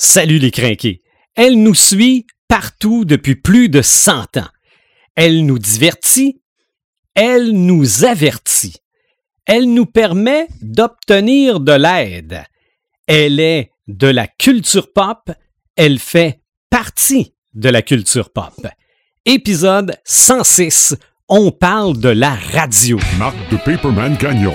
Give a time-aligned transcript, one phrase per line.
[0.00, 1.02] Salut les crinqués.
[1.34, 4.48] Elle nous suit partout depuis plus de 100 ans.
[5.16, 6.40] Elle nous divertit.
[7.14, 8.76] Elle nous avertit.
[9.44, 12.44] Elle nous permet d'obtenir de l'aide.
[13.08, 15.30] Elle est de la culture pop.
[15.74, 16.40] Elle fait
[16.70, 18.66] partie de la culture pop.
[19.24, 20.94] Épisode 106
[21.28, 22.98] on parle de la radio.
[23.18, 24.54] Marc de Paperman Gagnon,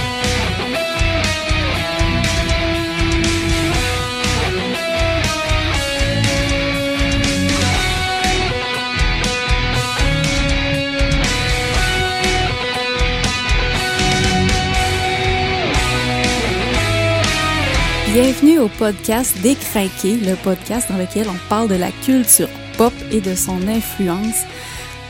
[18.13, 23.21] Bienvenue au podcast Décraqué, le podcast dans lequel on parle de la culture pop et
[23.21, 24.35] de son influence.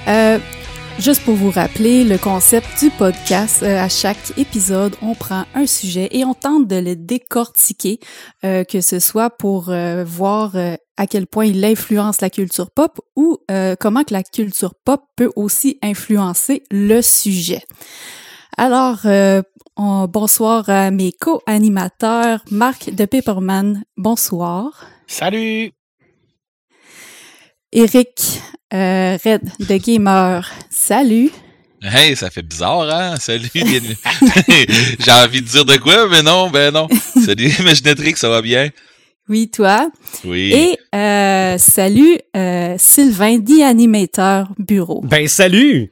[0.07, 0.37] Euh,
[0.99, 5.65] juste pour vous rappeler le concept du podcast, euh, à chaque épisode, on prend un
[5.65, 7.99] sujet et on tente de le décortiquer,
[8.45, 9.73] euh, que ce soit pour
[10.05, 13.39] voir à quel point il influence la culture pop ou
[13.79, 17.63] comment que la culture pop peut aussi influencer le sujet.
[18.57, 19.07] Alors,
[19.77, 23.83] bonsoir à mes co-animateurs, Marc de Paperman.
[23.97, 24.85] Bonsoir.
[25.07, 25.71] Salut.
[27.71, 28.41] Eric
[28.73, 30.49] euh, Red de Gamer.
[30.69, 31.31] Salut.
[31.81, 33.15] Hey, ça fait bizarre, hein?
[33.17, 33.49] Salut.
[33.53, 36.87] J'ai envie de dire de quoi, mais non, ben non.
[37.25, 38.69] Salut, Imaginatrix, ça va bien?
[39.29, 39.89] Oui, toi?
[40.25, 40.51] Oui.
[40.53, 45.01] Et euh, salut, euh, Sylvain, The Animator Bureau.
[45.01, 45.89] Ben salut!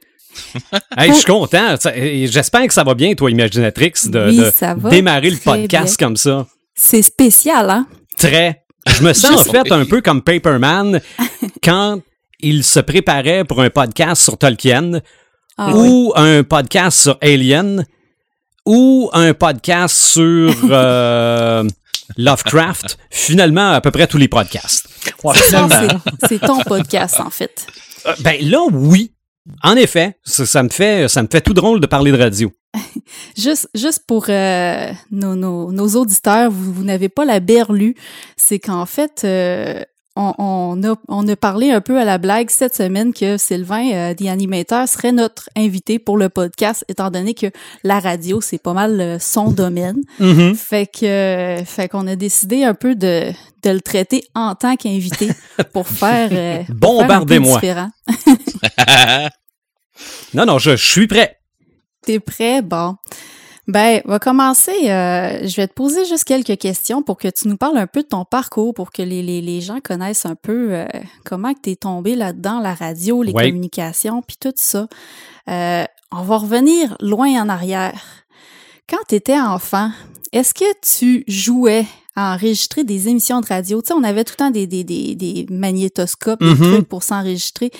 [0.96, 1.76] Hey, je suis content.
[1.94, 6.46] J'espère que ça va bien, toi, Imaginatrix, de, démarrer le podcast comme ça.
[6.74, 7.86] C'est spécial, hein?
[8.16, 8.64] Très.
[8.86, 11.00] Je me sens en fait un peu comme Paperman
[11.62, 12.00] quand
[12.40, 15.00] il se préparait pour un podcast sur Tolkien
[15.58, 17.84] ah ou un podcast sur Alien
[18.64, 21.64] ou un podcast sur euh,
[22.16, 22.98] Lovecraft.
[23.10, 24.88] Finalement, à peu près tous les podcasts.
[26.28, 27.66] C'est ton podcast, en fait.
[28.06, 29.12] Euh, ben là, oui.
[29.62, 32.52] En effet, ça, me fait, ça me fait tout drôle de parler de radio.
[33.36, 37.94] juste, juste pour euh, nos, nos, auditeurs, vous, n'avez pas la berlue.
[38.36, 39.82] C'est qu'en fait, euh,
[40.16, 44.14] on, a, on a parlé un peu à la blague cette semaine que Sylvain, euh,
[44.14, 47.46] The Animator, serait notre invité pour le podcast, étant donné que
[47.84, 50.00] la radio, c'est pas mal son domaine.
[50.20, 50.54] Mm-hmm.
[50.54, 53.30] Fait que fait qu'on a décidé un peu de,
[53.62, 55.30] de le traiter en tant qu'invité
[55.72, 56.64] pour faire...
[56.68, 57.60] Bombardez-moi!
[60.34, 61.38] non, non, je, suis prêt.
[62.02, 62.62] T'es prêt?
[62.62, 62.96] Bon.
[63.66, 64.90] Ben, on va commencer.
[64.90, 68.02] Euh, je vais te poser juste quelques questions pour que tu nous parles un peu
[68.02, 70.86] de ton parcours, pour que les, les, gens connaissent un peu euh,
[71.24, 74.88] comment tu es tombé là-dedans, la radio, les communications, puis tout ça.
[75.48, 78.02] Euh, on va revenir loin en arrière.
[78.88, 79.92] Quand tu étais enfant,
[80.32, 81.86] est-ce que tu jouais
[82.16, 83.80] à enregistrer des émissions de radio?
[83.80, 86.72] Tu sais, on avait tout le temps des, des, des, des magnétoscopes, des mm-hmm.
[86.72, 87.70] trucs pour s'enregistrer.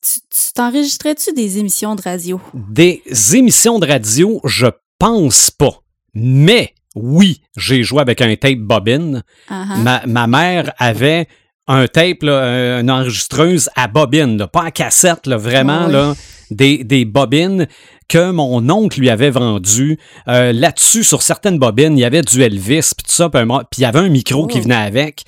[0.00, 2.40] Tu t'enregistrais-tu des émissions de radio?
[2.54, 3.02] Des
[3.34, 4.66] émissions de radio, je
[4.98, 5.82] pense pas.
[6.14, 9.22] Mais oui, j'ai joué avec un tape bobine.
[9.50, 10.06] Uh-huh.
[10.06, 11.26] ma, mère avait
[11.66, 16.14] un tape, une enregistreuse à bobine, pas à cassette, vraiment, là,
[16.50, 17.66] des, des bobines
[18.08, 19.98] que mon oncle lui avait vendu.
[20.28, 23.42] Euh, là-dessus, sur certaines bobines, il y avait du Elvis, puis tout ça, puis
[23.78, 24.62] il y avait un micro qui oh.
[24.62, 25.24] venait avec.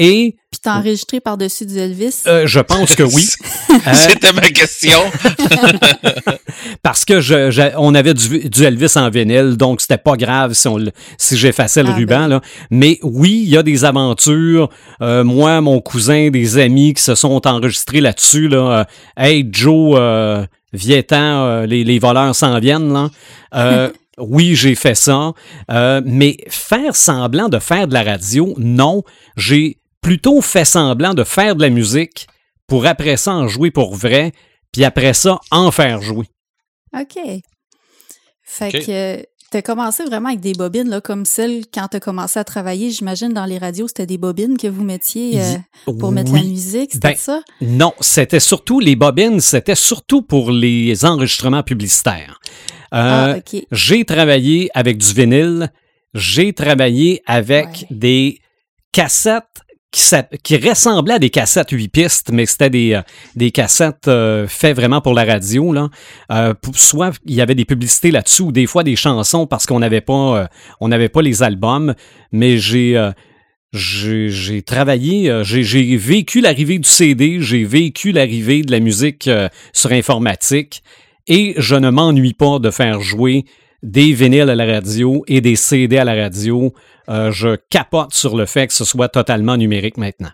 [0.00, 2.22] Et puis t'as enregistré par-dessus du Elvis?
[2.28, 3.28] Euh, je pense que oui.
[3.70, 4.98] Euh, C'était ma question.
[6.82, 10.78] parce que je, on avait du, Elvis en vinyle, donc c'était pas grave si, on,
[11.16, 12.20] si j'effaçais le ah, ruban.
[12.20, 12.28] Ben.
[12.28, 12.40] Là.
[12.70, 14.70] Mais oui, il y a des aventures.
[15.02, 18.48] Euh, moi, mon cousin, des amis qui se sont enregistrés là-dessus.
[18.48, 18.86] Là.
[19.16, 22.92] hey, Joe, euh, les, les voleurs s'en viennent.
[22.92, 23.90] Là.
[24.20, 25.30] Oui, j'ai fait ça,
[26.04, 29.04] mais faire semblant de faire de la radio, non.
[29.36, 32.26] J'ai plutôt fait semblant de faire de la musique
[32.66, 34.32] pour après ça en jouer pour vrai,
[34.72, 36.26] puis après ça en faire jouer.
[36.98, 37.18] OK.
[38.42, 42.00] Fait que tu as commencé vraiment avec des bobines, là, comme celle quand tu as
[42.00, 46.12] commencé à travailler, j'imagine, dans les radios, c'était des bobines que vous mettiez euh, pour
[46.12, 47.42] mettre la musique, c'était ben, ça?
[47.62, 52.40] Non, c'était surtout, les bobines, c'était surtout pour les enregistrements publicitaires.
[52.94, 55.72] Euh, ah, j'ai travaillé avec du vinyle,
[56.14, 58.40] j'ai travaillé avec des
[58.92, 60.02] cassettes qui,
[60.42, 63.02] qui ressemblaient à des cassettes 8 pistes, mais c'était des, euh,
[63.36, 65.72] des cassettes euh, faites vraiment pour la radio.
[65.72, 65.88] Là.
[66.30, 69.80] Euh, soit il y avait des publicités là-dessus, ou des fois des chansons parce qu'on
[69.80, 70.48] n'avait pas,
[70.80, 71.94] on n'avait pas les albums.
[72.32, 72.96] Mais j'ai
[73.72, 79.48] j'ai travaillé, euh, j'ai vécu l'arrivée du CD, j'ai vécu l'arrivée de la musique euh,
[79.72, 80.82] sur informatique
[81.26, 83.44] et je ne m'ennuie pas de faire jouer
[83.82, 86.72] des vinyles à la radio et des CD à la radio.
[87.08, 90.30] Euh, je capote sur le fait que ce soit totalement numérique maintenant.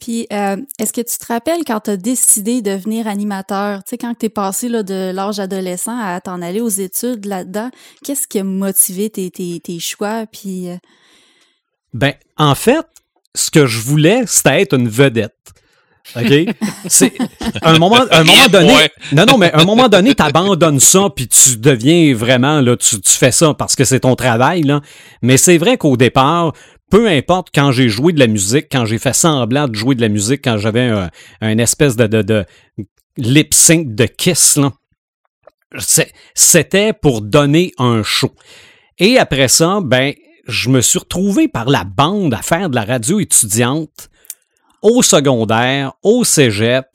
[0.00, 3.98] Puis, est-ce que tu te rappelles quand tu as décidé de devenir animateur, tu sais,
[3.98, 7.70] quand tu es passé là, de l'âge adolescent à t'en aller aux études là-dedans,
[8.02, 10.26] qu'est-ce qui a motivé tes, tes, tes choix?
[10.26, 10.68] Puis,
[11.94, 12.84] ben, en fait,
[13.34, 15.32] ce que je voulais, c'était être une vedette.
[16.16, 16.54] OK?
[16.86, 17.14] C'est
[17.62, 18.74] un moment, un moment donné.
[19.12, 23.00] Non, non, mais un moment donné, tu abandonnes ça, puis tu deviens vraiment, là, tu,
[23.00, 24.80] tu fais ça parce que c'est ton travail, là.
[25.22, 26.52] Mais c'est vrai qu'au départ,
[26.90, 30.00] peu importe quand j'ai joué de la musique, quand j'ai fait semblant de jouer de
[30.00, 30.92] la musique, quand j'avais
[31.40, 32.44] un, espèce de, de, de
[33.16, 34.72] lip sync de kiss, là,
[36.34, 38.32] c'était pour donner un show.
[38.98, 40.12] Et après ça, ben,
[40.46, 44.10] je me suis retrouvé par la bande à faire de la radio étudiante
[44.84, 46.86] au secondaire, au cégep.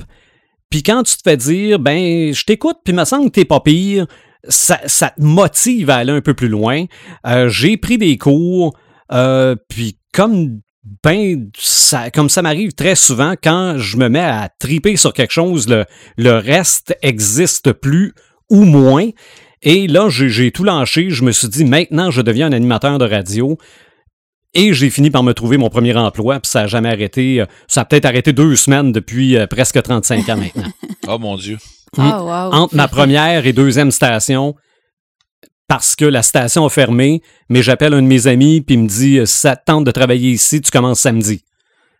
[0.69, 3.59] Puis quand tu te fais dire, ben, je t'écoute, puis me semble que t'es pas
[3.59, 4.05] pire,
[4.47, 6.85] ça, te motive à aller un peu plus loin.
[7.27, 8.77] Euh, j'ai pris des cours,
[9.11, 10.61] euh, puis comme
[11.03, 15.33] ben ça, comme ça m'arrive très souvent, quand je me mets à triper sur quelque
[15.33, 15.85] chose, le,
[16.17, 18.13] le reste existe plus
[18.49, 19.09] ou moins.
[19.61, 21.09] Et là, j'ai tout lâché.
[21.09, 23.57] Je me suis dit, maintenant, je deviens un animateur de radio.
[24.59, 27.39] Et j'ai fini par me trouver mon premier emploi, puis ça n'a jamais arrêté.
[27.39, 30.69] Euh, ça a peut-être arrêté deux semaines depuis euh, presque 35 ans maintenant.
[31.07, 31.57] oh mon Dieu.
[31.97, 32.53] Ah, wow.
[32.53, 34.55] Entre ma première et deuxième station,
[35.69, 38.87] parce que la station a fermé, mais j'appelle un de mes amis, puis il me
[38.89, 41.41] dit ça tente de travailler ici, tu commences samedi.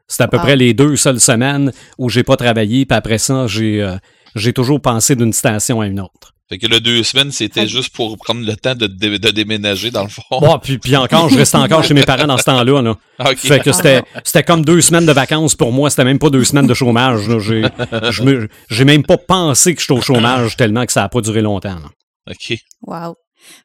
[0.10, 3.48] C'est à peu près les deux seules semaines où j'ai pas travaillé, puis après ça,
[3.48, 3.96] j'ai euh,
[4.36, 6.34] j'ai toujours pensé d'une station à une autre.
[6.50, 10.02] Fait que le deux semaines, c'était juste pour prendre le temps de, de, déménager, dans
[10.02, 10.24] le fond.
[10.32, 12.82] Bon, puis, puis encore, je reste encore chez mes parents dans ce temps-là.
[12.82, 12.96] Là.
[13.36, 15.92] Fait que c'était, c'était comme deux semaines de vacances pour moi.
[15.92, 17.22] C'était même pas deux semaines de chômage.
[17.40, 17.66] J'ai,
[18.70, 21.76] j'ai même pas pensé que j'étais au chômage tellement que ça a pas duré longtemps.
[21.76, 21.90] Là.
[22.32, 22.58] OK.
[22.82, 23.16] Wow.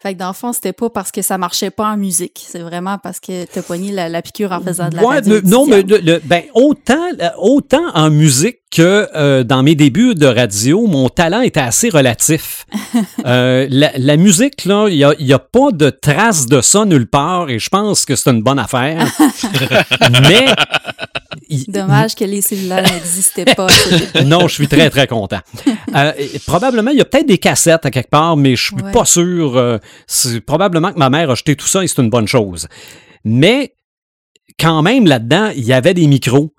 [0.03, 2.45] Fait que dans le fond, c'était pas parce que ça marchait pas en musique.
[2.47, 5.41] C'est vraiment parce que t'as pogné la, piqûre en faisant de la ouais, radio.
[5.43, 7.09] non, mais le, ben, autant,
[7.39, 12.67] autant en musique que euh, dans mes débuts de radio, mon talent était assez relatif.
[13.26, 17.06] euh, la, musique, là, il n'y a, y a, pas de trace de ça nulle
[17.06, 19.06] part et je pense que c'est une bonne affaire.
[20.29, 20.47] mais
[21.69, 23.67] Dommage que les cellulaires n'existaient pas.
[24.25, 25.41] non, je suis très, très content.
[25.94, 26.12] Euh,
[26.47, 29.56] probablement, il y a peut-être des cassettes à quelque part, mais je suis pas sûr.
[29.56, 29.79] Euh,
[30.47, 32.69] probablement que ma mère a jeté tout ça et c'est une bonne chose.
[33.25, 33.75] Mais
[34.59, 36.54] quand même, là-dedans, il y avait des micros,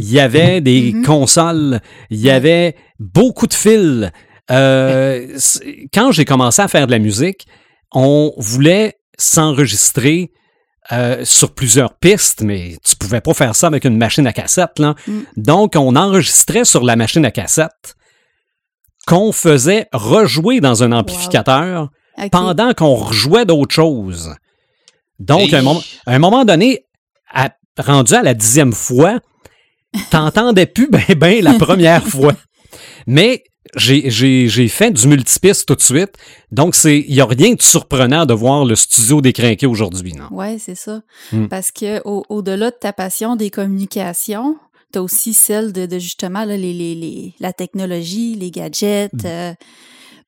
[0.00, 1.04] il y avait des mm-hmm.
[1.04, 4.10] consoles, il y avait beaucoup de fils.
[4.50, 5.38] Euh,
[5.92, 7.46] quand j'ai commencé à faire de la musique,
[7.92, 10.32] on voulait s'enregistrer
[10.90, 14.78] euh, sur plusieurs pistes, mais tu pouvais pas faire ça avec une machine à cassette.
[14.78, 14.94] Là.
[15.06, 15.20] Mm.
[15.36, 17.94] Donc, on enregistrait sur la machine à cassette
[19.06, 21.90] qu'on faisait rejouer dans un amplificateur
[22.32, 24.34] pendant qu'on rejouait d'autres choses.
[25.18, 25.58] Donc, à,
[26.06, 26.86] un moment, donné,
[27.78, 29.20] rendu à la dixième fois,
[30.10, 32.34] t'entendais plus ben ben la première fois.
[33.06, 33.44] Mais
[33.76, 36.12] j'ai fait du multipiste tout de suite.
[36.50, 40.26] Donc, il n'y a rien de surprenant de voir le studio décrinqué aujourd'hui, non?
[40.30, 41.02] Oui, c'est ça.
[41.32, 41.46] Hmm.
[41.46, 44.56] Parce que au-delà de ta passion des communications,
[44.92, 49.12] tu as aussi celle de, justement les, les, la technologie, les gadgets.
[49.12, 49.26] Hmm.
[49.26, 49.52] Euh,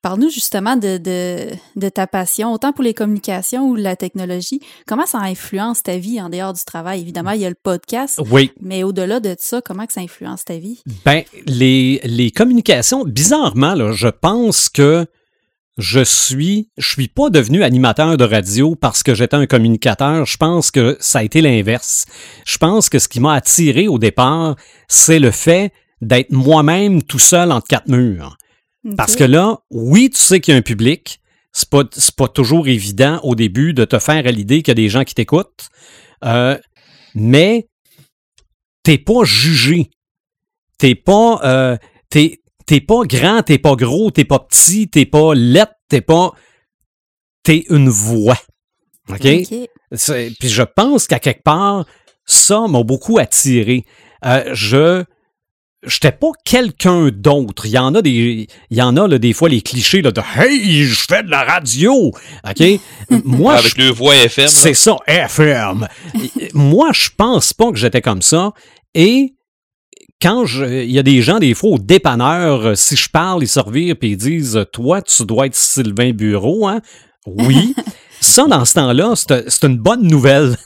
[0.03, 4.61] Parle-nous justement de, de, ta passion, autant pour les communications ou la technologie.
[4.85, 7.01] Comment ça influence ta vie en dehors du travail?
[7.01, 8.21] Évidemment, il y a le podcast.
[8.29, 8.51] Oui.
[8.61, 10.83] Mais au-delà de ça, comment que ça influence ta vie?
[11.05, 15.07] Ben, les, les communications, bizarrement, là, je pense que
[15.79, 20.27] je suis, je suis pas devenu animateur de radio parce que j'étais un communicateur.
[20.27, 22.07] Je pense que ça a été l'inverse.
[22.45, 24.57] Je pense que ce qui m'a attiré au départ,
[24.89, 28.37] c'est le fait d'être moi-même tout seul entre quatre murs.
[28.97, 31.21] Parce que là, oui, tu sais qu'il y a un public.
[31.53, 31.85] C'est pas,
[32.17, 35.05] pas toujours évident au début de te faire à l'idée qu'il y a des gens
[35.05, 35.69] qui t'écoutent.
[36.25, 36.59] Euh,
[37.15, 37.69] mais
[38.83, 39.91] t'es pas jugé.
[40.79, 41.77] T'es pas, euh,
[42.09, 42.41] t'es,
[42.81, 46.33] pas grand, t'es pas gros, t'es pas petit, t'es pas lettre, t'es pas.
[47.45, 48.39] T'es une voix.
[49.09, 49.21] OK?
[49.21, 51.85] Puis je pense qu'à quelque part,
[52.25, 53.85] ça m'a beaucoup attiré.
[54.25, 55.05] Euh, je
[55.87, 57.67] j'étais pas quelqu'un d'autre.
[57.67, 60.13] Il y en a des, il y en a là, des fois les clichés là,
[60.13, 62.13] de Hey, je fais de la radio.
[62.49, 62.81] OK?
[63.25, 64.49] Moi, Avec le voix FM.
[64.49, 65.89] C'est ça, FM.
[66.55, 68.53] Moi, je pense pas que j'étais comme ça.
[68.95, 69.35] Et
[70.21, 73.49] quand je, il y a des gens, des fois, au dépanneur, si je parle, ils
[73.49, 76.81] servirent puis ils disent Toi, tu dois être Sylvain Bureau, hein?
[77.27, 77.75] Oui.
[78.21, 80.57] ça, dans ce temps-là, c'est une bonne nouvelle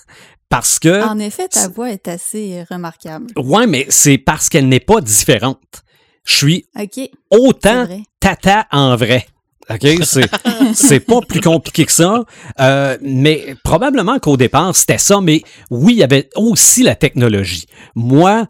[0.49, 1.05] Parce que.
[1.05, 3.27] En effet, ta voix est assez remarquable.
[3.37, 5.83] Ouais, mais c'est parce qu'elle n'est pas différente.
[6.25, 7.09] Je suis OK.
[7.31, 7.87] autant
[8.21, 9.27] tata en vrai.
[9.71, 9.87] OK?
[10.05, 10.29] C'est,
[10.75, 12.25] c'est pas plus compliqué que ça.
[12.61, 15.21] Euh, mais probablement qu'au départ, c'était ça.
[15.21, 17.67] Mais oui, il y avait aussi la technologie.
[17.95, 18.47] Moi,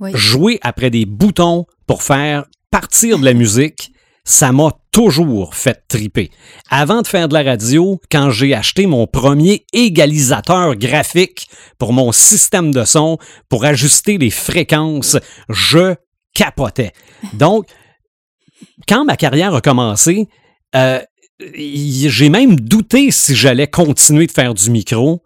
[0.00, 0.10] Oui.
[0.14, 3.92] jouer après des boutons pour faire partir de la musique,
[4.24, 6.30] ça m'a toujours fait triper.
[6.70, 12.10] Avant de faire de la radio, quand j'ai acheté mon premier égalisateur graphique pour mon
[12.12, 15.18] système de son, pour ajuster les fréquences,
[15.50, 15.94] je
[16.34, 16.92] capotais.
[17.34, 17.66] Donc,
[18.88, 20.28] quand ma carrière a commencé,
[20.74, 21.00] euh,
[21.54, 25.22] j'ai même douté si j'allais continuer de faire du micro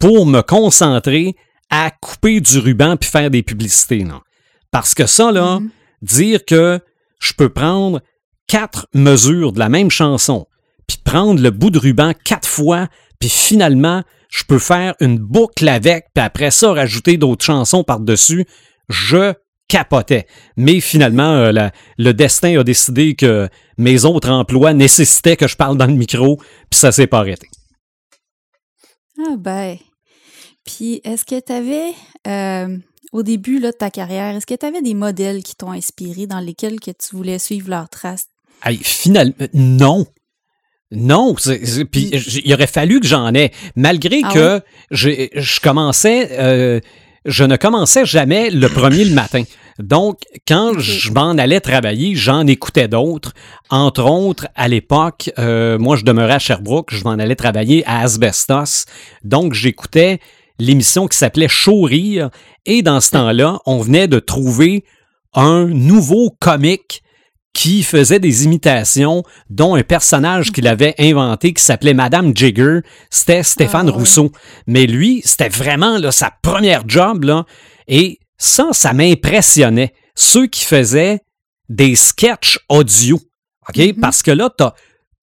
[0.00, 1.34] pour me concentrer
[1.70, 4.04] à couper du ruban puis faire des publicités.
[4.04, 4.20] Non.
[4.70, 5.70] Parce que ça, là, Mhm.
[6.02, 6.80] dire que
[7.20, 8.00] je peux prendre
[8.48, 10.46] quatre mesures de la même chanson,
[10.88, 12.88] puis prendre le bout de ruban quatre fois,
[13.20, 18.46] puis finalement, je peux faire une boucle avec, puis après ça, rajouter d'autres chansons par-dessus,
[18.88, 19.34] je
[19.68, 20.26] capotais.
[20.56, 25.76] Mais finalement, euh, le destin a décidé que mes autres emplois nécessitaient que je parle
[25.76, 26.38] dans le micro,
[26.70, 27.48] puis ça s'est pas arrêté.
[29.18, 29.76] Ah ben.
[30.64, 31.94] Puis, est-ce que tu avais,
[33.12, 36.26] au début là, de ta carrière, est-ce que tu avais des modèles qui t'ont inspiré,
[36.26, 38.26] dans lesquels que tu voulais suivre leurs traces?
[38.64, 40.06] Hey, finalement, non.
[40.90, 41.34] Non,
[41.92, 42.10] puis
[42.44, 44.60] il aurait fallu que j'en ai, malgré Ah que
[44.90, 46.80] je commençais, euh,
[47.26, 49.42] je ne commençais jamais le premier le matin.
[49.78, 53.32] Donc, quand je m'en allais travailler, j'en écoutais d'autres.
[53.70, 58.00] Entre autres, à l'époque, euh, moi, je demeurais à Sherbrooke, je m'en allais travailler à
[58.00, 58.86] Asbestos.
[59.22, 60.20] Donc, j'écoutais
[60.58, 62.30] l'émission qui s'appelait Show Rire.
[62.66, 64.84] Et dans ce temps-là, on venait de trouver
[65.34, 67.02] un nouveau comique
[67.58, 72.82] qui faisait des imitations, dont un personnage qu'il avait inventé qui s'appelait Madame Jigger.
[73.10, 73.98] C'était Stéphane Ah, ouais.
[73.98, 74.30] Rousseau.
[74.68, 77.24] Mais lui, c'était vraiment là, sa première job.
[77.24, 77.46] Là,
[77.88, 79.92] et ça, ça m'impressionnait.
[80.14, 81.18] Ceux qui faisaient
[81.68, 83.18] des sketchs audio.
[83.68, 83.76] OK?
[83.76, 83.94] Mhm.
[84.00, 84.74] Parce que là, t'as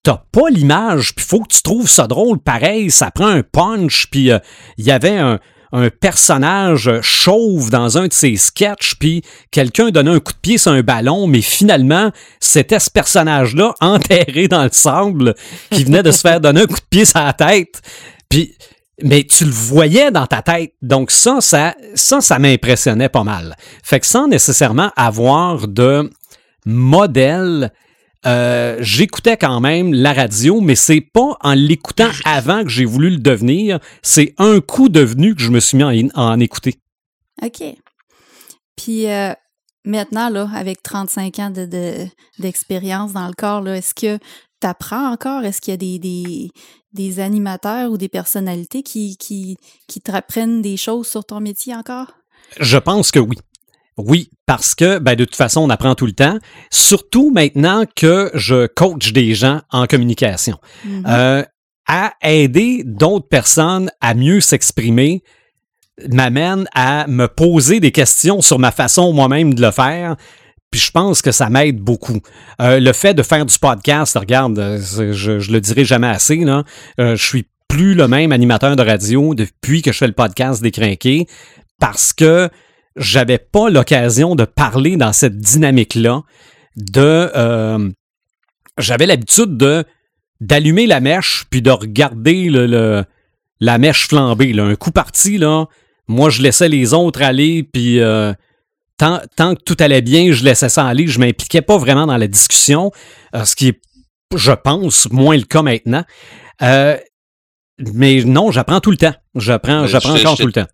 [0.04, 2.40] t'as pas l'image, puis faut que tu trouves ça drôle.
[2.40, 4.40] Pareil, ça prend un punch, puis euh,
[4.78, 5.40] il y avait un,
[5.72, 10.58] un personnage chauve dans un de ses sketchs, puis quelqu'un donnait un coup de pied
[10.58, 15.36] sur un ballon, mais finalement, c'était ce personnage-là enterré dans le sable
[15.72, 17.82] qui venait de se faire donner un coup de pied sur la tête.
[18.30, 18.56] Puis,
[19.04, 20.74] mais tu le voyais dans ta tête.
[20.82, 23.56] Donc ça, ça, ça, ça m'impressionnait pas mal.
[23.84, 26.10] Fait que sans nécessairement avoir de
[26.66, 27.72] modèle,
[28.26, 33.10] euh, j'écoutais quand même la radio, mais c'est pas en l'écoutant avant que j'ai voulu
[33.12, 33.80] le devenir.
[34.02, 35.88] C'est un coup devenu que je me suis mis à
[36.20, 36.76] en, en écouter.
[37.44, 37.64] OK.
[38.76, 39.34] Puis euh,
[39.86, 42.08] maintenant, là, avec 35 ans de, de-
[42.40, 44.18] d'expérience dans le corps, est-ce que
[44.62, 45.44] tu apprends encore?
[45.44, 46.50] Est-ce qu'il y a des, des,
[46.94, 51.76] des animateurs ou des personnalités qui, qui, qui te apprennent des choses sur ton métier
[51.76, 52.14] encore?
[52.60, 53.38] Je pense que oui.
[53.98, 56.38] Oui, parce que ben, de toute façon, on apprend tout le temps.
[56.70, 60.58] Surtout maintenant que je coach des gens en communication.
[60.84, 61.04] Mhm.
[61.08, 61.44] Euh,
[61.88, 65.24] à aider d'autres personnes à mieux s'exprimer
[66.12, 70.16] m'amène à me poser des questions sur ma façon moi-même de le faire.
[70.72, 72.20] Puis je pense que ça m'aide beaucoup.
[72.62, 76.38] Euh, le fait de faire du podcast, regarde, euh, je, je le dirai jamais assez,
[76.38, 76.64] là.
[77.00, 80.62] Euh, je suis plus le même animateur de radio depuis que je fais le podcast
[80.62, 81.28] des Crinqués
[81.80, 82.50] parce que
[82.96, 86.22] j'avais pas l'occasion de parler dans cette dynamique-là
[86.78, 87.90] de euh,
[88.78, 89.84] j'avais l'habitude de
[90.42, 93.04] d'allumer la mèche puis de regarder le, le-
[93.62, 94.64] la mèche flamber là.
[94.64, 95.66] un coup parti là
[96.08, 98.34] moi je laissais les autres aller puis euh,
[98.98, 101.08] tant, tant que tout allait bien je laissais ça aller.
[101.08, 102.92] Je m'impliquais pas vraiment dans la discussion
[103.34, 103.82] euh, ce qui est
[104.36, 106.04] je pense moins le cas maintenant.
[106.62, 106.98] Euh,
[107.94, 109.14] mais non j'apprends tout le temps.
[109.36, 110.68] J'apprends j'apprends encore tout le temps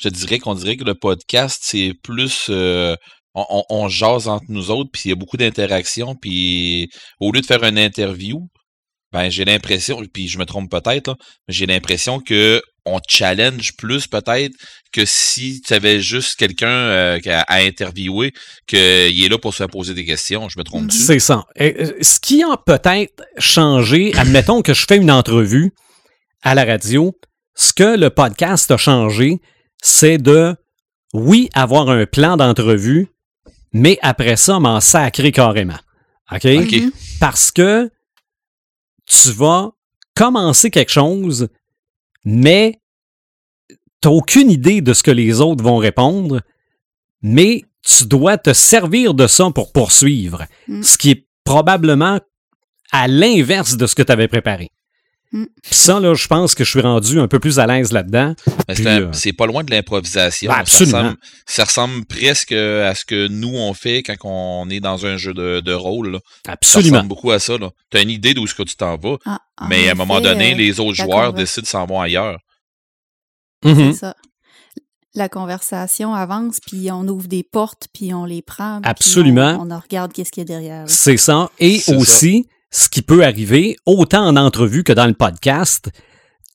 [0.00, 2.46] Je te dirais qu'on dirait que le podcast, c'est plus.
[2.50, 2.94] euh,
[3.34, 6.88] on, jase entre nous autres, puis il y a beaucoup d'interactions, puis
[7.20, 8.48] au lieu de faire une interview,
[9.12, 14.06] ben j'ai l'impression, puis je me trompe peut-être, mais j'ai l'impression que on challenge plus
[14.06, 14.54] peut-être
[14.92, 18.32] que si tu avais juste quelqu'un euh, à, interviewer,
[18.66, 20.48] qu'il est là pour se poser des questions.
[20.48, 20.96] Je me trompe-tu?
[20.96, 21.44] C'est ça.
[21.60, 25.72] Euh, ce qui a peut-être changé, admettons que je fais une entrevue
[26.42, 27.14] à la radio,
[27.54, 29.38] ce que le podcast a changé,
[29.82, 30.54] c'est de,
[31.14, 33.08] oui, avoir un plan d'entrevue,
[33.72, 35.78] mais après ça, m'en sacrer carrément.
[36.32, 36.44] OK?
[36.44, 36.72] OK.
[36.72, 36.90] Mhm.
[37.20, 37.90] Parce que
[39.06, 39.72] tu vas
[40.14, 41.48] commencer quelque chose,
[42.24, 42.80] mais
[44.02, 46.40] tu aucune idée de ce que les autres vont répondre,
[47.22, 50.82] mais tu dois te servir de ça pour poursuivre, Mm.
[50.82, 52.20] ce qui est probablement
[52.92, 54.70] à l'inverse de ce que tu avais préparé.
[55.30, 55.44] Mm.
[55.62, 58.34] Puis ça, là, je pense que je suis rendu un peu plus à l'aise là-dedans.
[58.74, 60.48] C'est euh, c'est pas loin de l'improvisation.
[60.50, 60.98] Ben, Ça absolument.
[60.98, 61.16] ressemble-
[61.46, 65.34] Ça ressemble, presque à ce que nous, on fait quand on est dans un jeu
[65.34, 66.12] de, de rôle.
[66.12, 66.18] là.
[66.46, 66.96] Ça Absolument.
[66.96, 67.54] ressemble beaucoup à ça.
[67.90, 70.20] Tu as une idée d'où est-ce que tu t'en vas, Ah, mais à un moment
[70.22, 72.38] donné, euh, les autres joueurs décident de s'en vont ailleurs.
[73.64, 73.92] Mhm.
[73.92, 74.14] C'est ça.
[75.14, 78.80] La conversation avance, puis on ouvre des portes, puis on les prend.
[78.84, 79.58] Absolument.
[79.60, 80.84] On, on regarde qu'est-ce qu'il y a derrière.
[80.86, 81.50] C'est ça.
[81.58, 85.90] Et aussi, ce qui peut arriver, autant en entrevue que dans le podcast,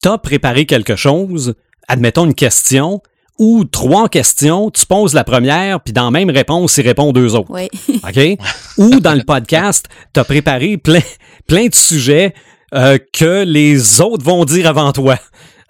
[0.02, 1.56] t'as préparé quelque chose,
[1.88, 3.02] admettons une question,
[3.40, 7.36] ou trois questions, tu poses la première, puis dans la même réponse, il répond deux
[7.36, 7.50] autres.
[7.50, 7.68] Oui.
[8.04, 8.40] OK?
[8.78, 11.02] Ou dans le podcast, tu as préparé plein,
[11.48, 12.34] plein de sujets
[12.76, 15.18] euh, que les autres vont dire avant toi.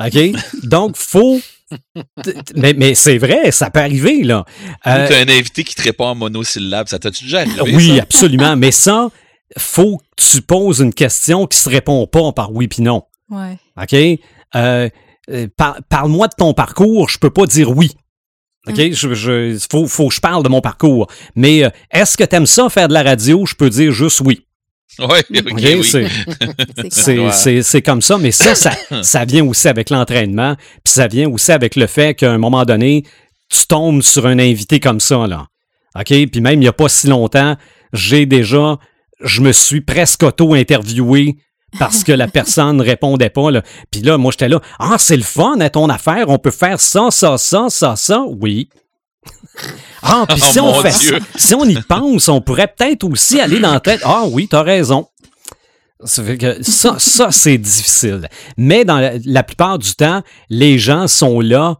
[0.04, 0.18] OK?
[0.64, 1.40] Donc, faut.
[2.56, 4.46] Mais, mais c'est vrai, ça peut arriver, là.
[4.86, 6.88] Euh, Ou tu as un invité qui te répond en monosyllabe.
[6.88, 7.62] Ça t'a-tu déjà arrivé?
[7.76, 8.04] oui, ça?
[8.04, 8.56] absolument.
[8.56, 9.10] Mais ça,
[9.58, 13.04] faut que tu poses une question qui se répond pas par oui puis non.
[13.30, 13.58] Ouais.
[13.82, 13.94] OK?
[14.56, 14.90] Euh,
[15.32, 17.92] euh, par- Parle-moi de ton parcours, je peux pas dire oui.
[18.68, 18.76] OK?
[18.78, 21.08] Je, je- faut, faut que je parle de mon parcours.
[21.36, 23.46] Mais euh, est-ce que tu aimes ça, faire de la radio?
[23.46, 24.46] Je peux dire juste oui.
[25.00, 25.06] Oui,
[25.38, 25.60] ok, OK?
[25.62, 25.84] oui.
[25.84, 27.26] C'est- C'est C'est, clair.
[27.26, 27.32] Ouais.
[27.32, 28.72] c'est, c'est comme ça, mais ça, ça,
[29.04, 32.64] ça vient aussi avec l'entraînement, puis ça vient aussi avec le fait qu'à un moment
[32.64, 33.04] donné,
[33.50, 35.48] tu tombes sur un invité comme ça, là.
[35.96, 36.08] OK?
[36.08, 37.56] Puis même, il n'y a pas si longtemps,
[37.92, 38.78] j'ai déjà,
[39.24, 41.38] je me suis presque auto-interviewé
[41.80, 43.62] parce que la personne ne répondait pas, là.
[43.92, 46.80] Puis là, moi, j'étais là, ah, c'est le fun, à ton affaire, on peut faire
[46.80, 48.70] ça, ça, ça, ça, ça, oui.
[50.06, 51.20] Ah, puis Oh, si, on mon fait Dieu.
[51.36, 54.02] si on y pense, on pourrait peut-être aussi aller dans la tête.
[54.04, 55.08] Ah oui, t'as raison.
[56.04, 58.28] Ça, fait que ça, ça c'est difficile.
[58.58, 61.78] Mais dans la, la plupart du temps, les gens sont là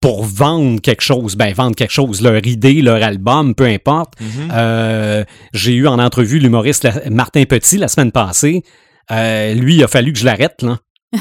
[0.00, 1.36] pour vendre quelque chose.
[1.36, 4.14] Ben, vendre quelque chose, leur idée, leur album, peu importe.
[4.20, 4.48] Mhm.
[4.52, 8.62] Euh, J'ai eu en entrevue l'humoriste Martin Petit la semaine passée.
[9.10, 10.78] Euh, lui, il a fallu que je l'arrête, là.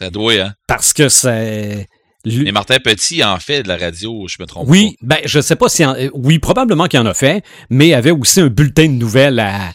[0.00, 0.52] Ça doit, hein.
[0.66, 1.86] Parce que c'est.
[2.24, 5.40] lui- Mais Martin Petit en fait de la radio, je me trompe Oui, ben je
[5.40, 8.40] sais pas si en- euh, oui probablement qu'il en a fait, mais il avait aussi
[8.40, 9.72] un bulletin de nouvelles à,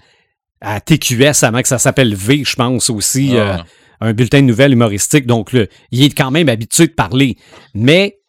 [0.62, 3.36] à TQS avant que ça s'appelle V, je pense aussi pas.
[3.36, 3.65] euh, Ah.
[4.02, 5.25] Un bulletin de nouvelles humoristique.
[5.25, 7.38] Donc le, il est quand même habitué de parler,
[7.74, 8.20] mais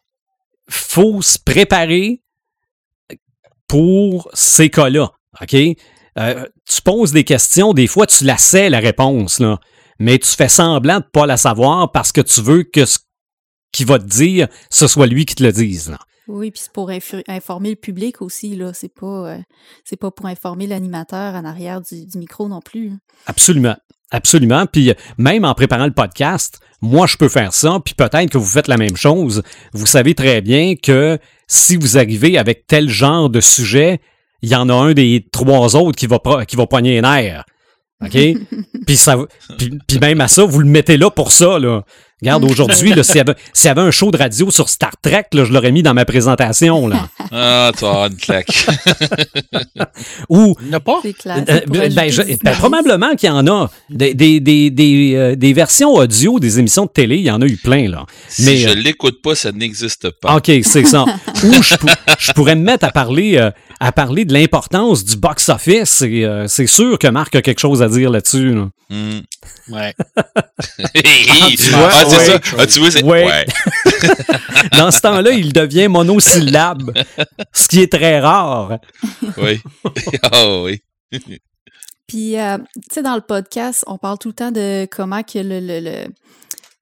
[0.69, 2.21] faut se préparer
[3.67, 5.55] pour ces cas-là, ok?
[6.17, 9.59] Euh, Tu poses des questions, des fois tu la sais la réponse là,
[9.99, 12.99] mais tu fais semblant de pas la savoir parce que tu veux que ce
[13.71, 15.89] qu'il va te dire, ce soit lui qui te le dise.
[15.89, 15.99] Là.
[16.27, 16.89] Oui, puis c'est pour
[17.27, 18.71] informer le public aussi, là.
[18.73, 19.39] C'est pas, euh,
[19.83, 22.89] c'est pas pour informer l'animateur en arrière du, du micro non plus.
[22.91, 22.99] hein.
[23.27, 23.75] Absolument.
[24.11, 24.65] Absolument.
[24.65, 27.79] Puis euh, même en préparant le podcast, moi, je peux faire ça.
[27.83, 29.43] Puis peut-être que vous faites la même chose.
[29.73, 33.99] Vous savez très bien que si vous arrivez avec tel genre de sujet,
[34.41, 37.45] il y en a un des trois autres qui va, qui va poigner les nerfs.
[38.03, 38.11] OK?
[38.85, 39.17] puis, ça,
[39.57, 41.57] puis, puis même à ça, vous le mettez là pour ça.
[41.59, 41.83] Là.
[42.21, 45.51] Regarde, aujourd'hui, là, s'il y, avait, un show de radio sur Star Trek, là, je
[45.51, 46.87] l'aurais mis dans ma présentation.
[46.87, 47.09] Là.
[47.31, 48.47] Ah, avoir une claque.
[50.29, 51.01] Ou Il n'y en a pas?
[51.19, 51.43] Clair.
[51.49, 53.69] Euh, ben, ben, je- ben, probablement qu'il y en a.
[53.89, 57.41] Des, des, des, des, euh, des versions audio des émissions de télé, il y en
[57.41, 58.05] a eu plein, là.
[58.29, 60.35] Si Mais, je euh, l'écoute pas, ça n'existe pas.
[60.37, 61.03] OK, c'est ça.
[61.43, 65.17] Ou je, pou- je pourrais me mettre à parler, euh, à parler de l'importance du
[65.17, 66.01] box-office.
[66.01, 68.53] et euh, c'est sûr que Marc a quelque chose à dire là-dessus.
[68.53, 68.69] là.
[69.69, 69.93] Ouais.
[70.17, 70.31] ah,
[71.71, 72.25] vois, c'est ouais.
[72.25, 72.39] ça.
[72.57, 73.03] Ah, tu vois, c'est.
[73.03, 73.25] Ouais.
[73.25, 73.45] Ouais.
[74.77, 76.93] Dans ce temps-là, il devient monosyllabe,
[77.53, 78.79] ce qui est très rare.
[79.37, 79.61] Oui.
[80.31, 80.81] Ah oui.
[82.07, 85.39] Puis, euh, tu sais, dans le podcast, on parle tout le temps de comment que
[85.39, 86.05] le, le, le,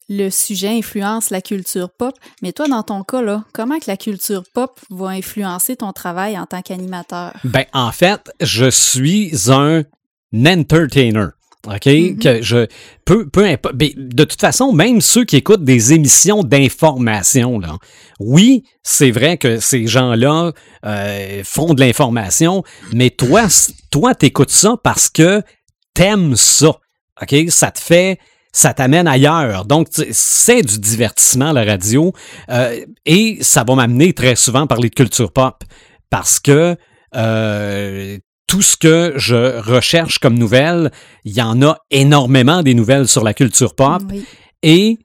[0.09, 2.15] le sujet influence la culture pop.
[2.41, 6.37] Mais toi, dans ton cas, là, comment que la culture pop va influencer ton travail
[6.37, 7.33] en tant qu'animateur?
[7.43, 9.83] Ben, en fait, je suis un
[10.33, 11.27] entertainer.
[11.67, 11.85] OK?
[11.85, 12.19] Mhm.
[12.19, 12.67] Que je.
[13.05, 13.75] Peu, peu importe.
[13.75, 17.77] ben, de toute façon, même ceux qui écoutent des émissions d'information, là.
[18.19, 20.51] Oui, c'est vrai que ces gens-là
[20.85, 23.47] euh, font de l'information, mais toi,
[23.91, 25.41] toi, t'écoutes ça parce que
[25.93, 26.79] t'aimes ça.
[27.21, 27.35] OK?
[27.49, 28.19] Ça te fait.
[28.55, 29.65] Ça t'amène ailleurs.
[29.65, 32.13] Donc, c'est du divertissement, la radio.
[32.49, 35.63] euh, et ça va m'amener très souvent à parler de culture pop.
[36.11, 36.77] Parce que
[37.15, 40.91] euh, tout ce que je recherche comme nouvelles,
[41.25, 44.03] il y en a énormément des nouvelles sur la culture pop.
[44.11, 44.23] Oui.
[44.61, 44.99] Et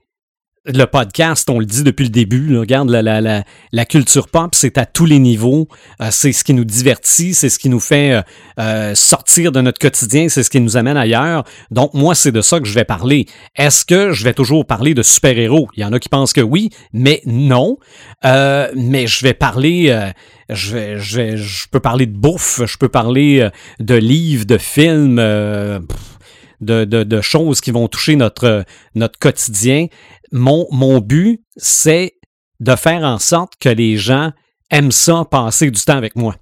[0.66, 4.28] le podcast, on le dit depuis le début, là, regarde, la, la, la, la culture
[4.28, 5.68] pop, c'est à tous les niveaux.
[6.02, 8.22] Euh, c'est ce qui nous divertit, c'est ce qui nous fait euh,
[8.60, 11.44] euh, sortir de notre quotidien, c'est ce qui nous amène ailleurs.
[11.70, 13.26] Donc, moi, c'est de ça que je vais parler.
[13.56, 15.68] Est-ce que je vais toujours parler de super-héros?
[15.76, 17.78] Il y en a qui pensent que oui, mais non.
[18.24, 20.10] Euh, mais je vais parler...
[20.50, 23.48] je, vais, je, vais- je peux parler de bouffe, je peux parler
[23.80, 26.17] de livres, de films, pff,
[26.60, 29.86] de, de, de choses qui vont toucher notre, notre quotidien.
[30.32, 32.14] Mon, mon but, c'est
[32.60, 34.32] de faire en sorte que les gens
[34.70, 36.36] aiment ça, passer du temps avec moi.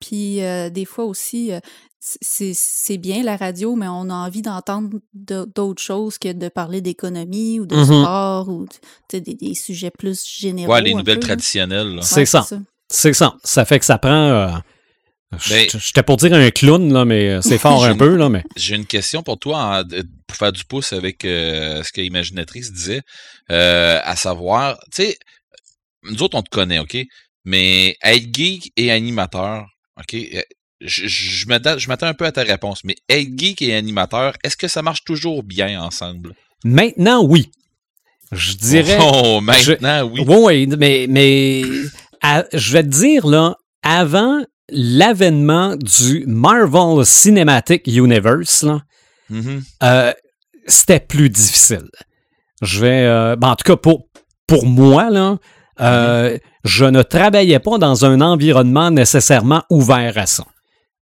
[0.00, 1.60] Puis euh, des fois aussi, euh,
[2.00, 6.80] c'est bien la radio, mais on a envie d'entendre de- d'autres choses que de parler
[6.80, 7.84] d'économie ou de Mhm.
[7.84, 8.66] sport ou
[9.12, 10.72] des, des sujets plus généraux.
[10.72, 11.94] Ouais, les nouvelles peu, traditionnelles.
[11.96, 12.02] là.
[12.02, 12.46] C'est Ouais, ça.
[12.88, 13.36] C'est ça.
[13.44, 14.10] Ça fait que ça prend.
[14.10, 14.48] euh,
[15.40, 18.42] J'étais pour dire un clown, là, mais c'est fort un peu, là, mais.
[18.56, 19.84] J'ai une question pour toi en-
[20.26, 23.02] pour faire du pouce avec euh, ce que Imaginatrice disait,
[23.50, 25.18] euh, à savoir, tu sais,
[26.04, 26.96] nous autres on te connaît, ok,
[27.44, 29.66] mais être geek et animateur,
[29.98, 30.42] ok, euh,
[30.80, 34.34] je, je, je m'attends je un peu à ta réponse, mais être geek et animateur,
[34.44, 36.34] est-ce que ça marche toujours bien ensemble?
[36.64, 37.50] Maintenant, oui.
[38.32, 38.96] Je dirais.
[39.00, 40.24] Oh, maintenant, oui.
[40.26, 41.62] Oui, oui, mais, mais
[42.22, 48.80] à- je vais te dire, là, avant l'avènement du Marvel Cinematic Universe, là,
[49.30, 49.62] Mhm.
[49.82, 50.12] euh,
[50.66, 51.88] c'était plus difficile.
[52.60, 53.04] Je vais.
[53.06, 54.06] euh, ben, en tout cas, pour,
[54.46, 55.38] pour moi, là,
[55.80, 60.44] euh, je ne travaillais pas dans un environnement nécessairement ouvert à ça.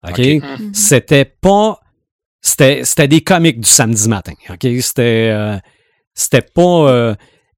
[0.08, 0.18] OK?
[0.18, 0.72] Mhm.
[0.74, 1.78] C'était pas.
[2.40, 4.32] C'était, c'était des comiques du samedi matin.
[4.48, 4.66] OK?
[4.80, 5.30] C'était.
[5.32, 5.58] euh,
[6.14, 6.62] c'était pas.
[6.90, 7.14] euh,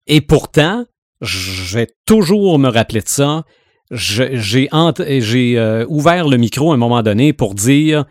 [0.08, 0.84] et pourtant,
[1.20, 3.44] je vais toujours me rappeler de ça.
[3.92, 8.06] J'ai euh, ouvert le micro à un moment donné pour dire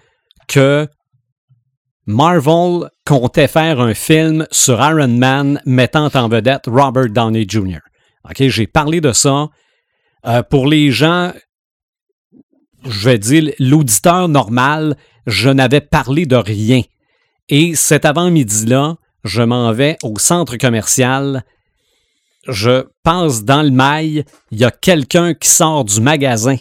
[0.48, 0.88] que
[2.06, 7.80] Marvel comptait faire un film sur Iron Man mettant en vedette Robert Downey Jr.
[8.38, 9.50] J'ai parlé de ça.
[10.28, 11.34] Euh, pour les gens,
[12.88, 16.82] je vais dire, l'auditeur normal, je n'avais parlé de rien.
[17.50, 21.44] Et cet avant-midi-là, je m'en vais au centre commercial.
[22.48, 24.26] Je passe dans le mail.
[24.52, 26.56] Il y a quelqu'un qui sort du magasin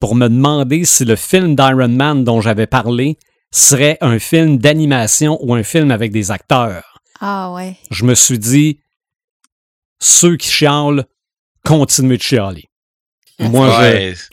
[0.00, 3.18] pour me demander si le film d'Iron Man dont j'avais parlé
[3.52, 7.00] serait un film d'animation ou un film avec des acteurs.
[7.20, 7.76] Ah ouais.
[7.90, 8.80] Je me suis dit,
[9.98, 11.04] ceux qui chialent,
[11.64, 12.70] continuez de chialer.
[13.38, 13.70] Moi,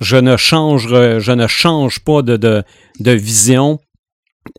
[0.01, 2.63] je, ne change, je ne change pas de, de,
[2.99, 3.79] de vision.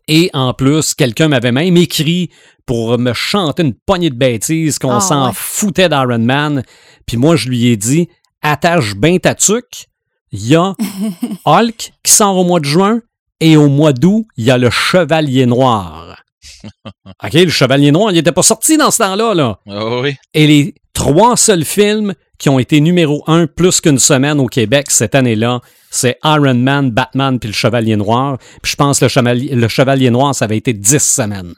[0.07, 2.29] Et en plus, quelqu'un m'avait même écrit
[2.65, 5.33] pour me chanter une poignée de bêtises qu'on Ah, s'en ouais.
[5.35, 6.63] foutait d'Iron Man.
[7.05, 8.07] Puis moi, je lui ai dit,
[8.41, 9.85] attache bien ta tuque.
[10.31, 10.75] Il y a
[11.45, 13.01] Hulk qui sort au mois de juin
[13.39, 16.21] et au mois d'août, il y a le Chevalier Noir.
[17.23, 19.33] OK, le Chevalier Noir, il n'était pas sorti dans ce temps-là.
[19.33, 19.59] Là.
[19.67, 20.15] Ah oui.
[20.33, 24.89] Et les trois seuls films qui ont été numéro un plus qu'une semaine au Québec
[24.89, 28.37] cette année-là, c'est Iron Man, Batman puis le Chevalier Noir.
[28.61, 31.53] Puis je pense que le Chevalier, le Chevalier Noir, ça avait été dix semaines.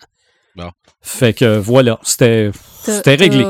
[0.55, 0.69] Bon.
[1.01, 2.51] Fait que voilà, c'était
[3.05, 3.45] réglé.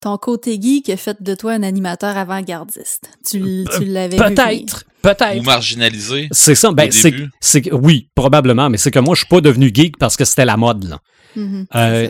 [0.00, 3.10] Ton côté geek a fait de toi un animateur avant-gardiste.
[3.28, 4.16] Tu, tu l'avais.
[4.16, 5.40] Peut-être, peut-être.
[5.40, 6.28] Ou marginalisé.
[6.30, 9.98] C'est ça, ben c'est oui, probablement, mais c'est que moi je suis pas devenu geek
[9.98, 10.98] parce que c'était la mode là.
[11.34, 12.08] Mhm, c'est Euh,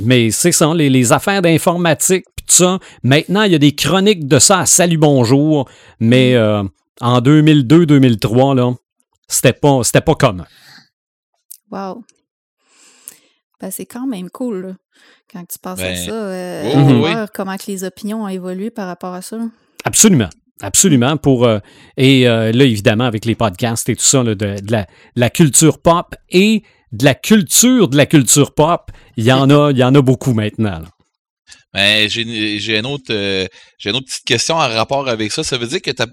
[0.00, 2.78] Mais c'est ça, les, les affaires d'informatique, tout ça.
[3.02, 5.68] Maintenant, il y a des chroniques de ça à Salut Bonjour,
[6.00, 6.62] mais euh,
[7.00, 8.72] en 2002-2003, là,
[9.28, 10.46] c'était pas, c'était pas commun.
[11.70, 12.04] Wow.
[13.60, 14.72] Ben, c'est quand même cool, là,
[15.32, 16.12] quand tu penses à Ben, ça.
[16.12, 19.38] euh, oui, voir comment que les opinions ont évolué par rapport à ça.
[19.84, 20.28] Absolument.
[20.60, 21.16] Absolument.
[21.16, 21.58] Pour, euh,
[21.96, 25.20] et euh, là, évidemment, avec les podcasts et tout ça, là, de, de la, de
[25.20, 29.70] la culture pop et de la culture de la culture pop, il y en a,
[29.72, 30.78] il y en a beaucoup maintenant.
[30.78, 30.86] là.
[31.74, 33.46] Ben, j'ai j'ai une autre euh,
[33.78, 35.42] j'ai une autre petite question en rapport avec ça.
[35.42, 36.06] Ça veut dire que ta,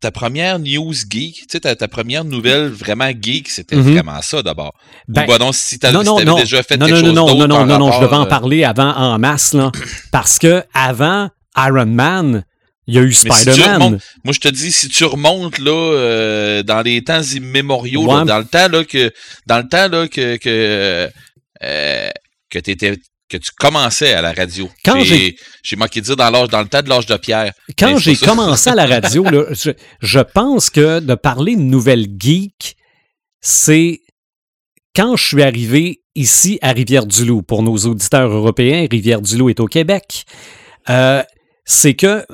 [0.00, 3.94] ta première news geek, tu sais, ta, ta première nouvelle vraiment geek, c'était Mhm.
[3.94, 4.74] vraiment ça d'abord.
[5.08, 7.48] Ben, Ou ben non, si t'avais si déjà fait non, quelque non, chose non, non,
[7.48, 9.72] non, non, non, je devais en euh, parler avant en masse, là.
[10.12, 12.44] parce que avant Iron Man,
[12.86, 13.98] il y a eu tu Spider-Man.
[14.24, 18.38] Moi, je te dis, si tu remontes là euh, dans les temps immémoriaux, là, dans
[18.38, 19.10] le temps là que
[19.46, 21.10] dans le temps là que que
[21.64, 22.10] euh,
[22.50, 24.68] que t'étais que tu commençais à la radio.
[24.84, 27.52] Quand j'ai- j'ai manqué de dire dans l'âge dans le temps de l'âge de pierre.
[27.78, 32.06] Quand j'ai commencé à la radio, là, je, je pense que de parler de nouvelles
[32.18, 32.76] geeks,
[33.40, 34.00] c'est
[34.94, 37.42] quand je suis arrivé ici à Rivière-du-Loup.
[37.42, 40.24] Pour nos auditeurs européens, Rivière-du-Loup est au Québec.
[40.88, 41.22] Euh,
[41.64, 42.24] c'est que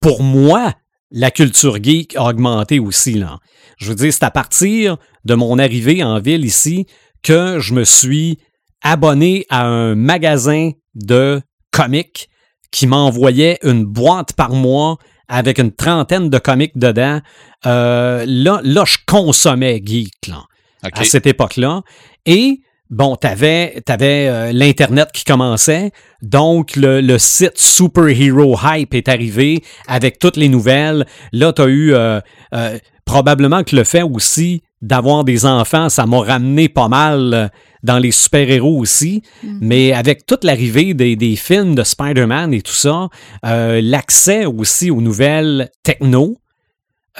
[0.00, 0.74] pour moi,
[1.10, 3.14] la culture geek a augmenté aussi.
[3.14, 3.38] Là.
[3.78, 6.86] Je veux dire, c'est à partir de mon arrivée en ville ici
[7.22, 8.38] que je me suis
[8.82, 11.40] abonné à un magasin de
[11.72, 12.28] comics
[12.70, 17.20] qui m'envoyait une boîte par mois avec une trentaine de comics dedans.
[17.66, 20.44] Euh, là, là, je consommais geek là,
[20.82, 21.82] à cette époque-là.
[22.26, 25.92] Et bon, t'avais avais, euh, l'Internet qui commençait.
[26.22, 31.06] Donc, le, le site Superhero Hype est arrivé avec toutes les nouvelles.
[31.32, 32.20] Là, t'as eu euh,
[32.54, 37.48] euh, probablement que le fait aussi d'avoir des enfants, ça m'a ramené pas mal euh,
[37.82, 39.22] dans les super-héros aussi.
[39.42, 39.58] Mhm.
[39.62, 43.08] Mais avec toute l'arrivée des, des films de Spider-Man et tout ça,
[43.44, 46.36] euh, l'accès aussi aux nouvelles techno,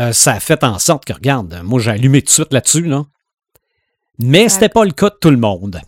[0.01, 2.83] euh, ça a fait en sorte que, regarde, moi j'ai allumé tout de suite là-dessus,
[2.87, 3.05] là.
[4.19, 5.81] Mais Ça- c'était pas le cas de tout le monde.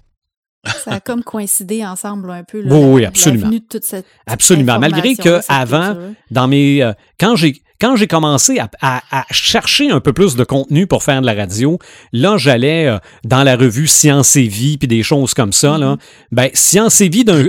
[0.85, 2.61] Ça a comme coïncidé ensemble un peu.
[2.61, 3.49] Là, Oui, absolument.
[3.49, 4.79] de toute cette Absolument.
[4.79, 5.97] Malgré que avant,
[6.31, 10.37] dans mes euh, quand j'ai quand j'ai commencé à, à- à chercher un peu plus
[10.37, 11.79] de contenu pour faire de la radio,
[12.13, 15.97] là j'allais euh, dans la revue Science et Vie puis des choses comme ça là.
[16.31, 17.47] Ben Science et Vie d'un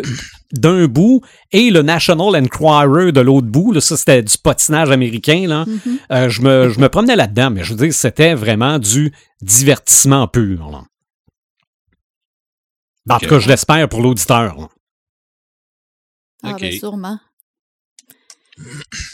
[0.52, 1.22] d'un bout
[1.52, 5.66] et le National Enquirer de l'autre bout, là, ça c'était du patinage américain là.
[5.68, 5.98] Mhm.
[6.12, 10.28] Euh, je me je me promenais là-dedans, mais je veux dire c'était vraiment du divertissement
[10.28, 10.70] pur.
[10.72, 10.82] Là.
[13.10, 14.70] En tout cas, je l'espère pour l'auditeur.
[16.44, 16.62] Ah, Ok.
[16.62, 17.20] ben sûrement.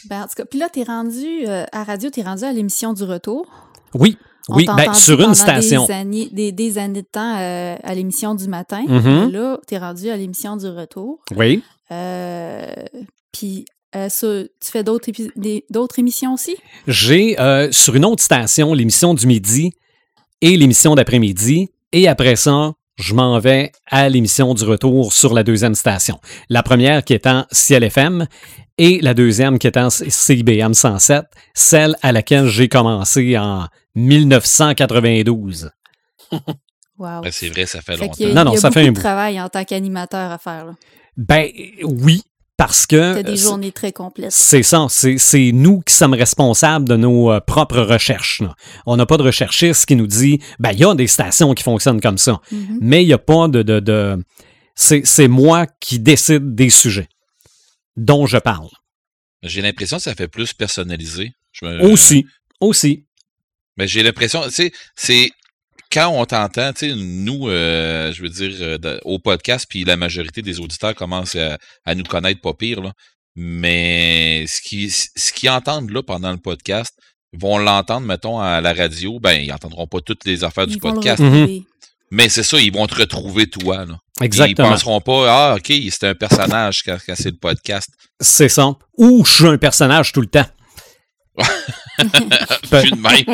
[0.09, 2.93] Ben, en tout cas, puis là, t'es rendu euh, à radio, t'es rendu à l'émission
[2.93, 3.47] du retour.
[3.93, 4.17] Oui,
[4.49, 5.85] On oui, ben, sur une station.
[5.87, 8.83] Des années, des, des années de temps euh, à l'émission du matin.
[8.87, 9.29] Mhm.
[9.29, 11.19] Et Là, t'es rendu à l'émission du retour.
[11.35, 11.63] Oui.
[11.91, 12.73] Euh,
[13.31, 16.57] puis, euh, ça, tu fais d'autres émissions aussi?
[16.87, 19.71] J'ai euh, sur une autre station l'émission du midi
[20.41, 21.69] et l'émission d'après-midi.
[21.91, 26.19] Et après ça, je m'en vais à l'émission du retour sur la deuxième station.
[26.49, 28.27] La première qui étant Ciel FM
[28.77, 35.71] et la deuxième qui étant CIBM 107, celle à laquelle j'ai commencé en 1992.
[37.01, 37.21] Wow.
[37.23, 38.13] Ben, c'est vrai, ça fait Fait longtemps.
[38.15, 39.01] qu'il y a, Non, non, il y a ça fait beaucoup un de bout.
[39.01, 40.65] travail en tant qu'animateur à faire.
[40.65, 40.73] là.
[41.15, 41.47] Ben
[41.83, 42.23] oui,
[42.59, 43.13] parce que...
[43.15, 44.31] T'as des euh, journées très complètes.
[44.33, 48.41] C'est ça, c'est nous qui sommes responsables de nos euh, propres recherches.
[48.41, 48.53] là.
[48.85, 51.63] On n'a pas de recherchiste qui nous dit, ben il y a des stations qui
[51.63, 52.77] fonctionnent comme ça, Mhm.
[52.81, 53.63] mais il n'y a pas de...
[53.63, 54.17] de, de-
[54.75, 57.07] c'est c'est moi qui décide des sujets
[57.97, 58.69] dont je parle.
[59.41, 61.31] J'ai l'impression que ça fait plus personnalisé.
[61.53, 62.25] Je me- Aussi,
[62.61, 63.05] aussi.
[63.77, 65.31] Mais j'ai l'impression, tu sais, c'est
[65.91, 69.97] quand on t'entend, tu sais, nous, euh, je veux dire, euh, au podcast, puis la
[69.97, 72.91] majorité des auditeurs commencent à, à nous connaître pas pire, là.
[73.35, 76.93] Mais ce qui, ce qu'ils entendent là pendant le podcast,
[77.33, 80.75] ils vont l'entendre, mettons, à la radio, ben, ils entendront pas toutes les affaires du
[80.75, 81.21] Ils podcast.
[81.21, 81.63] retrouver.
[82.11, 83.99] Mais c'est ça, ils vont te retrouver toi, là.
[84.21, 84.67] Exactement.
[84.67, 87.89] Ils penseront pas, ah, ok, c'est un personnage quand, quand c'est le podcast.
[88.19, 88.73] C'est ça.
[88.97, 90.47] Ou je suis un personnage tout le temps.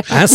[0.10, 0.26] Hein,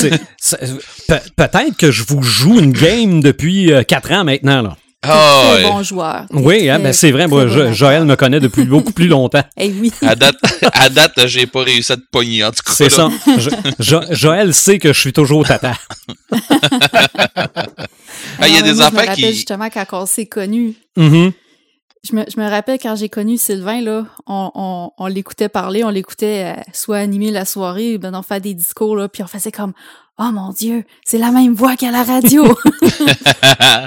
[1.36, 4.62] Peut-être que je vous joue une game depuis euh, quatre ans maintenant.
[4.62, 4.76] Là.
[5.02, 5.70] Ah, Très ouais.
[5.70, 6.26] bon joueur.
[6.30, 7.26] Oui, hein, ben, c'est vrai.
[7.26, 9.42] Moi, bon Joël me connaît depuis beaucoup plus longtemps.
[9.56, 9.90] Eh oui.
[10.02, 10.36] à date,
[10.74, 12.72] à date, j'ai pas réussi à te pogner, en tout cas.
[12.74, 13.08] C'est ça.
[13.38, 15.72] Jo- Jo- Joël sait que je suis toujours tata.
[18.42, 20.06] Ah, il y a Alors, des moi, Je affaires me rappelle qui- justement quand on
[20.06, 20.74] s'est connus.
[20.96, 21.32] Mhm.
[22.08, 25.84] Je me, je me rappelle quand j'ai connu Sylvain, là, on, on, on l'écoutait parler,
[25.84, 29.26] on l'écoutait euh, soit animer la soirée, ben on fait des discours, là, puis on
[29.26, 29.74] faisait comme
[30.18, 32.56] Oh mon Dieu, c'est la même voix qu'à la radio.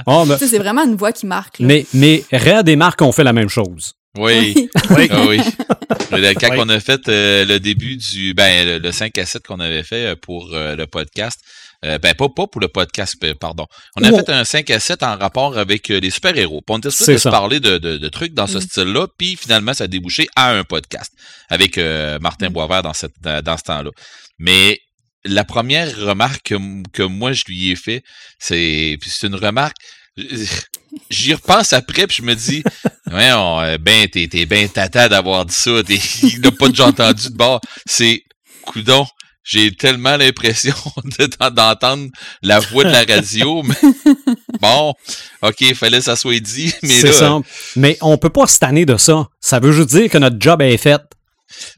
[0.07, 1.59] Oh, ben, c'est vraiment une voix qui marque.
[1.59, 1.65] Là.
[1.67, 3.93] mais, mais Red et Marc ont fait la même chose.
[4.17, 4.69] oui.
[4.91, 5.07] Oui.
[5.11, 5.37] Ah oui.
[6.11, 6.57] Le- Quand Oui.
[6.59, 9.81] on a fait euh, le début du ben le, le 5 à 7 qu'on avait
[9.83, 11.39] fait euh, pour euh, le podcast,
[11.83, 13.65] euh, ben pas, pas pour le podcast, euh, pardon.
[13.95, 14.17] On a Ouais.
[14.23, 16.61] fait un 5 à 7 en rapport avec euh, les super-héros.
[16.69, 18.61] On était supposé de se parler de, de, de trucs dans ce Mm.
[18.61, 21.11] style-là, puis finalement ça a débouché à un podcast
[21.49, 22.53] avec euh, Martin Mm.
[22.53, 23.89] Boisvert dans, cette, dans, ce temps-là.
[24.39, 24.79] Mais
[25.25, 26.55] la première remarque que,
[26.91, 28.03] que moi je lui ai fait,
[28.39, 29.77] c'est c'est une remarque
[31.09, 32.61] j'y repense après puis je me dis
[33.11, 37.29] ouais on, ben t'es t'es ben tata d'avoir dit ça il n'a pas déjà entendu
[37.29, 38.21] de bord c'est
[38.63, 39.05] coudon
[39.43, 40.73] j'ai tellement l'impression
[41.19, 42.07] de- d'entendre
[42.41, 43.75] la voix de la radio mais
[44.61, 44.93] bon
[45.41, 47.39] ok il fallait que ça soit dit mais C'est ça.
[47.75, 49.27] Mais on peut pas se tanner de ça.
[49.41, 51.01] Ça veut juste dire que notre job est fait.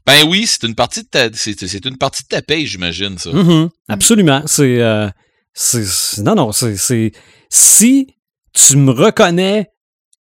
[0.06, 3.17] ben oui c'est une partie de ta c'est, c'est une partie de ta paye j'imagine
[3.17, 3.69] ça Mhm.
[3.89, 4.43] Absolument.
[4.45, 4.82] C'est.
[4.82, 5.10] euh,
[5.54, 6.78] c'est- c'est- non, non, c'est.
[6.78, 7.12] c'est-
[7.49, 8.08] Si
[8.54, 9.67] tu me reconnais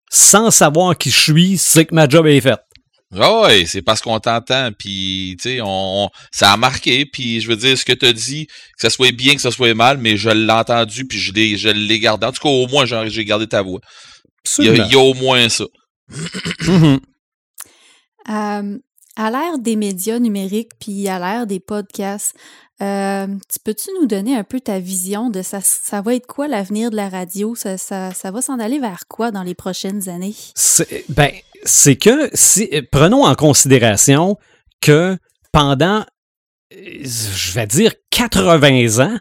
[0.10, 2.60] sans savoir qui je suis, c'est que ma job est faite.
[3.15, 7.41] Ah ouais, c'est parce qu'on t'entend, puis tu sais, on, on- ça a marqué, puis
[7.41, 9.73] je veux dire, ce que tu as dit, que ça soit bien, que ça soit
[9.76, 12.26] mal, mais je l'ai entendu, puis je l'ai, je l'ai gardé.
[12.26, 13.80] En tout cas, au moins, j'ai, j'ai gardé ta voix.
[14.63, 15.65] Il y, a, y au moins ça.
[18.30, 18.78] Euh,
[19.15, 22.36] à l'ère des médias numériques, puis à l'ère des podcasts,
[22.82, 25.60] euh, tu peux-tu nous donner un peu ta vision de ça?
[25.62, 27.56] Ça va être quoi l'avenir de la radio?
[27.56, 30.36] Ça, ça, ça va s'en aller vers quoi dans les prochaines années?
[30.56, 31.32] C'est ben,
[31.64, 34.38] c'est que si prenons en considération
[34.82, 35.18] que
[35.52, 36.06] pendant
[36.72, 39.20] je vais dire 80 ans,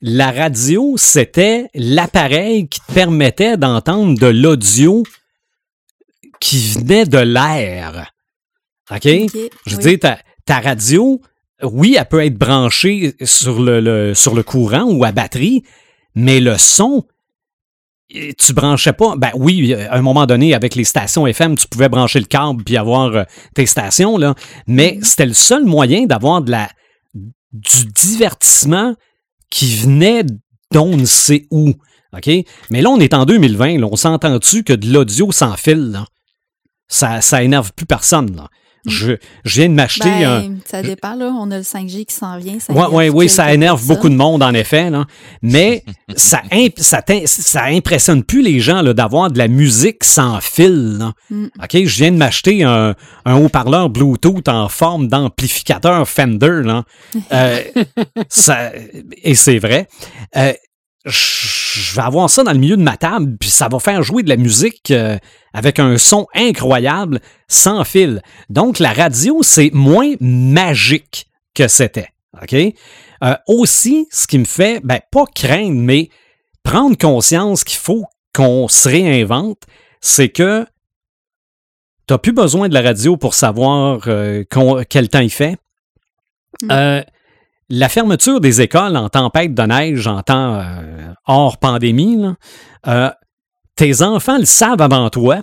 [0.00, 5.04] la radio c'était l'appareil qui te permettait d'entendre de l'audio
[6.40, 8.12] qui venait de l'air.
[8.90, 9.02] OK?
[9.04, 9.78] Je veux oui.
[9.78, 11.20] dire, ta, ta radio,
[11.62, 15.62] oui, elle peut être branchée sur le, le- sur le courant ou à batterie,
[16.14, 17.04] mais le son,
[18.14, 19.14] euh, tu branchais pas.
[19.16, 22.62] Ben oui, à un moment donné, avec les stations FM, tu pouvais brancher le câble
[22.64, 24.34] puis avoir euh, tes stations, là.
[24.66, 26.68] Mais c'était le seul moyen d'avoir de la
[27.52, 28.94] du divertissement
[29.50, 30.24] qui venait
[30.72, 31.74] d'on ne sait où.
[32.14, 32.30] OK?
[32.70, 36.06] Mais là, on est en 2020, là, on s'entend-tu que de l'audio sans fil, là?
[36.88, 38.48] Ça, ça énerve plus personne, là.
[38.84, 39.12] Je,
[39.44, 40.40] je viens de m'acheter un.
[40.40, 41.32] Ben, ça dépend, là.
[41.38, 42.58] On a le 5G qui s'en vient.
[42.58, 44.90] Ça Oui, énerve oui, oui, ça énerve beaucoup de monde, en effet.
[44.90, 45.04] Là.
[45.40, 45.84] Mais
[46.16, 50.98] ça, imp- ça, ça impressionne plus les gens là, d'avoir de la musique sans fil.
[50.98, 51.12] là.
[51.30, 51.46] Mm.
[51.62, 56.62] OK, je viens de m'acheter un, un haut-parleur Bluetooth en forme d'amplificateur Fender.
[56.64, 56.82] Là.
[57.32, 57.60] Euh,
[58.28, 58.72] ça,
[59.22, 59.86] et c'est vrai.
[60.36, 60.52] Euh,
[61.04, 64.22] je vais avoir ça dans le milieu de ma table, puis ça va faire jouer
[64.22, 65.18] de la musique euh,
[65.52, 68.22] avec un son incroyable, sans fil.
[68.50, 72.08] Donc, la radio, c'est moins magique que c'était.
[72.40, 72.54] OK?
[72.54, 76.08] Euh, aussi, ce qui me fait, ben, pas craindre, mais
[76.62, 79.62] prendre conscience qu'il faut qu'on se réinvente,
[80.00, 80.66] c'est que
[82.06, 84.44] t'as plus besoin de la radio pour savoir euh,
[84.88, 85.56] quel temps il fait.
[86.62, 86.68] Mm.
[86.70, 87.02] Euh,
[87.74, 92.36] la fermeture des écoles en tempête de neige, en temps euh, hors pandémie, là,
[92.86, 93.10] euh,
[93.76, 95.42] tes enfants le savent avant toi.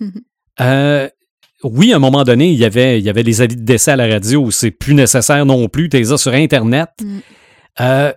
[0.60, 1.08] Euh,
[1.62, 3.92] oui, à un moment donné, il y avait, il y avait les avis de décès
[3.92, 4.50] à la radio.
[4.50, 5.88] C'est plus nécessaire non plus.
[5.88, 6.88] T'es sur Internet.
[7.00, 8.10] Mm.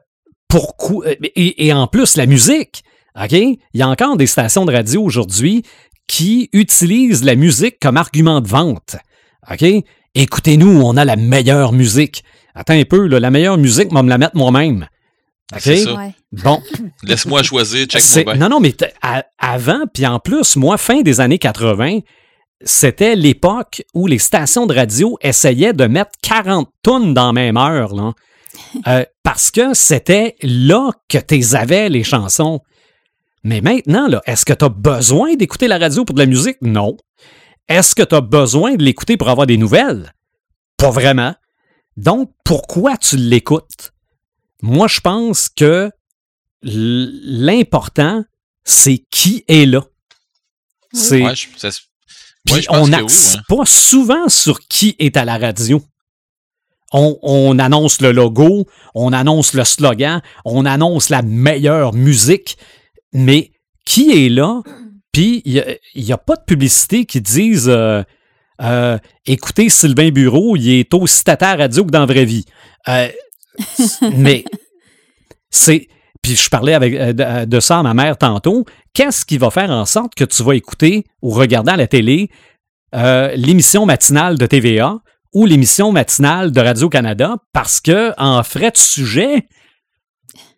[0.48, 1.06] Pourquoi?
[1.36, 2.84] Et, et en plus, la musique.
[3.16, 3.34] OK?
[3.34, 5.62] Il y a encore des stations de radio aujourd'hui
[6.08, 8.96] qui utilisent la musique comme argument de vente.
[9.52, 9.64] OK?
[10.16, 12.24] Écoutez-nous, on a la meilleure musique.
[12.56, 14.88] Attends un peu, là, la meilleure musique, on va me la mettre moi-même.
[15.54, 15.60] OK?
[15.62, 15.94] C'est ça.
[15.96, 16.14] Ouais.
[16.32, 16.62] Bon,
[17.04, 18.42] Laisse-moi choisir, check-moi bien.
[18.42, 22.00] non, non, mais à- avant, puis en plus, moi, fin des années 80,
[22.64, 27.58] c'était l'époque où les stations de radio essayaient de mettre 40 tonnes dans la même
[27.58, 28.12] heure, là.
[28.88, 32.60] Euh, parce que c'était là que tu avais les chansons.
[33.44, 36.58] Mais maintenant, est-ce que tu as besoin d'écouter la radio pour de la musique?
[36.62, 36.96] Non.
[37.68, 40.14] Est-ce que tu as besoin de l'écouter pour avoir des nouvelles?
[40.78, 41.34] Pas vraiment.
[41.98, 43.94] Donc, pourquoi tu l'écoutes?
[44.62, 45.92] Moi, je pense que
[46.64, 48.24] l'important,
[48.64, 49.84] c'est qui est là.
[50.94, 51.24] C'est,
[52.50, 53.58] Ouais, ouais, on n'axe oui, ouais.
[53.58, 55.82] pas souvent sur qui est à la radio.
[56.92, 62.58] On, on annonce le logo, on annonce le slogan, on annonce la meilleure musique,
[63.14, 63.52] mais
[63.86, 64.62] qui est là?
[65.12, 68.04] Puis il n'y a, pas de publicité qui dise euh,
[68.62, 72.46] euh, écoutez Sylvain Bureau, il est aussi tata à radio que dans la vraie vie.
[72.88, 73.08] Euh,
[74.16, 74.46] mais
[75.50, 75.88] c'est.
[76.22, 78.66] Puis je parlais avec, euh, de, de ça à ma mère tantôt.
[78.94, 82.30] Qu'est-ce qui va faire en sorte que tu vas écouter ou regarder à la télé
[82.94, 85.00] euh, l'émission matinale de TVA
[85.34, 87.38] ou l'émission matinale de Radio-Canada?
[87.54, 89.48] Parce que en frais de sujet,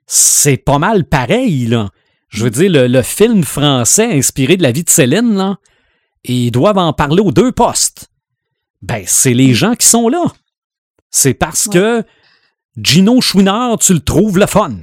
[0.06, 1.90] c'est pas mal pareil, là.
[2.28, 5.58] Je veux dire, le, le film français inspiré de la vie de Céline, là,
[6.24, 8.10] ils doivent en parler aux deux postes.
[8.82, 10.24] Ben, c'est les gens qui sont là.
[11.10, 11.74] C'est parce Ouais.
[11.74, 12.04] que
[12.78, 14.76] Gino Chouinard, tu le trouves le fun.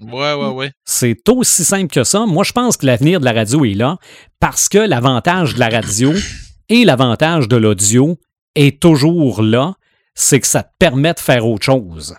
[0.00, 0.72] Ouais, ouais, ouais.
[0.84, 2.26] C'est aussi simple que ça.
[2.26, 3.96] Moi, je pense que l'avenir de la radio est là
[4.40, 6.12] parce que l'avantage de la radio
[6.68, 8.18] et l'avantage de l'audio
[8.54, 9.74] est toujours là.
[10.14, 12.16] C'est que ça te permet de faire autre chose.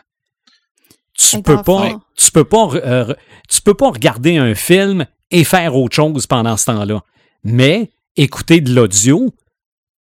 [1.14, 3.14] Tu peux pas, tu peux pas, euh,
[3.50, 7.02] tu peux pas regarder un film et faire autre chose pendant ce temps-là.
[7.44, 9.34] Mais écouter de l'audio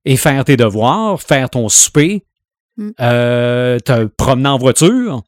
[0.04, 2.24] et faire tes devoirs, faire ton souper,
[2.76, 2.90] Mm.
[3.00, 5.22] euh, te promener en voiture,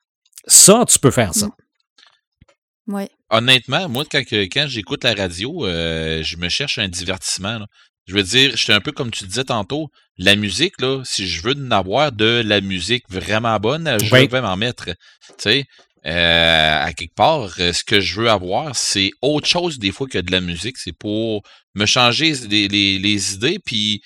[0.48, 1.46] ça, tu peux faire ça.
[1.46, 2.94] Mm.
[2.94, 3.08] Ouais.
[3.30, 4.22] Honnêtement, moi, quand,
[4.68, 7.58] j'écoute la radio, euh, je me cherche un divertissement.
[7.58, 7.66] là.
[8.06, 11.26] Je veux dire, je suis un peu comme tu disais tantôt, la musique, là, si
[11.26, 14.28] je veux en avoir de la musique vraiment bonne, je Oui.
[14.28, 14.84] vais m'en mettre.
[14.86, 14.94] Tu
[15.38, 15.64] sais,
[16.06, 20.06] euh, à quelque part, euh, ce que je veux avoir, c'est autre chose des fois
[20.06, 20.76] que de la musique.
[20.78, 21.42] C'est pour
[21.74, 24.00] me changer les, les- les idées, puis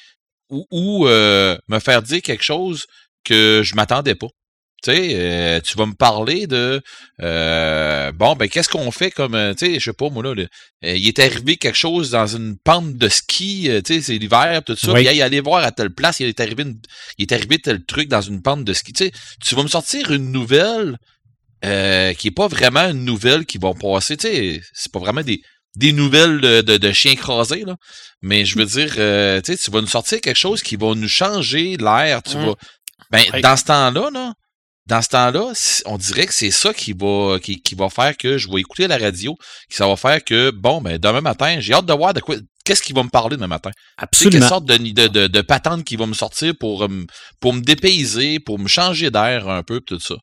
[0.50, 2.86] ou, ou, euh, me faire dire quelque chose
[3.24, 4.28] que je m'attendais pas.
[4.82, 6.80] Tu sais, euh, tu vas me parler de
[7.22, 10.48] euh, bon ben qu'est-ce qu'on fait comme tu sais je sais pas moi là, le-
[10.86, 14.62] euh, il est arrivé quelque chose dans une pente de ski tu sais c'est l'hiver
[14.64, 15.00] tout ça Oui.
[15.04, 16.80] puis hey, allez voir à telle place il est arrivé une-
[17.18, 19.12] il est arrivé tel truc dans une pente de ski tu sais
[19.44, 20.96] tu vas me sortir une nouvelle
[21.64, 25.22] euh, qui est pas vraiment une nouvelle qui va passer tu sais c'est pas vraiment
[25.22, 25.40] des
[25.76, 27.76] des nouvelles de, de, de chiens crasés là
[28.22, 30.94] mais je veux dire euh, tu sais tu vas nous sortir quelque chose qui va
[30.94, 32.46] nous changer l'air tu Mm.
[32.46, 32.54] vas
[33.10, 34.32] ben dans ce temps-là là
[34.86, 35.52] dans ce temps-là,
[35.84, 38.88] on dirait que c'est ça qui va, qui, qui va faire que je vais écouter
[38.88, 39.36] la radio,
[39.68, 42.34] que ça va faire que, bon, ben, demain matin, j'ai hâte de voir de quoi,
[42.64, 43.70] qu'est-ce qui va me parler demain matin?
[43.98, 44.40] Absolument.
[44.40, 47.06] quelle sorte de, de, de, de patente qui va me sortir pour, euh, me-
[47.38, 50.16] pour me dépayser, pour me changer d'air un peu, tout ça.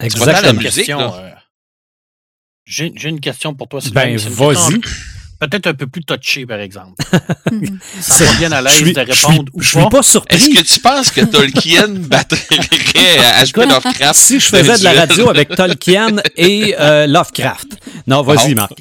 [0.00, 0.24] Exact.
[0.24, 1.14] pas tant la J'ai une musique, question, là?
[1.18, 1.30] euh,
[2.64, 4.04] J'ai j'ai une question pour toi, Sylvain.
[4.04, 4.80] Ben, vas-y.
[5.40, 6.94] Peut-être un peu plus touchée, par exemple.
[8.00, 9.88] Ça C'est- va bien à Je l'aise suis, de répondre ou je suis pas.
[9.88, 10.52] pas Est-ce surpris.
[10.52, 12.58] que tu penses que Tolkien battrait
[13.24, 13.66] à H.P.
[13.66, 14.14] Lovecraft?
[14.14, 17.68] Si je faisais de la radio avec Tolkien et euh, Lovecraft.
[18.08, 18.54] Non, vas-y.
[18.56, 18.72] Marc.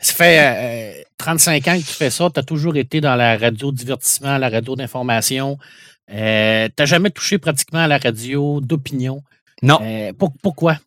[0.00, 2.30] Ça fait euh, 35 ans que tu fais ça.
[2.32, 5.58] Tu as toujours été dans la radio divertissement, la radio d'information.
[6.12, 9.20] Euh, tu n'as jamais touché pratiquement à la radio d'opinion.
[9.64, 9.78] Non.
[9.82, 10.78] Euh, pour- pourquoi?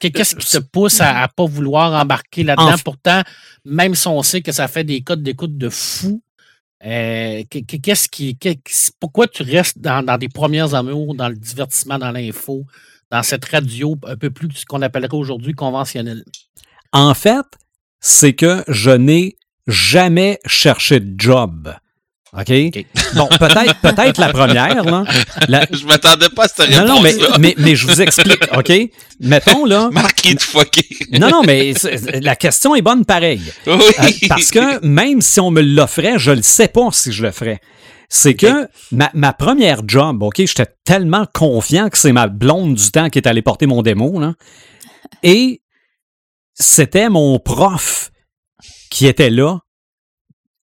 [0.00, 2.72] Qu'est- Qu'est-ce qui te pousse à ne pas vouloir embarquer là-dedans?
[2.74, 3.22] En- Pourtant,
[3.64, 6.22] même si on sait que ça fait des codes d'écoute de fou,
[6.84, 8.38] euh, qu'est- qu'est- qu'est-ce qui,
[8.98, 12.64] pourquoi tu restes dans, dans des premières amours, dans le divertissement, dans l'info,
[13.10, 16.24] dans cette radio un peu plus ce qu'on appellerait aujourd'hui conventionnelle?
[16.92, 17.44] En fait,
[18.00, 19.36] c'est que je n'ai
[19.66, 21.74] jamais cherché de job.
[22.32, 22.52] OK?
[23.16, 25.04] Bon, peut-être peut-être la première, là.
[25.48, 28.72] La- Je m'attendais pas à cette Non, non, mais, mais, mais je vous explique, OK?
[29.18, 29.88] Mettons, là.
[29.92, 30.86] Marc, est fucké.
[31.18, 31.72] Non, non, mais
[32.22, 33.42] la question est bonne pareil.
[33.66, 33.72] Oui.
[33.72, 37.32] Euh, parce que même si on me l'offrait, je ne sais pas si je le
[37.32, 37.60] ferais.
[38.08, 42.90] C'est que ma, ma première job, OK, j'étais tellement confiant que c'est ma blonde du
[42.90, 44.34] temps qui est allée porter mon démo, là.
[45.22, 45.62] Et
[46.54, 48.10] c'était mon prof
[48.90, 49.58] qui était là.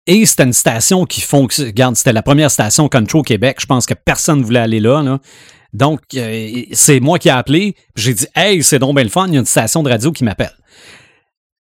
[0.08, 1.68] Et c'était une station qui fonctionne.
[1.68, 3.58] Regarde, c'était la première station Control Québec.
[3.60, 5.04] Je pense que personne ne voulait aller là.
[5.04, 5.20] là.
[5.74, 7.76] Donc, euh, c'est moi qui ai appelé.
[7.96, 10.14] J'ai dit Hey, c'est donc bien le fun, il y a une station de radio
[10.14, 10.56] qui m'appelle.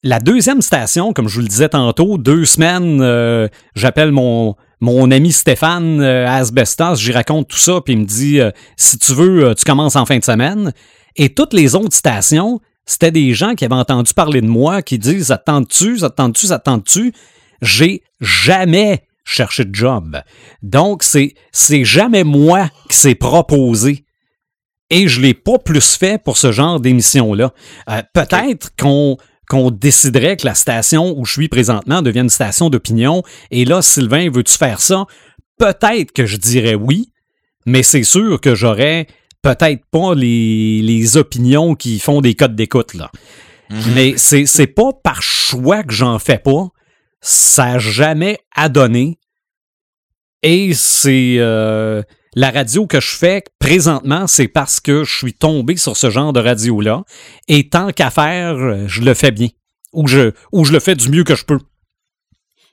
[0.01, 5.11] La deuxième station, comme je vous le disais tantôt, deux semaines, euh, j'appelle mon, mon
[5.11, 8.39] ami Stéphane euh, Asbestos, j'y raconte tout ça, puis il me dit
[8.75, 10.73] si tu veux, tu commences en fin de semaine.
[11.15, 14.97] Et toutes les autres stations, c'était des gens qui avaient entendu parler de moi, qui
[14.97, 17.13] disent ça te tente-tu,
[17.63, 20.21] J'ai jamais cherché de job.
[20.61, 24.05] Donc, c'est, c'est jamais moi qui s'est proposé.
[24.89, 27.53] Et je l'ai pas plus fait pour ce genre d'émission-là.
[27.89, 29.17] Euh, peut-être qu'on
[29.49, 33.23] qu'on déciderait que la station où je suis présentement devienne une station d'opinion.
[33.51, 35.05] Et là, Sylvain, veux-tu faire ça?
[35.57, 37.11] Peut-être que je dirais oui,
[37.65, 39.07] mais c'est sûr que j'aurais
[39.41, 43.11] peut-être pas les, les opinions qui font des codes d'écoute, là.
[43.95, 46.67] Mais c'est, c'est pas par choix que j'en fais pas.
[47.25, 49.17] Ça n'a jamais adonné.
[50.43, 52.03] Et c'est euh,
[52.35, 56.33] la radio que je fais présentement, c'est parce que je suis tombé sur ce genre
[56.33, 57.03] de radio-là.
[57.47, 59.47] Et tant qu'à faire, je le fais bien.
[59.93, 61.59] Ou je, ou je le fais du mieux que je peux.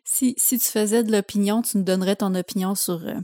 [0.05, 3.15] Si, si tu faisais de l'opinion, tu nous donnerais ton opinion sur euh,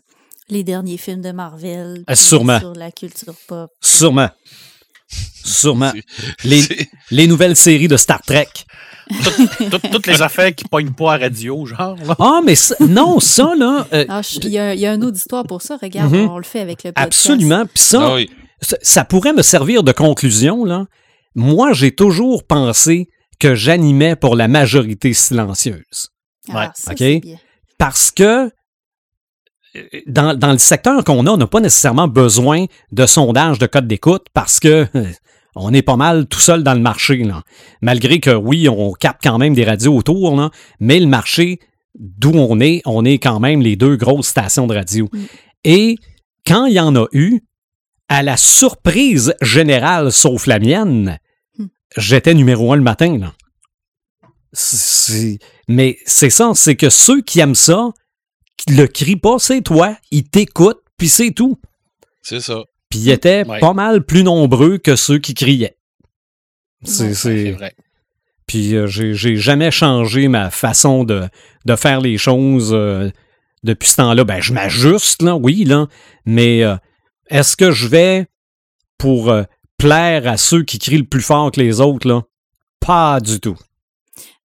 [0.49, 2.05] les derniers films de Marvel.
[2.07, 2.61] Ah, sûrement.
[2.61, 3.69] Sur la culture pop.
[3.81, 4.31] Sûrement.
[5.09, 5.93] Sûrement.
[7.11, 8.49] Les nouvelles séries de Star Trek.
[9.71, 11.97] Toutes, toutes les affaires qui pognent pas à radio, genre.
[12.07, 12.15] là.
[12.19, 13.87] Ah, mais ça- non, ça, là.
[13.93, 15.77] euh, Ah, Il y, a, il y a un auditoire pour ça.
[15.81, 16.29] Regarde, Mhm.
[16.31, 17.07] on le fait avec le podcast.
[17.07, 17.65] absolument.
[17.67, 18.31] Puis ça, Ah oui.
[18.61, 20.87] ça, ça pourrait me servir de conclusion, là.
[21.35, 26.09] Moi, j'ai toujours pensé que j'animais pour la majorité silencieuse.
[26.49, 26.69] Ah, Ouais.
[26.75, 26.99] ça, OK?
[26.99, 27.37] bien.
[27.79, 28.51] Parce que
[29.77, 33.67] euh, dans, dans le secteur qu'on a, on n'a pas nécessairement besoin de sondage de
[33.67, 35.05] code d'écoute parce que euh,
[35.57, 37.17] on est pas mal tout seul dans le marché.
[37.25, 37.43] Là.
[37.81, 40.51] Malgré que oui, on capte quand même des radios autour, là,
[40.81, 41.59] mais le marché
[41.99, 45.09] d'où on est, on est quand même les deux grosses stations de radio.
[45.13, 45.25] Mm.
[45.65, 45.97] Et
[46.47, 47.41] quand il y en a eu,
[48.09, 51.19] à la surprise générale, sauf la mienne,
[51.59, 51.67] Hmm.
[51.97, 53.17] j'étais numéro un le matin.
[53.19, 53.33] Là.
[54.53, 55.39] C'est-
[55.69, 57.91] Mais c'est ça, c'est que ceux qui aiment ça,
[58.59, 59.97] qui le crient pas, c'est toi.
[60.11, 61.59] Ils t'écoutent, puis c'est tout.
[62.23, 62.63] C'est ça.
[62.97, 63.61] Puis ils étaient Ouais.
[63.61, 65.77] pas mal plus nombreux que ceux qui criaient.
[66.83, 67.75] C'est, vrai.
[68.47, 71.29] Puis euh, j'ai, jamais changé ma façon de,
[71.67, 73.11] de faire les choses euh,
[73.65, 74.25] depuis ce temps-là.
[74.25, 75.89] Ben, je m'ajuste, là, oui, là.
[76.25, 76.77] Mais euh,
[77.29, 78.29] est-ce que je vais
[78.97, 79.43] pour euh,
[79.77, 82.23] plaire à ceux qui crient le plus fort que les autres, là?
[82.81, 83.59] Pas du tout.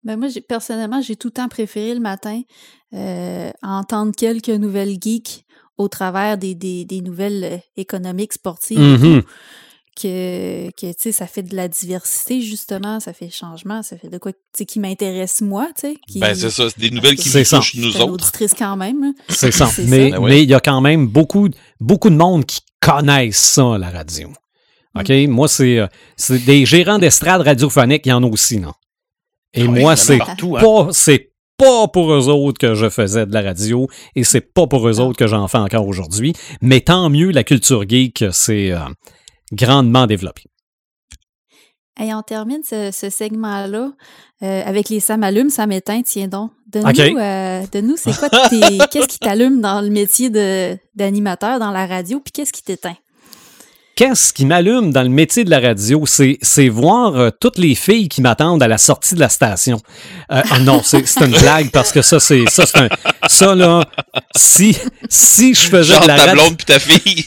[0.03, 2.41] Ben moi, j'ai- personnellement, j'ai tout le temps préféré le matin
[2.93, 5.45] euh, entendre quelques nouvelles geeks
[5.78, 9.22] au travers des, des, des nouvelles euh, économiques, sportives, Mhm.
[9.22, 9.28] tout,
[10.01, 14.07] que, que tu sais, ça fait de la diversité, justement, ça fait changement, ça fait
[14.09, 15.95] de quoi tu sais, qui m'intéresse moi, tu sais.
[16.07, 16.69] qui- Ben, c'est ça.
[16.69, 17.57] C'est des nouvelles qui C'est nous ça.
[17.57, 18.13] touchent je nous autres.
[18.13, 19.01] auditrice quand même.
[19.03, 19.11] là.
[19.30, 19.69] C'est ça.
[19.88, 20.11] Mais.
[20.11, 21.49] Ben il y a quand même beaucoup,
[21.80, 24.32] beaucoup de monde qui connaissent ça, la radio.
[24.95, 25.09] OK?
[25.28, 28.74] Moi, c'est, euh, c'est des gérants d'estrade radiophonique, il y en a aussi, non?
[29.53, 30.36] Et Ah oui, moi, c'est hein.
[31.62, 34.99] Pas, pour eux autres que je faisais de la radio et c'est pas pour eux
[34.99, 36.34] autres que j'en fais encore aujourd'hui.
[36.62, 38.80] Mais tant mieux, la culture geek, c'est euh,
[39.53, 40.43] grandement développé.
[42.01, 43.91] Et on termine ce, ce segment-là
[44.43, 46.01] euh, avec les ça m'allume, ça m'éteint.
[46.01, 50.76] Tiens donc, donne-nous, euh, donne c'est quoi tes, qu'est-ce qui t'allume dans le métier de,
[50.95, 52.95] d'animateur dans la radio, puis qu'est-ce qui t'éteint?
[54.01, 58.09] Qu'est-ce qui m'allume dans le métier de la radio, c'est, voir euh, toutes les filles
[58.09, 59.79] qui m'attendent à la sortie de la station.
[60.31, 62.89] Euh, ah non, c'est, une blague parce que ça, c'est ça, c'est un,
[63.27, 63.85] ça là.
[64.35, 64.75] Si
[65.07, 67.25] si je faisais Genre de la ta blonde puis ta fille.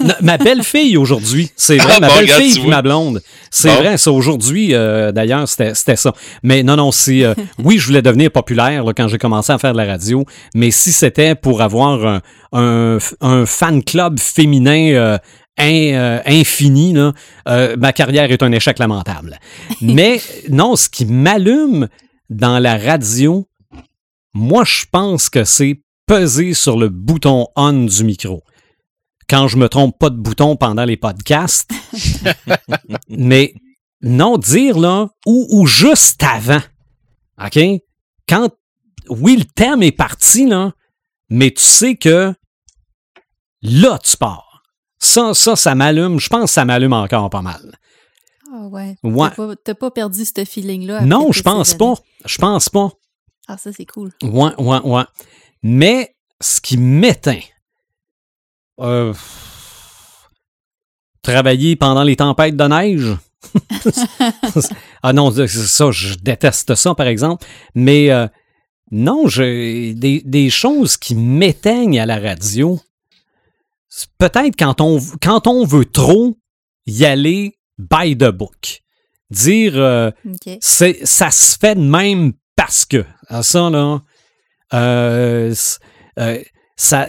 [0.00, 2.70] Non, ma belle fille aujourd'hui, c'est vrai, Ah, ma bon, belle regarde, fille tu puis
[2.70, 3.20] ma blonde,
[3.50, 3.74] c'est Bon.
[3.82, 4.70] vrai, ça aujourd'hui.
[4.72, 6.14] euh, D'ailleurs, c'était c'était ça.
[6.42, 9.58] Mais non, non, c'est euh, oui, je voulais devenir populaire là, quand j'ai commencé à
[9.58, 10.24] faire de la radio,
[10.54, 12.20] mais si c'était pour avoir un,
[12.54, 15.18] un, un fan club féminin.
[15.58, 17.12] Euh, in- euh, infini, là,
[17.48, 19.38] euh, ma carrière est un échec lamentable.
[19.80, 21.88] Mais non, ce qui m'allume
[22.30, 23.46] dans la radio,
[24.34, 28.42] moi, je pense que c'est peser sur le bouton on du micro.
[29.28, 31.70] Quand je me trompe pas de bouton pendant les podcasts.
[33.08, 33.54] Mais
[34.02, 36.60] non, dire là, ou, ou juste avant.
[37.44, 37.58] OK?
[38.28, 38.50] Quand,
[39.08, 40.72] oui, le thème est parti, là,
[41.28, 42.32] mais tu sais que
[43.62, 44.45] là, tu pars.
[44.98, 46.18] Ça, ça, ça m'allume.
[46.20, 47.78] Je pense que ça m'allume encore pas mal.
[48.52, 48.96] Ah ouais.
[49.02, 49.28] Ouais.
[49.64, 51.02] T'as pas, perdu ce feeling-là?
[51.02, 51.94] Non, je pense pas.
[52.24, 52.90] Je pense pas.
[53.48, 54.12] Ah, ça, c'est cool.
[54.22, 55.04] Ouais, ouais, ouais.
[55.62, 57.40] Mais ce qui m'éteint,
[58.80, 59.14] euh,
[61.22, 63.16] travailler pendant les tempêtes de neige?
[65.02, 67.46] ah non, ça, je déteste ça, par exemple.
[67.74, 68.26] Mais euh,
[68.90, 72.80] non, j'ai des, des choses qui m'éteignent à la radio.
[74.18, 76.36] Peut-être quand on, quand on veut trop
[76.86, 78.82] y aller by the book.
[79.30, 80.10] Dire euh,
[80.60, 83.04] c'est ça se fait de même parce que.
[83.28, 84.00] Ah, ça là
[84.74, 85.54] euh,
[86.18, 86.42] euh,
[86.76, 87.08] ça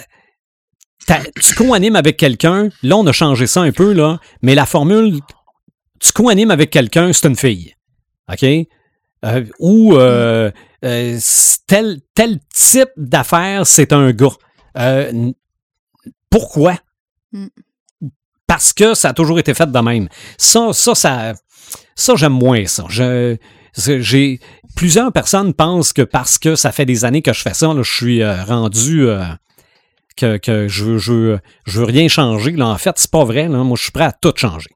[1.42, 5.20] tu co-animes avec quelqu'un là on a changé ça un peu là mais la formule
[6.00, 7.74] tu co-animes avec quelqu'un c'est une fille.
[8.32, 8.46] Ok?
[9.60, 9.96] Ou
[11.20, 14.36] c- tel tel type d'affaires c'est un gars.
[14.78, 15.32] Euh,
[16.30, 16.76] pourquoi?
[17.34, 17.48] Mm.
[18.48, 20.08] parce que ça a toujours été fait de même
[20.38, 21.34] ça ça ça
[21.96, 22.86] ça, j'aime moins ça.
[22.90, 23.36] Je,
[23.76, 24.40] j'ai
[24.76, 27.82] plusieurs personnes pensent que parce que ça fait des années que je fais ça, là,
[27.84, 29.24] je suis euh, rendu euh,
[30.16, 32.52] que, que je, veux- je, veux- je veux rien changer.
[32.52, 33.48] Là, en fait, c'est pas vrai.
[33.50, 33.58] Là.
[33.64, 34.70] Moi, je suis prêt à tout changer.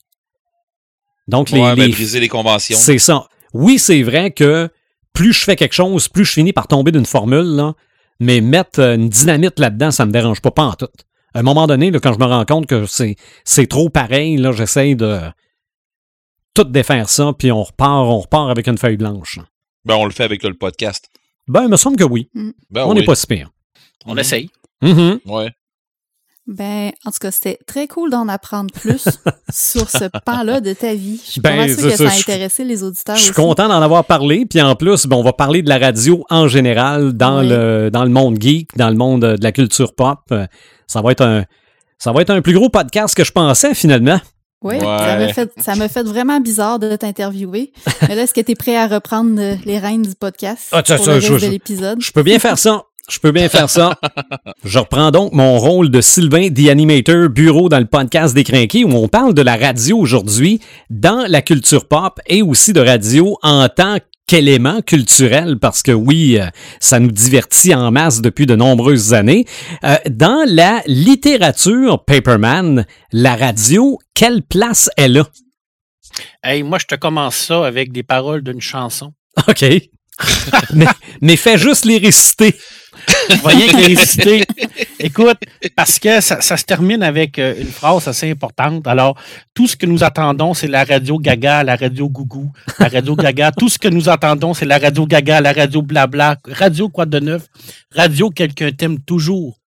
[1.28, 2.78] Donc, les, ouais, ben, les- briser les conventions.
[2.78, 3.28] c'est ça.
[3.54, 4.70] Oui, c'est vrai que
[5.14, 7.74] plus je fais quelque chose, plus je finis par tomber d'une formule, là,
[8.20, 10.88] mais mettre euh, une dynamite là-dedans, ça me dérange pas, pas en tout.
[11.34, 13.16] À un moment donné, là, quand je me rends compte que c'est,
[13.46, 15.20] c'est trop pareil, là, j'essaie de
[16.54, 19.40] tout défaire ça, puis on repart, on repart avec une feuille blanche.
[19.86, 21.10] Ben, on le fait avec le podcast.
[21.48, 22.30] Ben, il me semble que oui.
[22.70, 23.00] Ben, on oui.
[23.00, 23.50] n'est pas si pire.
[24.06, 24.50] On essaye.
[24.82, 25.20] Mhm.
[25.26, 25.50] Ouais.
[26.54, 29.06] Ben, en tout cas, c'était très cool d'en apprendre plus
[29.54, 31.22] sur ce pan-là de ta vie.
[31.26, 33.32] Je suis Ben, pas c'est que ça, ça a je- intéressé les auditeurs Je suis
[33.32, 33.40] aussi.
[33.42, 36.48] content d'en avoir parlé, puis en plus, ben, on va parler de la radio en
[36.50, 37.48] général dans, Oui.
[37.50, 40.20] le, dans le monde geek, dans le monde euh, de la culture pop.
[40.32, 40.46] Euh,
[40.88, 41.46] Ça va être un,
[41.98, 44.20] ça va être un plus gros podcast que je pensais finalement.
[44.64, 44.80] Oui, Ouais.
[45.58, 47.72] ça m'a fait, fait vraiment bizarre de t'interviewer.
[48.08, 50.84] Mais là, est-ce que tu es prêt à reprendre euh, les rênes du podcast Ah,
[50.86, 52.00] ça, pour ça, le reste je- de l'épisode?
[52.02, 52.84] Je peux bien faire ça.
[53.12, 54.00] Je peux bien faire ça.
[54.64, 58.86] Je reprends donc mon rôle de Sylvain, The Animator, bureau dans le podcast des Crinqués,
[58.86, 63.38] où on parle de la radio aujourd'hui dans la culture pop et aussi de radio
[63.44, 63.98] en tant
[64.28, 66.46] qu'élément culturel, parce que oui, euh,
[66.80, 69.46] ça nous divertit en masse depuis de nombreuses années.
[69.84, 75.28] Euh, dans la littérature Paperman, la radio, quelle place elle a?
[76.44, 79.12] Hey, moi, je te commence ça avec des paroles d'une chanson.
[79.50, 79.66] OK.
[80.74, 80.86] mais,
[81.22, 82.56] mais fais juste les réciter.
[83.42, 84.44] Voyez que les réciter.
[85.00, 85.38] Écoute,
[85.76, 88.86] parce que ça, ça se termine avec euh, une phrase assez importante.
[88.88, 89.18] Alors,
[89.54, 93.52] tout ce que nous attendons, c'est la radio Gaga, la radio Gougou, la radio Gaga.
[93.52, 97.20] Tout ce que nous attendons, c'est la radio Gaga, la radio Blabla, radio quoi de
[97.20, 97.44] neuf,
[97.96, 99.58] radio quelqu'un t'aime toujours.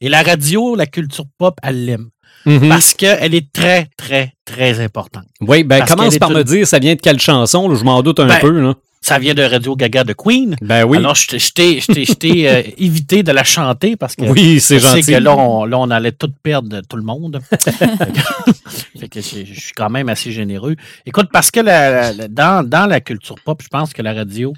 [0.00, 2.08] Et la radio, la culture pop, elle l'aime.
[2.46, 2.68] Mhm.
[2.68, 5.24] Parce qu'elle est très, très, très importante.
[5.40, 8.02] Oui, ben Parce commence par me dire ça vient de quelle chanson, là, je m'en
[8.02, 8.60] doute un Ben, peu.
[8.60, 8.74] Là.
[9.06, 10.56] Ça vient de Radio Gaga de Queen.
[10.62, 10.96] Ben oui.
[10.96, 15.12] Alors, je t'ai- euh, évité de la chanter parce que oui, c'est je sais gentil.
[15.12, 17.38] que là on, là, on allait tout perdre, tout le monde.
[18.98, 20.76] fait que je, je suis quand même assez généreux.
[21.04, 24.54] Écoute, parce que la- la- dans, dans la culture pop, je pense que la radio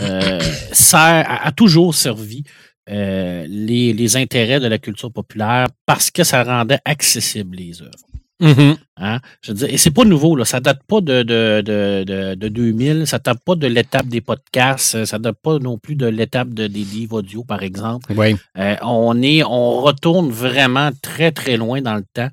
[0.00, 0.40] euh,
[0.72, 2.44] sert, a, a toujours servi
[2.90, 7.92] euh, les, les intérêts de la culture populaire parce que ça rendait accessible les œuvres.
[8.40, 8.76] Mhm.
[8.98, 9.20] Hein?
[9.42, 10.44] Je veux dire, et c'est pas nouveau, là.
[10.44, 14.20] ça date pas de, de, de, de, de 2000, ça date pas de l'étape des
[14.20, 18.12] podcasts, ça date pas non plus de l'étape de, des livres audio, par exemple.
[18.16, 18.36] Oui.
[18.56, 22.30] Euh, on, est, on retourne vraiment très, très loin dans le temps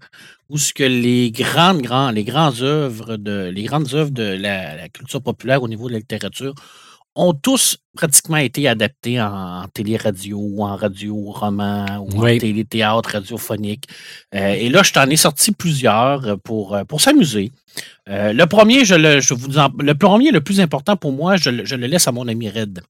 [0.50, 4.76] où ce que les grandes, grands, les grandes œuvres de, les grandes œuvres de la,
[4.76, 6.54] la culture populaire au niveau de la littérature
[7.16, 12.36] ont tous pratiquement été adaptés en, télé-radio ou en radio-roman ou Oui.
[12.36, 13.86] en télé-théâtre radiophonique.
[14.34, 17.52] Euh, et là, je t'en ai sorti plusieurs pour, euh, pour s'amuser.
[18.10, 21.38] Euh, le premier, je le, je vous en- le premier, le plus important pour moi,
[21.38, 22.82] je, le- je le laisse à mon ami Red,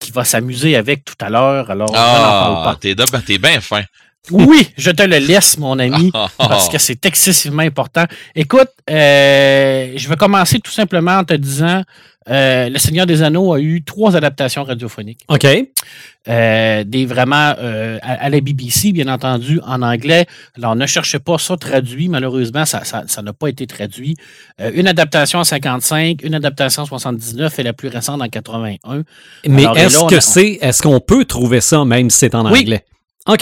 [0.00, 1.70] qui va s'amuser avec tout à l'heure.
[1.70, 2.76] Alors, Ah,
[3.22, 3.82] t'es bien fin.
[4.30, 8.04] Oui, je te le laisse, mon ami, parce que c'est excessivement important.
[8.34, 11.82] Écoute, euh, je vais commencer tout simplement en te disant,
[12.28, 15.20] euh, Le Seigneur des Anneaux a eu trois adaptations radiophoniques.
[15.28, 15.46] OK.
[16.28, 17.54] Euh, des vraiment à,
[18.02, 20.26] à la BBC, bien entendu, en anglais.
[20.56, 22.08] Alors, ne cherchez pas ça traduit.
[22.08, 24.16] Malheureusement, ça ça- ça n'a pas été traduit.
[24.74, 29.04] Une adaptation en 55, une adaptation en 79 et la plus récente en 81.
[29.46, 32.62] Mais est-ce que a- c'est, est-ce qu'on peut trouver ça même si c'est en Oui.
[32.62, 32.84] anglais?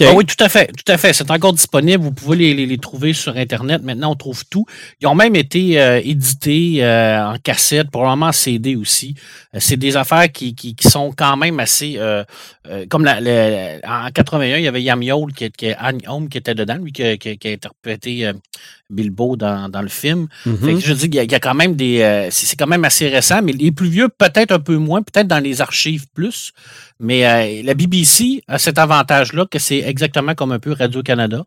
[0.06, 1.12] Ah oui, tout à fait, tout à fait.
[1.12, 2.02] C'est encore disponible.
[2.02, 3.82] Vous pouvez les, les- les trouver sur Internet.
[3.82, 4.64] Maintenant, on trouve tout.
[5.00, 9.14] Ils ont même été euh, édités euh, en cassette, probablement en CD aussi.
[9.54, 11.96] Euh, c'est des affaires qui, qui, qui sont quand même assez...
[11.98, 12.24] euh,
[12.66, 16.30] euh, comme la, le- en 81, il y avait Yam Yole, qui, qui, Anne Holm,
[16.30, 18.32] qui était dedans, lui, qui, qui- qui a interprété euh,
[18.88, 20.28] Bilbo dans, dans le film.
[20.46, 20.56] Mhm.
[20.58, 22.00] Fait que je dis qu'il y, y a quand même des.
[22.00, 25.28] euh, c'est quand même assez récent, mais les plus vieux, peut-être un peu moins, peut-être
[25.28, 26.52] dans les archives plus.
[27.04, 31.44] Mais euh, la BBC a cet avantage-là que c'est exactement comme un peu Radio-Canada.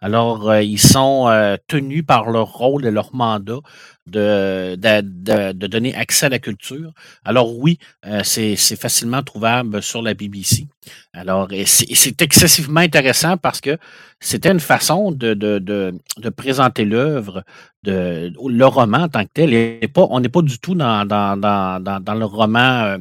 [0.00, 3.58] Alors, euh, ils sont euh, tenus par leur rôle et leur mandat
[4.06, 6.92] de, de, de- de donner accès à la culture.
[7.24, 10.66] Alors oui, euh, c'est c'est facilement trouvable sur la BBC.
[11.12, 13.76] Alors, c'est excessivement intéressant parce que
[14.20, 17.44] c'était une façon de, de, de, de présenter l'œuvre,
[17.82, 19.52] de, le roman en tant que tel.
[19.52, 22.84] Et pas, on n'est pas du tout dans, dans, dans, dans, le roman.
[22.84, 22.98] euh,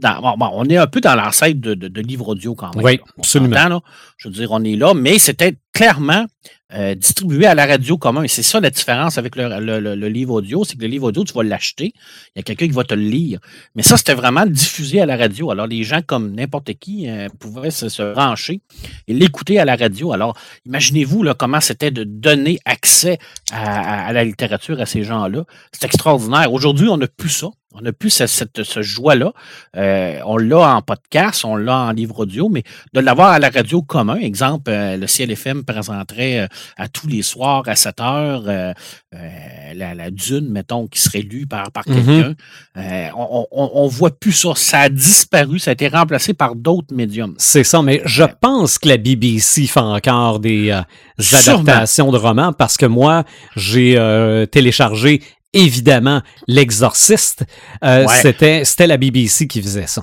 [0.00, 2.84] dans- bon, bon, on est un peu dans l'ancêtre de, livres audio quand même.
[2.84, 3.02] Oui, là.
[3.18, 3.68] Absolument.
[3.68, 3.80] là.
[4.16, 6.26] Je veux dire, on est là, mais c'était clairement
[6.74, 8.22] euh, distribué à la radio commun.
[8.22, 10.88] Et c'est ça la différence avec le, le- le- le livre audio, c'est que le
[10.88, 11.92] livre audio, tu vas l'acheter,
[12.34, 13.40] il y a quelqu'un qui va te le lire.
[13.74, 15.50] Mais ça, c'était vraiment diffusé à la radio.
[15.50, 18.60] Alors, les gens, comme n'importe qui, euh, pouvaient se, se brancher
[19.08, 20.12] et l'écouter à la radio.
[20.12, 23.18] Alors, imaginez-vous là, comment c'était de donner accès
[23.52, 25.44] à, à- à la littérature à ces gens-là.
[25.72, 26.52] C'est extraordinaire.
[26.52, 27.48] Aujourd'hui, on n'a plus ça.
[27.74, 29.32] On n'a plus ce, cette- ce joie-là.
[29.76, 32.62] Euh, on l'a en podcast, on l'a en livre audio, mais
[32.92, 36.46] de l'avoir à la radio commun, exemple, euh, le CLFM présenterait euh,
[36.76, 38.72] à tous les soirs à 7 heures euh,
[39.14, 39.28] euh,
[39.74, 41.94] la, la dune, mettons, qui serait lue par, par Mhm.
[42.04, 42.34] quelqu'un.
[42.76, 44.50] Euh, on, on, on voit plus ça.
[44.54, 47.34] Ça a disparu, ça a été remplacé par d'autres médiums.
[47.38, 50.80] C'est ça, mais je pense que la BBC fait encore des euh,
[51.18, 51.60] Sûrement.
[51.60, 53.24] adaptations de romans parce que moi,
[53.56, 55.22] j'ai euh, téléchargé
[55.52, 57.44] évidemment L'Exorciste.
[57.84, 58.14] Euh, Ouais.
[58.22, 60.02] C'était c'était la BBC qui faisait ça.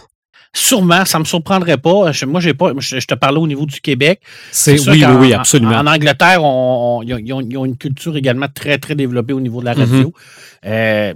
[0.52, 2.12] Sûrement, ça me surprendrait pas.
[2.12, 2.72] Je- moi, j'ai pas.
[2.78, 4.20] Je, je te parlais au niveau du Québec.
[4.52, 5.78] C'est oui, oui, oui, en- absolument.
[5.78, 6.44] En, Angleterre, ils,
[7.34, 9.80] ont, une culture également très, très développée au niveau de la Mhm.
[9.82, 10.14] radio.
[10.66, 11.14] Euh,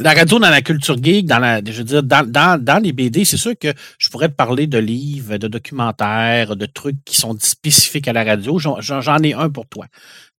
[0.00, 2.92] la radio dans la culture geek, dans la, je veux dire, dans, dans, dans les
[2.92, 7.16] BD, c'est sûr que je pourrais te parler de livres, de documentaires, de trucs qui
[7.16, 8.58] sont spécifiques à la radio.
[8.58, 9.86] J'en ai un pour toi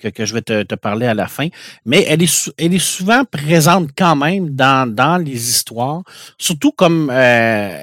[0.01, 1.49] que, que je vais te, te parler à la fin.
[1.87, 6.03] Mais elle est, elle est souvent présente quand même dans, dans les histoires,
[6.37, 7.79] surtout comme, euh,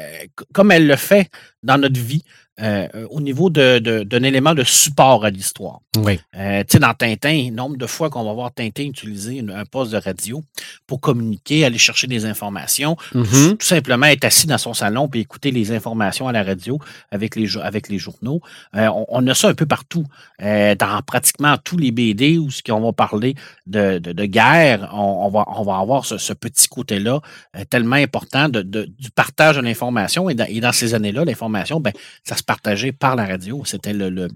[0.54, 1.30] comme elle le fait
[1.64, 2.24] dans notre vie.
[2.62, 5.80] Euh, au niveau de- de- d'un élément de support à l'histoire.
[5.98, 6.20] Oui.
[6.38, 9.66] Euh, tu sais, dans Tintin, nombre de fois qu'on va voir Tintin utiliser une- un
[9.66, 10.44] poste de radio
[10.88, 13.58] pour communiquer, aller chercher des informations, Mhm.
[13.58, 16.80] tout simplement être assis dans son salon puis écouter les informations à la radio
[17.12, 18.42] avec les, avec les journaux.
[18.76, 20.06] Euh, on, on a ça un peu partout.
[20.42, 23.36] Euh, dans pratiquement tous les BD où ce qu'on va parler
[23.68, 27.22] de, de, de guerre, on, on va, on va avoir ce, ce petit côté-là
[27.58, 30.30] euh, tellement important de, de- du partage de l'information.
[30.30, 31.92] Et dans, et dans ces années-là, l'information, ben,
[32.24, 33.64] ça se partageait par la radio.
[33.66, 34.28] C'était le, le,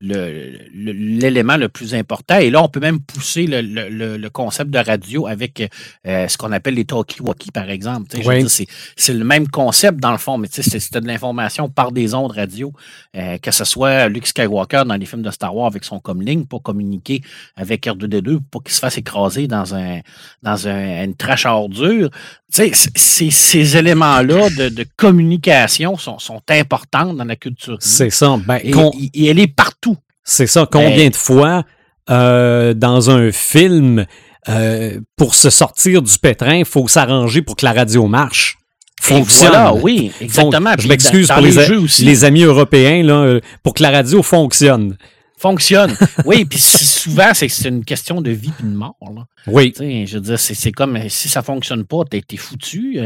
[0.00, 2.38] le- le- l'élément le plus important.
[2.38, 5.62] Et là, on peut même pousser le, concept de radio avec
[6.06, 8.06] euh, ce qu'on appelle les talkie-walkie, par exemple.
[8.16, 8.66] Oui.
[8.96, 12.72] C'est, le même concept dans le fond, mais c'était de l'information par des ondes radio,
[13.16, 16.48] euh, que ce soit Luke Skywalker dans les films de Star Wars avec son comlink
[16.48, 17.20] pour communiquer
[17.56, 20.00] avec R2D2 pour qu'il se fasse écraser dans un
[20.42, 22.10] dans un- une trache à ordures.
[22.10, 27.57] Tu sais, c'est- c'est- ces éléments-là de, de communication sont, sont importants dans la culture.
[27.80, 28.38] C'est ça.
[28.46, 29.96] Ben, et, con- et- et elle est partout.
[30.24, 30.66] C'est ça.
[30.70, 31.64] Combien de fois
[32.10, 34.06] euh, dans un film,
[34.48, 38.56] euh, pour se sortir du pétrin, il faut s'arranger pour que la radio marche?
[39.00, 39.48] Fonctionne.
[39.50, 40.70] Voilà, oui, exactement.
[40.72, 42.04] Fon- Je m'excuse pour les, a- jeux aussi.
[42.04, 44.96] les amis européens, là, euh, pour que la radio fonctionne.
[45.38, 45.94] fonctionne.
[46.24, 48.96] Oui, puis souvent, c'est une question de vie et de mort.
[49.14, 49.24] Là.
[49.46, 49.72] Oui.
[49.78, 52.98] je veux dire, c'est comme si ça ne fonctionne pas, t'es es foutu.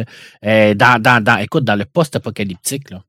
[0.47, 3.03] Euh, dans, dans, dans, écoute, dans le post-apocalyptique, là,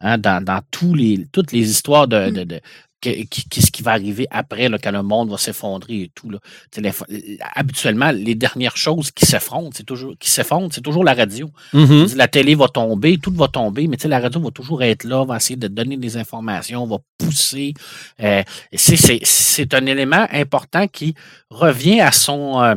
[0.00, 2.60] hein, dans, dans tous les, toutes les histoires de, de,
[3.00, 6.30] qu'est-ce qui va arriver après, là, quand le monde va s'effondrer et tout.
[6.30, 6.38] Là.
[7.54, 11.50] habituellement, les dernières choses qui s'effondrent, c'est toujours, qui s'effondrent, c'est toujours la radio.
[11.72, 12.16] Mm-hmm.
[12.16, 15.36] La télé va tomber, tout va tomber, mais la radio va toujours être là, va
[15.36, 17.74] essayer de donner des informations, va pousser.
[18.20, 18.42] Euh,
[18.74, 21.14] c'est un élément important qui
[21.48, 22.74] revient à son, euh,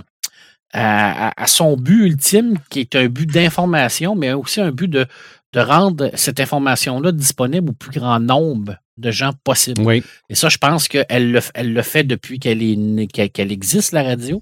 [0.72, 5.06] à, à, son but ultime, qui est un but d'information, mais aussi un but de,
[5.54, 9.82] de rendre cette information-là disponible au plus grand nombre de gens possible.
[9.82, 10.04] Oui.
[10.30, 14.42] Et ça, je pense qu'elle le, elle le fait depuis qu'elle existe, la radio.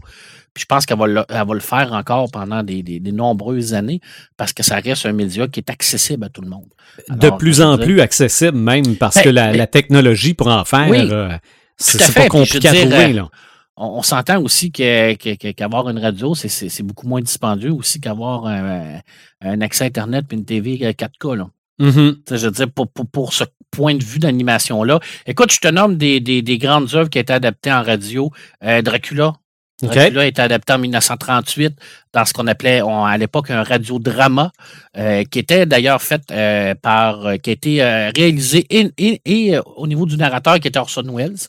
[0.53, 4.01] Puis je pense qu'elle va, le, va le faire encore pendant des, des, nombreuses années
[4.35, 6.67] parce que ça reste un média qui est accessible à tout le monde.
[7.09, 10.91] de plus en plus accessible, même parce ben, que la, la, technologie pour en faire,
[10.91, 11.29] euh,
[11.77, 13.13] c'est pas compliqué à trouver.
[13.13, 13.29] Là.
[13.77, 18.99] On, s'entend aussi qu'avoir une radio, c'est beaucoup moins dispendieux aussi qu'avoir un,
[19.41, 21.35] un, accès Internet et une TV 4K.
[21.35, 21.47] Là.
[21.79, 22.15] Mm-hmm.
[22.29, 24.99] Je veux dire, pour, pour, pour ce point de vue d'animation-là.
[25.25, 28.31] Écoute, je te nomme des, des, des, grandes œuvres qui ont été adaptées en radio.
[28.63, 29.33] Euh, Dracula.
[29.81, 31.73] Dracula a été adapté en 1938
[32.13, 34.51] dans ce qu'on appelait à l'époque un radiodrama,
[34.95, 37.83] euh, qui était d'ailleurs fait euh, par, qui a été
[38.15, 38.91] réalisé et,
[39.25, 41.47] et, au niveau du narrateur qui était Orson Welles.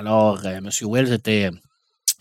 [0.00, 0.70] Alors, M.
[0.88, 1.50] Welles était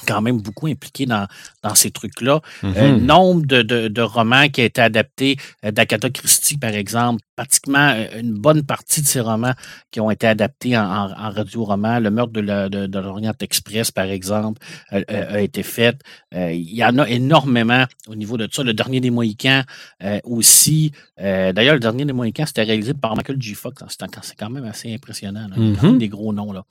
[0.06, 1.28] quand même beaucoup impliqué dans,
[1.64, 2.42] dans ces trucs-là.
[2.64, 3.06] Euh, mhm.
[3.06, 8.20] nombre de, de, romans qui ont été adaptés euh, d'Agatha Christie, par exemple, pratiquement euh,
[8.20, 9.54] une bonne partie de ces romans
[9.92, 12.00] qui ont été adaptés en, en, radio-roman.
[12.00, 15.98] Le meurtre de, l'Orient Express, par exemple, a été fait.
[16.34, 18.64] il y en a énormément au niveau de ça.
[18.64, 19.64] Le dernier des Mohicans
[20.24, 20.92] aussi.
[21.18, 23.54] D'ailleurs, le dernier des Mohicans, c'était réalisé par Michael G.
[23.54, 23.84] Fox.
[24.22, 25.48] C'est quand même assez impressionnant.
[25.48, 25.56] Là.
[25.58, 25.98] Mhm.
[25.98, 26.52] des gros noms.
[26.52, 26.64] Là.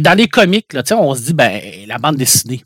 [0.00, 2.64] dans les comics, là, on se dit, ben, la bande dessinée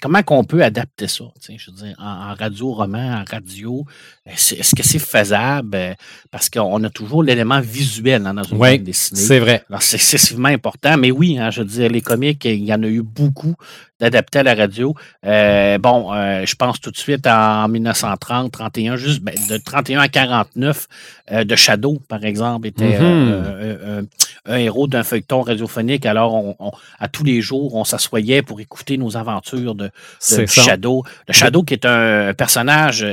[0.00, 1.24] comment qu'on peut adapter ça?
[1.48, 3.84] Je veux dire, en, radio, roman, en radio,
[4.26, 5.70] est-ce que c'est faisable?
[5.74, 5.94] Euh,
[6.30, 9.20] parce qu'on a toujours l'élément visuel dans une oui, bande dessinée.
[9.20, 9.64] C'est vrai.
[9.80, 12.86] C'est excessivement important, mais oui, hein, je veux dire, les comics, il y en a
[12.86, 13.54] eu beaucoup
[14.00, 14.94] d'adapter à la radio.
[15.26, 20.00] Euh, bon, euh, je pense tout de suite en 1930, 31, juste ben, de 31
[20.00, 20.86] à 49,
[21.32, 24.06] euh, de Shadow, par exemple, était Mm-hmm.
[24.48, 26.06] Un héros d'un feuilleton radiophonique.
[26.06, 29.90] Alors, on, à tous les jours, on s'assoyait pour écouter nos aventures de,
[30.36, 31.04] de Shadow.
[31.26, 33.06] Le Shadow, qui est un personnage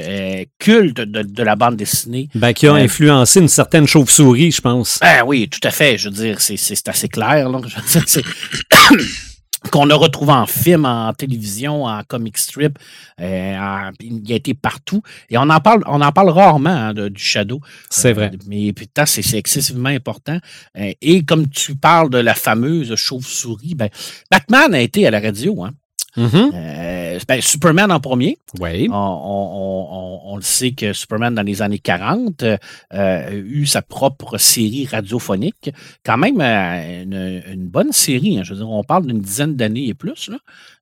[0.60, 2.30] culte de, de, la bande dessinée.
[2.36, 5.00] Ben, qui a influencé une certaine chauve-souris, je pense.
[5.02, 5.98] Ben oui, tout à fait.
[5.98, 7.50] Je veux dire, c'est assez clair.
[7.50, 7.60] Là.
[7.66, 9.06] Je veux dire,
[9.70, 12.78] qu'on a retrouvé en film, en télévision, en comic strip.
[13.22, 15.02] Euh, il a été partout.
[15.30, 17.60] Et on en parle, on en parle rarement hein, du Shadow.
[17.90, 18.32] C'est vrai.
[18.34, 20.40] Euh, mais putain, c'est excessivement important.
[20.78, 23.90] Euh, et comme tu parles de la fameuse chauve-souris, ben,
[24.32, 25.64] Batman a été à la radio.
[25.64, 25.72] Hein.
[26.18, 27.26] Mm-hmm.
[27.28, 28.38] Ben, Superman en premier.
[28.60, 28.88] Oui.
[28.92, 32.44] On, le sait que Superman, dans les années 40,
[32.92, 35.72] a eu sa propre série radiophonique.
[36.06, 38.40] Quand même une, bonne série.
[38.40, 38.44] Hein.
[38.44, 40.30] Je veux dire, on parle d'une dizaine d'années et plus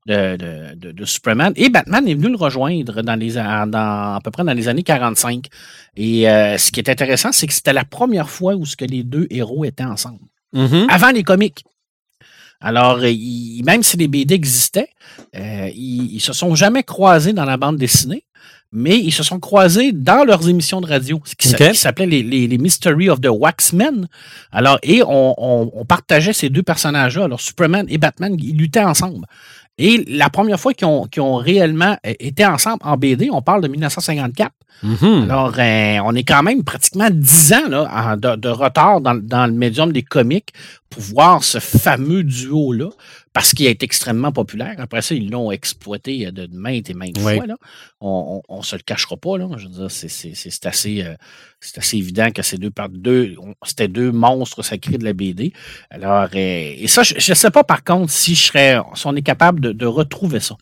[0.06, 1.54] de, de, Superman.
[1.56, 4.84] Et Batman est venu le rejoindre dans les, dans, à peu près dans les années
[4.84, 5.48] 45.
[5.98, 9.04] Et ce qui est intéressant, c'est que c'était la première fois où ce que les
[9.04, 10.20] deux héros étaient ensemble.
[10.54, 10.86] Mm-hmm.
[10.90, 11.64] Avant les comics.
[12.64, 14.90] Alors, même si les BD existaient,
[15.36, 18.24] euh, ils, ne se sont jamais croisés dans la bande dessinée,
[18.72, 22.58] mais ils se sont croisés dans leurs émissions de radio, ce qui s'appelait les, les,
[22.58, 24.08] Mystery of the Waxmen.
[24.52, 27.26] Alors, et on, partageait ces deux personnages-là.
[27.26, 29.28] Alors, Superman et Batman, ils luttaient ensemble.
[29.78, 33.68] Et la première fois qu'ils ont, ont, réellement été ensemble en BD, on parle de
[33.68, 34.52] 1954.
[34.84, 35.24] Mm-hmm.
[35.24, 39.92] Alors, euh, on est quand même pratiquement dix ans là, de, retard dans, le médium
[39.92, 40.54] des comics
[40.90, 42.90] pour voir ce fameux duo-là,
[43.34, 44.76] parce qu'il est extrêmement populaire.
[44.78, 47.46] Après ça, ils l'ont exploité de maintes et maintes fois.
[47.48, 47.56] Là.
[48.00, 49.38] On ne se le cachera pas.
[49.38, 49.48] Là.
[49.58, 51.16] Je veux dire, c'est assez, euh,
[51.76, 55.52] assez évident que ces deux, deux c'était deux monstres sacrés de la BD.
[55.90, 59.16] Alors, euh, et ça, je ne sais pas par contre si, je serais, si on
[59.16, 60.56] est capable de retrouver ça.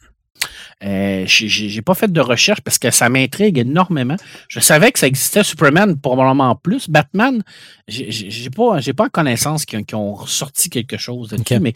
[0.83, 4.15] Euh, j'ai pas fait de recherche parce que ça m'intrigue énormément.
[4.47, 6.89] Je savais que ça existait Superman probablement plus.
[6.89, 7.43] Batman,
[7.87, 11.73] j'ai pas, pas connaissance qu'ils ont sorti quelque chose de mais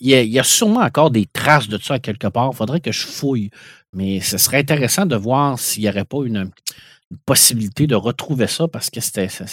[0.00, 2.50] il y, a, sûrement encore des traces de ça quelque part.
[2.52, 3.50] Il faudrait que je fouille.
[3.92, 6.50] Mais ce serait intéressant de voir s'il n'y aurait pas une,
[7.24, 9.44] possibilité de retrouver ça parce que c'était ça,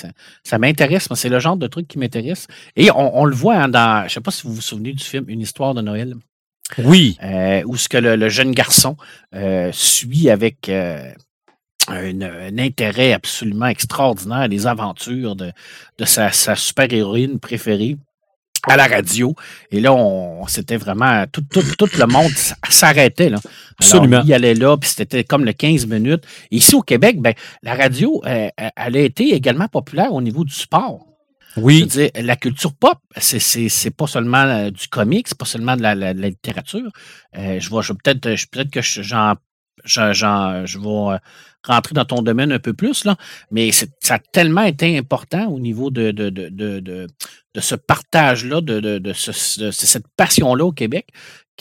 [0.43, 1.07] ça, m'intéresse.
[1.14, 2.47] C'est le genre de truc qui m'intéresse.
[2.76, 5.26] Et on, le voit hein, dans, je sais pas si vous vous souvenez du film
[5.28, 6.16] Une histoire de Noël.
[6.80, 7.17] Oui.
[7.24, 8.97] Euh, où ce que le, jeune garçon
[9.36, 11.11] euh, suit avec euh,
[11.88, 15.51] un, intérêt absolument extraordinaire les aventures de,
[15.97, 17.97] de sa, super-héroïne préférée.
[18.67, 19.36] à la radio.
[19.71, 22.32] Et là, on, c'était vraiment tout, tout, tout le monde
[22.69, 23.30] s'arrêtait.
[23.30, 23.39] Là.
[23.78, 24.21] Absolument.
[24.26, 26.24] il allait là, puis c'était comme le 15 minutes.
[26.49, 30.53] ici au Québec, ben, la radio, euh, elle a été également populaire au niveau du
[30.53, 31.12] sport.
[31.58, 31.80] Oui.
[31.80, 35.38] Je veux dire, la culture pop, c'est, c'est, c'est pas seulement euh, du comique, c'est
[35.38, 36.91] pas seulement de la, la, la littérature.
[37.38, 39.36] Euh, je vois, je peut-être, peut-être que j'en,
[39.86, 41.20] j'en, je vais
[41.64, 43.16] rentrer dans ton domaine un peu plus, là,
[43.51, 48.62] mais ça a tellement été important au niveau de, de, de, de, de ce partage-là,
[48.62, 51.08] de, de, de, cette passion-là au Québec,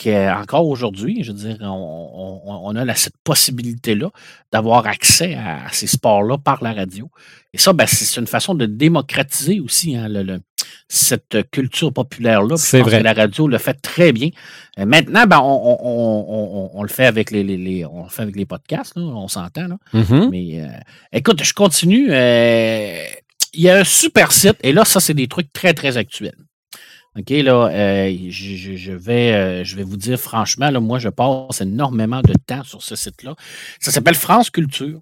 [0.03, 4.09] qu'encore aujourd'hui, je veux dire, on, on, a cette possibilité-là
[4.51, 7.09] d'avoir accès à, ces sports-là par la radio.
[7.53, 10.39] Et ça, ben, c'est une façon de démocratiser aussi hein, le,
[10.87, 12.57] cette culture populaire-là.
[12.57, 12.99] C'est vrai.
[12.99, 14.29] Que la radio le fait très bien.
[14.79, 18.93] Euh, maintenant, ben, on, le fait avec les, les, on le fait avec les podcasts,
[18.97, 19.67] on s'entend.
[19.93, 20.29] mm-hmm.
[20.29, 20.67] Mais euh,
[21.11, 22.07] écoute, je continue.
[22.11, 23.03] Euh,
[23.53, 26.35] il y a un super site, et là, ça, c'est des trucs très, très actuels.
[27.17, 31.61] OK, là, euh, je, vais, euh, je vais vous dire franchement, là, moi, je passe
[31.61, 33.35] énormément de temps sur ce site-là.
[33.79, 34.99] Ça s'appelle France Culture.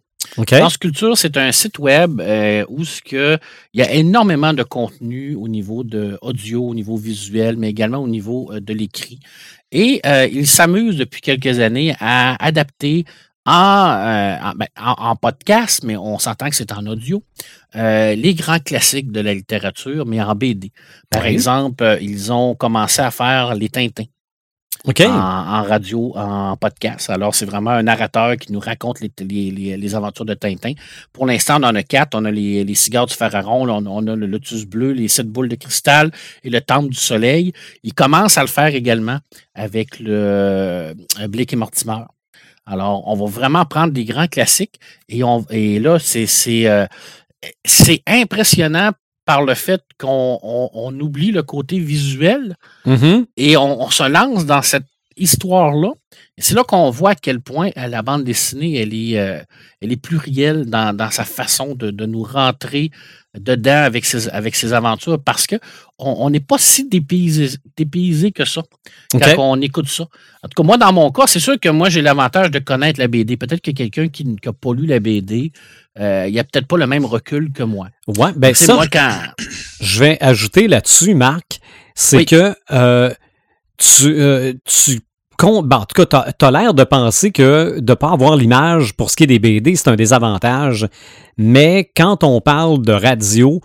[0.47, 3.37] France Culture, c'est un site web euh, où ce que,
[3.73, 7.99] il y a énormément de contenu au niveau de audio, au niveau visuel, mais également
[7.99, 9.19] au niveau de l'écrit.
[9.71, 10.01] Et
[10.31, 13.05] il s'amuse depuis quelques années à adapter
[13.47, 17.23] euh, ben, en, en, podcast, mais on s'entend que c'est en audio,
[17.75, 20.71] euh, les grands classiques de la littérature, mais en BD.
[21.09, 24.05] Par exemple, euh, ils ont commencé à faire les Tintins.
[25.07, 27.11] En, radio, en podcast.
[27.11, 30.73] Alors, c'est vraiment un narrateur qui nous raconte les, les, aventures de Tintin.
[31.13, 32.15] Pour l'instant, on en a quatre.
[32.15, 35.27] On a les, les cigares du pharaon, on, on, a le lotus bleu, les sept
[35.27, 36.11] boules de cristal
[36.43, 37.53] et le temple du soleil.
[37.83, 39.19] Il commence à le faire également
[39.53, 40.95] avec le
[41.27, 42.01] Blake et Mortimer.
[42.65, 46.85] Alors, on va vraiment prendre des grands classiques et, on, et là, c'est euh,
[48.07, 48.91] impressionnant
[49.25, 52.55] par le fait qu'on on, oublie le côté visuel
[52.85, 53.25] mm-hmm.
[53.37, 54.85] et on, se lance dans cette
[55.21, 55.89] histoire-là.
[56.37, 59.39] C'est là qu'on voit à quel point euh, la bande dessinée, elle est, euh,
[59.81, 62.91] elle est plurielle dans, dans sa façon de, de, nous rentrer
[63.37, 65.55] dedans avec ses, avec ses aventures parce que
[65.97, 68.63] on n'est pas si dépaysé, dépaysé que ça
[69.11, 70.03] quand on écoute ça.
[70.43, 72.99] En tout cas, moi, dans mon cas, c'est sûr que moi, j'ai l'avantage de connaître
[72.99, 73.37] la BD.
[73.37, 75.51] Peut-être que quelqu'un qui n'a pas lu la BD,
[75.99, 77.89] euh, il a peut-être pas le même recul que moi.
[78.07, 79.11] Ouais, ben ça, moi, quand...
[79.79, 81.59] je vais ajouter là-dessus, Marc,
[81.93, 83.13] c'est que euh,
[83.77, 85.01] tu, euh, tu
[85.41, 88.93] ben, en tout cas, tu as, l'air de penser que de ne pas avoir l'image
[88.93, 90.87] pour ce qui est des BD, c'est un désavantage.
[91.37, 93.61] Mais quand on parle de radio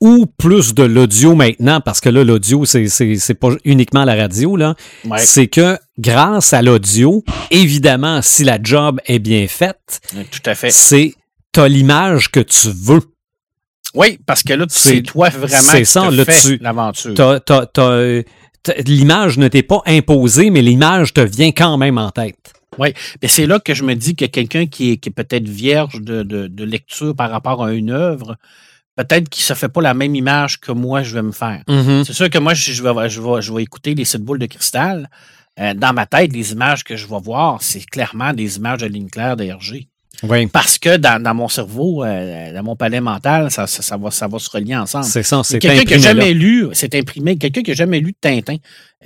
[0.00, 4.74] ou plus de l'audio maintenant, parce que là, l'audio, c'est pas uniquement la radio, là,
[5.18, 10.00] c'est que grâce à l'audio, évidemment, si la job est bien faite,
[10.30, 10.70] tout à fait.
[10.70, 11.14] c'est
[11.52, 13.02] t'as l'image que tu veux.
[13.94, 16.08] Oui, parce que là, c'est toi vraiment qui ça,
[16.60, 17.14] l'aventure
[18.86, 22.52] l'image ne t'est pas imposée, mais l'image te vient quand même en tête.
[22.78, 25.48] Oui, mais c'est là que je me dis que quelqu'un qui est, qui est peut-être
[25.48, 28.36] vierge de, de, lecture par rapport à une œuvre,
[28.96, 31.62] peut-être qu'il ne se fait pas la même image que moi, je vais me faire.
[31.68, 32.04] Mm-hmm.
[32.04, 34.46] C'est sûr que moi, je vais, je vais, je vais écouter les sept boules de
[34.46, 35.10] cristal.
[35.58, 38.86] Euh, dans ma tête, les images que je vais voir, c'est clairement des images de
[38.86, 39.36] ligne claire
[40.22, 40.48] d'RG.
[40.50, 44.38] Parce que dans, mon cerveau, euh, dans mon palais mental, ça, ça, va, ça va
[44.38, 45.04] se relier ensemble.
[45.04, 48.14] C'est ça, c'est Quelqu'un qui n'a jamais lu, c'est imprimé, quelqu'un qui n'a jamais lu
[48.14, 48.56] Tintin,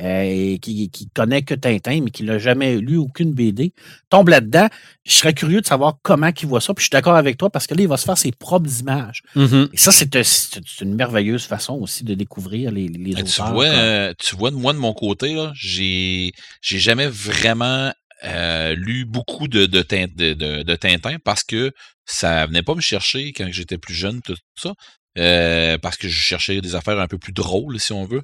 [0.01, 3.73] euh, et qui, qui connaît que Tintin, mais qui n'a jamais lu aucune BD,
[4.11, 4.67] tombe là-dedans.
[5.05, 6.75] Je serais curieux de savoir comment il voit ça.
[6.75, 8.81] Puis je suis d'accord avec toi parce que là, il va se faire ses propres
[8.81, 9.23] images.
[9.37, 9.69] Mm-hmm.
[9.73, 14.35] Et ça, c'est une merveilleuse façon aussi de découvrir les, les Tu vois, euh, tu
[14.35, 17.93] vois, moi, de mon côté, j'ai jamais vraiment
[18.25, 21.73] euh, lu beaucoup de, de, de, de, Tintin parce que
[22.07, 24.73] ça venait pas me chercher quand j'étais plus jeune, tout ça.
[25.17, 28.23] Euh, parce que je cherchais des affaires un peu plus drôles, si on veut.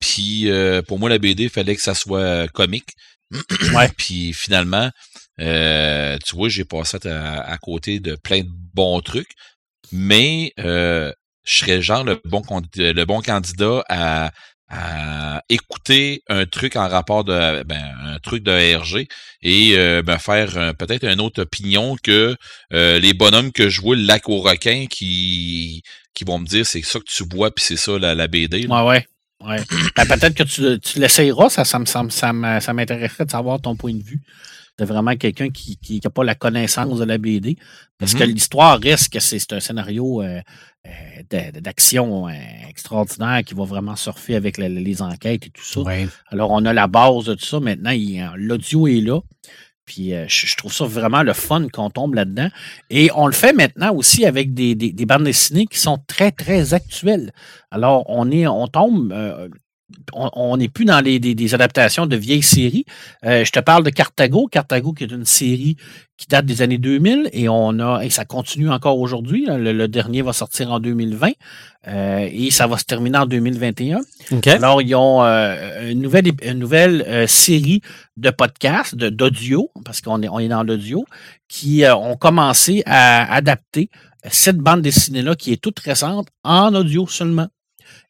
[0.00, 2.90] Puis euh, pour moi, la BD, il fallait que ça soit comique.
[3.74, 3.88] Ouais.
[3.96, 4.90] Puis finalement,
[5.38, 9.32] tu vois, j'ai passé à, côté de plein de bons trucs.
[9.92, 11.12] Mais je
[11.44, 12.42] serais genre le bon,
[12.76, 14.30] le bon candidat à,
[14.74, 19.06] à écouter un truc en rapport de ben, un truc de RG
[19.42, 22.34] et euh, ben, faire peut-être une autre opinion que
[22.72, 25.82] euh, les bonhommes que je vois le lac aux requins qui
[26.14, 28.66] qui vont me dire c'est ça que tu bois puis c'est ça la, la BD.
[28.66, 29.06] Ouais ouais.
[29.44, 29.58] ouais.
[29.94, 33.92] Ben, peut-être que tu, tu l'essayeras, ça, ça, ça, ça m'intéresserait de savoir ton point
[33.92, 34.22] de vue
[34.78, 37.56] de vraiment quelqu'un qui n'a pas la connaissance de la BD.
[37.98, 38.32] Parce que mm-hmm.
[38.32, 40.40] l'histoire reste que c'est un scénario euh,
[40.86, 42.32] euh, d'action euh,
[42.68, 45.80] extraordinaire qui va vraiment surfer avec les enquêtes et tout ça.
[46.28, 47.60] Alors, on a la base de tout ça.
[47.60, 47.92] Maintenant,
[48.36, 49.20] l'audio est là.
[49.84, 52.48] Puis je, trouve ça vraiment le fun qu'on tombe là-dedans.
[52.88, 54.74] Et on le fait maintenant aussi avec des,
[55.06, 57.32] bandes dessinées qui sont très, très actuelles.
[57.70, 59.12] Alors, on est, on tombe
[60.12, 62.84] on n'est plus dans les, des, adaptations de vieilles séries.
[63.24, 64.46] Euh, je te parle de Cartago.
[64.46, 65.76] Cartago, qui est une série
[66.16, 69.46] qui date des années 2000 et on a et ça continue encore aujourd'hui.
[69.48, 71.32] Le, dernier va sortir en 2020
[71.88, 74.00] euh, et ça va se terminer en 2021.
[74.46, 77.80] Alors, ils ont euh, une nouvelle, une nouvelle série
[78.16, 81.04] de podcasts, d'audio, parce qu'on est, on est dans l'audio,
[81.48, 83.90] qui ont commencé à adapter
[84.30, 87.48] cette bande dessinée-là qui est toute récente en audio seulement.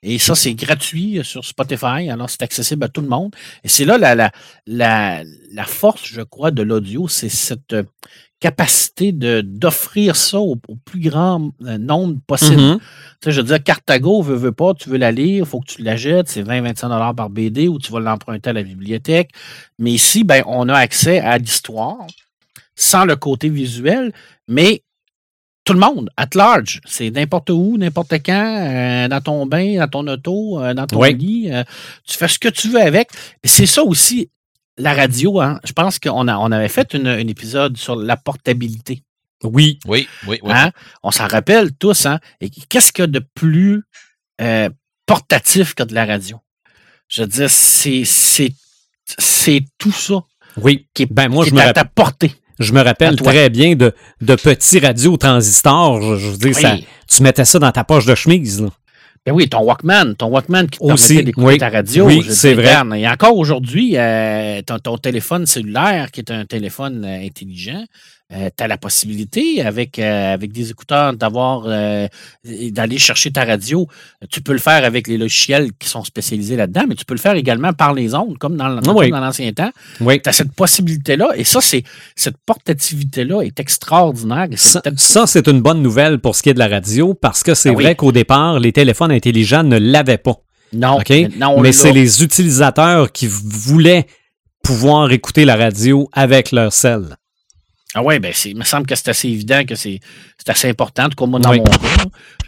[0.03, 3.35] Et ça, c'est gratuit sur Spotify, alors c'est accessible à tout le monde.
[3.63, 4.33] Et c'est là la, la,
[4.67, 5.23] la,
[5.53, 7.77] la, force, je crois, de l'audio, c'est cette
[8.43, 12.61] capacité de d'offrir ça au, plus grand euh, nombre possible.
[12.61, 12.79] Mm-hmm.
[12.79, 12.85] Tu
[13.23, 15.73] sais, je veux dire, Cartago, veut, veut pas, tu veux la lire, il faut que
[15.73, 19.31] tu la jettes, c'est 20-25 dollars par BD ou tu vas l'emprunter à la bibliothèque.
[19.79, 22.05] Mais ici, ben, on a accès à l'histoire
[22.75, 24.13] sans le côté visuel,
[24.49, 24.83] mais
[25.65, 26.81] tout le monde, at large.
[26.85, 31.03] C'est n'importe où, n'importe quand, euh, dans ton bain, dans ton auto, euh, dans ton
[31.03, 31.51] lit.
[31.51, 31.63] Euh,
[32.05, 33.09] tu fais ce que tu veux avec.
[33.45, 34.31] c'est ça aussi,
[34.77, 35.41] la radio.
[35.41, 35.61] Hein.
[35.65, 39.03] Je pense qu'on a, on avait fait un épisode sur la portabilité.
[39.45, 39.79] Oui.
[39.87, 40.53] Oui, oui, oui.
[40.53, 40.71] Hein?
[41.03, 42.07] On s'en rappelle tous.
[42.07, 42.19] Hein?
[42.41, 43.85] Et qu'est-ce qu'il y a de plus
[45.07, 46.39] portatif que de la radio?
[47.09, 48.53] Je veux dire, c'est, c'est,
[49.19, 50.23] c'est tout ça.
[50.57, 50.87] Oui.
[50.95, 52.35] Qui est, ben, moi, je me à ta portée.
[52.59, 56.01] Je me rappelle très bien de, de petits radios transistors.
[56.19, 56.77] Je, veux dire, ça,
[57.09, 58.63] tu mettais ça dans ta poche de chemise.
[58.63, 58.69] Là.
[59.25, 62.07] Ben oui, ton Walkman, ton Walkman qui te permettait d'écouter ta radio.
[62.07, 62.75] Oui, c'est vrai.
[62.97, 67.85] Et encore aujourd'hui, euh, ton, ton, téléphone cellulaire, qui est un téléphone euh, intelligent,
[68.35, 72.07] euh, tu as la possibilité avec, euh, avec des écouteurs d'avoir euh,
[72.45, 73.87] d'aller chercher ta radio.
[74.31, 77.21] Tu peux le faire avec les logiciels qui sont spécialisés là-dedans, mais tu peux le
[77.21, 79.71] faire également par les ondes, comme dans, dans l'ancien temps.
[80.01, 80.21] Oui.
[80.23, 81.83] Tu as cette possibilité-là, et ça, c'est
[82.17, 84.49] cette portativité-là est extraordinaire.
[84.57, 87.71] ça, c'est une bonne nouvelle pour ce qui est de la radio, parce que c'est
[87.71, 90.37] ah vrai qu'au départ, les téléphones intelligents ne l'avaient pas.
[90.73, 90.99] Non,
[91.61, 94.07] mais c'est les utilisateurs qui voulaient
[94.63, 97.17] pouvoir écouter la radio avec leur cell.
[97.95, 100.01] Ah ouais, ben il me semble que c'est assez évident que c'est
[100.47, 101.77] assez important, tout comme moi dans mon cas.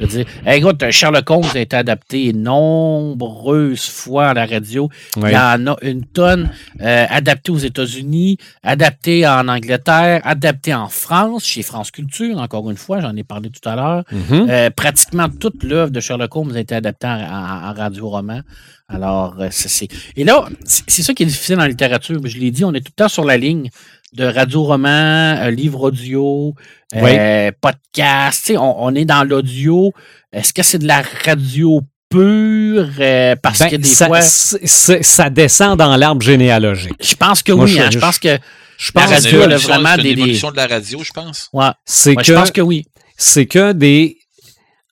[0.01, 4.88] Je veux dire, écoute, Sherlock Holmes a été adapté nombreuses fois à la radio.
[5.16, 10.88] Il y en a une tonne euh, adapté aux États-Unis, adapté en Angleterre, adapté en
[10.88, 14.05] France, chez France Culture, encore une fois, j'en ai parlé tout à l'heure.
[14.12, 14.51] Mm-hmm.
[14.51, 18.40] Euh, pratiquement toute l'œuvre de Sherlock Holmes a été adaptée en, radio-roman.
[18.88, 19.88] Alors, euh, c'est.
[20.16, 22.20] Et là, c'est ça qui est difficile en littérature.
[22.24, 23.70] Je l'ai dit, on est tout le temps sur la ligne
[24.14, 26.54] de radio-roman, euh, livre audio,
[26.94, 28.52] euh, podcast.
[28.56, 29.92] On, est dans l'audio.
[30.32, 32.88] Est-ce que c'est de la radio pure?
[33.00, 34.20] Euh, parce ben, que des ça, fois.
[34.20, 36.94] Ça descend dans l'arbre généalogique.
[37.00, 37.78] Je pense que oui.
[37.80, 37.90] Hein.
[37.90, 38.38] je, pense que.
[38.78, 40.14] Je pense la radio, a vraiment des.
[40.14, 41.48] de la radio, je pense.
[41.52, 41.70] Ouais.
[41.84, 42.86] C'est que, je pense que oui.
[43.16, 44.18] C'est que des.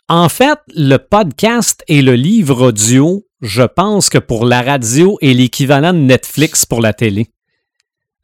[0.08, 5.32] En fait, le podcast et le livre audio, je pense que pour la radio est
[5.32, 7.28] l'équivalent de Netflix pour la télé.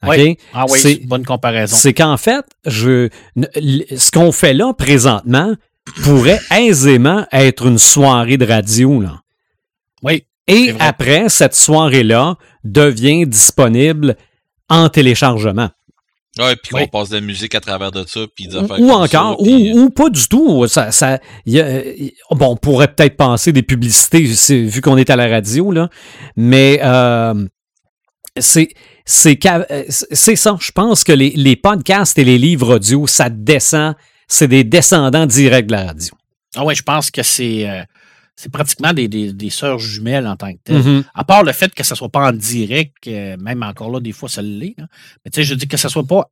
[0.07, 0.39] Oui.
[0.55, 1.77] Ah oui, c'est bonne comparaison.
[1.77, 5.55] C'est qu'en fait, je, ce qu'on fait là présentement
[6.03, 9.01] pourrait aisément être une soirée de radio.
[9.01, 9.23] Là.
[10.03, 10.25] Oui.
[10.47, 14.17] Et après, cette soirée-là devient disponible
[14.69, 15.71] en téléchargement.
[16.39, 19.91] Ouais, puis on passe de la musique à travers de ça, puis Ou encore, ou,
[19.91, 20.67] pas du tout.
[20.69, 25.73] Ça, ça, bon, on pourrait peut-être penser des publicités vu qu'on est à la radio,
[25.73, 25.91] là,
[26.37, 27.45] mais euh,
[28.37, 28.73] c'est euh,
[29.09, 30.57] c'est ça.
[30.61, 33.95] Je pense que les, podcasts et les livres audio, ça descend,
[34.27, 36.15] c'est des descendants directs de la radio.
[36.55, 37.83] Ah ouais, je pense que c'est euh,
[38.37, 40.83] c'est pratiquement des, des, sœurs jumelles en tant que telles.
[40.83, 41.05] Mm-hmm.
[41.15, 43.99] À part le fait que ça ne soit pas en direct, euh, même encore là,
[43.99, 44.77] des fois, ça l'est.
[44.79, 46.31] Mais tu sais, je dis que ça ne soit pas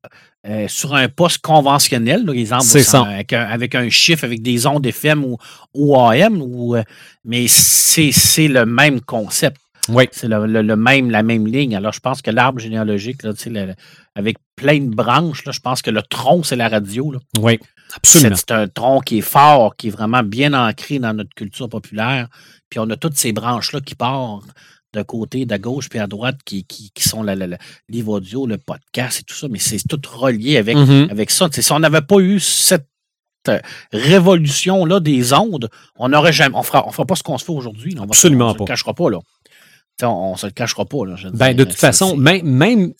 [0.69, 2.67] sur un poste conventionnel, par exemple,
[3.09, 5.39] avec, un, avec, un, chiffre, avec des ondes FM ou,
[5.75, 6.77] ou AM, ou,
[7.25, 9.61] mais c'est le même concept.
[9.89, 10.09] Oui.
[10.13, 11.77] C'est le, même, la même ligne.
[11.77, 13.33] Alors, je pense que l'arbre généalogique, là,
[14.15, 17.13] avec plein de branches, là, je pense que le tronc, c'est la radio.
[17.13, 17.19] Là.
[17.41, 17.59] Oui,
[17.95, 18.37] absolument.
[18.37, 22.29] C'est un tronc qui est fort, qui est vraiment bien ancré dans notre culture populaire.
[22.71, 24.45] Puis on a toutes ces branches-là qui partent
[24.93, 27.57] de côté, de gauche, puis à droite, qui, qui, sont le
[27.89, 29.47] livre audio, le podcast et tout ça.
[29.49, 31.11] Mais c'est tout relié avec, mm-hmm.
[31.11, 31.49] avec ça.
[31.53, 32.89] si on n'avait pas eu cette
[33.93, 37.53] révolution-là des ondes, on n'aurait jamais, on fera, on fera pas ce qu'on se fait
[37.53, 37.95] aujourd'hui.
[38.01, 38.61] Absolument pas.
[38.61, 39.19] On ne cachera pas, là
[40.03, 41.07] on ne se le cachera pas.
[41.07, 42.93] Là, ben, de toute façon, même, même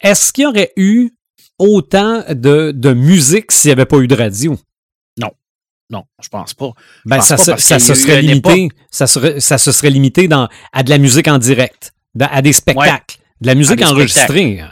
[0.00, 1.10] est-ce qu'il y aurait eu
[1.58, 4.58] autant de, de musique s'il n'y avait pas eu de radio?
[5.18, 5.30] Non.
[5.90, 6.72] Non, je pense pas.
[7.04, 8.68] ben, ça, se, ça se serait limité.
[8.90, 12.52] Ça, serait, ça se serait limité dans, à de la musique en direct, à des
[12.52, 14.62] spectacles, de la musique enregistrée.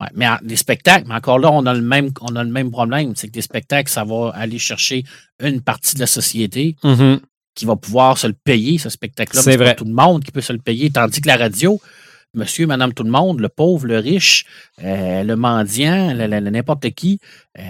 [0.00, 2.70] Ouais, mais des spectacles, mais encore là, on a le même, on a le même
[2.70, 3.12] problème.
[3.16, 5.04] C'est que des spectacles, ça va aller chercher
[5.42, 6.76] une partie de la société.
[6.82, 7.20] Mm-hmm.
[7.54, 9.42] Qui va pouvoir se le payer, ce spectacle-là.
[9.42, 9.66] C'est vrai.
[9.66, 10.90] Pas tout le monde qui peut se le payer.
[10.90, 11.80] Tandis que la radio,
[12.32, 14.44] monsieur, madame, tout le monde, le pauvre, le riche,
[14.84, 17.18] euh, le mendiant, le- le- le- n'importe qui,
[17.58, 17.62] euh,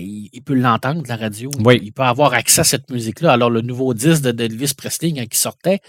[0.00, 1.50] il, il peut l'entendre, la radio.
[1.64, 1.80] Oui.
[1.82, 3.32] Il peut avoir accès à cette musique-là.
[3.32, 5.80] Alors, le nouveau disque de d'Elvis Presley, quand il sortait,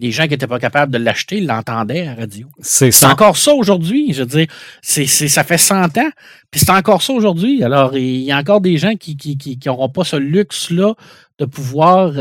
[0.00, 2.48] les gens qui n'étaient pas capables de l'acheter, ils l'entendaient à la radio.
[2.60, 3.10] C'est C'est ça.
[3.10, 4.12] encore ça aujourd'hui.
[4.12, 4.46] Je veux dire,
[4.82, 6.10] c'est, ça fait 100 ans,
[6.50, 7.62] puis c'est encore ça aujourd'hui.
[7.62, 10.94] Alors, il y a encore des gens qui n'auront qui, qui auront pas ce luxe-là
[11.38, 12.12] de pouvoir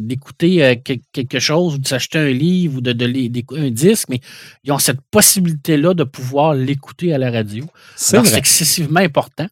[0.00, 2.92] d'écouter euh, que- quelque chose ou de s'acheter un livre ou de,
[3.56, 4.20] un disque, mais
[4.64, 7.64] ils ont cette possibilité-là de pouvoir l'écouter à la radio.
[7.96, 9.46] C'est excessivement important.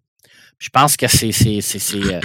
[0.59, 2.21] Je pense que c'est, c'est, c'est, c'est, euh,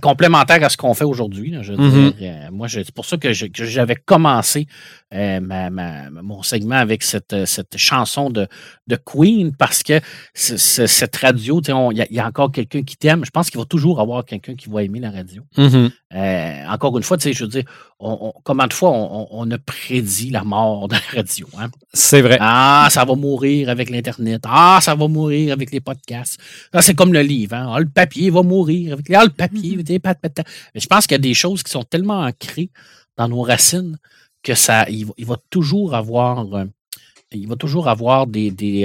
[0.00, 1.50] complémentaire à ce qu'on fait aujourd'hui.
[1.50, 2.10] là, je veux Mhm.
[2.12, 2.14] dire.
[2.22, 4.66] Euh, moi, je- c'est pour ça que, je- que j'avais commencé
[5.14, 8.46] euh, ma- ma- mon segment avec cette, cette chanson de,
[8.88, 10.00] de Queen parce que
[10.34, 13.24] ce- ce- cette radio, il y, a- il y a encore quelqu'un qui t'aime.
[13.24, 15.42] Je pense qu'il va toujours avoir quelqu'un qui va aimer la radio.
[15.56, 15.90] Mhm.
[16.14, 17.64] Euh, encore une fois, je veux dire,
[18.00, 21.48] on, on- combien de fois on a prédit la mort de la radio?
[21.58, 21.68] Hein?
[21.94, 22.36] C'est vrai.
[22.40, 24.42] Ah, ça va mourir avec l'Internet.
[24.46, 26.38] Ah, ça va mourir avec les podcasts.
[26.74, 27.54] Ah, c'est comme le livre.
[27.54, 27.66] Hein?
[27.74, 29.10] Ah, le papier va mourir avec.
[29.10, 29.76] Ah, le papier.
[29.76, 32.70] Mais je pense qu'il y a des choses qui sont tellement ancrées
[33.16, 33.98] dans nos racines
[34.42, 36.64] que ça, il, va- il va toujours avoir, euh,
[37.32, 38.84] il va toujours avoir des, des,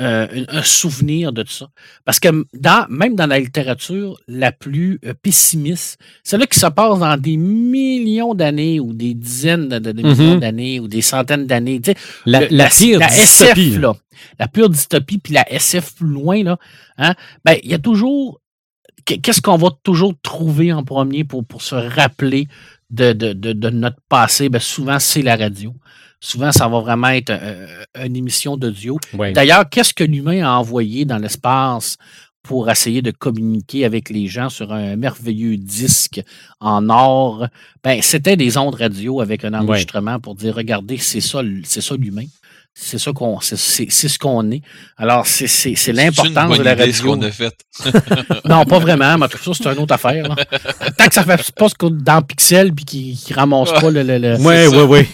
[0.00, 1.68] euh, un, souvenir de tout ça.
[2.04, 6.98] Parce que dans, même dans la littérature la plus euh, pessimiste, celle-là qui se passe
[6.98, 10.40] dans des millions d'années ou des dizaines de, de- de millions Mhm.
[10.40, 11.80] d'années ou des centaines d'années.
[11.80, 11.96] tu sais,
[12.26, 13.68] La, la pire la dystopie.
[13.72, 13.94] SF, là,
[14.38, 16.58] la pure dystopie, puis la SF plus loin, là,
[16.98, 18.40] hein, ben, il y a toujours.
[19.04, 22.48] qu'est- Qu'est-ce qu'on va toujours trouver en premier pour, pour se rappeler
[22.90, 24.48] de, de, de, de notre passé?
[24.48, 25.74] Ben, souvent, c'est la radio.
[26.20, 27.66] Souvent, ça va vraiment être euh,
[28.04, 28.98] une émission d'audio.
[29.32, 31.96] D'ailleurs, qu'est-ce que l'humain a envoyé dans l'espace
[32.42, 36.20] pour essayer de communiquer avec les gens sur un merveilleux disque
[36.60, 37.46] en or?
[37.82, 41.96] Ben, c'était des ondes radio avec un enregistrement pour dire, regardez, c'est ça, c'est ça
[41.96, 42.26] l'humain.
[42.82, 44.62] C'est ça qu'on, c'est, c'est- c'est ce qu'on est.
[44.96, 47.14] Alors, c'est, c'est, c'est C'est une l'importance bonne de la idée, ce radio.
[47.16, 47.54] qu'on a fait.
[48.48, 50.26] Non, pas vraiment, mais tout ça, c'est une autre affaire.
[50.28, 50.34] là.
[50.96, 54.02] Tant que ça fait pas ce qu'on- dans Pixel puis qu'il ne ramasse pas le-
[54.02, 54.70] le- le, Ouais, ça.
[54.70, 55.08] ouais, ouais.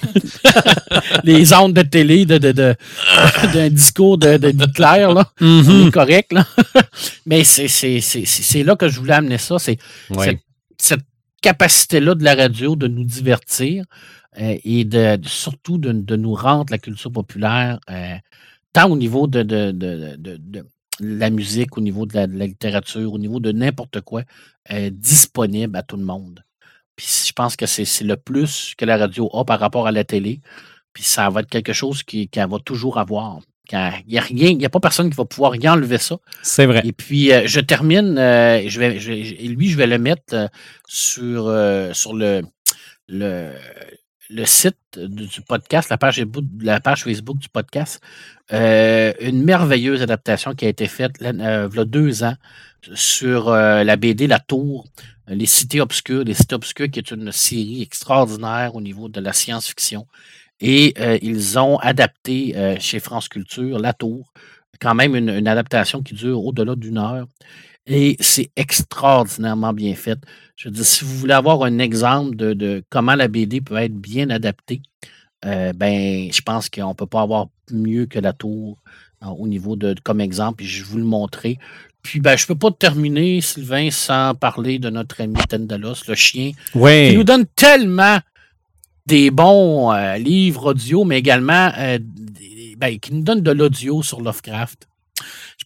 [1.24, 2.74] les ondes de télé de, de, de-
[3.52, 5.28] d'un discours de, de d'Hitler, là.
[5.40, 5.88] Mhm.
[5.88, 6.46] Est correct, là.
[7.26, 9.58] Mais c'est, c'est, c'est, c'est c'est là que je voulais amener ça.
[9.58, 9.78] C'est
[10.10, 10.26] Ouais.
[10.26, 10.38] cette,
[10.78, 11.06] cette
[11.42, 13.84] capacité-là de la radio de nous divertir
[14.40, 18.14] euh, et de, de- surtout de, de nous rendre la culture populaire, euh,
[18.72, 20.66] tant au niveau de, de, de, de- de
[21.00, 24.22] la musique, au niveau de la, littérature, au niveau de n'importe quoi,
[24.72, 26.42] euh, disponible à tout le monde.
[26.96, 30.04] Puis je pense que c'est, le plus que la radio a par rapport à la
[30.04, 30.40] télé.
[30.94, 33.40] Puis ça va être quelque chose qui- qu'elle va toujours avoir.
[33.72, 33.78] Il
[34.08, 36.16] n'y a rien, il n'y a pas personne qui va pouvoir y enlever ça.
[36.42, 36.82] C'est vrai.
[36.84, 40.46] Et puis, euh, je termine, euh, je vais, je lui, je vais le mettre euh,
[40.86, 41.52] sur,
[41.92, 42.42] sur le,
[43.08, 43.50] le,
[44.30, 48.00] le site du, podcast, la page, Facebook- du podcast.
[48.52, 52.34] Euh, une merveilleuse adaptation qui a été faite euh, il y a deux ans
[52.94, 54.86] sur euh, la BD La Tour,
[55.28, 56.24] Les Cités Obscures.
[56.24, 60.06] Les Cités Obscures, qui est une série extraordinaire au niveau de la science-fiction.
[60.60, 64.32] Et ils ont adapté chez France Culture La Tour,
[64.80, 67.26] quand même une adaptation qui dure au-delà d'une heure.
[67.86, 70.18] Et c'est extraordinairement bien fait.
[70.56, 73.76] Je veux dire, si vous voulez avoir un exemple de, de comment la BD peut
[73.76, 74.80] être bien adaptée,
[75.44, 78.78] euh, ben, je pense qu'on ne peut pas avoir mieux que la tour
[79.22, 81.58] euh, au niveau de, comme exemple, et je vais vous le montrer.
[82.02, 86.14] Puis, ben, je ne peux pas terminer, Sylvain, sans parler de notre ami Tendalos, le
[86.14, 87.12] chien, qui Ouais.
[87.14, 88.18] nous donne tellement
[89.06, 91.70] des bons euh, livres audio, mais également
[92.78, 94.88] ben, qui nous donne de l'audio sur Lovecraft.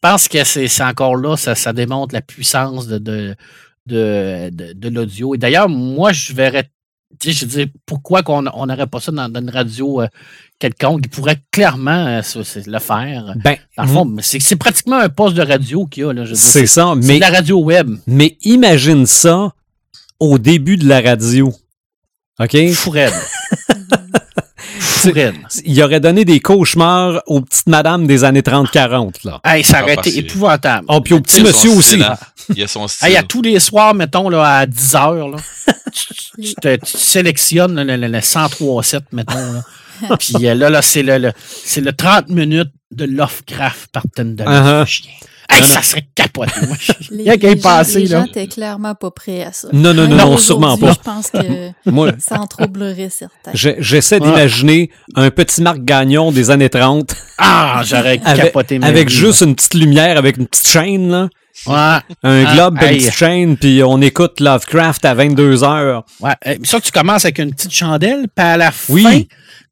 [0.02, 3.34] Je pense que c'est encore là, ça, ça démontre la puissance de, de,
[3.86, 5.34] de, de- de l'audio.
[5.34, 6.70] Et d'ailleurs, moi, je verrais,
[7.18, 10.06] tu sais, je dis, pourquoi qu'on on n'aurait pas ça dans, dans une radio euh,
[10.58, 11.02] quelconque?
[11.04, 12.22] Il pourrait clairement euh,
[12.66, 13.34] le faire.
[13.44, 16.34] Ben, Dans le fond, mais c'est pratiquement un poste de radio qu'il y a.
[16.34, 16.94] C'est ça.
[16.96, 17.90] Mais, de la radio web.
[18.06, 19.52] mais imagine ça
[20.18, 21.52] au début de la radio.
[22.38, 22.70] OK?
[22.72, 22.94] Fou
[25.64, 29.40] Il aurait donné des cauchemars aux petites madames des années 30-40, là.
[29.44, 30.86] Hey, ça aurait Ah, parce été épouvantable.
[30.88, 32.00] Oh, puis au petit monsieur aussi.
[32.48, 33.08] Il y a son style.
[33.08, 35.36] Hey, à tous les soirs, mettons, là, à 10 heures, là,
[35.92, 39.34] tu, tu te- tu sélectionnes là, le, le, le 103.7, mettons.
[39.52, 40.16] Là.
[40.18, 41.32] Puis euh, là, là c'est le, le-
[41.64, 44.02] c'est le 30 minutes de Lovecraft par
[44.86, 45.10] chien.
[45.50, 46.52] Hey, Non, ça serait capoté.
[46.66, 46.76] moi.
[47.10, 48.20] Les, Rien qu'à y passer, les là.
[48.20, 49.68] gens étaient clairement pas prêts à ça.
[49.72, 50.92] Non, non, non, non, sûrement pas.
[50.92, 53.50] Je pense que Moi, ça en troublerait certains.
[53.54, 58.78] je- j'essaie d'imaginer un petit Marc Gagnon des années 30 Ah, j'aurais avec, capoté.
[58.78, 61.28] ma avec vie, juste une petite lumière, avec une petite chaîne, là.
[61.66, 61.98] Ouais.
[62.22, 62.98] Un Ah, globe, hey.
[62.98, 66.04] petite chaîne, puis on écoute Lovecraft à 22 heures.
[66.20, 66.30] Ouais.
[66.46, 69.28] Euh, Ça, tu commences avec une petite chandelle, puis à la Oui.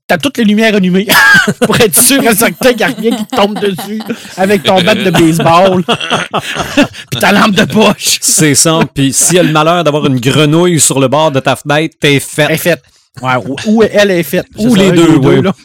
[0.09, 1.06] T'as toutes les lumières allumées
[1.60, 4.02] pour être sûr et certain qu'il n'y a rien qui te tombe dessus
[4.36, 5.85] avec ton bat de baseball
[7.10, 8.18] puis ta lampe de poche.
[8.20, 8.80] C'est ça.
[8.93, 11.97] Puis s'il y a le malheur d'avoir une grenouille sur le bord de ta fenêtre,
[12.01, 12.56] t'es Elle est fait.
[12.56, 12.82] faite.
[13.20, 14.47] Ouais, ou, ou elle est faite.
[14.56, 15.43] Ou les deux, ouais.
[15.43, 15.52] là.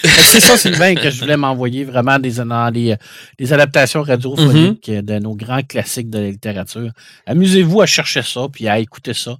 [0.00, 2.34] Fait que C'est ça, Sylvain, que je voulais m'envoyer vraiment des,
[2.72, 2.94] les,
[3.38, 5.02] les adaptations radiophoniques Mm-hmm.
[5.02, 6.90] de nos grands classiques de la littérature.
[7.26, 9.36] Amusez-vous à chercher ça, puis à écouter ça.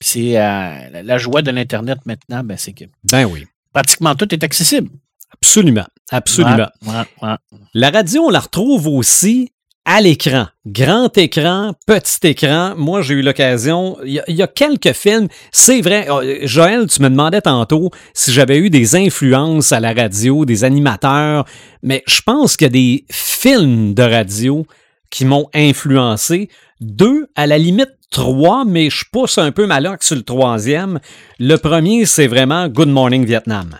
[0.00, 3.46] Puis c'est euh, la- joie de l'Internet maintenant, ben, c'est que Ben oui.
[3.72, 4.90] pratiquement tout est accessible.
[5.34, 5.86] Absolument.
[6.10, 6.68] Absolument.
[6.86, 7.58] Ouais, ouais, ouais.
[7.74, 9.52] La radio, on la retrouve aussi
[9.84, 10.46] à l'écran.
[10.66, 12.74] Grand écran, petit écran.
[12.76, 13.96] Moi, j'ai eu l'occasion.
[14.04, 15.28] Il y, a- il y a quelques films.
[15.52, 16.06] C'est vrai.
[16.10, 20.64] euh, Joël, tu me demandais tantôt si j'avais eu des influences à la radio, des
[20.64, 21.44] animateurs.
[21.82, 24.66] Mais je pense qu'il y a des films de radio
[25.10, 26.48] qui m'ont influencé.
[26.80, 31.00] Deux, à la limite trois, mais je pousse un peu ma loque sur le troisième.
[31.38, 33.78] Le premier, c'est vraiment Good Morning Vietnam.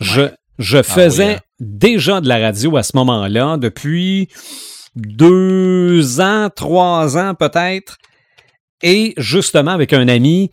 [0.00, 0.22] Je,
[0.58, 1.40] je faisais oui, hein.
[1.60, 4.28] déjà de la radio à ce moment-là, depuis
[4.96, 7.98] deux ans, trois ans peut-être.
[8.82, 10.50] Et justement, avec un ami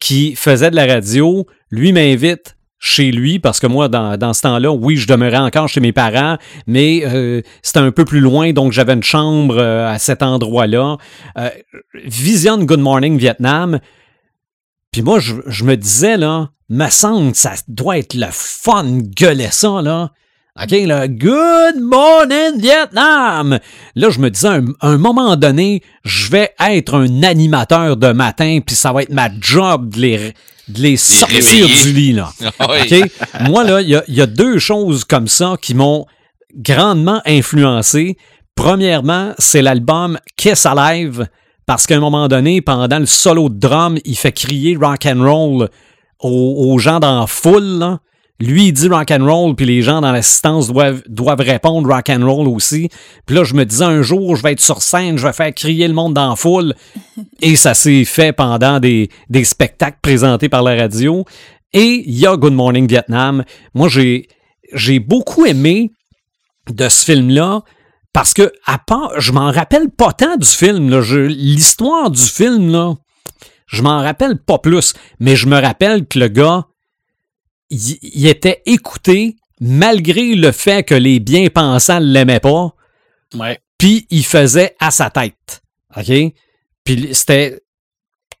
[0.00, 2.53] qui faisait de la radio, lui m'invite
[2.84, 5.92] chez lui, parce que moi, dans, dans ce temps-là, oui, je demeurais encore chez mes
[5.92, 6.36] parents,
[6.66, 10.98] mais euh, c'était un peu plus loin, donc j'avais une chambre euh, à cet endroit-là.
[11.38, 11.48] Euh,
[12.04, 13.80] visionne Good Morning Vietnam.
[14.92, 19.48] Puis moi, je, je me disais, là, me semble ça doit être le fun gueuler
[19.50, 20.10] ça, là.
[20.62, 23.58] OK, là, Good Morning Vietnam!
[23.96, 28.12] Là, je me disais, à un, un moment donné, je vais être un animateur de
[28.12, 30.34] matin, puis ça va être ma job de les,
[30.68, 31.82] de les sortir réveiller.
[31.82, 32.32] du lit, là.
[32.58, 33.48] Ah?
[33.48, 36.06] Moi, là, il y a, il y a deux choses comme ça qui m'ont
[36.56, 38.16] grandement influencé.
[38.54, 41.26] Premièrement, c'est l'album Kiss Alive,
[41.66, 45.22] parce qu'à un moment donné, pendant le solo de drum, il fait crier rock and
[45.22, 45.68] roll
[46.20, 47.78] aux, aux gens dans la foule.
[47.78, 47.98] là.
[48.40, 52.10] Lui, il dit rock and roll, puis les gens dans l'assistance doivent, doivent répondre rock
[52.10, 52.88] and roll aussi.
[53.26, 55.54] Puis là, je me disais un jour, je vais être sur scène, je vais faire
[55.54, 56.74] crier le monde dans la foule.
[57.40, 61.24] Et ça s'est fait pendant des, des spectacles présentés par la radio.
[61.72, 63.44] Et il y a Good Morning Vietnam.
[63.72, 64.26] Moi, j'ai,
[64.72, 65.90] j'ai beaucoup aimé
[66.70, 67.62] de ce film-là
[68.12, 70.88] parce que, à part, je m'en rappelle pas tant du film.
[71.28, 72.94] l'histoire du film, là,
[73.66, 74.94] je m'en rappelle pas plus.
[75.20, 76.64] Mais je me rappelle que le gars,
[78.02, 82.74] il, était écouté malgré le fait que les bien-pensants ne l'aimaient pas
[83.34, 83.58] Ouais.
[83.78, 85.62] puis il faisait à sa tête.
[85.96, 86.12] OK?
[86.84, 87.60] Puis c'était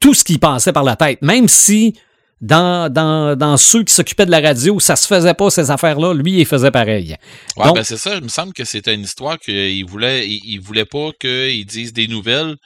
[0.00, 1.20] tout ce qu'il pensait par la tête.
[1.22, 1.94] Même si
[2.40, 6.12] dans, dans, dans ceux qui s'occupaient de la radio, ça se faisait pas ces affaires-là,
[6.14, 7.16] lui, il faisait pareil.
[7.56, 8.16] Ouais, Donc- ben c'est ça.
[8.16, 11.92] Il me semble que c'était une histoire qu'il voulait, il, il voulait pas qu'ils disent
[11.92, 12.56] des nouvelles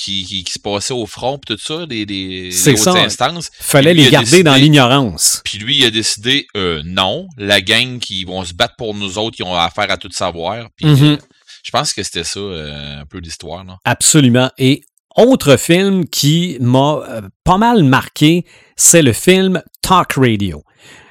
[0.00, 2.92] qui, qui, qui se passaient au front pis tout ça, les hautes ça.
[2.92, 3.50] instances.
[3.60, 5.42] Fallait Lui, les garder décidé- dans l'ignorance.
[5.44, 9.18] Puis lui, il a décidé, euh, non, la gang qui vont se battre pour nous
[9.18, 10.68] autres, ils ont affaire à tout savoir.
[10.76, 11.04] Puis Mhm.
[11.04, 11.16] euh,
[11.62, 13.64] je pense que c'était ça, euh, un peu l'histoire.
[13.84, 14.50] Absolument.
[14.58, 14.82] Et
[15.16, 18.44] autre film qui m'a euh, pas mal marqué,
[18.76, 20.62] c'est le film Talk Radio.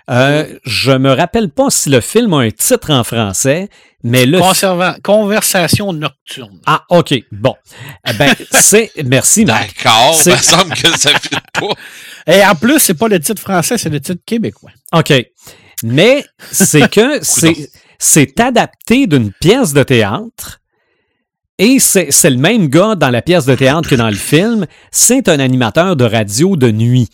[0.09, 3.69] Euh, je me rappelle pas si le film a un titre en français,
[4.03, 6.59] mais le Conservant, conversation nocturne.
[6.65, 7.55] ah ok bon
[8.07, 9.75] Eh ben c'est merci Marc.
[9.83, 11.67] D'accord, il me semble que ça fait pas.
[12.33, 14.71] Et en plus, c'est pas le titre français, c'est le titre québécois.
[14.93, 15.13] OK.
[15.83, 20.59] Mais c'est que c'est, c'est adapté d'une pièce de théâtre.
[21.57, 24.65] Et c'est, c'est le même gars dans la pièce de théâtre que dans le film.
[24.91, 27.09] C'est un animateur de radio de nuit.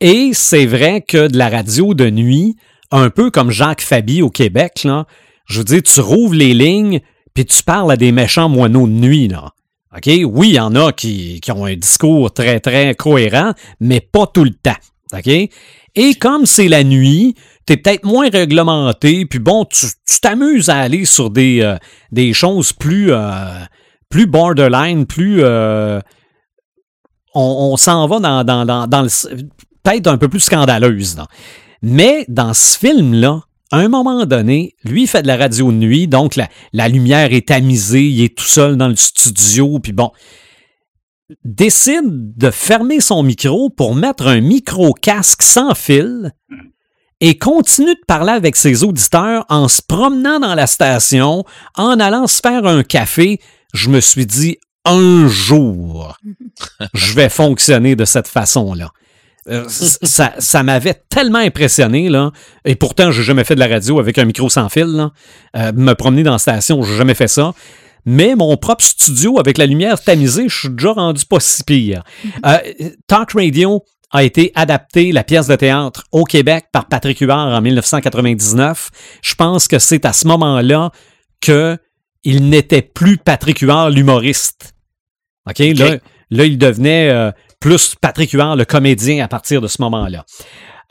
[0.00, 2.56] Et c'est vrai que de la radio de nuit,
[2.90, 5.06] un peu comme Jacques Fabi au Québec, là,
[5.46, 7.00] je veux dire, tu rouvres les lignes,
[7.34, 9.50] puis tu parles à des méchants moineaux de nuit, là.
[9.94, 10.08] OK?
[10.24, 14.26] Oui, il y en a qui, qui ont un discours très, très cohérent, mais pas
[14.26, 14.76] tout le temps.
[15.12, 15.26] OK?
[15.96, 17.34] Et comme c'est la nuit,
[17.66, 19.86] t'es peut-être moins réglementé, puis bon, tu
[20.22, 21.76] t'amuses à aller sur des, euh,
[22.12, 23.64] des choses plus, euh,
[24.08, 25.42] plus borderline, plus...
[25.42, 26.00] euh,
[27.34, 29.08] on s'en va dans, dans, dans, dans le...
[29.82, 31.16] Peut-être un peu plus scandaleuse.
[31.16, 31.26] là.
[31.82, 33.42] Mais dans ce film-là,
[33.72, 36.88] à un moment donné, lui il fait de la radio de nuit, donc la, la
[36.88, 40.10] lumière est tamisée, il est tout seul dans le studio, puis bon,
[41.44, 46.32] décide de fermer son micro pour mettre un micro-casque sans fil
[47.20, 51.44] et continue de parler avec ses auditeurs en se promenant dans la station,
[51.76, 53.40] en allant se faire un café.
[53.74, 56.16] Je me suis dit, un jour,
[56.94, 58.90] je vais fonctionner de cette façon-là.
[59.50, 62.30] Euh, ça ça m'avait tellement impressionné, là.
[62.64, 65.10] Et pourtant, j'ai jamais fait de la radio avec un micro sans fil, là.
[65.56, 67.52] Euh, me promener dans la station, j'ai jamais fait ça.
[68.06, 72.02] mais mon propre studio avec la lumière tamisée, je suis déjà rendu pas si pire.
[72.46, 72.58] Euh,
[73.06, 77.60] Talk Radio a été adapté, la pièce de théâtre, au Québec par Patrick Huard en
[77.60, 78.90] 1999.
[79.22, 80.90] Je pense que c'est à ce moment-là
[81.40, 81.76] que
[82.24, 84.74] il n'était plus Patrick Huard l'humoriste.
[85.48, 85.58] OK?
[85.58, 85.96] Là,
[86.30, 90.24] là, il devenait euh, plus Patrick Huard le comédien à partir de ce moment-là.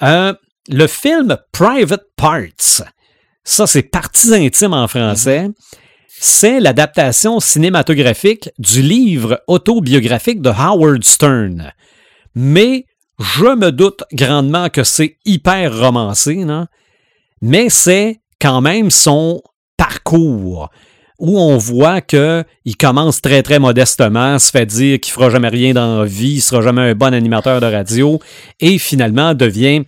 [0.01, 0.33] Euh,
[0.69, 2.83] le film Private Parts,
[3.43, 5.49] ça c'est Parties intimes en français,
[6.07, 11.73] c'est l'adaptation cinématographique du livre autobiographique de Howard Stern.
[12.35, 12.85] Mais
[13.19, 16.67] je me doute grandement que c'est hyper romancé, non?
[17.41, 19.41] mais c'est quand même son
[19.77, 20.69] parcours
[21.19, 25.49] où on voit que il commence très très modestement, se fait dire qu'il fera jamais
[25.49, 28.19] rien dans la vie, il sera jamais un bon animateur de radio
[28.59, 29.83] et finalement devient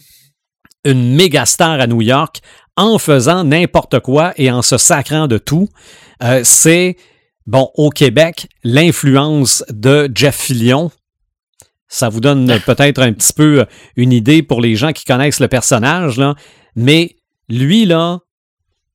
[0.84, 2.42] une méga star à New York
[2.76, 5.70] en faisant n'importe quoi et en se sacrant de tout.
[6.24, 6.98] Euh, c'est
[7.46, 10.92] bon au Québec l'influence de Jeff Fillion.
[11.88, 15.48] Ça vous donne peut-être un petit peu une idée pour les gens qui connaissent le
[15.48, 16.36] personnage là,
[16.76, 17.16] mais
[17.50, 18.20] lui là,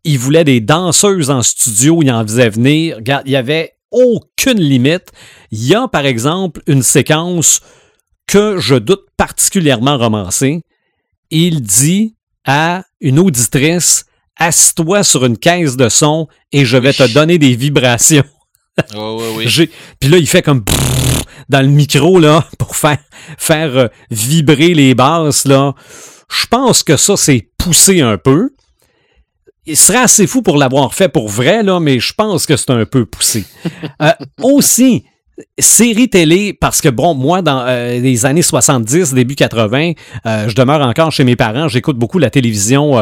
[0.07, 2.97] il voulait des danseuses en studio, il en faisait venir.
[2.97, 5.11] Regarde, il n'y avait aucune limite.
[5.51, 7.61] Il y a, par exemple, une séquence
[8.29, 10.63] que je doute particulièrement romancée.
[11.31, 12.15] Il dit
[12.45, 14.05] à une auditrice
[14.39, 18.25] Assis-toi sur une caisse de son et je vais te donner des vibrations.
[18.95, 19.71] Oh, oui, oui.
[19.99, 20.63] Puis là, il fait comme
[21.49, 22.99] dans le micro là pour faire,
[23.39, 25.47] faire euh, vibrer les basses.
[25.47, 25.75] là.
[26.29, 28.51] Je pense que ça, c'est poussé un peu
[29.67, 32.71] il serait assez fou pour l'avoir fait pour vrai, là, mais je pense que c'est
[32.71, 33.45] un peu poussé.
[34.03, 34.11] Euh,
[34.43, 35.05] aussi,
[35.59, 39.93] série télé, parce que bon, moi, dans euh, les années 70, début 80,
[40.27, 42.95] euh, je demeure encore chez mes parents, j'écoute beaucoup la télévision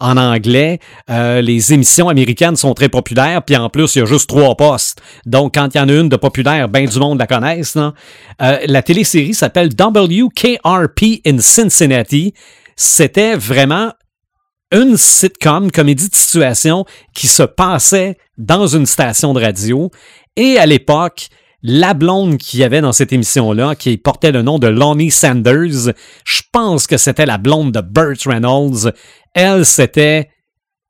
[0.00, 0.78] en anglais.
[1.08, 5.02] les émissions américaines sont très populaires, puis en plus, il y a juste trois postes.
[5.26, 7.76] Donc, quand il y en a une de populaire, ben du monde la connaissent.
[7.76, 7.92] Non?
[8.38, 12.32] la télésérie s'appelle WKRP in Cincinnati.
[12.76, 13.92] C'était vraiment
[14.72, 16.84] une sitcom, comédie de situation
[17.14, 19.90] qui se passait dans une station de radio.
[20.36, 21.28] Et à l'époque,
[21.62, 25.92] la blonde qu'il y avait dans cette émission-là, qui portait le nom de Lonnie Sanders,
[26.24, 28.92] je pense que c'était la blonde de Burt Reynolds.
[29.34, 30.28] Elle, c'était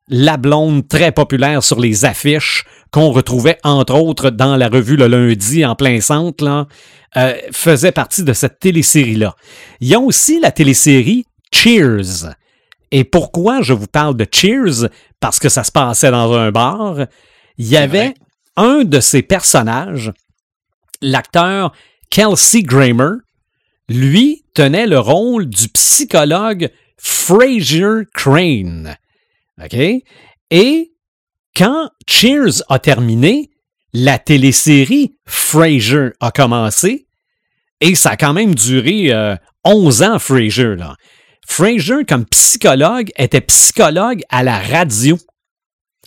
[0.07, 5.07] la blonde très populaire sur les affiches qu'on retrouvait entre autres dans la revue le
[5.07, 6.67] lundi en plein centre, là,
[7.17, 9.35] euh, faisait partie de cette télésérie-là.
[9.79, 12.33] Il y a aussi la télésérie Cheers
[12.91, 14.89] et pourquoi je vous parle de Cheers?
[15.19, 17.05] Parce que ça se passait dans un bar.
[17.57, 18.13] Il y avait
[18.55, 20.11] un de ces personnages,
[21.01, 21.73] l'acteur
[22.09, 23.17] Kelsey Grammer,
[23.87, 28.97] lui tenait le rôle du psychologue Fraser Crane.
[29.63, 29.77] OK?
[30.51, 30.91] Et
[31.55, 33.49] quand Cheers a terminé,
[33.93, 37.07] la télésérie Fraser a commencé
[37.81, 39.11] et ça a quand même duré
[39.63, 40.75] 11 euh, ans, Fraser.
[40.75, 40.95] Là.
[41.49, 45.17] Fraser, comme psychologue, était psychologue à la radio.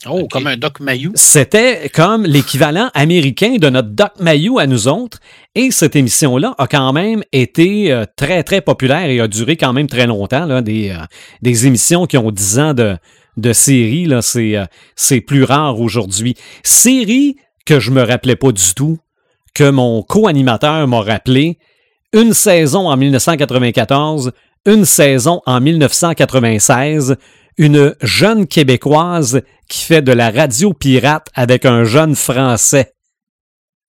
[0.09, 1.13] Oh, comme un Doc Mayou.
[1.15, 5.19] C'était comme l'équivalent américain de notre Doc Mayou à nous autres.
[5.55, 9.73] Et cette émission-là a quand même été euh, très, très populaire et a duré quand
[9.73, 10.47] même très longtemps.
[10.47, 11.05] Là, des, euh,
[11.43, 12.97] des émissions qui ont 10 ans de,
[13.37, 14.65] de série, là, c'est, euh,
[14.97, 16.35] c'est plus rare aujourd'hui.
[16.63, 17.37] Série
[17.67, 18.99] que je me rappelais pas du tout,
[19.55, 21.59] que mon co-animateur m'a rappelé.
[22.13, 24.33] Une saison en 1994,
[24.67, 27.17] une saison en 1996,
[27.59, 32.93] une jeune Québécoise qui fait de la radio pirate avec un jeune Français.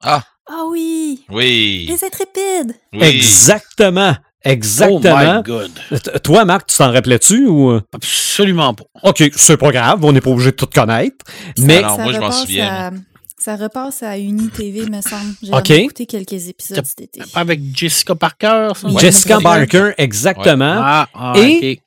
[0.02, 0.24] Ah!
[0.48, 1.24] Ah oui!
[1.30, 1.86] Oui!
[1.90, 2.76] Les intrépides!
[2.94, 4.16] Exactement!
[4.44, 5.18] Exactement.
[5.20, 6.22] Oh my God.
[6.24, 7.78] Toi, Marc, tu t'en rappelais-tu ou?
[7.94, 8.86] Absolument pas.
[9.04, 11.26] OK, c'est pas grave, on n'est pas obligé de tout connaître.
[11.58, 11.80] Mais.
[11.80, 12.94] Alors, moi, je m'en souviens.
[13.40, 15.34] Ça repasse à UniTV, me semble.
[15.42, 17.22] J'ai écouté quelques épisodes cet été.
[17.34, 18.72] Avec Jessica Parker.
[18.76, 18.90] Ça?
[18.98, 20.82] Jessica Parker, exactement.
[20.84, 21.82] Ah, ah, Et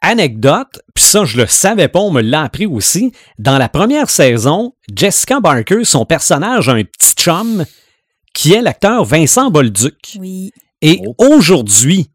[0.00, 3.12] anecdote, puis ça, je le savais pas, on me l'a appris aussi.
[3.38, 7.64] Dans la première saison, Jessica Barker, son personnage a un petit chum
[8.34, 10.16] qui est l'acteur Vincent Bolduc.
[10.18, 10.52] Oui.
[10.80, 12.10] Et aujourd'hui,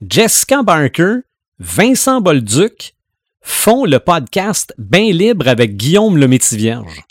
[0.00, 1.16] Jessica Barker,
[1.58, 2.94] Vincent Bolduc
[3.40, 7.04] font le podcast Bain libre avec Guillaume le Métivierge.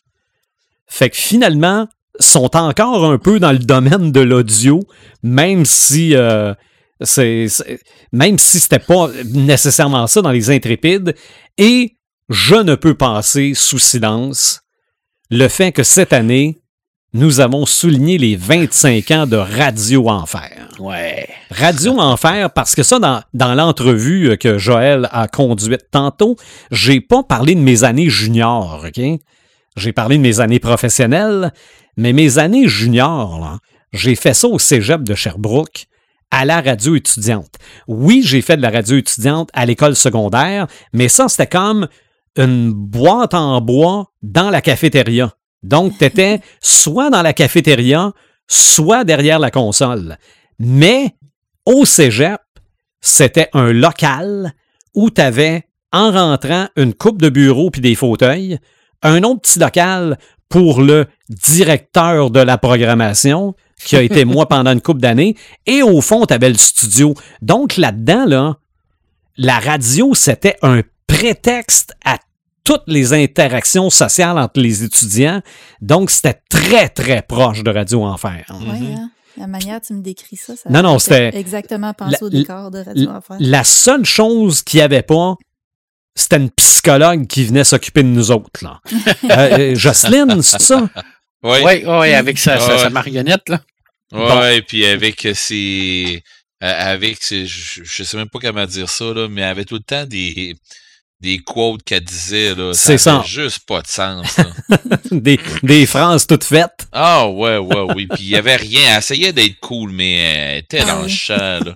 [0.93, 1.87] Fait que finalement,
[2.19, 4.79] sont encore un peu dans le domaine de l'audio,
[5.23, 6.53] même si euh,
[7.01, 7.47] c'est,
[8.11, 11.15] même si c'était pas nécessairement ça dans les intrépides.
[11.57, 11.95] Et
[12.29, 14.61] je ne peux passer sous silence
[15.31, 16.61] le fait que cette année,
[17.15, 20.69] nous avons souligné les 25 ans de Radio Enfer.
[20.77, 21.27] Ouais.
[21.49, 26.35] Radio Enfer, parce que ça, dans, dans l'entrevue que Joël a conduite tantôt,
[26.69, 29.01] j'ai pas parlé de mes années juniors, OK?
[29.75, 31.51] J'ai parlé de mes années professionnelles,
[31.97, 33.59] mais mes années juniors,
[33.91, 35.87] j'ai fait ça au cégep de Sherbrooke
[36.31, 37.55] à la radio étudiante.
[37.87, 41.87] Oui, j'ai fait de la radio étudiante à l'école secondaire, mais ça, c'était comme
[42.35, 45.33] une boîte en bois dans la cafétéria.
[45.61, 48.11] Donc, tu étais soit dans la cafétéria,
[48.47, 50.17] soit derrière la console.
[50.57, 51.15] Mais
[51.65, 52.41] au cégep,
[52.99, 54.53] c'était un local
[54.95, 58.57] où tu avais, en rentrant, une coupe de bureau puis des fauteuils,
[59.03, 60.17] un autre petit local
[60.49, 63.55] pour le directeur de la programmation,
[63.85, 65.35] qui a été moi pendant une couple d'années,
[65.65, 67.13] et au fond, tu avais le studio.
[67.41, 68.57] Donc là-dedans, là,
[69.37, 72.17] la radio, c'était un prétexte à
[72.63, 75.41] toutes les interactions sociales entre les étudiants.
[75.81, 78.45] Donc, c'était très, très proche de Radio Enfer.
[78.51, 79.09] Ouais, hein?
[79.35, 82.25] La manière dont tu me décris ça, ça Non, non, fait c'était- exactement penser La-
[82.25, 83.35] au décor de Radio Enfer.
[83.39, 85.35] La seule chose qu'il n'y avait pas,
[86.15, 88.63] c'était une psychologue qui venait s'occuper de nous autres.
[88.63, 88.79] Là.
[89.31, 90.89] Euh, euh, Jocelyne, c'est ça?
[91.43, 91.59] Oui.
[91.85, 92.79] Oui, avec sa, sa- Ouais.
[92.79, 93.61] sa marionnette, là.
[94.11, 96.21] Ouais, puis avec ses.
[96.63, 99.65] euh, avec ses- je, je sais même pas comment dire ça, là, mais elle avait
[99.65, 100.55] tout le temps des.
[101.23, 102.73] Des quotes qu'elle disait, là.
[102.73, 103.03] C'est ça.
[103.11, 103.15] ça.
[103.19, 104.45] avait juste pas de sens, là.
[105.11, 106.85] Des, des phrases toutes faites.
[106.91, 108.07] Ah, ouais, ouais, oui.
[108.07, 108.81] Puis il y avait rien.
[108.91, 111.73] Elle essayait d'être cool, mais elle était dans le champ, là.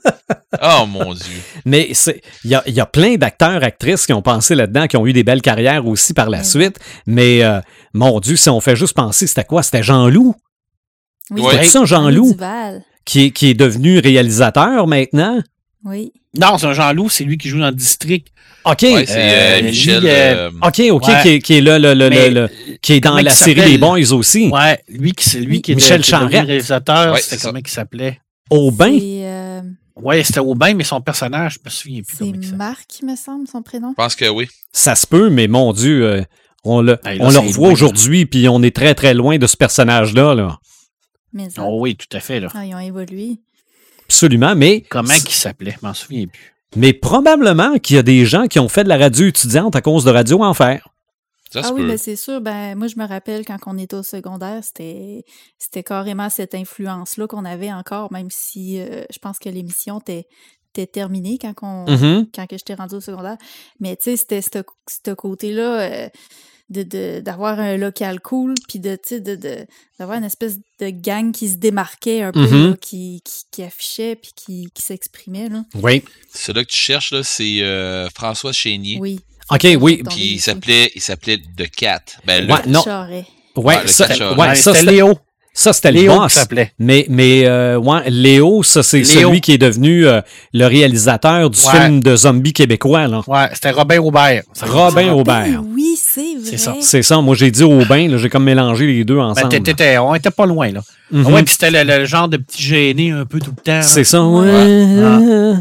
[0.61, 1.41] Oh, mon Dieu.
[1.63, 4.87] Mais c'est- il y a, il y a plein d'acteurs, actrices qui ont pensé là-dedans,
[4.87, 6.77] qui ont eu des belles carrières aussi par la suite.
[7.05, 7.61] Mais euh,
[7.93, 9.63] mon Dieu, si on fait juste penser, c'était quoi?
[9.63, 10.35] C'était Jean-Loup,
[11.31, 11.63] Oui, Ouais.
[11.63, 12.35] Ça, Jean-Loup,
[13.05, 15.41] qui, est- qui est devenu réalisateur maintenant.
[15.83, 16.11] Oui.
[16.37, 18.27] Non, c'est un Jean-Loup, c'est lui qui joue dans le district.
[18.65, 18.81] OK.
[18.81, 20.01] Ouais, c'est euh, Euh, Michel.
[20.01, 21.21] lui, euh, OK, OK, Ouais.
[21.21, 23.61] qui, est, qui est là, le, le- Mais- le- le- qui est dans la série?
[23.71, 24.49] Les Boys aussi.
[24.49, 26.45] Ouais, lui qui c'est lui qui Michel est devenu Charette.
[26.47, 28.19] réalisateur, Ouais, c'était comment il s'appelait?
[28.49, 28.97] Aubin?
[29.01, 29.61] Euh,
[29.95, 32.57] Ouais, c'était Aubin, mais son personnage, je me souviens plus c'est comment il s'appelle.
[32.57, 33.89] Marc, il me semble, son prénom.
[33.91, 34.47] Je pense que oui.
[34.71, 36.21] Ça se peut, mais mon Dieu, euh,
[36.63, 39.57] on le, là, on le revoit aujourd'hui, puis on est très, très loin de ce
[39.57, 40.35] personnage-là.
[40.35, 40.59] Là.
[41.33, 42.49] Mais ça, Oh oui, tout à fait là.
[42.53, 43.39] ah, ils ont évolué.
[44.07, 46.53] Absolument, mais, Comment il s'appelait, je m'en souviens plus.
[46.75, 49.81] mais probablement qu'il y a des gens qui ont fait de la radio étudiante à
[49.81, 50.87] cause de Radio Enfer.
[51.51, 51.87] Ça ah oui, peut.
[51.87, 52.41] ben c'est sûr.
[52.41, 55.23] Ben, moi, je me rappelle quand on était au secondaire, c'était
[55.57, 60.27] c'était carrément cette influence-là qu'on avait encore, même si euh, je pense que l'émission était,
[60.93, 62.27] terminée quand, on, Mhm.
[62.35, 63.37] quand que j'étais rendue au secondaire.
[63.79, 64.49] Mais tu sais, c'était ce
[65.05, 66.09] ce côté-là euh,
[66.69, 69.65] de- de- d'avoir un local cool, puis de, tu sais, de, de-
[69.99, 72.69] d'avoir une espèce de gang qui se démarquait un peu, Mhm.
[72.71, 75.49] là, qui, qui, qui affichait, puis qui, qui s'exprimait.
[75.49, 75.63] là.
[75.75, 76.03] Oui.
[76.33, 78.97] Celui-là que tu cherches, là, c'est euh, François Chénier.
[78.99, 79.19] Oui.
[79.49, 80.03] OK, oui.
[80.09, 82.03] Puis il s'appait, il s'appelle The Cat.
[82.25, 82.83] Ben là, Ouais, non.
[82.83, 83.25] Charret.
[83.55, 85.17] Ouais, Ouais, le ça, ouais, Ouais, ça, Léo.
[85.59, 86.33] Ça, c'était le boss.
[86.33, 86.71] s'appelait.
[86.77, 89.05] Mais, mais euh, ouais, Léo, ça, c'est Léo.
[89.29, 90.21] celui qui est devenu euh,
[90.53, 91.71] le réalisateur du Ouais.
[91.81, 93.07] film de zombies québécois.
[93.07, 93.21] Là.
[93.27, 94.43] Ouais, c'était Robin Aubert.
[94.61, 95.61] Robin Ben Aubert.
[95.73, 96.43] oui, c'est vrai.
[96.43, 96.75] C'est ça.
[96.79, 97.19] C'est ça.
[97.21, 98.07] Moi, j'ai dit Aubin.
[98.07, 99.49] là, J'ai comme mélangé les deux Ben, ensemble.
[99.49, 100.81] t'étais- t'étais- on était pas loin, là.
[101.11, 101.25] Mhm.
[101.33, 103.81] Ouais, puis c'était le, le genre de petit gêné un peu tout le temps.
[103.81, 104.45] C'est ça, ouais.
[104.51, 105.53] Ouais.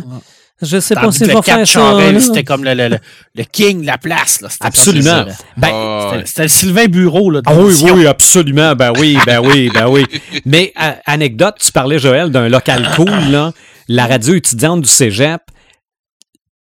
[0.62, 2.20] Je sais pas Tandis si je vais faire ça.
[2.20, 2.98] C'était comme le, le, le,
[3.34, 4.40] le king de la place.
[4.40, 4.48] Là.
[4.60, 5.26] Absolument.
[5.58, 7.30] Ben, Ah, C'était le Sylvain Bureau.
[7.30, 7.94] Là, de Ah oui, l'émission.
[7.94, 8.74] oui, absolument.
[8.74, 10.06] Ben oui, ben oui, ben oui.
[10.46, 10.72] Mais
[11.04, 13.52] anecdote, tu parlais, Joël, d'un local cool, là.
[13.88, 15.42] La radio étudiante du cégep,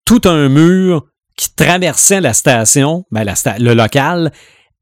[0.04, 1.04] tout un mur
[1.36, 4.32] qui traversait la station, ben la sta- le local,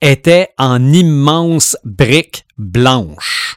[0.00, 3.56] était en immense briques blanches.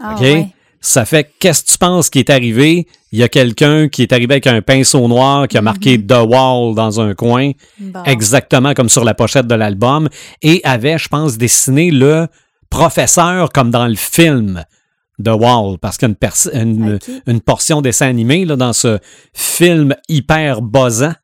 [0.00, 0.20] Ah, OK?
[0.20, 0.48] ouais.
[0.80, 2.86] Ça fait, qu'est-ce que tu penses qui est arrivé?
[3.12, 6.12] Il y a quelqu'un qui est arrivé avec un pinceau noir qui a marqué The
[6.26, 8.02] Wall dans un coin Bon.
[8.04, 10.08] exactement comme sur la pochette de l'album,
[10.42, 12.26] et avait, je pense, dessiné le
[12.68, 14.62] professeur comme dans le film
[15.18, 17.10] de Wall, parce qu'il y a une, pers- une, Ok.
[17.26, 18.98] une portion dessin animé là, dans ce
[19.34, 21.14] film hyper buzzant.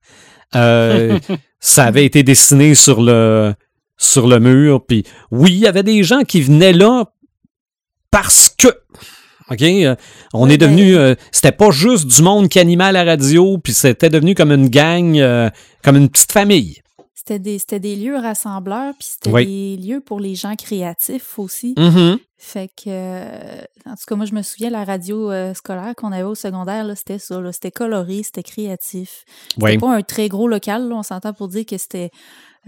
[0.57, 1.19] Euh,
[1.61, 3.55] ça avait été dessiné sur le,
[3.99, 4.85] sur le mur.
[4.87, 7.05] Puis oui, il y avait des gens qui venaient là
[8.11, 8.69] parce que.
[9.51, 9.63] OK?
[9.63, 9.95] euh,
[10.33, 10.93] on est devenu.
[10.95, 14.35] ben- euh, c'était pas juste du monde qui animait à la radio, puis c'était devenu
[14.35, 15.51] comme une gang, euh,
[15.83, 16.81] comme une petite famille.
[17.15, 19.47] C'était des, c'était des lieux rassembleurs, puis c'était Oui.
[19.47, 21.75] des lieux pour les gens créatifs aussi.
[21.79, 22.19] Mhm.
[22.37, 26.23] Fait que, euh, en tout cas, moi, je me souviens, la radio scolaire qu'on avait
[26.25, 27.41] au secondaire, c'était ça.
[27.41, 27.51] là.
[27.53, 29.25] C'était coloré, c'était créatif.
[29.59, 29.71] Oui.
[29.73, 32.11] C'était pas un très gros local, là, on s'entend pour dire que c'était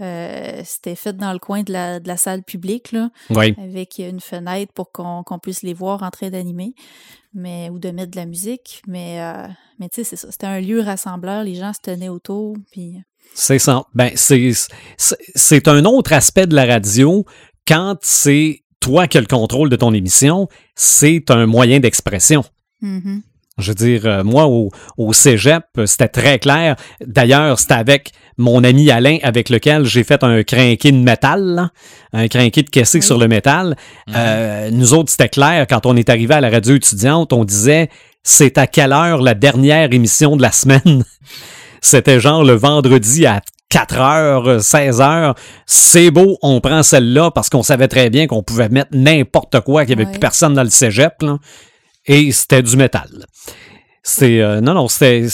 [0.01, 3.55] euh, c'était fait dans le coin de la, de la salle publique, là, Oui.
[3.57, 6.73] avec une fenêtre pour qu'on puisse les voir en train d'animer
[7.37, 8.81] mais ou de mettre de la musique.
[8.87, 9.47] Mais, euh,
[9.79, 10.31] mais tu sais, c'est ça.
[10.31, 13.01] C'était un lieu rassembleur, les gens se tenaient autour, puis...
[13.33, 13.83] C'est ça.
[13.93, 17.25] Ben, c'est, un autre aspect de la radio
[17.67, 22.43] quand c'est toi qui as le contrôle de ton émission, c'est un moyen d'expression.
[22.81, 23.21] Mhm.
[23.57, 26.75] Je veux dire, euh, moi, au, au cégep, c'était très clair.
[27.05, 31.69] D'ailleurs, c'était avec mon ami Alain, avec lequel j'ai fait un crinqué de métal, là,
[32.13, 33.75] un crinqué de caissé sur le métal.
[34.15, 37.89] Euh, nous autres, c'était clair, quand on est arrivé à la radio étudiante, on disait,
[38.23, 41.03] c'est à quelle heure la dernière émission de la semaine?
[41.81, 43.39] C'était genre le vendredi à
[43.69, 45.35] 4 heures, 16 heures.
[45.67, 49.85] C'est beau, on prend celle-là parce qu'on savait très bien qu'on pouvait mettre n'importe quoi,
[49.85, 51.21] qu'il n'y avait plus personne dans le cégep.
[51.21, 51.37] Là.
[52.07, 53.25] Et c'était du métal.
[54.03, 55.27] C'est euh, non, non, c'était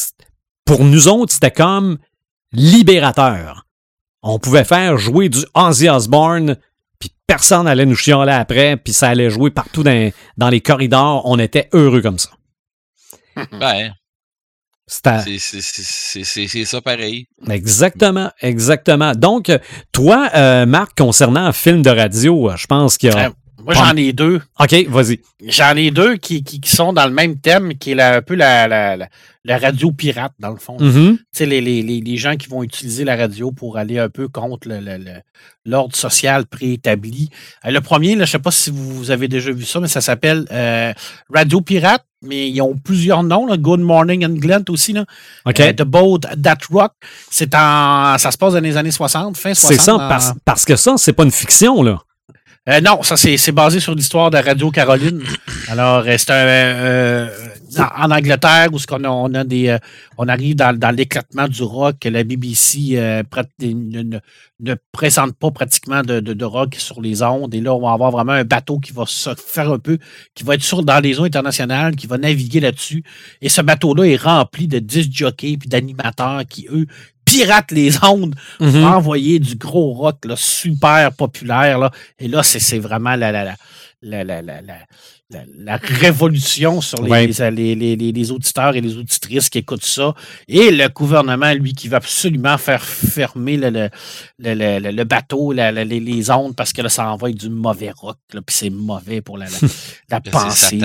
[0.65, 1.97] pour nous autres, c'était comme
[2.51, 3.65] libérateur.
[4.21, 6.57] On pouvait faire jouer du Ozzy Osbourne,
[6.99, 11.21] puis personne allait nous chialer après, puis ça allait jouer partout dans, dans les corridors.
[11.25, 12.29] On était heureux comme ça.
[13.51, 13.93] Ben,
[14.85, 17.25] C'était c'est- c'est- c'est c'est- c'est ça pareil.
[17.49, 19.13] exactement, exactement.
[19.13, 19.51] Donc,
[19.91, 23.31] toi, euh, Marc, concernant un film de radio, euh, je pense qu'il y a.
[23.63, 24.41] Moi, j'en ai deux.
[24.59, 25.19] OK, vas-y.
[25.47, 28.21] J'en ai deux qui, qui, qui sont dans le même thème, qui est la- un
[28.21, 28.97] peu la, la,
[29.45, 30.77] la, radio pirate, dans le fond.
[30.79, 31.17] Mhm.
[31.17, 34.27] Tu sais, les, les, les, gens qui vont utiliser la radio pour aller un peu
[34.27, 35.21] contre le- le- le-
[35.65, 37.29] l'ordre social préétabli.
[37.65, 39.87] Euh, le premier, là, je ne sais pas si vous avez déjà vu ça, mais
[39.87, 40.93] ça s'appelle euh,
[41.33, 43.45] Radio Pirate, mais ils ont plusieurs noms.
[43.45, 43.57] là.
[43.57, 44.93] Good Morning and Glent aussi.
[44.93, 45.05] Là.
[45.45, 45.59] OK.
[45.59, 46.93] Euh, The Boat That Rock.
[47.29, 49.77] C'est en, ça se passe dans les années 60, fin 60.
[49.77, 51.99] C'est ça, en- parce, parce que ça, c'est pas une fiction, là.
[52.69, 55.21] Euh, non, ça c'est basé sur l'histoire de Radio Caroline.
[55.67, 57.27] Alors, euh, c'est un, euh,
[57.77, 59.77] en en Angleterre où ce qu'on a, on a des, euh,
[60.17, 61.95] on arrive dans, dans l'éclatement du rock.
[62.05, 63.21] La BBC euh,
[63.61, 64.19] ne, ne-
[64.61, 67.53] ne présente pas pratiquement de, de, de rock sur les ondes.
[67.53, 69.97] Et là, on va avoir vraiment un bateau qui va se faire un peu,
[70.33, 73.03] qui va être sur dans les eaux internationales, qui va naviguer là-dessus.
[73.41, 76.85] Et ce bateau-là est rempli de disc jockeys puis d'animateurs qui eux
[77.33, 78.71] piratent les ondes Mhm.
[78.71, 81.77] pour envoyer du gros rock là, super populaire.
[81.79, 81.91] Là.
[82.19, 83.43] Et là, c'est c'est vraiment la, la,
[84.01, 84.75] la, la, la, la,
[85.33, 87.27] la- la- révolution sur les, Ouais.
[87.27, 90.13] les, les, les- les auditeurs et les auditrices qui écoutent ça.
[90.47, 93.89] Et le gouvernement, lui, qui va absolument faire fermer le, le,
[94.39, 97.91] le, le- bateau, la- la- les, les ondes, parce que là, ça envoie du mauvais
[97.95, 98.17] rock.
[98.33, 99.47] là, Puis c'est mauvais pour la,
[100.31, 100.79] pensée.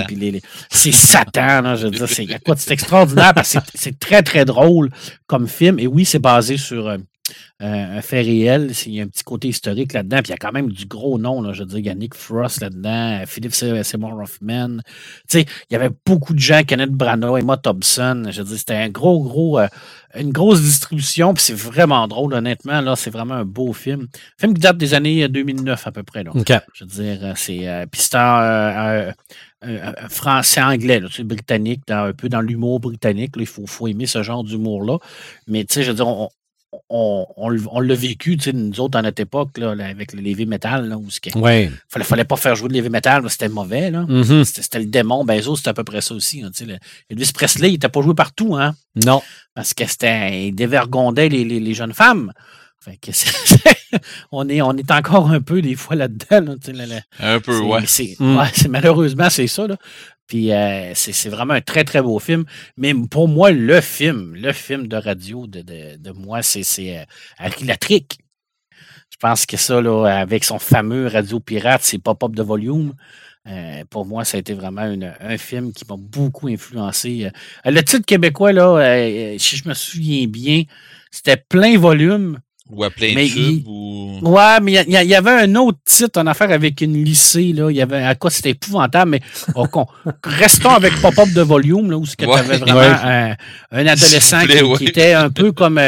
[0.71, 1.61] C'est Satan.
[1.61, 4.89] là, je veux dire, c'est extraordinaire parce que c'est- c'est très, très drôle
[5.27, 5.79] comme film.
[5.79, 6.97] Et oui, c'est basé sur euh,
[7.59, 8.71] un fait réel.
[8.85, 10.17] Il y a un petit côté historique là-dedans.
[10.17, 11.41] Puis il y a quand même du gros nom.
[11.41, 14.77] Là, je veux dire, il y a Nick Frost là-dedans, euh, Philippe Se- Seymour Hoffman.
[15.29, 18.23] Tu sais, il y avait beaucoup de gens, Kenneth Branagh, Emma Thompson.
[18.29, 19.67] Je veux dire, c'était un gros, gros, euh,
[20.17, 21.33] une grosse distribution.
[21.33, 22.81] Puis c'est vraiment drôle, honnêtement.
[22.81, 24.07] Là, c'est vraiment un beau film.
[24.39, 26.23] film qui date des années euh, 2009 à peu près.
[26.23, 26.31] Là.
[26.73, 27.67] Je veux dire, euh, c'est.
[27.67, 29.11] euh, puis c'est euh, euh,
[29.65, 33.35] euh, français-anglais, là, tu sais, britannique, dans- un peu dans l'humour britannique.
[33.35, 33.41] là.
[33.43, 34.97] il faut, faut aimer ce genre d'humour-là.
[35.47, 36.29] Mais tu sais, je veux dire, on,
[36.89, 40.25] on, on, on l'a vécu, tu sais, nous autres, à notre époque, là, avec le
[40.25, 41.71] heavy metal, là, où que- Ouais.
[41.87, 43.89] fallait, fallait pas faire jouer de l'heavy metal, c'était mauvais.
[43.91, 44.05] Là.
[44.07, 44.43] Mhm.
[44.43, 45.25] C'était c'était le démon.
[45.25, 46.43] Ben, les autres, c'était à peu près ça aussi.
[46.43, 46.77] hein, tu sais, le-
[47.09, 48.75] Elvis Presley, il n'était pas joué partout, hein,
[49.05, 49.21] Non.
[49.55, 50.47] parce que c'était.
[50.49, 52.31] Il dévergondait les, les, les jeunes femmes.
[52.81, 53.11] Fait que
[54.31, 56.25] on, est, on est encore un peu des fois là-dedans.
[56.31, 57.83] là, le- le- Un peu, c'est- ouais.
[57.85, 58.37] c'est- Mm.
[58.37, 59.67] ouais, c'est- malheureusement, c'est ça.
[59.67, 59.75] Là.
[60.29, 62.45] Puis euh, c'est vraiment un très, très beau film.
[62.77, 66.63] Mais pour moi, le film, le film de radio de, de, de moi, c'est
[66.97, 67.03] euh,
[67.39, 68.19] Harry Latrick.
[69.11, 72.93] Je pense que ça, là, avec son fameux Radio Pirate, c'est Pop-Up de volume.
[73.47, 77.25] euh, pour moi, ça a été vraiment une- un film qui m'a beaucoup influencé.
[77.65, 80.63] Euh, le titre québécois, là, si je me souviens bien,
[81.11, 82.39] c'était plein volume.
[82.71, 84.19] Ou à plein Mais tube, il- ou...
[84.21, 87.51] Ouais, mais il y, avait un autre titre en affaire avec une lycée.
[87.53, 87.69] Là.
[87.71, 89.21] Il y avait, à quoi c'était épouvantable, mais
[89.55, 89.65] oh,
[90.23, 92.37] restons avec Pop-Up de volume, là, où tu Ouais.
[92.37, 92.85] avais vraiment Ouais.
[92.87, 93.35] un,
[93.71, 94.77] un adolescent plaît, qui, ouais.
[94.77, 95.79] qui était un peu comme.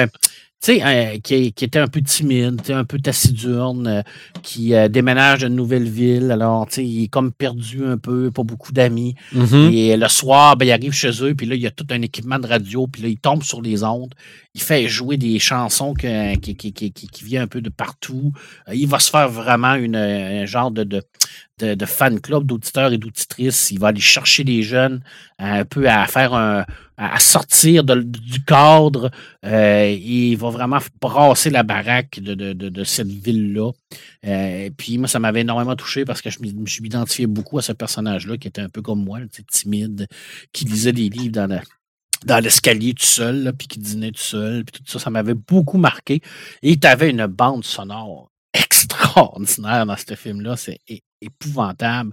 [0.64, 4.02] Tu sais, euh, qui, qui était un peu timide, un peu taciturne, euh,
[4.44, 6.30] qui euh, déménage d'une nouvelle ville.
[6.30, 9.16] Alors, tu sais, il est comme perdu un peu, pas beaucoup d'amis.
[9.34, 9.72] Mhm.
[9.74, 12.02] Et le soir, ben, il arrive chez eux, puis là, il y a tout un
[12.04, 14.14] équipement de radio, puis là, il tombe sur les ondes.
[14.54, 17.70] Il fait jouer des chansons que- qui, qui, qui, qui, qui viennent un peu de
[17.70, 18.32] partout.
[18.72, 21.02] Il va se faire vraiment une, un genre de, de,
[21.60, 23.72] de, de fan club d'auditeurs et d'auditrices.
[23.72, 25.02] Il va aller chercher les jeunes
[25.40, 26.66] un peu à faire un.
[27.02, 29.10] À sortir de- du cadre.
[29.46, 33.72] Euh, il va vraiment brasser la baraque de, de, de, cette ville-là.
[34.26, 37.62] Euh, puis moi, ça m'avait énormément touché parce que je me suis identifié beaucoup à
[37.64, 39.20] ce personnage-là qui était un peu comme moi,
[39.52, 40.08] timide,
[40.54, 41.64] qui lisait des livres dans la-
[42.26, 45.80] dans l'escalier tout seul, puis qui dînait tout seul, puis tout ça, ça m'avait beaucoup
[45.80, 46.22] marqué.
[46.62, 50.56] Et tu avais une bande sonore extraordinaire dans ce film-là.
[50.56, 50.78] C'est
[51.22, 52.12] épouvantable.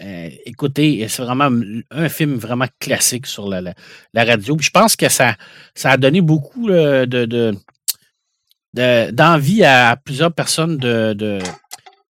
[0.00, 1.50] Euh, écoutez, c'est vraiment
[1.90, 3.74] un film vraiment classique sur la, la-
[4.14, 4.56] la radio.
[4.56, 5.36] Puis je pense que ça,
[5.74, 7.54] ça a donné beaucoup euh, de, de-
[8.74, 11.38] de- d'envie à plusieurs personnes de, de,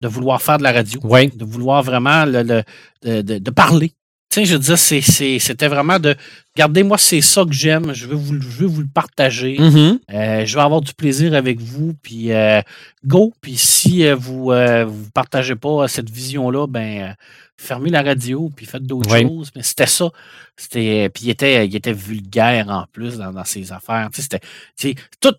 [0.02, 1.28] de vouloir faire de la radio Ouais.
[1.34, 2.44] de vouloir vraiment le,
[3.04, 3.94] le- de parler.
[4.30, 6.16] Tu sais, je veux dire, c'était vraiment de
[6.56, 9.58] regardez, moi, c'est ça que j'aime, je veux vous, le- je veux vous le partager.
[9.60, 10.00] Mhm.
[10.14, 12.62] Euh, je vais avoir du plaisir avec vous, puis euh,
[13.06, 13.34] go.
[13.42, 17.16] Puis si euh, vous ne partagez pas cette vision-là, ben
[17.60, 19.24] fermez la radio, puis faites d'autres Oui.
[19.24, 19.50] choses.
[19.56, 20.10] Mais c'était ça.
[20.58, 24.10] C'était, puis il était, il était vulgaire en plus dans, dans ses affaires.
[24.12, 24.40] Tu sais, c'était,
[24.78, 25.34] tu sais, tout.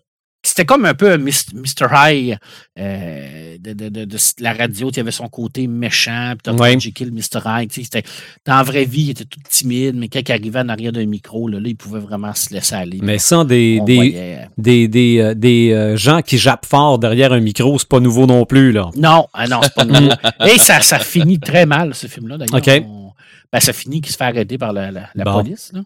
[0.59, 1.87] C'était comme un peu Mr.
[1.89, 2.37] High
[2.77, 4.91] euh, de, de- de- de la radio.
[4.93, 6.61] Il avait son côté méchant, puis Dr.
[6.61, 6.77] Oui.
[6.77, 7.39] Jekyll, Mr.
[7.71, 8.03] Sais, c'était-
[8.45, 11.05] Dans la vraie vie, il était tout timide, mais quand il arrivait en arrière d'un
[11.05, 12.99] micro, là, là, il pouvait vraiment se laisser aller.
[13.01, 16.99] Mais ça, des, On des, voyait- des, des, euh, des euh, gens qui jappent fort
[16.99, 18.89] derrière un micro, c'est pas nouveau non plus, là.
[18.97, 20.11] Non, ah non, c'est pas nouveau.
[20.45, 22.85] Et ça, ça finit très mal, ce film-là, d'ailleurs.
[22.85, 23.13] On-
[23.53, 25.41] ben, ça finit qu'il se fait arrêter par la, la- la Bon.
[25.41, 25.71] police.
[25.73, 25.81] Là.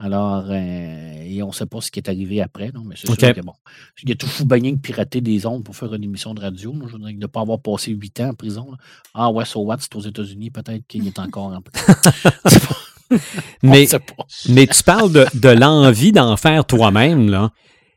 [0.00, 2.70] Alors, euh, et on ne sait pas ce qui est arrivé après.
[2.72, 3.54] Non, mais c'est sûr que bon.
[4.02, 6.40] Il y a tout fou bien que pirater des ondes pour faire une émission de
[6.40, 6.72] radio.
[6.72, 6.86] là.
[6.88, 8.70] Je de ne pas avoir passé huit ans en prison.
[8.70, 8.76] là.
[9.14, 11.94] Ah ouais, so what, c'est aux États-Unis, peut-être qu'il est encore en prison.
[13.62, 13.86] Mais,
[14.50, 17.50] mais tu parles de, de l'envie d'en faire toi-même, là.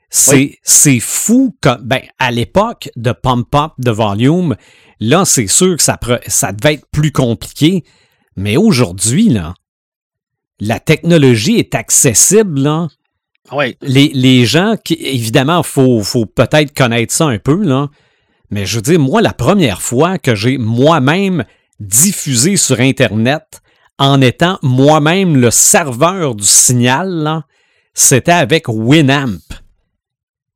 [0.10, 1.56] C'est, fou.
[1.62, 4.56] Comme, ben, à l'époque de Pump Up de Volume,
[5.00, 5.98] là, c'est sûr que ça,
[6.28, 7.84] ça devait être plus compliqué.
[8.36, 9.54] Mais aujourd'hui, là,
[10.62, 12.88] la technologie est accessible, là.
[13.52, 13.76] Ouais.
[13.82, 17.90] Les, les gens, qui, évidemment, faut, faut peut-être connaître ça un peu, là.
[18.52, 21.46] Mais je veux dire, moi, la première fois que j'ai moi-même
[21.80, 23.62] diffusé sur Internet
[23.98, 27.44] en étant moi-même le serveur du signal,
[27.94, 29.40] c'était avec Winamp.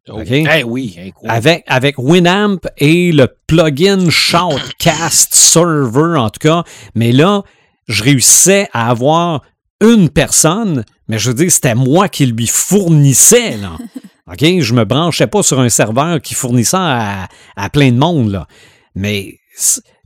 [0.07, 0.21] Oh.
[0.21, 0.27] OK?
[0.29, 1.37] Eh oui, incroyable.
[1.37, 6.63] Avec, avec Winamp et le plugin Shoutcast Server, en tout cas.
[6.93, 7.41] Mais là,
[7.87, 9.41] je réussissais à avoir
[9.81, 13.77] une personne, mais je veux dire, c'était moi qui lui fournissais, là.
[14.27, 14.39] OK?
[14.41, 18.47] Je me branchais pas sur un serveur qui fournissait à, à plein de monde, là.
[18.95, 19.39] Mais,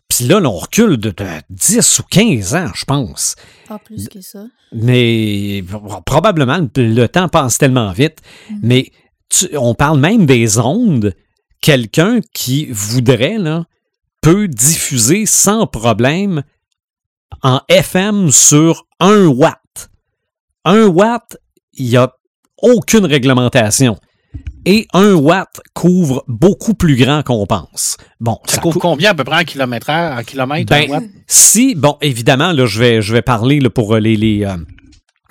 [0.10, 3.36] puis là, là, on recule de, de 10 ou 15 ans, je pense.
[3.68, 4.46] Pas plus que ça.
[4.74, 5.64] Mais
[6.06, 8.18] probablement, le, temps passe tellement vite.
[8.62, 8.92] Mais
[9.30, 11.14] tu- on parle même des ondes.
[11.62, 13.66] Quelqu'un qui voudrait, là,
[14.22, 16.44] peut diffuser sans problème
[17.44, 19.90] en FM sur 1 watt.
[20.66, 21.38] 1 watt,
[21.74, 22.12] il n'y a
[22.62, 23.98] aucune réglementation.
[24.66, 27.98] Et 1 watt couvre beaucoup plus grand qu'on pense.
[28.20, 30.70] Bon, Ça ça couvre cou- combien à peu près en kilomètre en kilomètre?
[30.70, 31.04] ben, watt?
[31.28, 34.58] si, bon, évidemment, là, je vais, je vais parler là, pour euh, les, les, euh,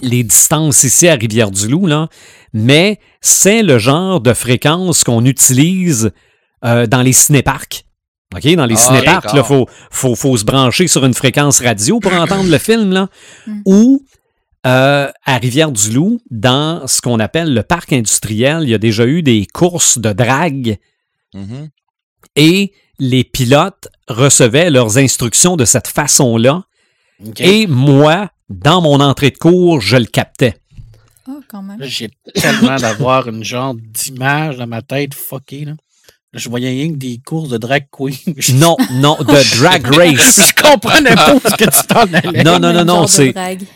[0.00, 2.08] les distances ici à Rivière-du-Loup, là,
[2.54, 6.10] mais c'est le genre de fréquence qu'on utilise
[6.64, 7.84] euh, dans les cinéparcs.
[8.34, 8.54] OK?
[8.54, 12.12] Dans les Ah, cinéparcs, il faut, faut, faut se brancher sur une fréquence radio pour
[12.14, 13.08] entendre le film, là.
[13.46, 13.60] Mm.
[13.64, 14.04] Ou
[14.66, 19.22] euh, à Rivière-du-Loup, dans ce qu'on appelle le parc industriel, il y a déjà eu
[19.22, 20.78] des courses de drague
[21.34, 21.68] Mhm.
[22.36, 26.62] et les pilotes recevaient leurs instructions de cette façon-là.
[27.38, 30.56] Et moi, dans mon entrée de cours, je le captais.
[31.28, 31.78] Oh, quand même.
[31.78, 35.66] Là, J'ai tellement d'avoir une genre d'image dans ma tête fuckée.
[35.66, 35.72] Là.
[36.34, 38.14] Je voyais rien que des courses de drag queen.
[38.54, 39.24] Non, non, de
[39.62, 40.52] drag race.
[40.58, 42.44] je comprenais pas ce que tu t'en allais.
[42.44, 43.32] Non, non, non, non, c'est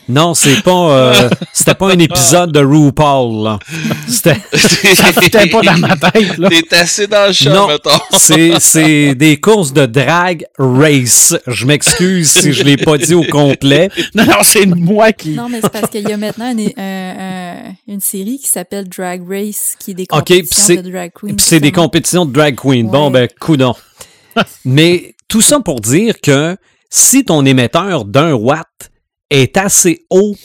[0.07, 3.43] non, c'est pas, euh, c'était pas un épisode de RuPaul.
[3.43, 3.59] là.
[4.07, 6.37] C'était, Ça fitait pas dans ma tête.
[6.37, 6.49] Là.
[6.49, 7.67] T'es assis dans le champ, Non.
[7.69, 7.89] mettons.
[8.19, 11.35] c'est, c'est des courses de drag race.
[11.47, 13.89] Je m'excuse si je l'ai pas dit au complet.
[14.13, 15.31] Non, non, c'est moi qui.
[15.31, 18.87] Non, mais c'est parce qu'il y a maintenant une, un- un- une série qui s'appelle
[18.87, 21.35] Drag Race, qui est des compétitions c'est- de drag queen.
[21.35, 22.89] Puis c'est des compétitions de drag queen.
[22.89, 23.73] Bon, ben, coudon.
[24.65, 26.57] Mais tout ça pour dire que
[26.89, 28.67] si ton émetteur d'un watt
[29.29, 30.35] est assez haut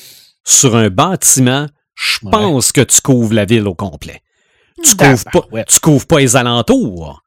[0.47, 2.31] sur un bâtiment, je Ouais.
[2.31, 4.21] pense que tu couvres la ville au complet.
[4.83, 7.23] Tu couvres pas, tu couvres pas les alentours,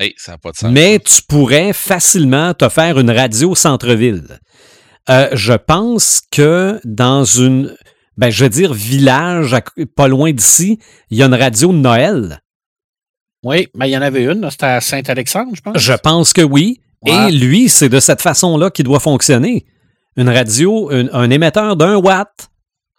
[0.00, 0.70] Hey, ça n'a pas de sens.
[0.72, 4.38] mais tu pourrais facilement te faire une radio centre-ville.
[5.08, 7.74] Euh, je pense que dans une,
[8.16, 9.62] ben, je veux dire, village à-
[9.96, 10.78] pas loin d'ici,
[11.10, 12.40] il y a une radio de Noël.
[13.44, 14.50] Oui, mais il y en avait une.
[14.50, 15.78] C'était à Saint-Alexandre, je pense.
[15.78, 16.80] Je pense que oui.
[17.02, 17.28] Ouais.
[17.28, 19.64] Et lui, c'est de cette façon-là qu'il doit fonctionner.
[20.16, 22.48] Une radio, un, un émetteur d'un watt.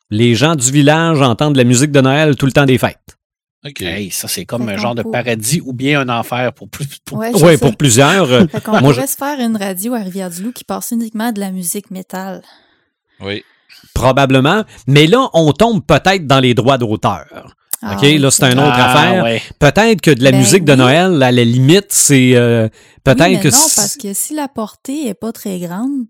[0.09, 3.17] Les gens du village entendent la musique de Noël tout le temps des fêtes.
[3.65, 3.81] OK.
[3.81, 6.87] Hey, ça, c'est comme un genre de paradis ou bien un enfer pour plus.
[7.03, 8.31] pour- Ouais, pour plusieurs.
[8.31, 11.91] euh, Moi, pourrait se faire une radio à Rivière-du-Loup qui passe uniquement de la musique
[11.91, 12.41] métal.
[13.19, 13.43] Oui.
[13.93, 14.63] probablement.
[14.87, 17.55] Mais là, on tombe peut-être dans les droits d'auteur.
[17.81, 18.59] Ah OK, là, c'est un vrai.
[18.67, 19.23] autre Ah, affaire.
[19.23, 19.41] ouais.
[19.57, 20.77] Peut-être que de la Ben musique de oui.
[20.77, 22.67] Noël, à la limite, c'est euh,
[23.03, 26.05] peut-être Oui, mais que non, c'est- parce que si la portée est pas très grande,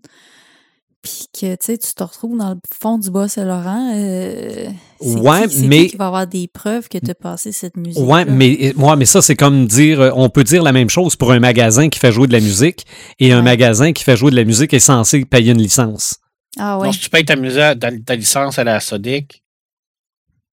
[1.02, 4.66] puis que tu sais, tu te retrouves dans le fond du Bas-Saint-Laurent, euh,
[5.00, 7.76] c'est Ouais, qui, c'est mais- qui va avoir des preuves que tu as passé cette
[7.78, 8.02] musique.
[8.02, 11.16] Ouais, mais moi, mais ça, c'est comme dire, euh, on peut dire la même chose
[11.16, 12.84] pour un magasin qui fait jouer de la musique
[13.18, 13.42] et un Ouais.
[13.42, 16.16] magasin qui fait jouer de la musique est censé payer une licence.
[16.58, 16.92] Ah Non, oui.
[16.92, 19.42] si tu payes ta, musa- ta, ta licence à la Sodic,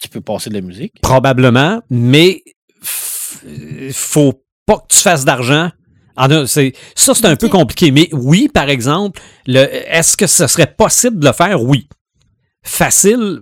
[0.02, 0.94] tu peux passer de la musique.
[1.02, 2.44] Probablement, mais
[3.94, 5.70] faut pas que tu fasses d'argent.
[6.18, 7.92] Ah non, c'est, ça, c'est un peu compliqué.
[7.92, 9.60] Mais oui, par exemple, le,
[9.94, 11.62] est-ce que ce serait possible de le faire?
[11.64, 11.88] Oui.
[12.64, 13.40] Facile?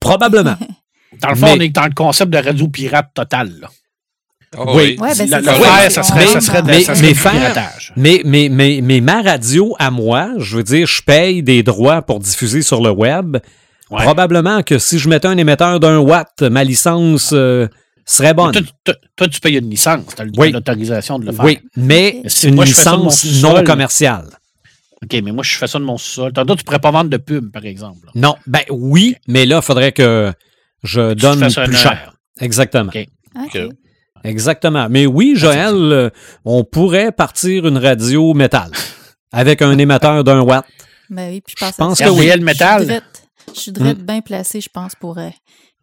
[0.00, 0.56] Probablement.
[1.22, 3.50] Dans le fond, Mais- on est dans le concept de radio pirate total.
[3.60, 3.68] là.
[4.56, 4.74] Ah Oui.
[4.74, 5.54] Ouais, ben, Le, c'est le ça.
[5.54, 7.92] faire, ça serait, ça serait, Mais- ça serait mais du piratage.
[7.96, 12.02] Mais, mais, mais, mais ma radio à moi, je veux dire, je paye des droits
[12.02, 13.38] pour diffuser sur le web.
[13.90, 14.02] Ouais.
[14.02, 17.68] Probablement que si je mettais un émetteur d'un watt, ma licence euh,
[18.04, 18.52] serait bonne.
[18.52, 20.50] Toi, toi- toi, tu payes une licence, tu as Oui.
[20.50, 21.44] l'autorisation de le faire.
[21.44, 24.26] Oui, mais Mais si une moi, licence non commerciale.
[25.04, 26.32] OK, mais moi, je fais ça de mon sous-sol.
[26.32, 28.06] Tantôt, tu pourrais pas vendre de pub, par exemple.
[28.06, 28.12] là.
[28.16, 30.32] Non, ben oui, mais là, il faudrait que
[30.82, 32.12] je Tu donne plus cher.
[32.40, 32.90] Exactement.
[33.44, 33.58] OK.
[34.24, 34.88] Exactement.
[34.90, 36.10] Mais oui, Joël, euh,
[36.44, 38.70] on pourrait partir une radio métal
[39.32, 40.64] avec un émetteur d'un watt.
[41.08, 42.16] Ben oui, puis je pense, Je pense à que ça.
[42.16, 42.26] oui.
[42.30, 43.02] RDL métal?
[43.54, 43.92] Je suis Mm.
[43.94, 45.28] bien placée, je pense, pour euh,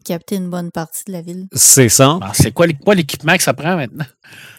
[0.06, 1.46] capter une bonne partie de la ville.
[1.54, 2.20] C'est ça.
[2.22, 4.06] Ah, c'est quoi, l'é- quoi l'équipement que ça prend maintenant?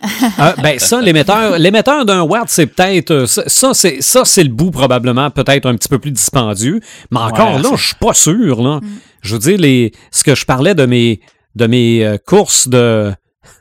[0.39, 4.51] Ah, ben ça, l'émetteur, l'émetteur d'un watt, c'est peut-être euh, ça, c'est ça, c'est le
[4.51, 6.81] bout probablement peut-être un petit peu plus dispendieux.
[7.11, 8.63] Mais encore Ouais, là, je suis pas sûr.
[8.63, 8.81] Là.
[9.23, 11.21] Je veux dire, les, ce que je parlais de mes
[11.57, 13.13] de mes euh, courses de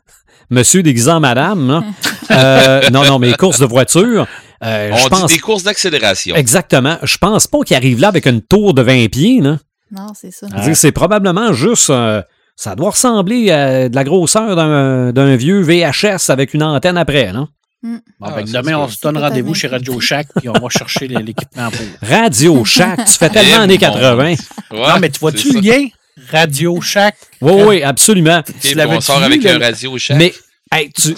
[0.49, 1.83] Monsieur déguisé en Madame, là.
[2.31, 4.25] Euh, non, non, mes courses de voiture.
[4.63, 6.35] Euh, je On pense dit des courses d'accélération.
[6.35, 6.97] exactement.
[7.03, 9.41] Je pense pas qu'il arrive là avec une tour de 20 pieds.
[9.41, 9.57] Là.
[9.91, 10.47] Non, c'est ça.
[10.73, 11.89] C'est probablement juste.
[11.89, 12.21] euh,
[12.55, 17.31] ça doit ressembler à de la grosseur d'un d'un vieux VHS avec une antenne après.
[17.33, 17.47] Là.
[17.83, 21.07] Bon, Ah, ben, demain, on se donne rendez-vous chez Radio Shack, puis on va chercher
[21.07, 21.81] l'équipement pour.
[22.09, 24.23] Radio Shack, tu fais tellement années mon 80.
[24.23, 24.35] Ouais,
[24.71, 25.87] non, mais tu vois-tu le lien?
[26.31, 27.15] Radio Shack.
[27.41, 28.37] Oui, oui, absolument.
[28.39, 30.15] Ok, Tu puis l'avais on sort vu, avec le- un radio chat.
[30.15, 30.31] Mais,
[30.71, 31.13] hey, tu,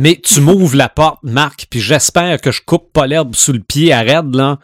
[0.00, 3.60] mais tu m'ouvres la porte, Marc, puis j'espère que je coupe pas l'herbe sous le
[3.60, 4.58] pied à raide, là.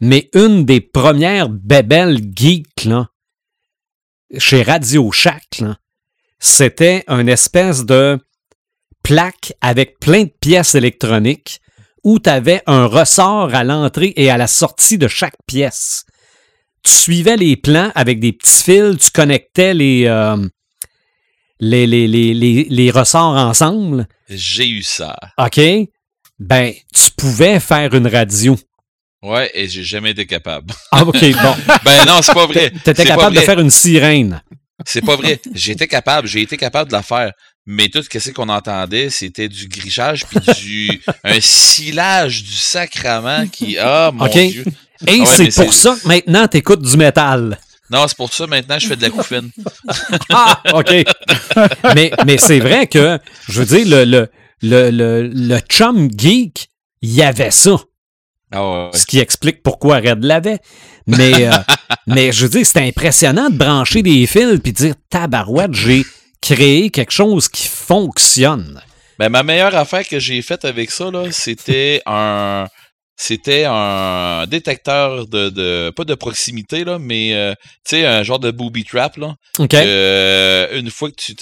[0.00, 3.06] Mais une des premières bébelles geeks, là,
[4.38, 5.76] chez Radio Shack, là,
[6.40, 8.18] c'était une espèce de
[9.04, 11.60] plaque avec plein de pièces électroniques
[12.02, 16.02] où tu avais un ressort à l'entrée et à la sortie de chaque pièce.
[16.82, 20.44] Tu suivais les plans avec des petits fils, tu connectais les, euh,
[21.62, 24.08] les, les, les, les, les ressorts ensemble.
[24.28, 25.16] J'ai eu ça.
[25.38, 25.60] OK?
[26.40, 28.58] Ben, tu pouvais faire une radio.
[29.22, 30.74] Ouais, et j'ai jamais été capable.
[30.90, 31.54] Ah, OK, bon.
[31.84, 32.72] ben non, c'est pas vrai.
[32.82, 34.42] T'étais capable de faire une sirène.
[34.84, 35.40] C'est pas vrai.
[35.54, 37.30] J'étais capable, j'ai été capable de la faire.
[37.64, 43.78] Mais tout ce qu'on entendait, c'était du grichage puis du un silage du sacrament qui
[43.78, 44.64] ah mon dieu.
[45.06, 47.56] Et Ah ouais, c'est pour ça que maintenant, t'écoutes du métal.
[47.92, 49.50] Non, c'est pour ça maintenant je fais de la couffaine.
[50.30, 50.92] Ah, OK.
[51.94, 54.28] mais mais c'est vrai que, je veux dire, le, le,
[54.62, 56.68] le, le, le chum geek,
[57.02, 57.76] il y avait ça.
[58.50, 58.90] Ah ouais, ouais.
[58.98, 60.60] Ce qui explique pourquoi Red l'avait.
[61.06, 61.52] Mais, euh,
[62.06, 66.04] mais je veux dire, c'était impressionnant de brancher des fils puis de dire tabarouette, j'ai
[66.40, 68.80] créé quelque chose qui fonctionne.
[69.18, 72.66] Ben, ma meilleure affaire que j'ai faite avec ça, là, c'était un.
[73.16, 75.92] C'était un détecteur de, de.
[75.94, 79.34] Pas de proximité, là, mais euh, tu sais, un genre de booby trap, là.
[79.58, 81.34] Que, euh, une fois que tu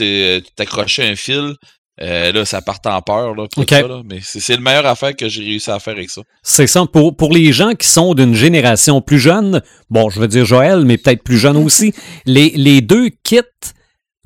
[0.56, 1.54] t'accrochais un fil,
[2.02, 4.02] euh, là, ça part en peur, là, ça, là.
[4.04, 6.22] Mais c'est c'est le meilleure affaire que j'ai réussi à faire avec ça.
[6.42, 6.86] C'est ça.
[6.86, 10.84] Pour, pour les gens qui sont d'une génération plus jeune, bon, je veux dire Joël,
[10.84, 11.92] mais peut-être plus jeune aussi,
[12.26, 13.40] les, les deux kits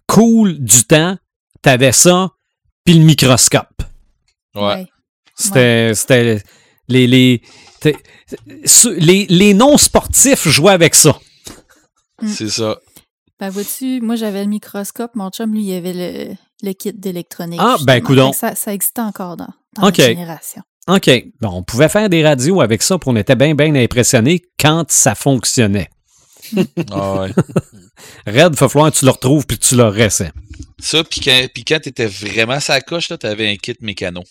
[0.06, 1.16] cool du temps,
[1.62, 2.30] t'avais ça,
[2.84, 3.82] puis le microscope.
[4.54, 4.86] Ouais.
[5.34, 5.94] C'était.
[5.94, 6.42] C'était.
[6.88, 7.06] Les.
[7.06, 7.42] Les,
[8.96, 11.18] les, les non-sportifs jouaient avec ça.
[12.22, 12.28] Mm.
[12.28, 12.78] C'est ça.
[13.40, 15.14] Ben, vois-tu, moi, j'avais le microscope.
[15.14, 17.60] Mon chum, lui, il avait le, le kit d'électronique.
[17.62, 18.30] Ah, ben, justement.
[18.30, 20.62] que Ça, ça existait encore dans, dans notre génération.
[20.88, 21.10] OK.
[21.40, 24.90] Bon, on pouvait faire des radios avec ça, puis on était bien, bien impressionnés quand
[24.90, 25.90] ça fonctionnait.
[26.92, 27.30] Ah ouais.
[28.26, 30.30] Red, il va falloir que tu le retrouves puis que tu le récais.
[30.78, 34.22] ça, pis quand, pis quand t'étais vraiment sa coche, là, t'avais un kit mécano.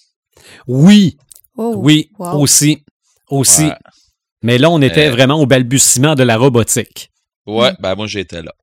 [0.67, 1.17] Oui,
[1.57, 2.39] Oh, oui, wow.
[2.41, 2.83] aussi.
[3.29, 3.65] Aussi.
[3.65, 3.75] Ouais.
[4.41, 5.11] Mais là, on était Euh.
[5.11, 7.09] vraiment au balbutiement de la robotique.
[7.45, 8.53] Ouais, ben moi j'étais là.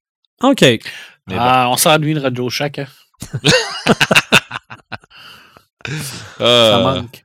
[0.43, 0.61] OK.
[0.63, 0.81] Mais
[1.39, 2.79] Ah, on s'ennuie de Radio Shack.
[2.81, 2.87] hein.
[5.87, 7.25] Ça Euh, manque.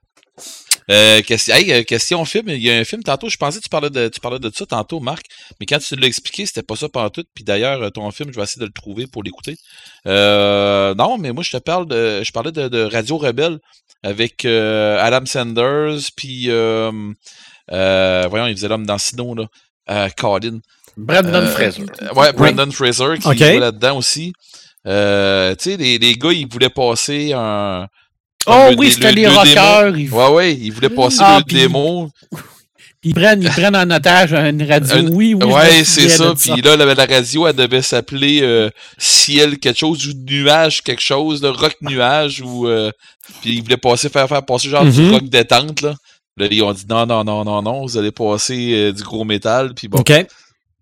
[0.92, 3.70] euh, question, hey, question film, il y a un film tantôt, je pensais que tu
[3.70, 5.26] parlais de, tu parlais de ça tantôt, Marc,
[5.60, 7.24] mais quand tu l'as expliqué, c'était pas ça tout.
[7.34, 9.58] Puis d'ailleurs, ton film, je vais essayer de le trouver pour l'écouter.
[10.08, 13.60] Euh, non, mais moi je te parle de, je parlais de, de Radio Rebelle
[14.06, 16.92] avec euh, Adam Sanders, puis euh,
[17.72, 19.46] euh, voyons, il faisait l'homme dans Sino là,
[19.90, 20.60] euh, Colin.
[20.98, 21.84] Brandon Euh, Fraser.
[22.02, 24.32] Euh, Ouais, Brandon Fraser qui jouait là-dedans aussi.
[24.88, 27.88] Euh, tu sais, les, les gars, ils voulaient passer un.
[28.48, 29.98] Oh le- oui, c'était le- les le rockers.
[29.98, 32.10] ils- Ouais, ouais, ils voulaient passer Ah, le puis- démo.
[33.06, 34.96] Ils prennent, ils prennent en otage une radio.
[34.98, 35.46] Un- oui, oui.
[35.54, 36.34] ouais, c'est ça.
[36.36, 41.02] Puis là, la, la radio, elle devait s'appeler euh, Ciel quelque chose ou Nuage quelque
[41.02, 42.68] chose, là, Rock Nuage ou.
[42.68, 42.92] euh,
[43.42, 45.12] puis ils voulaient passer, faire, faire passer genre du Mhm.
[45.14, 45.94] rock détente, là.
[46.38, 49.24] Là, ils ont dit non, non, non, non, non, vous allez passer euh, du gros
[49.24, 49.74] métal.
[49.74, 50.00] Puis bon.
[50.00, 50.12] OK.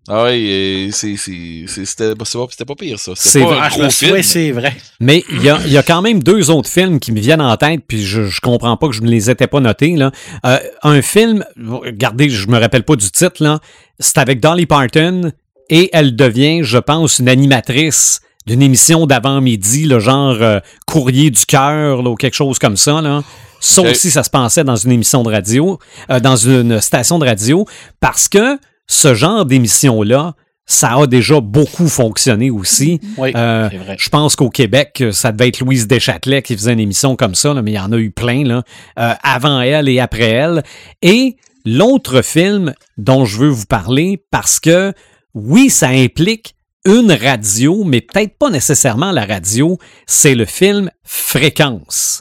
[0.06, 3.12] Ah ouais, c'est, c'est, c'est- c'était, pas, c'était pas pire, ça.
[3.16, 4.76] C'est pas Ah, c'est vrai.
[5.00, 7.40] Mais il y a, il y a quand même deux autres films qui me viennent
[7.40, 9.96] en tête, puis je, je comprends pas que je ne les étais pas notés.
[9.96, 10.10] Là.
[10.44, 13.60] Euh, un film, regardez, je me rappelle pas du titre, là.
[13.98, 15.32] C'est avec Dolly Parton
[15.70, 21.46] et elle devient, je pense, une animatrice d'une émission d'avant-midi, le genre euh, Courrier du
[21.46, 23.00] cœur ou quelque chose comme ça.
[23.00, 23.22] Là.
[23.58, 23.88] Ça Ok.
[23.92, 25.78] aussi, ça se passait dans une émission de radio,
[26.10, 27.64] euh, dans une station de radio,
[28.00, 30.34] parce que ce genre d'émission-là,
[30.66, 32.98] ça a déjà beaucoup fonctionné aussi.
[33.18, 33.96] Oui, Euh, c'est vrai.
[33.98, 37.52] je pense qu'au Québec, ça devait être Louise Deschâtelet qui faisait une émission comme ça,
[37.52, 38.62] là, mais il y en a eu plein là,
[38.98, 40.62] euh, avant elle et après elle.
[41.02, 41.36] Et
[41.66, 44.92] l'autre film dont je veux vous parler, parce que
[45.34, 46.54] oui, ça implique
[46.86, 52.20] une radio, mais peut-être pas nécessairement la radio, c'est le film Fréquence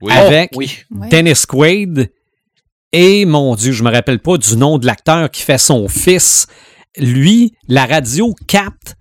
[0.00, 0.12] Oui.
[0.12, 0.70] avec Oh, oui.
[1.10, 2.10] Dennis Quaid
[2.96, 6.46] et, mon Dieu, je me rappelle pas du nom de l'acteur qui fait son fils.
[6.96, 8.94] Lui, la radio capte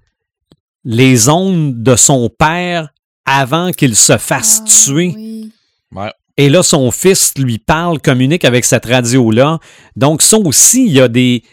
[0.84, 2.90] les ondes de son père
[3.28, 5.14] avant qu'il se fasse Ah, tuer.
[5.16, 5.52] oui.
[5.92, 6.12] Ouais.
[6.38, 9.60] Et là, son fils lui parle, communique avec cette radio-là.
[9.96, 11.44] Donc, ça aussi, il y a des,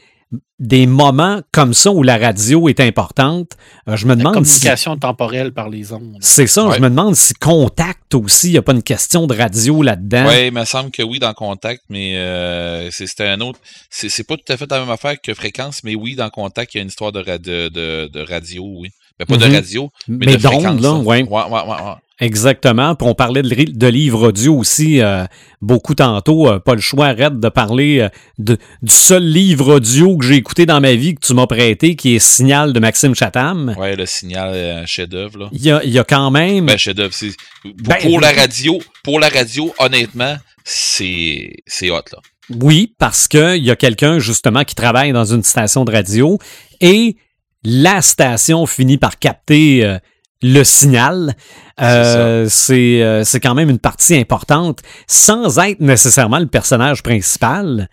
[0.58, 3.52] des moments comme ça où la radio est importante.
[3.88, 4.52] Euh, je me La demande si...
[4.60, 6.16] communication temporelle par les ondes.
[6.20, 6.76] C'est ça, Ouais.
[6.76, 10.26] je me demande si contact aussi, il n'y a pas une question de radio là-dedans.
[10.26, 13.58] Ouais, il me semble que oui, dans Contact, mais euh, c'est- c'était un autre.
[13.90, 16.74] C'est c'est pas tout à fait la même affaire que Fréquence, mais oui, dans Contact,
[16.74, 18.90] il y a une histoire de, ra- de, de, de radio, oui.
[19.18, 19.40] Mais pas Mhm.
[19.50, 20.80] de radio, mais, Mais de fréquence.
[20.80, 21.22] là, ouais.
[21.22, 21.94] Ouais, ouais, ouais, ouais.
[22.20, 22.94] Exactement.
[22.94, 25.24] Puis on parlait de, de livres audio aussi euh,
[25.62, 26.48] beaucoup tantôt.
[26.48, 30.34] Euh, pas le choix, arrête de parler euh, de, du seul livre audio que j'ai
[30.36, 33.74] écouté dans ma vie que tu m'as prêté, qui est Signal de Maxime Chatham.
[33.78, 35.48] Ouais, le signal, euh, un chef-d'œuvre, là.
[35.52, 36.66] Il y a, il y a quand même.
[36.66, 37.32] Ben, chef-d'œuvre, c'est.
[37.62, 42.18] Pour, Ben, pour la radio, pour la radio, honnêtement, c'est c'est hot, là.
[42.60, 46.38] Oui, parce qu'il y a quelqu'un justement qui travaille dans une station de radio
[46.80, 47.16] et
[47.62, 49.98] la station finit par capter euh,
[50.42, 51.34] le signal.
[51.80, 57.88] Euh, C'est euh, c'est quand même une partie importante, sans être nécessairement le personnage principal.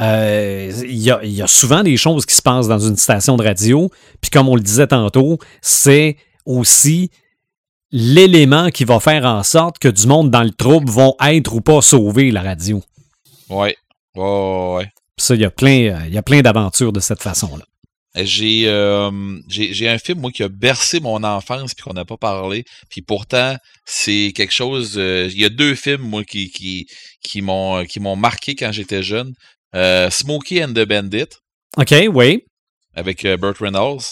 [0.00, 2.96] Euh, Il y, a, il y a souvent des choses qui se passent dans une
[2.96, 3.90] station de radio.
[4.20, 6.16] Puis comme on le disait tantôt, c'est
[6.46, 7.10] aussi
[7.92, 11.60] l'élément qui va faire en sorte que du monde dans le trouble vont être ou
[11.60, 12.82] pas sauvés, la radio.
[13.48, 13.76] Ouais.
[14.16, 14.84] Ouais, ouais, ouais.
[15.16, 17.64] Puis ça, il y a plein, il y a plein d'aventures de cette façon-là.
[18.16, 19.10] J'ai euh,
[19.48, 22.64] j'ai j'ai un film moi qui a bercé mon enfance puis qu'on n'a pas parlé.
[22.88, 26.86] Puis pourtant c'est quelque chose euh, il y a deux films moi qui qui
[27.22, 29.34] qui m'ont qui m'ont marqué quand j'étais jeune.
[29.74, 31.26] Euh, Smokey and the Bandit.
[31.76, 32.44] OK, oui.
[32.94, 34.02] avec euh, Burt Reynolds.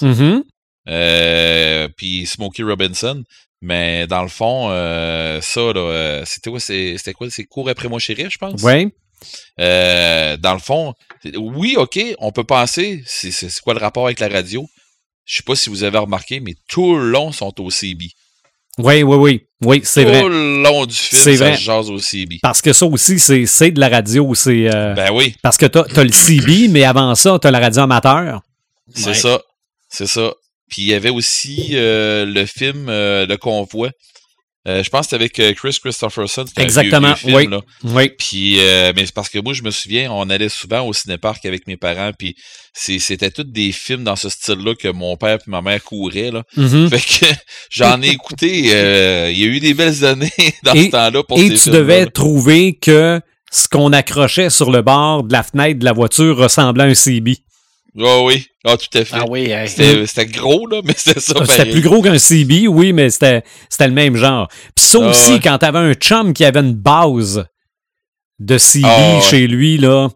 [0.88, 3.22] Euh, puis Smokey Robinson.
[3.64, 7.68] Mais dans le fond euh, ça là euh, c'était quoi c'est- c'était quoi c'est court
[7.68, 8.60] après moi chérie je pense?
[8.64, 8.88] Oui.
[9.60, 10.94] Euh, dans le fond,
[11.36, 13.32] oui, OK, on peut penser, c'est
[13.62, 14.66] quoi le rapport avec la radio?
[15.24, 18.06] Je sais pas si vous avez remarqué, mais tout le long sont au CB.
[18.78, 19.46] Oui, oui, oui.
[19.64, 20.22] Oui, c'est tout vrai.
[20.28, 21.56] le long du film, C'est ça vrai.
[21.56, 22.38] se jase au CB.
[22.42, 24.34] Parce que ça aussi, c'est c'est de la radio.
[24.34, 27.60] C'est euh, Ben oui, Parce que t'as as le CB, mais avant ça, t'as la
[27.60, 28.40] radio amateur.
[28.94, 29.14] c'est Ouais.
[29.14, 29.40] ça.
[29.88, 30.32] C'est ça.
[30.70, 33.90] Puis il y avait aussi euh, le film euh, Le Convoi.
[34.68, 36.44] Euh, je pense que c'était avec euh, Chris Christopherson.
[36.46, 37.46] C'était un vieux, Exactement, vieux film, oui.
[37.48, 37.60] là.
[37.82, 38.10] Oui.
[38.16, 41.44] Puis, euh, mais c'est parce que moi, je me souviens, on allait souvent au cinéparc
[41.46, 42.36] avec mes parents, puis
[42.72, 46.44] c'était tous des films dans ce style-là que mon père et ma mère couraient, là.
[46.56, 46.88] Mhm.
[46.90, 47.26] Fait que
[47.70, 48.66] j'en ai écouté.
[48.72, 50.30] euh, il y a eu des belles années
[50.62, 52.10] dans Et- ce temps-là pour Et ces tu devais là.
[52.10, 53.20] trouver que
[53.50, 56.94] ce qu'on accrochait sur le bord de la fenêtre de la voiture ressemblait à un
[56.94, 57.36] CB.
[58.00, 59.14] Ah oui, ah, tout à fait.
[59.16, 59.64] Ah oui, hein.
[59.66, 61.72] C'était c'était gros, là, mais c'était ça C'était pareil.
[61.72, 64.48] plus gros qu'un CB, oui, mais c'était c'était le même genre.
[64.74, 65.40] Puis ça Ah aussi, ouais.
[65.40, 67.44] quand t'avais un chum qui avait une base
[68.38, 70.08] de CB Ah chez lui, là,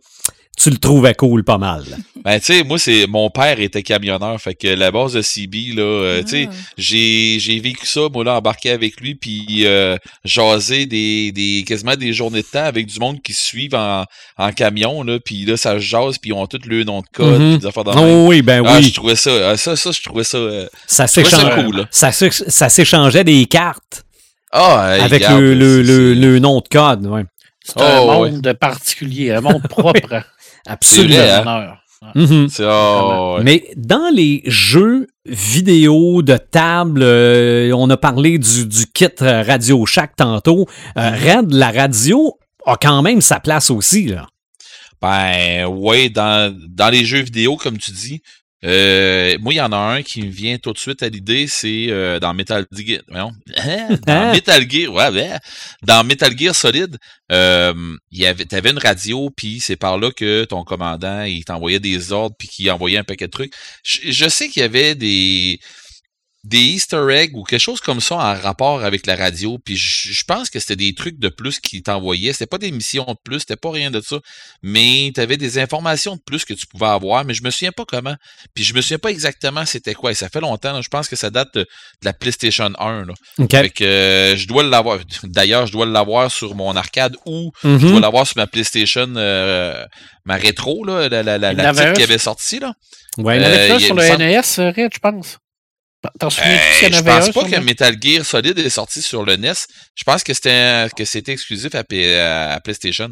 [0.57, 1.85] tu le trouvais cool pas mal.
[2.25, 5.75] Ben, tu sais, moi, c'est mon père était camionneur, fait que la base de CB,
[5.75, 6.55] là, euh, tu sais, Ah.
[6.77, 11.95] j'ai j'ai vécu ça, moi, là, embarqué avec lui, puis euh, jaser des, des, quasiment
[11.95, 14.05] des journées de temps avec du monde qui se suivent en,
[14.39, 17.07] en camion, là, puis là, ça se jase, puis ils ont tous le nom de
[17.13, 17.85] code, des affaires.
[17.97, 18.83] Oh oui, ben Ah, oui.
[18.85, 21.65] je trouvais ça, ah, ça, ça, je trouvais ça, euh, Ça je trouvais ça s'échangeait.
[21.65, 21.87] cool.
[21.91, 24.05] Ça, ça s'échangeait des cartes
[24.53, 27.07] Ah, avec regarde, le, le, le, nom de code.
[27.07, 27.23] Ouais.
[27.65, 28.31] C'est un Oh, ouais.
[28.31, 30.23] monde particulier, un monde propre.
[30.67, 31.15] Absolument.
[31.15, 31.79] vrai, hein?
[32.15, 32.49] Mhm.
[32.59, 33.43] Ouais.
[33.43, 39.87] Mais dans les jeux vidéo de table, euh, on a parlé du, du kit Radio
[39.87, 40.67] Shack tantôt.
[40.99, 42.35] Euh, Red, la radio
[42.67, 44.07] a quand même sa place aussi.
[44.07, 44.27] Là.
[45.01, 48.23] Ben, ouais, dans, dans les jeux vidéo, comme tu dis,
[48.67, 51.47] euh, moi, il y en a un qui me vient tout de suite à l'idée,
[51.47, 53.01] c'est euh, dans Metal Gear.
[53.09, 53.31] Non,
[54.07, 55.39] dans Metal Gear, ouais, ouais,
[55.83, 56.99] dans Metal Gear Solid,
[57.31, 61.81] euh, y avait, t'avais une radio, puis c'est par là que ton commandant, il t'envoyait
[61.81, 63.53] des ordres, puis qu'il envoyait un paquet de trucs.
[63.85, 65.61] je sais qu'il y avait des
[66.47, 69.59] des Easter eggs ou quelque chose comme ça en rapport avec la radio.
[69.59, 72.33] Puis je, pense que c'était des trucs de plus qui t'envoyaient.
[72.33, 74.21] C'était pas des missions de plus, c'était pas rien de ça.
[74.63, 77.73] Mais tu avais des informations de plus que tu pouvais avoir, mais je me souviens
[77.73, 78.15] pas comment.
[78.55, 80.13] Puis je me souviens pas exactement c'était quoi.
[80.13, 80.81] Et ça fait longtemps.
[80.81, 81.67] je pense que ça date de,
[82.05, 83.07] la PlayStation 1.
[83.07, 83.15] Là.
[83.51, 85.01] Fait que euh, je dois l'avoir.
[85.25, 87.91] D'ailleurs, je dois l'avoir sur mon arcade ou je mm-hmm.
[87.91, 89.85] dois l'avoir sur ma PlayStation, euh,
[90.25, 92.61] ma rétro, là, la, la, la, qui avait sorti.
[92.61, 92.73] Là.
[93.19, 94.43] Ouais, il avait euh, sur le NES,
[94.93, 95.39] je pense.
[96.19, 99.53] T'en souviens euh, Je pense pas que Metal Gear Solid est sorti sur le NES.
[99.95, 101.85] Je pense que c'était que c'était exclusif à,
[102.63, 103.11] PlayStation.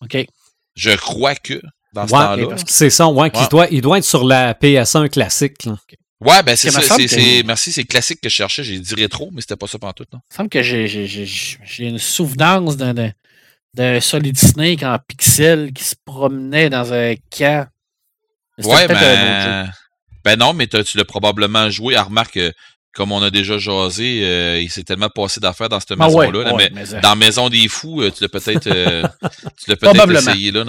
[0.00, 0.26] OK.
[0.74, 1.60] Je crois que
[1.92, 2.56] dans ce temps-là.
[2.66, 3.48] C'est ça, ouais, ouais.
[3.50, 5.64] Doit, il doit être sur la PS1 classique.
[5.64, 5.76] Là.
[6.20, 6.96] Ouais, ben c'est ça.
[7.44, 8.62] Merci, c'est classique que je cherchais.
[8.62, 10.06] J'ai dit rétro, mais c'était pas ça pendant tout.
[10.12, 12.94] Il me semble que j'ai, une souvenance d'un,
[13.74, 17.66] d'un Solid Snake en pixel qui se promenait dans un camp.
[18.58, 19.70] Ouais, ben...
[20.24, 21.96] Ben non, mais tu l'as probablement joué.
[21.96, 22.38] À remarque,
[22.92, 26.52] comme on a déjà jasé, euh, il s'est tellement passé d'affaires dans cette ah maison-là.
[26.56, 26.70] mais
[27.00, 29.02] dans Maison des Fous, euh, tu l'as peut-être euh,
[29.62, 30.64] tu l'as peut-être essayé là.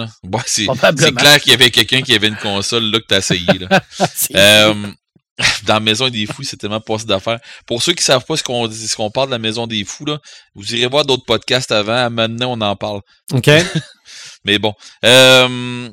[0.46, 0.66] c'est,
[1.14, 3.58] clair qu'il y avait quelqu'un qui avait une console là que tu as essayé.
[3.58, 4.84] Là.
[5.66, 7.40] dans Maison des Fous, c'est tellement passé d'affaires.
[7.66, 9.84] Pour ceux qui savent pas ce qu'on dit, ce qu'on parle de la Maison des
[9.84, 10.18] Fous, là,
[10.54, 12.08] vous irez voir d'autres podcasts avant.
[12.08, 13.00] Maintenant, on en parle.
[13.32, 13.50] OK.
[14.44, 14.72] mais bon.
[15.04, 15.88] Euh,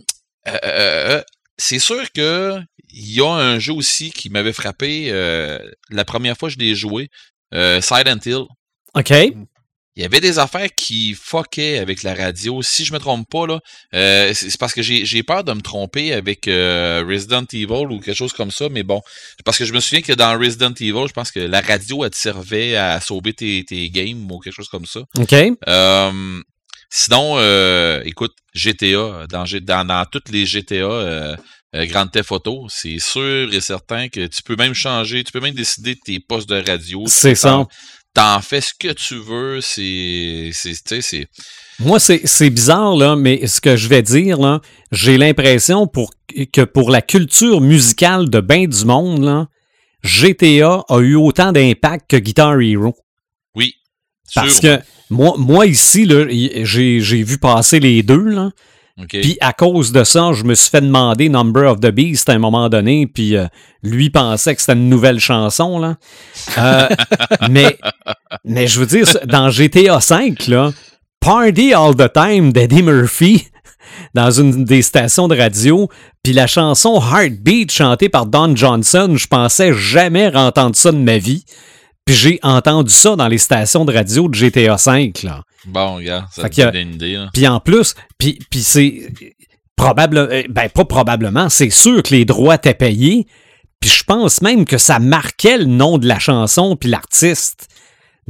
[1.58, 2.60] c'est sûr que
[2.94, 5.60] il y a un jeu aussi qui m'avait frappé euh,
[5.90, 7.10] la première fois que je l'ai joué,
[7.54, 8.46] euh, Silent Hill.
[8.94, 9.14] OK.
[9.98, 12.62] Il y avait des affaires qui fuckaient avec la radio.
[12.62, 13.60] Si je me trompe pas, là,
[13.94, 18.32] euh, c'est parce que j'ai peur de me tromper avec Resident Evil ou quelque chose
[18.32, 19.02] comme ça, mais bon.
[19.44, 22.12] Parce que je me souviens que dans Resident Evil, je pense que la radio, elle
[22.12, 25.02] te servait à sauver tes, tes games ou quelque chose comme ça.
[25.20, 25.36] OK.
[26.90, 31.36] sinon, écoute, GTA, dans, dans, dans toutes les GTA,
[31.76, 35.40] euh, Grande Theft Auto, c'est sûr et certain que tu peux même changer, tu peux
[35.40, 37.04] même décider de tes postes de radio.
[37.08, 37.66] C'est ça.
[38.14, 40.52] T'en fais ce que tu veux, c'est.
[40.54, 41.28] c'est
[41.80, 44.60] Moi, c'est bizarre, là, mais ce que je vais dire, là,
[44.92, 46.12] j'ai l'impression pour,
[46.52, 49.48] que pour la culture musicale de bien du monde, là,
[50.04, 52.94] GTA a eu autant d'impact que Guitar Hero.
[53.56, 53.76] Oui.
[54.36, 58.52] Parce que moi, moi ici, j'ai vu passer les deux, là.
[59.08, 62.34] Puis à cause de ça, je me suis fait demander Number of the Beast à
[62.34, 63.48] un moment donné, puis euh,
[63.84, 65.80] lui pensait que c'était une nouvelle chanson.
[65.80, 65.96] Là.
[66.58, 66.88] Euh,
[67.50, 67.78] mais,
[68.46, 70.72] mais je veux dire, dans GTA V, là,
[71.20, 73.48] Party All the Time d'Eddie Murphy
[74.14, 75.90] dans une des stations de radio,
[76.24, 81.18] puis la chanson Heartbeat chantée par Don Johnson, je pensais jamais entendre ça de ma
[81.18, 81.46] vie.
[82.06, 85.14] Puis j'ai entendu ça dans les stations de radio de GTA V.
[85.24, 85.44] Là.
[85.66, 87.26] Bon, regarde, ça te donne une idée.
[87.34, 89.14] Puis en plus, puis, puis c'est
[89.76, 93.28] probable, euh, ben pas probablement, c'est sûr que les droits étaient payés.
[93.80, 97.68] Puis je pense même que ça marquait le nom de la chanson puis l'artiste.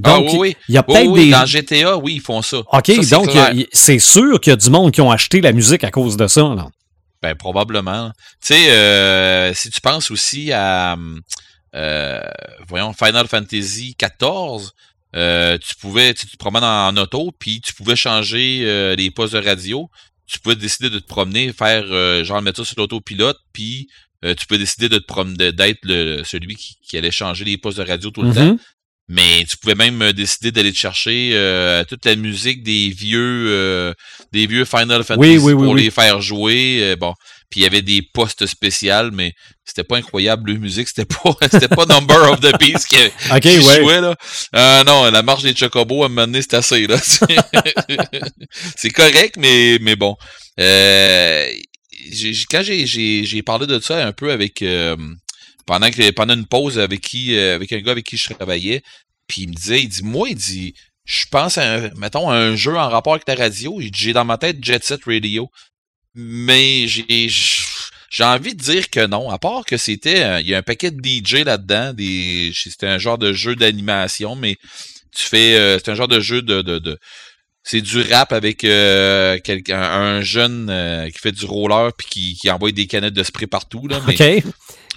[0.03, 1.29] Ah donc, oui, il y a peut-être des.
[1.29, 2.59] Dans GTA, oui, ils font ça.
[2.59, 3.29] OK, donc
[3.71, 6.27] c'est sûr qu'il y a du monde qui ont acheté la musique à cause de
[6.27, 6.41] ça.
[6.41, 6.67] Là.
[7.21, 8.11] Ben, probablement.
[8.45, 10.95] Tu sais, euh, si tu penses aussi à.
[11.75, 12.21] Euh,
[12.67, 14.69] voyons, Final Fantasy XIV,
[15.15, 19.33] euh, tu pouvais, tu te promènes en, auto, puis tu pouvais changer euh, les postes
[19.33, 19.89] de radio.
[20.27, 23.89] Tu pouvais décider de te promener, faire genre mettre ça sur l'autopilote, puis
[24.23, 25.81] tu peux décider de te promener, d'être
[26.23, 28.35] celui qui, allait changer les postes de radio tout le mm-hmm.
[28.35, 28.63] temps.
[29.09, 31.31] Mais tu pouvais même décider d'aller te chercher
[31.89, 33.93] toute la musique des vieux
[34.31, 36.95] des vieux Final Fantasy pour les faire jouer.
[36.97, 37.13] bon,
[37.51, 39.33] puis il y avait des postes spéciaux, mais
[39.65, 42.95] c'était pas incroyable, la musique, c'était pas, c'était pas Number of the Beast qui,
[43.61, 44.15] jouait, là.
[44.55, 46.97] Euh, non, la marche des Chocobos, à un moment donné, c'est assez, là.
[48.75, 50.15] c'est correct, mais, mais bon.
[50.59, 51.45] Euh,
[52.49, 54.95] quand j'ai, j'ai, parlé de ça un peu avec, euh,
[55.65, 58.81] pendant que, pendant une pause avec qui, euh, avec un gars avec qui je travaillais,
[59.27, 60.73] puis il me disait, il dit, moi, il dit,
[61.03, 63.79] je pense à mettons, à un jeu en rapport avec la radio.
[63.93, 65.49] J'ai dans ma tête Jet Set Radio.
[66.13, 67.29] Mais j'ai
[68.11, 70.91] j'ai envie de dire que non, à part que c'était il y a un paquet
[70.91, 74.57] de DJ là-dedans, des c'était un genre de jeu d'animation, mais
[75.15, 76.97] tu fais euh, c'est un genre de jeu de, de, de
[77.63, 82.35] c'est du rap avec euh, quelqu'un un jeune euh, qui fait du roller puis qui,
[82.35, 84.43] qui envoie des canettes de spray partout là, OK.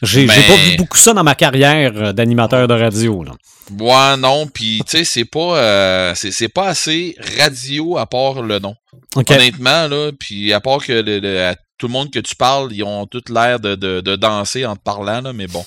[0.03, 3.33] J'ai pas vu beaucoup ça dans ma carrière d'animateur de radio là.
[3.79, 8.75] Ouais, non, puis tu sais c'est pas c'est pas assez radio à part le nom.
[9.15, 12.83] Honnêtement, là, puis à part que le, à tout le monde que tu parles, ils
[12.83, 15.65] ont tout l'air de, de, de, danser en te parlant, là, mais bon.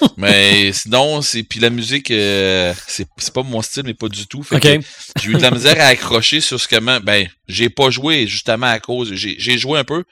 [0.16, 4.42] mais sinon, c'est puis la musique, euh, c'est pas mon style, mais pas du tout.
[4.42, 4.80] Fait que
[5.20, 8.66] j'ai eu de la misère à accrocher sur ce que ben j'ai pas joué justement
[8.66, 9.12] à cause.
[9.12, 10.04] J'ai joué un peu,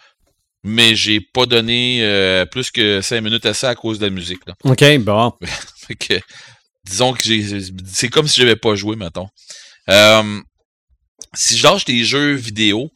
[0.63, 4.11] mais j'ai pas donné euh, plus que cinq minutes à ça à cause de la
[4.11, 4.41] musique.
[4.47, 4.55] Là.
[4.65, 5.33] OK, bon.
[5.87, 6.15] fait que
[6.85, 7.23] disons que
[7.87, 9.29] c'est comme si j'avais pas joué, mettons.
[9.89, 10.41] Euh,
[11.39, 12.91] si je lâche des jeux vidéo,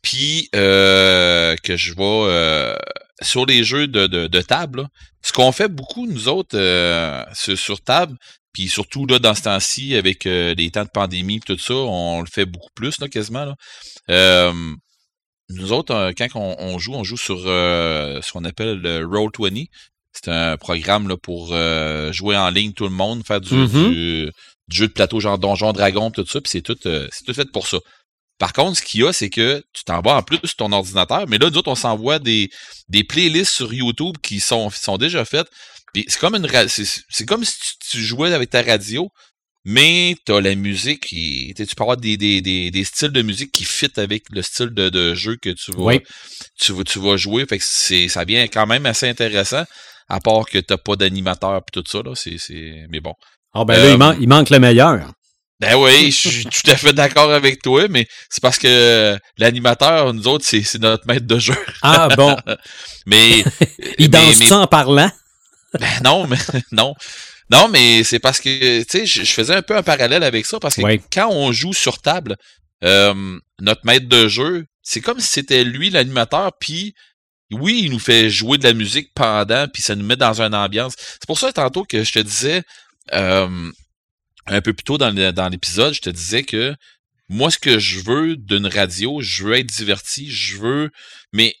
[0.00, 2.76] puis euh, que je vois euh,
[3.20, 4.88] sur les jeux de, de, table,
[5.20, 8.16] ce qu'on fait beaucoup, nous autres, euh, sur, table,
[8.54, 12.26] puis surtout là, dans ce temps-ci, avec les temps de pandémie tout ça, on le
[12.26, 13.44] fait beaucoup plus, là, quasiment.
[14.08, 14.52] Là.
[15.50, 19.68] nous autres, quand on, joue, on joue sur ce qu'on appelle le Roll20.
[20.14, 21.48] C'est un programme là, pour
[22.12, 23.88] jouer en ligne tout le monde, faire du, mm-hmm.
[23.90, 24.30] du,
[24.68, 27.66] jeu de plateau genre Donjon Dragon, tout ça, puis c'est tout, c'est tout fait pour
[27.66, 27.78] ça.
[28.38, 31.26] Par contre, ce qu'il y a, c'est que tu t'envoies en plus sur ton ordinateur,
[31.28, 32.50] mais là, d'autres, on s'envoie des,
[32.88, 35.46] des playlists sur YouTube qui sont, sont déjà faites.
[35.94, 37.56] c'est comme une c'est comme si
[37.90, 39.08] tu, jouais avec ta radio,
[39.64, 41.54] mais tu as la musique qui.
[41.56, 44.70] Tu peux avoir des, des, des, des, styles de musique qui fit avec le style
[44.70, 45.98] de, de jeu que tu vas,
[46.58, 47.46] tu, tu vas jouer.
[47.46, 49.64] Fait que c'est, ça vient quand même assez intéressant,
[50.08, 51.98] à part que t'as pas d'animateur et tout ça.
[52.04, 53.14] Là, c'est, Mais bon.
[53.52, 55.12] Ah ben là, il, euh, il manque le meilleur.
[55.60, 60.12] Ben oui, je suis tout à fait d'accord avec toi, mais c'est parce que l'animateur,
[60.12, 61.56] nous autres, c'est notre maître de jeu.
[61.82, 62.36] Ah bon.
[63.06, 63.44] mais.
[63.98, 65.10] Il danse ça en parlant?
[65.78, 66.36] Ben non, mais
[66.72, 66.94] non.
[67.50, 70.58] Non, mais c'est parce que, tu sais, je, faisais un peu un parallèle avec ça,
[70.58, 70.82] parce que
[71.12, 72.36] quand on joue sur table,
[72.82, 76.94] euh, notre maître de jeu, c'est comme si c'était lui l'animateur, puis
[77.52, 80.54] oui, il nous fait jouer de la musique pendant, puis ça nous met dans une
[80.54, 80.94] ambiance.
[80.96, 82.62] C'est pour ça, tantôt, que je te disais,
[83.12, 83.70] euh,
[84.46, 86.74] un peu plus tôt dans l'épisode, je te disais que
[87.28, 90.90] moi, ce que je veux d'une radio, je veux être diverti, je veux,
[91.32, 91.54] mais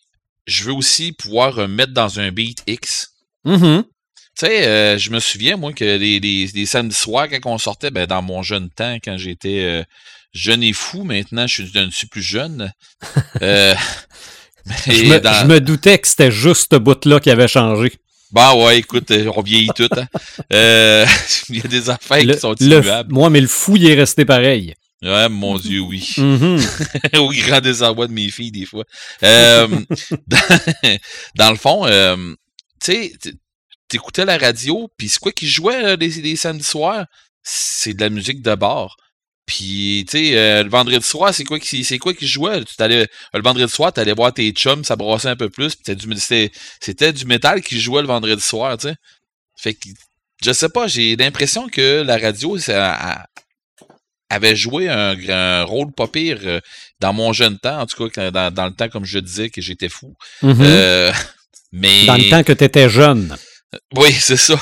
[0.46, 3.14] je veux aussi pouvoir mettre dans un beat X.
[3.46, 3.84] Mm-hmm.
[3.84, 7.90] Tu sais, euh, je me souviens, moi, que les, les, samedis soirs, quand on sortait,
[7.90, 9.84] ben, dans mon jeune temps, quand j'étais euh,
[10.32, 12.72] jeune et fou, maintenant, je, ne suis plus jeune.
[13.42, 13.74] Euh,
[14.86, 17.92] je, me, je, me, doutais que c'était juste ce bout-là qui avait changé.
[18.34, 19.88] Bah ouais, écoute, euh, on vieillit tout.
[19.96, 20.08] Hein.
[20.52, 21.06] Euh,
[21.50, 23.12] il y a des affaires qui sont immuables.
[23.12, 24.74] Moi, mais le fou, il est resté pareil.
[25.02, 26.00] Ouais, mon Dieu, oui.
[26.16, 27.18] Mm-hmm.
[27.18, 28.84] Au grand désarroi de mes filles, des fois.
[29.22, 29.68] Euh,
[31.36, 31.84] dans, le fond,
[32.82, 33.12] tu sais,
[33.86, 37.06] t'écoutais la radio, puis c'est quoi qui jouait les, les samedis soirs?
[37.44, 38.96] C'est de la musique de bar.
[39.46, 42.64] Puis, tu sais, euh, le vendredi soir, c'est quoi qui c'est quoi qui jouait?
[42.64, 45.74] Tu t'allais, le vendredi soir, tu allais voir tes chums, ça brassait un peu plus,
[45.74, 46.08] puis du,
[46.80, 48.94] c'était, du métal qui jouait le vendredi soir, tu sais.
[49.56, 49.88] Fait que,
[50.42, 53.26] je sais pas, j'ai l'impression que la radio, ça
[54.30, 56.60] avait joué un, rôle pas pire euh,
[57.00, 59.60] dans mon jeune temps, en tout cas, dans, dans le temps, comme je disais, que
[59.60, 60.14] j'étais fou.
[60.42, 60.56] Mm-hmm.
[60.60, 61.12] Euh,
[61.72, 62.06] mais...
[62.06, 63.36] Dans le temps que tu étais jeune.
[63.96, 64.54] Oui, c'est ça.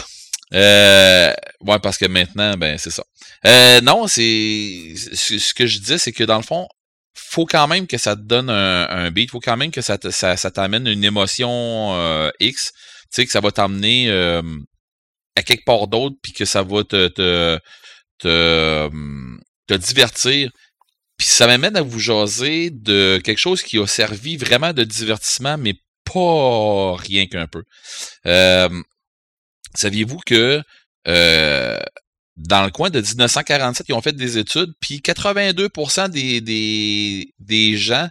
[0.55, 3.05] Euh, ouais, parce que maintenant, ben, c'est ça.
[3.47, 6.69] Euh, non, c'est ce que je disais, c'est que dans le fond,
[7.15, 9.99] faut quand même que ça te donne un, un beat, faut quand même que ça,
[10.11, 14.43] ça, ça t'amène une émotion euh, X, tu sais, que ça va t'amener euh,
[15.37, 17.59] à quelque part d'autre, puis que ça va te, te,
[18.19, 18.91] te,
[19.67, 20.51] te divertir.
[21.19, 25.59] Puis ça m'amène à vous jaser de quelque chose qui a servi vraiment de divertissement,
[25.59, 25.75] mais
[26.05, 27.63] pas rien qu'un peu.
[28.27, 28.69] Euh,
[29.75, 30.63] Saviez-vous que
[31.09, 31.79] euh,
[32.37, 37.77] dans le coin de 1947, ils ont fait des études, puis 82% des, des, des
[37.77, 38.09] gens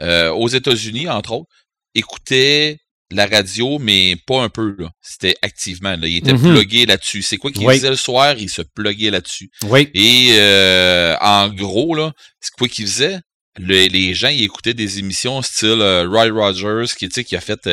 [0.00, 1.50] euh, aux États-Unis, entre autres,
[1.94, 2.78] écoutaient
[3.12, 4.74] la radio, mais pas un peu.
[4.78, 4.90] Là.
[5.02, 5.96] C'était activement.
[5.96, 6.06] Là.
[6.06, 7.22] Ils étaient mm là-dessus.
[7.22, 8.36] C'est quoi qu'ils faisaient le soir?
[8.38, 9.50] Ils se pluguaient là-dessus.
[9.64, 9.88] Oui.
[9.94, 13.18] Et euh, en gros, là, c'est quoi qu'ils faisaient?
[13.58, 17.68] les gens ils écoutaient des émissions style Roy Rogers qui, qui a fait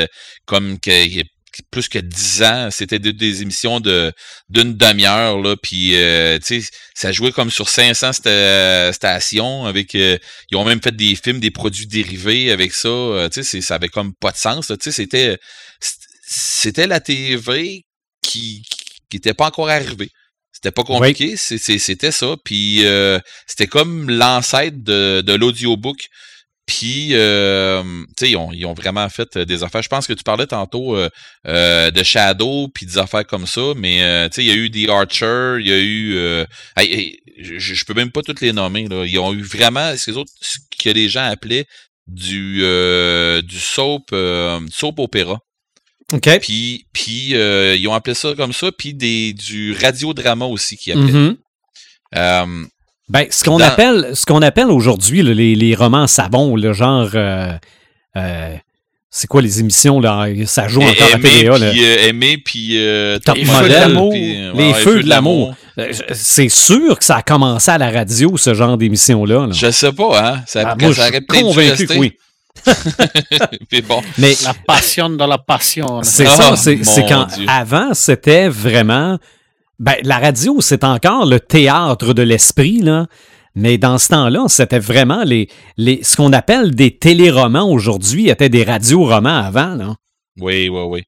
[0.45, 1.21] comme que,
[1.71, 2.69] plus que dix ans.
[2.71, 4.11] C'était des, émissions de
[4.49, 8.11] d'une demi-heure là, puis euh, tu sais, ça jouait comme sur 500
[8.93, 9.95] stations avec.
[9.95, 10.17] Euh,
[10.51, 12.87] ils ont même fait des films, des produits dérivés avec ça.
[12.87, 14.67] Euh, tu sais, ça avait comme pas de sens.
[14.67, 15.37] Tu sais, c'était
[16.25, 17.85] c'était la TV
[18.21, 18.63] qui
[19.09, 20.09] qui était pas encore arrivée.
[20.51, 22.35] C'était pas compliqué, c'était ça.
[22.43, 22.83] Puis
[23.45, 26.07] c'était comme l'ancêtre de, de l'audiobook.
[26.67, 27.81] Puis, euh,
[28.17, 29.81] tu sais, ils ont, ils ont, vraiment fait euh, des affaires.
[29.81, 31.09] Je pense que tu parlais tantôt euh,
[31.47, 34.69] euh de Shadow, puis des affaires comme ça, mais tu sais, il y a eu
[34.69, 36.45] The Archer, il y a eu...
[37.39, 38.85] je, je, peux même pas toutes les nommer.
[38.89, 39.05] Là.
[39.05, 41.65] Ils ont eu vraiment ce que, autres, ce que les gens appelaient
[42.05, 42.57] du,
[43.43, 44.13] du soap,
[44.69, 45.39] soap opéra.
[46.11, 46.39] OK.
[46.41, 51.31] Puis, puis ils ont appelé ça comme ça, puis des, du radiodrama aussi qui appelaient.
[52.13, 52.67] Mm
[53.09, 56.73] Ben, ce qu'on Dans- appelle, ce qu'on appelle aujourd'hui là, les, les romans savons, le
[56.73, 57.09] genre.
[57.15, 57.53] euh,
[58.17, 58.55] euh,
[59.09, 61.57] c'est quoi les émissions là Ça joue encore à TVA.
[61.57, 61.71] là.
[61.71, 65.01] puis euh, aimer, puis euh, Top top modèle, modèle, l'amour, puis, euh, les ouais, feux
[65.03, 65.55] de l'amour.
[65.77, 69.47] Je- C'est sûr que ça a commencé à la radio, ce genre d'émission-là.
[69.47, 69.53] là.
[69.53, 70.41] Je sais pas, hein.
[70.45, 72.13] Ça, Ah, moi, je ça suis aurait peut-être dû convaincu que oui.
[73.71, 74.01] Mais bon.
[74.17, 76.01] Mais La passion dans la passion.
[76.03, 77.45] c'est Ah, ça, c'est mon c'est quand Dieu.
[77.47, 79.17] avant c'était vraiment
[79.79, 83.07] ben la radio c'est encore le théâtre de l'esprit là,
[83.55, 88.63] mais dans ce temps-là c'était vraiment les ce qu'on appelle des téléromans aujourd'hui étaient des
[88.63, 89.95] radioromans avant là.
[90.39, 91.03] Oui, oui, oui.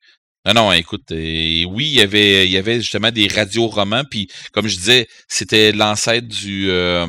[0.45, 4.27] Non, non, écoute, euh, oui, il y avait, il y avait justement des radios-romans, puis
[4.53, 7.05] comme je disais, c'était l'ancêtre du, euh,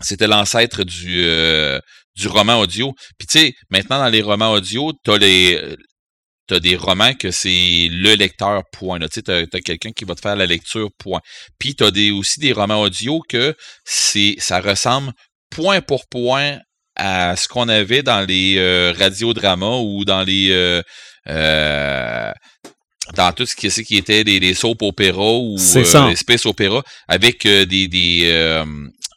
[0.00, 1.78] c'était l'ancêtre du, euh,
[2.16, 2.92] du roman audio.
[3.18, 5.76] Puis tu sais, maintenant dans les romans audio, t'as les,
[6.48, 8.98] t'as des romans que c'est le lecteur point.
[8.98, 11.20] Tu sais, t'as, t'as quelqu'un qui va te faire la lecture point.
[11.58, 13.54] Puis t'as des aussi des romans audio que
[13.84, 15.12] c'est, ça ressemble
[15.50, 16.58] point pour point
[16.96, 20.82] à ce qu'on avait dans les euh, radiodramas ou dans les euh,
[21.28, 22.32] euh,
[23.14, 26.82] dans tout ce qui, qui était les, les soap opéra ou euh, les space opéra
[27.06, 28.64] avec euh, des, des euh,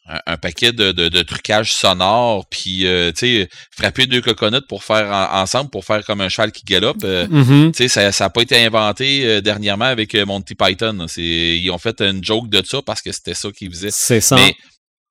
[0.08, 4.66] un, un paquet de, de, de trucages sonores puis euh, tu sais frapper deux coconuts
[4.68, 7.72] pour faire en- ensemble pour faire comme un cheval qui galope euh, Mhm.
[7.72, 11.06] tu sais, ça n'a pas été inventé euh, dernièrement avec euh, Monty Python.
[11.18, 13.92] ils ont fait une joke de ça parce que c'était ça qu'ils faisaient.
[13.92, 14.36] C'est ça.
[14.36, 14.56] Mais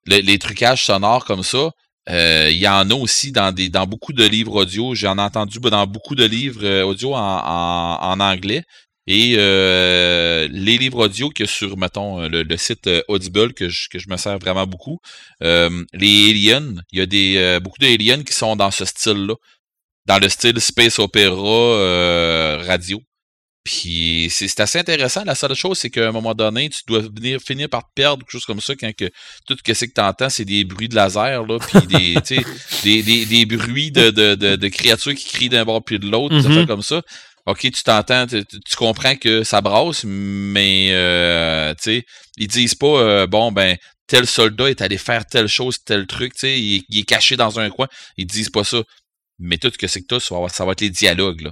[0.05, 1.69] le- les trucages sonores comme ça,
[2.09, 4.93] euh, il y en a aussi dans des dans beaucoup de livres audio.
[4.95, 8.63] J'en ai entendu dans beaucoup de livres audio en, en, en anglais.
[9.07, 13.53] Et euh, les livres audio qu'il y a sur, mettons, le, le site euh, Audible,
[13.53, 14.99] que je, que je me sers vraiment beaucoup,
[15.43, 19.33] euh, les aliens, il y a des euh, beaucoup d'aliens qui sont dans ce style-là.
[20.07, 23.01] Dans le style space opéra euh, radio.
[23.63, 25.23] Puis c'est assez intéressant.
[25.23, 28.23] La seule chose, c'est qu'à un moment donné, tu dois venir finir par te perdre,
[28.23, 29.05] quelque chose comme ça, quand que
[29.45, 32.21] tout ce que c'est que tu entends, c'est des bruits de laser, là, puis des,
[32.23, 32.43] tu sais,
[32.83, 36.07] des, des, des bruits de, de, de, de créatures qui crient d'un bord puis de
[36.09, 36.51] l'autre, des Mhm.
[36.51, 37.03] affaires comme ça.
[37.47, 38.45] OK, tu t'entends, tu,
[38.77, 42.03] comprends que ça brasse, mais euh, tu sais,
[42.37, 43.77] ils disent pas euh, bon ben
[44.07, 47.37] tel soldat est allé faire telle chose, tel truc, tu il, est- il est caché
[47.37, 47.87] dans un coin.
[48.17, 48.83] Ils disent pas ça.
[49.39, 51.51] Mais tout ce que c'est que toi, ça va, être les dialogues, là.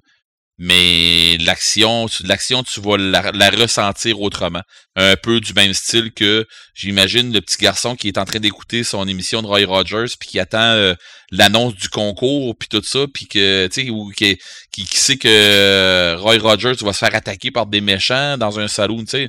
[0.57, 4.61] Mais l'action, tu- l'action, tu vas la, la ressentir autrement.
[4.98, 8.84] Un peu du même style que, j'imagine, le petit garçon qui est en train d'écouter
[8.84, 10.95] son émission de Roy Rogers, puis qui attend euh,
[11.32, 14.38] l'annonce du concours, puis tout ça, puis que, tu sais, ou qui,
[14.84, 18.68] qui, qui sait que Roy Rogers va se faire attaquer par des méchants dans un
[18.68, 19.27] saloon, tu sais.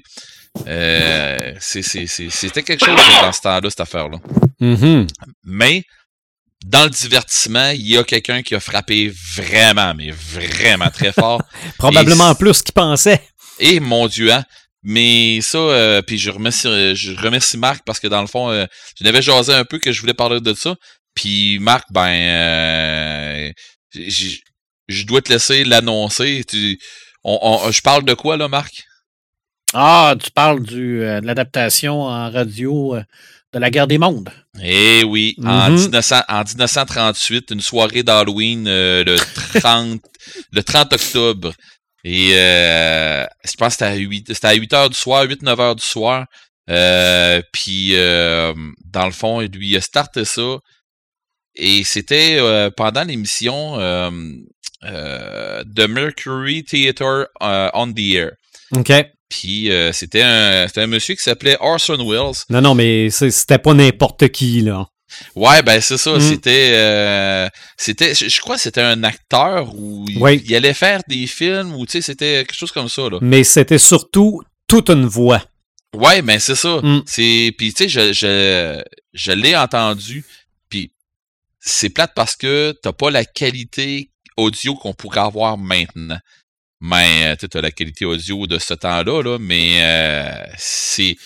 [0.66, 4.18] Euh, C'était quelque chose dans ce temps-là, cette affaire-là.
[4.60, 5.06] Mhm.
[5.44, 5.85] Mais
[6.66, 11.43] dans le divertissement, il y a quelqu'un qui a frappé vraiment, mais vraiment très fort.
[11.78, 13.20] Probablement Et- plus qu'il pensait.
[13.59, 14.44] Et mon Dieu, hein?
[14.82, 18.64] Mais ça, euh, puis je remercie, je remercie Marc parce que dans le fond, euh,
[18.98, 20.74] je n'avais jasé un peu que je voulais parler de ça.
[21.14, 23.52] Puis Marc, ben, euh,
[24.90, 26.44] je dois te laisser l'annoncer.
[26.48, 26.78] Tu,
[27.24, 28.82] on, on- je parle de quoi là, Marc?
[29.72, 33.02] Ah, tu parles du, euh, de l'adaptation en radio euh,
[33.52, 34.30] de la guerre des mondes.
[34.62, 35.74] Eh oui, en, Mhm.
[35.76, 39.16] 1900 en 1938, une soirée d'Halloween euh, le
[39.60, 40.00] 30
[40.52, 41.52] le 30 octobre.
[42.02, 45.60] Et euh, je pense que c'était à 8, c'était à 8 heures du soir, 8-9
[45.60, 46.26] heures du soir.
[46.68, 48.52] Euh, puis euh,
[48.86, 50.58] dans le fond, lui il a starté ça.
[51.54, 53.74] Et c'était euh, pendant l'émission
[54.82, 58.32] The Mercury Theater euh, on the Air.
[58.77, 58.93] OK.
[59.28, 62.44] Puis euh, c'était un, monsieur qui s'appelait Orson Welles.
[62.51, 64.86] Non, non, mais c'était pas n'importe qui, là.
[65.35, 66.16] Ouais, ben c'est ça.
[66.16, 66.20] Mm.
[66.20, 70.43] C'était, euh, c'était, je, crois que c'était un acteur où il, Oui.
[70.44, 73.19] il allait faire des films ou tu sais, c'était quelque chose comme ça là.
[73.20, 75.44] Mais c'était surtout toute une voix.
[75.94, 76.81] Ouais, ben c'est ça.
[76.82, 77.02] Mm.
[77.07, 78.82] C'est, puis tu sais, je, je,
[79.12, 80.24] je l'ai entendu.
[80.69, 80.93] Puis
[81.61, 86.18] c'est plate parce que t'as pas la qualité audio qu'on pourrait avoir maintenant.
[86.80, 91.16] Mais tu as la qualité audio de ce temps-là, là, mais euh, c'est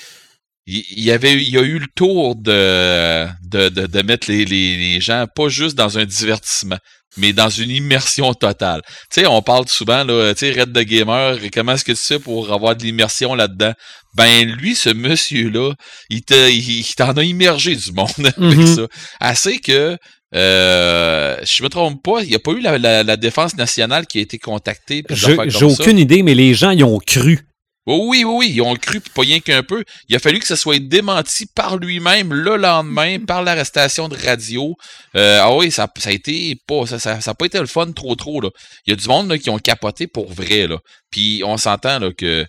[0.67, 4.45] il y avait il y a eu le tour de de, de, de mettre les,
[4.47, 6.79] les, les gens pas juste dans un divertissement
[7.17, 8.83] mais dans une immersion totale.
[9.13, 11.99] Tu sais, on parle souvent, là, tu sais, Red the Gamer, comment est-ce que tu
[11.99, 13.73] sais pour avoir de l'immersion là-dedans?
[14.17, 15.75] Ben, lui, ce monsieur-là,
[16.11, 18.67] il te, il, il t'en a immergé du monde avec Mhm.
[18.67, 18.83] ça.
[19.21, 19.97] Assez que,
[20.35, 24.07] euh, je me trompe pas, il n'y a pas eu la, la, la défense nationale
[24.07, 25.05] qui a été contactée.
[25.11, 27.47] J'ai aucune idée, mais les gens y ont cru.
[27.87, 29.85] Oh oui, oui, oui, ils ont cru, pas rien qu'un peu.
[30.09, 34.75] Il a fallu que ça soit démenti par lui-même le lendemain, par l'arrestation de radio.
[35.17, 37.67] Euh, ah oui, ça, ça a été pas, ça, ça, ça a pas été le
[37.67, 38.49] fun trop trop là.
[38.87, 40.79] Il y a du monde là, qui ont capoté pour vrai là.
[41.11, 42.47] Puis on s'entend là que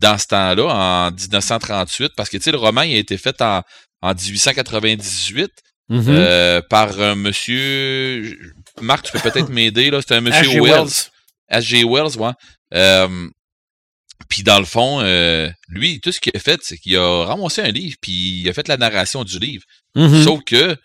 [0.00, 3.40] dans ce temps-là, en 1938, parce que tu sais, le roman il a été fait
[3.40, 3.62] en
[4.00, 5.50] en 1898
[5.88, 6.04] Mhm.
[6.08, 8.38] euh, par un monsieur.
[8.80, 10.00] Marc, tu peux peut-être m'aider, là.
[10.00, 10.60] C'était un monsieur.
[10.62, 11.10] Wells.
[11.50, 11.84] H.G.
[11.84, 12.32] Wells, ouais.
[12.74, 13.28] Euh,
[14.28, 17.62] puis dans le fond, euh, lui, tout ce qu'il a fait, c'est qu'il a ramassé
[17.62, 19.64] un livre, puis il a fait la narration du livre.
[19.94, 20.24] Mhm.
[20.24, 20.76] Sauf que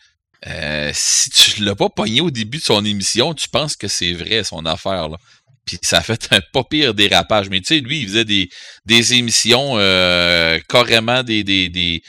[0.47, 4.13] euh, si tu l'as pas pogné au début de son émission, tu penses que c'est
[4.13, 5.09] vrai son affaire.
[5.09, 5.17] Là.
[5.65, 7.49] Puis ça a fait un pas pire dérapage.
[7.49, 8.49] Mais tu sais, lui, il faisait des,
[8.85, 12.01] des émissions euh, carrément des, des, des,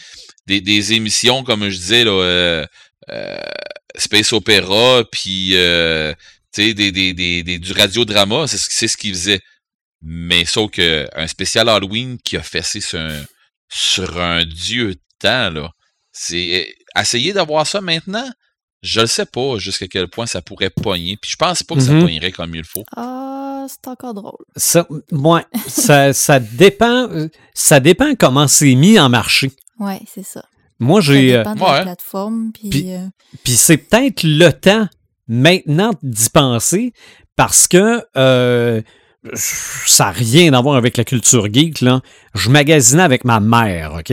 [0.47, 2.25] des, des émissions, comme je disais, là, euh,
[2.62, 2.66] euh,
[3.97, 6.12] Space Opera, puis euh,
[6.52, 9.40] tu sais, des, des, des, des- du radiodrama, c'est ce c'est ce qu'il faisait.
[10.02, 13.24] Mais sauf que un spécial Halloween qui a fessé sur un,
[13.72, 15.70] sur un dieu de temps, là.
[16.12, 18.28] C'est essayer d'avoir ça maintenant,
[18.82, 21.16] je ne sais pas jusqu'à quel point ça pourrait pogner.
[21.20, 22.02] Puis je pense pas que ça Mhm.
[22.02, 22.85] pognerait comme il le faut.
[22.97, 24.44] Ah, c'est encore drôle.
[24.56, 27.09] Ça, ouais, ça, ça dépend.
[27.10, 29.51] euh, Ça dépend comment c'est mis en marché.
[29.81, 30.44] Ouais, c'est ça.
[30.81, 31.33] Moi, Ça j'ai.
[31.39, 31.67] dépend de ouais.
[31.73, 32.51] la plateforme.
[32.53, 32.99] Puis, Puis- euh,
[33.45, 34.89] Puis c'est peut-être le temps
[35.29, 36.93] maintenant d'y penser
[37.37, 38.83] parce que euh,
[39.35, 41.81] ça n'a rien à voir avec la culture geek.
[41.81, 42.01] Là.
[42.35, 44.13] Je magasinais avec ma mère, OK?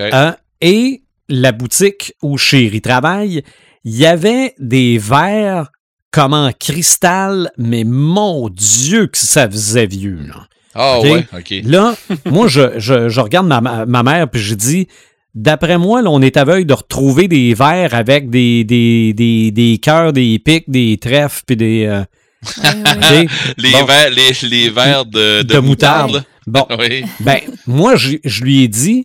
[0.00, 3.42] Euh, et la boutique où Chéri travaille,
[3.84, 5.70] il y avait des verres
[6.10, 10.20] comme en cristal, mais mon Dieu que ça faisait vieux.
[10.26, 10.46] Là.
[10.74, 11.04] Ah ok?
[11.04, 11.54] ouais, ok.
[11.64, 11.94] Là,
[12.26, 14.88] moi, je, je, je regarde ma, ma- ma mère puis je dis,
[15.34, 19.78] d'après moi, là, on est aveugle de retrouver des verres avec des, des, des, des
[19.78, 21.84] cœurs, des pics, des trèfles, puis des...
[21.86, 22.04] euh?
[23.58, 23.84] Les, Bon.
[23.84, 26.24] verres, les, les verres de, de, De moutarde.
[26.46, 27.04] Bon, Oui.
[27.20, 29.04] ben, moi, je, je lui ai dit,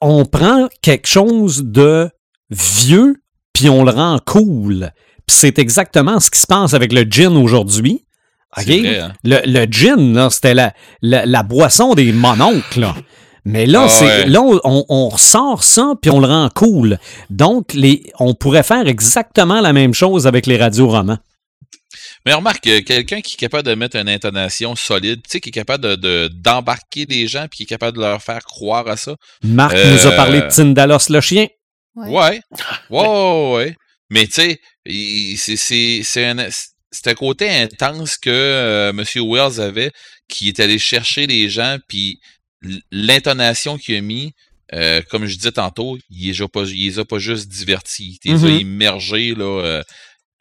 [0.00, 2.08] on prend quelque chose de
[2.50, 3.16] vieux,
[3.52, 4.90] puis on le rend cool.
[5.26, 8.04] Puis c'est exactement ce qui se passe avec le gin aujourd'hui.
[8.86, 9.12] Hein?
[9.24, 10.72] Le, le gin, c'était la,
[11.02, 12.86] la, la boisson des mononcles.
[13.48, 14.26] Mais là, Ah ouais.
[14.26, 16.98] là on, on ressort ça, puis on le rend cool.
[17.30, 21.18] Donc, les, on pourrait faire exactement la même chose avec les radios romans.
[22.26, 25.50] Mais remarque, euh, quelqu'un qui est capable de mettre une intonation solide, tu sais, qui
[25.50, 28.88] est capable de, de- d'embarquer des gens, puis qui est capable de leur faire croire
[28.88, 29.14] à ça.
[29.44, 31.46] Marc Euh, nous a parlé de Tindalos le chien.
[31.94, 32.08] Ouais.
[32.08, 32.40] Ouais.
[32.90, 33.76] Ouais, ouais, ouais.
[34.10, 34.32] Mais tu
[35.36, 36.36] sais, c'est, un,
[36.90, 39.04] c'est un côté intense que euh, M.
[39.30, 39.92] Wells avait,
[40.28, 42.18] qui est allé chercher les gens, puis
[42.90, 44.32] l'intonation qu'il a mis,
[44.74, 48.18] euh, comme je disais tantôt, il les a pas, il les a pas juste divertis,
[48.24, 48.60] il les a Mhm.
[48.60, 49.44] immergés, là.
[49.44, 49.82] euh,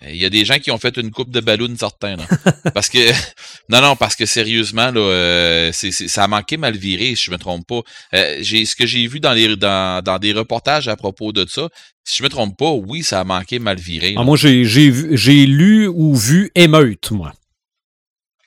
[0.08, 2.26] il y a des gens qui ont fait une coupe de ballon certains, là.
[2.74, 3.00] parce que,
[3.70, 7.38] non, non, parce que sérieusement, là, euh, ça a manqué mal viré, si je me
[7.38, 7.82] trompe pas.
[8.14, 11.46] Euh, j'ai, ce que j'ai vu dans, les, dans, dans des reportages à propos de
[11.50, 11.70] ça,
[12.04, 14.16] si je me trompe pas, oui, ça a manqué mal viré.
[14.18, 17.34] Ah, moi, j'ai, j'ai, lu ou vu émeute, moi.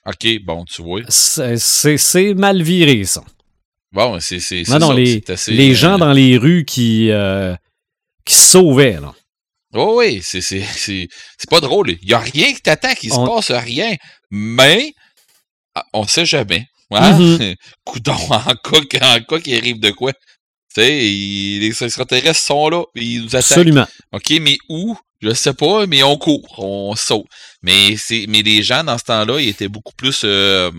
[0.05, 1.01] OK, bon, tu vois.
[1.09, 3.23] C'est mal viré, ça.
[3.91, 6.65] Bon, c'est, c'est, c'est Non, non, ça, les, assez, les euh, gens dans les rues
[6.65, 7.55] qui, euh,
[8.25, 9.13] qui se sauvaient, là.
[9.73, 11.07] Oh oui, c'est, c'est, c'est,
[11.37, 11.91] c'est pas drôle.
[12.01, 13.95] Il y a rien qui t'attend, il se passe rien.
[14.31, 14.93] Mais,
[15.75, 16.65] ah, on sait jamais.
[16.91, 17.17] Hein?
[17.19, 17.55] Mhm.
[17.85, 20.11] Coudon, en que- en cas qu'il arrive de quoi?
[20.13, 23.51] Tu sais, les extraterrestres sont là, ils nous attaquent.
[23.51, 23.87] Absolument.
[24.11, 24.97] OK, mais où?
[25.21, 27.25] Je sais pas, mais on court, on saute.
[27.61, 30.71] Mais c'est, mais les gens dans ce temps-là, ils étaient beaucoup plus euh,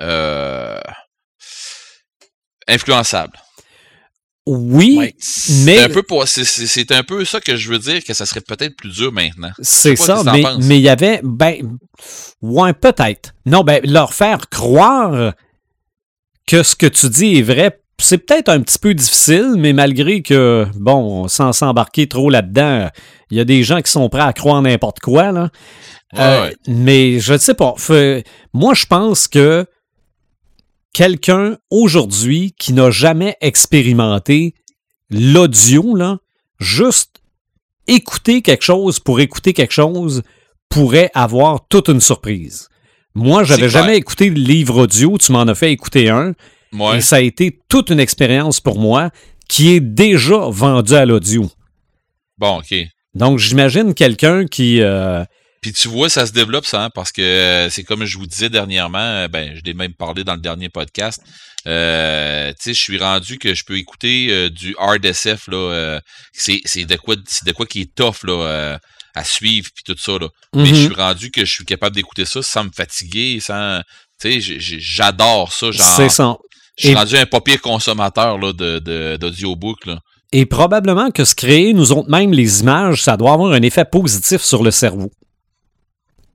[0.00, 0.80] euh,
[2.68, 3.38] influençables.
[4.48, 5.14] Oui, Ouais.
[5.18, 8.26] C'est mais un peu pour- c'est, un peu ça que je veux dire que ça
[8.26, 9.50] serait peut-être plus dur maintenant.
[9.60, 10.22] c'est ça,
[10.60, 11.78] mais il y avait, ben,
[12.42, 13.32] ouais, peut-être.
[13.44, 15.32] Non, ben, leur faire croire
[16.46, 20.22] que ce que tu dis est vrai, c'est peut-être un petit peu difficile, mais malgré
[20.22, 22.88] que, bon, sans s'embarquer trop là-dedans,
[23.32, 25.50] il y a des gens qui sont prêts à croire n'importe quoi, là.
[26.12, 26.56] Ouais, Euh, ouais.
[26.68, 27.74] Mais je ne sais pas.
[27.78, 28.22] Fait-
[28.52, 29.66] moi, je pense que
[30.96, 34.54] quelqu'un aujourd'hui qui n'a jamais expérimenté
[35.10, 36.20] l'audio, là,
[36.58, 37.20] juste
[37.86, 40.22] écouter quelque chose pour écouter quelque chose
[40.70, 42.70] pourrait avoir toute une surprise.
[43.14, 46.32] Moi, j'avais jamais écouté le livre audio, tu m'en as fait écouter un,
[46.72, 46.96] Ouais.
[46.96, 49.10] et ça a été toute une expérience pour moi
[49.50, 51.50] qui est déjà vendue à l'audio.
[52.38, 52.74] Bon, OK.
[53.14, 54.80] Donc, j'imagine quelqu'un qui...
[54.80, 55.22] euh,
[55.66, 58.26] Puis tu vois, ça se développe ça, hein, parce que euh, c'est comme je vous
[58.28, 61.20] disais dernièrement, euh, ben je l'ai même parlé dans le dernier podcast.
[61.66, 65.56] Euh, tu sais, je suis rendu que je peux écouter euh, du hard SF là.
[65.56, 66.00] euh,
[66.32, 68.78] c'est c'est de quoi c'est de quoi qui est tough là
[69.16, 70.28] à suivre puis tout ça là.
[70.54, 70.84] Mais je mhm.
[70.84, 73.80] suis rendu que je suis capable d'écouter ça sans me fatiguer, sans
[74.20, 75.72] tu sais, j'adore ça.
[75.72, 76.36] Genre, C'est ça.
[76.78, 79.98] je suis Et- rendu un pas pire consommateur là de de- d'audiobook là.
[80.30, 83.84] Et probablement que se créer, nous autres même, les images, ça doit avoir un effet
[83.84, 85.10] positif sur le cerveau.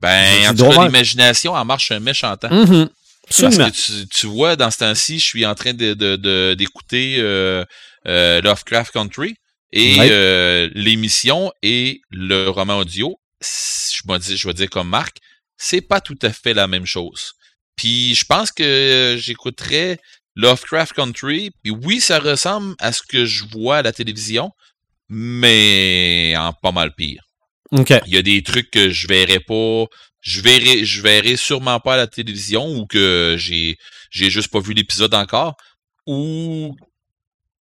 [0.02, 2.52] Ben, en tout cas, l'imagination, en marche un méchant temps.
[2.52, 2.88] Mhm.
[3.28, 6.54] Parce que tu, tu, vois, dans ce temps-ci, je suis en train d'écouter de, de,
[6.54, 7.64] d'écouter euh,
[8.06, 9.36] euh, Lovecraft Country
[9.70, 13.18] et euh, l'émission et le roman audio.
[13.40, 15.18] Je vais dire, je vais dire comme Marc,
[15.56, 17.32] c'est pas tout à fait la même chose.
[17.76, 19.98] Puis je pense que j'écouterais
[20.34, 21.52] Lovecraft Country.
[21.62, 24.50] Puis oui, ça ressemble à ce que je vois à la télévision,
[25.08, 27.22] mais en pas mal pire.
[27.72, 28.00] Okay.
[28.06, 29.86] Il y a des trucs que je verrais pas,
[30.20, 33.76] je verrai, je verrai sûrement pas à la télévision ou que j'ai,
[34.10, 35.56] j'ai juste pas vu l'épisode encore,
[36.06, 36.76] ou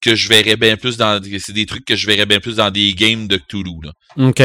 [0.00, 2.70] que je verrais bien plus dans, c'est des trucs que je verrais bien plus dans
[2.70, 3.92] des games de Cthulhu, là.
[4.16, 4.42] OK.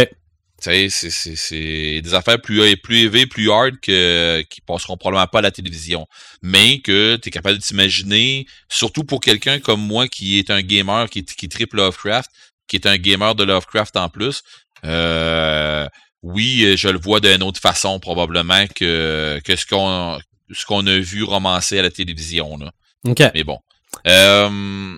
[0.61, 4.95] Tu sais, c'est, c'est, c'est des affaires plus, plus élevées, plus hard que, qui passeront
[4.95, 6.05] probablement pas à la télévision.
[6.43, 10.61] Mais que tu es capable de t'imaginer, surtout pour quelqu'un comme moi qui est un
[10.61, 12.29] gamer, qui, qui triple Lovecraft,
[12.67, 14.43] qui est un gamer de Lovecraft en plus,
[14.85, 15.87] euh,
[16.23, 20.19] oui, je le vois d'une autre façon probablement que, que ce qu'on
[20.51, 22.57] ce qu'on a vu romancer à la télévision.
[22.57, 22.71] Là.
[23.07, 23.23] OK.
[23.33, 23.59] Mais bon.
[24.07, 24.97] Euh,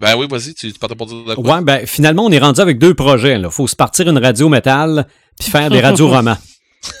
[0.00, 1.56] ben oui, vas-y, tu partais pour dire de quoi?
[1.56, 3.38] Ouais, ben finalement, on est rendu avec deux projets.
[3.38, 5.06] Il faut se partir une radio métal
[5.38, 6.36] puis faire des radios romans.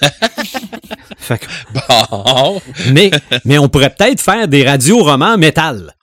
[1.28, 1.46] que...
[1.88, 2.60] Bon.
[2.92, 3.10] mais,
[3.44, 5.94] mais on pourrait peut-être faire des radios romans métal.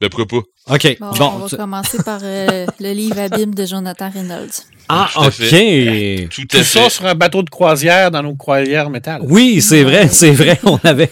[0.00, 0.46] Ben pourquoi pas?
[0.68, 0.96] OK.
[1.00, 4.50] Bon, bon on va commencer par euh, le livre Abîme de Jonathan Reynolds.
[4.88, 5.32] Ah, Tout OK.
[5.32, 6.28] fait.
[6.32, 6.90] Tout ça fait.
[6.90, 9.20] sur un bateau de croisière dans nos croisières métal.
[9.24, 10.60] Oui, c'est vrai, c'est vrai.
[10.64, 11.10] On avait.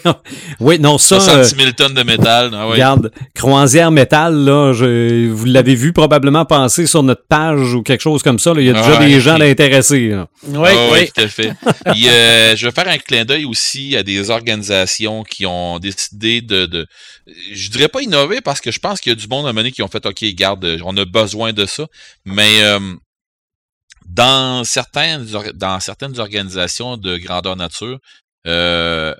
[0.61, 1.19] Oui, non, ça.
[1.19, 2.51] 70 000 tonnes de métal.
[2.53, 2.73] Ah ouais.
[2.73, 7.99] Regarde, croisière métal, là, je, vous l'avez vu probablement passer sur notre page ou quelque
[8.01, 8.53] chose comme ça.
[8.53, 8.61] là.
[8.61, 9.07] Il y a déjà Ouais.
[9.07, 10.07] des gens intéressés.
[10.09, 10.27] là.
[10.47, 10.91] Oui, Ah oui.
[10.99, 11.51] ouais, tout à fait.
[11.87, 16.65] Euh, je vais faire un clin d'œil aussi à des organisations qui ont décidé de,
[16.65, 16.85] de
[17.53, 19.71] je dirais pas innover parce que je pense qu'il y a du monde à mener
[19.71, 21.87] qui ont fait OK, garde, on a besoin de ça,
[22.25, 22.95] mais euh,
[24.05, 27.99] dans certaines organisations de grandeur nature,
[28.47, 29.13] euh,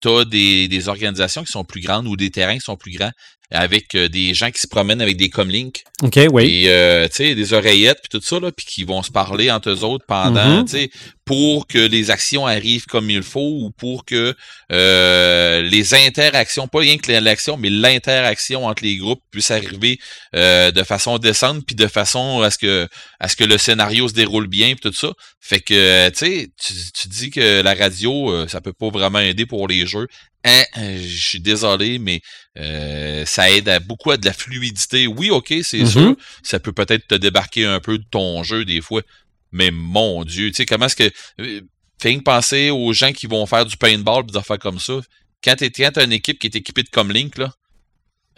[0.00, 3.12] t'as des, des organisations qui sont plus grandes ou des terrains qui sont plus grands
[3.50, 6.64] avec euh, des gens qui se promènent avec des comlinks OK, oui.
[6.64, 9.50] et euh, tu sais des oreillettes puis tout ça là puis qui vont se parler
[9.50, 10.64] entre eux autres pendant Mhm.
[10.66, 10.90] tu sais
[11.24, 14.34] pour que les actions arrivent comme il faut ou pour que
[14.72, 19.98] euh, les interactions pas rien que l'action mais l'interaction entre les groupes puisse arriver
[20.34, 22.88] euh, de façon décente puis de façon à ce que
[23.20, 26.48] à ce que le scénario se déroule bien puis tout ça fait que tu sais
[26.62, 30.06] tu tu dis que la radio euh, ça peut pas vraiment aider pour les jeux
[30.44, 32.20] Hein, euh, je suis désolé, mais
[32.58, 35.06] euh, ça aide à beaucoup à de la fluidité.
[35.06, 35.86] Oui, ok, c'est Mhm.
[35.88, 39.02] sûr, ça peut peut-être te débarquer un peu de ton jeu des fois,
[39.50, 41.10] mais mon Dieu, tu sais, comment est-ce que...
[41.40, 41.60] euh,
[42.00, 45.00] Fais que penser aux gens qui vont faire du paintball et des affaires comme ça.
[45.42, 47.52] Quand t'es quand t'as une équipe qui est équipée de Comlink, là,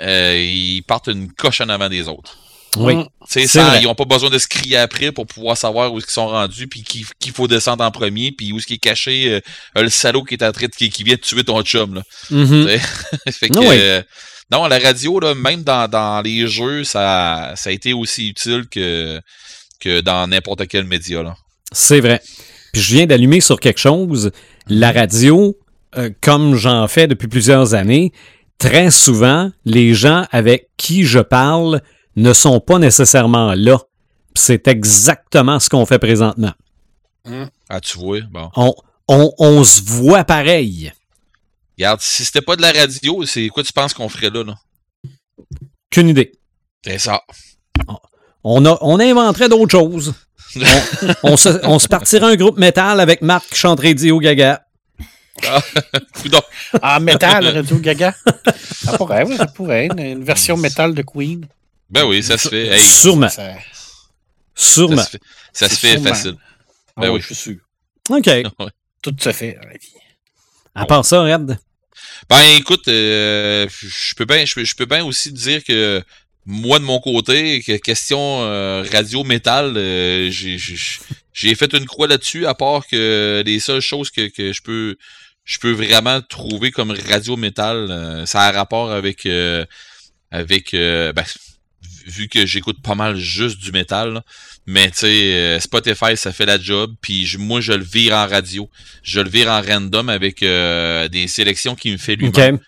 [0.01, 2.39] euh, ils partent une coche en avant des autres.
[2.77, 2.97] Oui.
[2.97, 3.07] Mm.
[3.29, 3.81] Sais, C'est vrai.
[3.83, 6.67] ils ont pas besoin de se crier après pour pouvoir savoir où ils sont rendus,
[6.69, 9.41] puis qu'il faut descendre en premier, puis où est-ce qui est caché euh,
[9.79, 11.95] euh, le salaud qui est en train de, qui, qui vient de tuer ton chum.
[11.97, 12.03] Là.
[12.31, 12.69] Mhm.
[13.31, 13.79] fait que, Ah ouais.
[13.81, 14.03] euh,
[14.53, 18.65] non, la radio, là, même dans, dans les jeux, ça, ça a été aussi utile
[18.71, 19.21] que,
[19.81, 21.23] que dans n'importe quel média.
[21.23, 21.35] Là.
[21.73, 22.21] C'est vrai.
[22.73, 24.31] Puis je viens d'allumer sur quelque chose.
[24.69, 25.57] La radio,
[25.97, 28.13] euh, comme j'en fais depuis plusieurs années,
[28.59, 31.81] très souvent, les gens avec qui je parle
[32.17, 33.79] ne sont pas nécessairement là.
[34.35, 36.53] C'est exactement ce qu'on fait présentement.
[37.69, 38.51] Ah, tu vois, bon.
[38.57, 38.75] On,
[39.09, 40.93] on, on se voit pareil.
[41.79, 44.45] Regarde, si c'était pas de la radio, c'est quoi tu penses qu'on ferait là?
[44.45, 44.55] là?
[45.91, 46.33] Qu'une idée.
[46.85, 47.23] C'est ça.
[48.45, 50.15] On, a, on inventerait d'autres choses.
[51.23, 54.65] On, on se, on se partirait un groupe métal avec Marc qui chanterait Dio Gaga.
[56.21, 56.41] Coudon.
[56.83, 58.15] En métal, Radio Gaga.
[58.73, 59.87] Ça pourrait, oui, ça pourrait.
[59.87, 61.47] Une, une version métal de Queen.
[61.91, 62.67] Ben oui, ça se fait.
[62.69, 63.29] Hey, Sûrement.
[63.29, 63.61] Ça, ça
[64.55, 65.03] Sûrement.
[65.03, 65.21] se fait,
[65.53, 66.09] ça se fait sûrement.
[66.09, 66.37] facile.
[66.97, 67.21] Ah Ben oui, oui.
[67.21, 67.57] je suis sûr.
[68.11, 68.31] OK.
[69.03, 69.93] Tout se fait dans la vie.
[70.75, 71.59] À part ça, Red?
[72.29, 76.03] Ben écoute, euh, je peux bien je peux, bien aussi dire que
[76.47, 82.47] moi de mon côté, que question euh, radio métal, euh, j'ai fait une croix là-dessus,
[82.47, 84.97] à part que les seules choses que, que je peux
[85.45, 89.65] je peux vraiment trouver comme radio métal, euh, ça a rapport avec euh,
[90.31, 91.25] avec euh, ben,
[92.11, 94.23] vu que j'écoute pas mal juste du métal, là.
[94.67, 98.15] mais tu sais, euh, Spotify, ça fait la job, puis je- moi, je le vire
[98.15, 98.69] en radio.
[99.03, 102.57] Je le vire en random avec euh, des sélections qu'il me fait lui-même.
[102.57, 102.61] OK.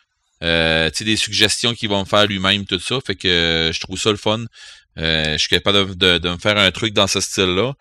[0.44, 2.98] Euh, tu sais, des suggestions qu'il va me faire lui-même, tout ça.
[3.06, 4.44] Fait que euh, je trouve ça le fun.
[4.98, 7.72] Euh, je suis capable de, de- de me faire un truc dans ce style-là.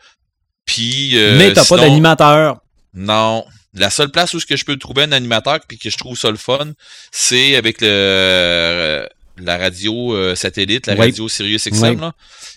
[0.65, 2.57] Puis, euh, Mais t'as pas d'animateur.
[2.93, 3.45] non.
[3.73, 6.17] La seule place où ce que je peux trouver un animateur puis que je trouve
[6.17, 6.73] ça le fun,
[7.09, 9.05] c'est avec le euh,
[9.37, 11.99] la radio euh, satellite, la radio Sirius XM.
[11.99, 12.13] Là.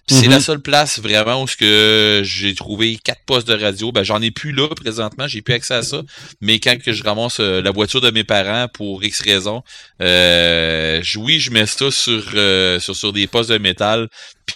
[0.07, 0.31] C'est Mhm.
[0.33, 3.91] la seule place vraiment où ce que j'ai trouvé quatre postes de radio.
[3.91, 6.03] Ben j'en ai plus là présentement, j'ai plus accès à ça.
[6.43, 9.63] Mais quand que je ramasse euh, la voiture de mes parents pour X raison,
[10.03, 14.09] euh, oui je mets ça sur, euh, sur sur des postes de métal.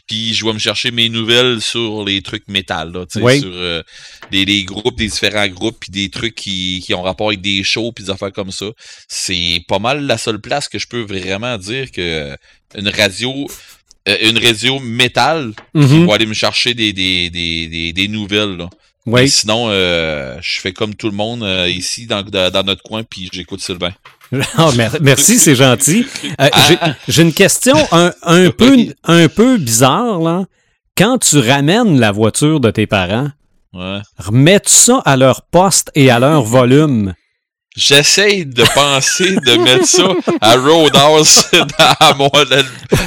[0.06, 3.40] Puis je vais me chercher mes nouvelles sur les trucs métal, là, Oui.
[3.40, 3.82] sur euh,
[4.30, 7.62] les, les groupes, des différents groupes, puis des trucs qui, qui ont rapport avec des
[7.64, 8.66] shows, puis des affaires comme ça.
[9.08, 12.36] C'est pas mal la seule place que je peux vraiment dire que
[12.76, 13.46] une radio,
[14.22, 18.56] une radio métal qui va aller me chercher des, des, des, des, des nouvelles.
[18.56, 18.68] Là.
[19.06, 19.28] Oui.
[19.28, 22.22] Sinon, euh, je fais comme tout le monde euh, ici dans,
[22.64, 23.92] notre coin, puis j'écoute Sylvain.
[24.76, 26.04] Mer- merci, c'est gentil.
[26.40, 26.94] Euh, Ah.
[27.08, 28.92] j'ai- une question un, un peu, Oui.
[29.04, 30.44] un peu bizarre, là.
[30.96, 33.28] Quand tu ramènes la voiture de tes parents,
[33.72, 34.00] Ouais.
[34.18, 37.14] remets-tu ça à leur poste et à leur volume?
[37.78, 40.08] J'essaye de penser de mettre ça
[40.40, 41.44] à Roadhouse,
[41.78, 42.44] à, mon, à,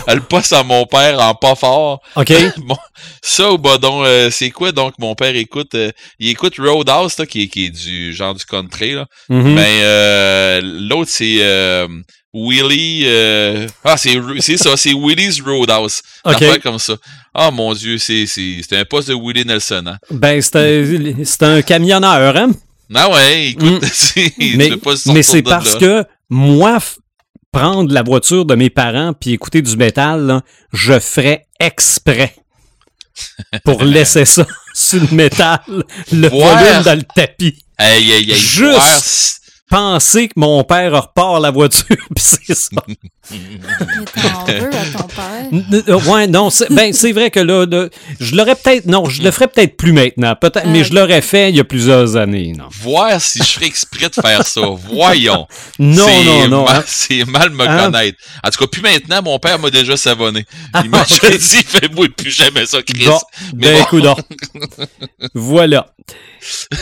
[0.07, 1.99] à le poste à mon père en pas fort.
[2.15, 2.31] OK?
[2.65, 2.77] Bon,
[3.21, 7.17] ça ou bah donc euh, c'est quoi donc mon père écoute euh, il écoute Roadhouse
[7.17, 9.07] là, qui, est, qui est du genre du country là.
[9.27, 9.53] Mhm.
[9.55, 11.87] Mais euh, l'autre c'est euh,
[12.33, 16.01] Willie euh, ah c'est c'est ça c'est Willie's Roadhouse.
[16.23, 16.61] OK.
[16.61, 16.93] Comme ça.
[17.33, 18.25] Ah mon dieu, c'est
[18.71, 19.97] un poste de Willie Nelson hein.
[20.11, 22.51] Ben, c'est un camionneur, hein?
[22.93, 23.87] Ah ouais, écoute, Mm.
[23.93, 24.69] c'est Mais,
[25.07, 25.79] mais c'est parce là.
[25.79, 26.79] que moi,
[27.51, 30.41] prendre la voiture de mes parents puis écouter du métal, là,
[30.73, 32.35] je ferais exprès
[33.65, 35.59] pour laisser ça sur le métal,
[36.11, 36.57] le Voir.
[36.63, 37.63] volume dans le tapis.
[37.77, 38.35] Aïe aïe aïe.
[38.39, 39.40] Juste.
[39.71, 41.85] Penser que mon père repart la voiture,
[42.15, 42.69] puis c'est ça.
[43.31, 43.35] Mais
[44.21, 45.47] t'en veux à ton père?
[45.51, 47.87] N- Ouais, non, c'est ben, c'est vrai que là, là,
[48.19, 51.21] je l'aurais peut-être, non, je le ferais peut-être plus maintenant, peut-être, mais Ah, je l'aurais
[51.21, 52.65] fait il y a plusieurs années, non.
[52.81, 54.61] voir si je ferais exprès de faire ça.
[54.91, 55.47] Voyons.
[55.79, 56.65] Non, C'est non, non.
[56.65, 56.83] mal- hein.
[56.85, 57.85] C'est mal me Hein?
[57.91, 58.17] connaître.
[58.45, 60.45] En tout cas, plus maintenant, mon père m'a déjà savonné.
[60.73, 61.07] Ah, Il m'a ok.
[61.07, 63.05] déjà dit, fais-moi plus jamais ça, Chris.
[63.05, 63.19] Bon,
[63.55, 64.15] Mais ben, bon.
[65.33, 65.87] voilà.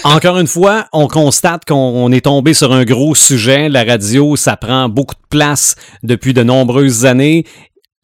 [0.04, 3.70] Encore une fois, on constate qu'on est tombé sur un gros sujet.
[3.70, 7.46] La radio, ça prend beaucoup de place depuis de nombreuses années.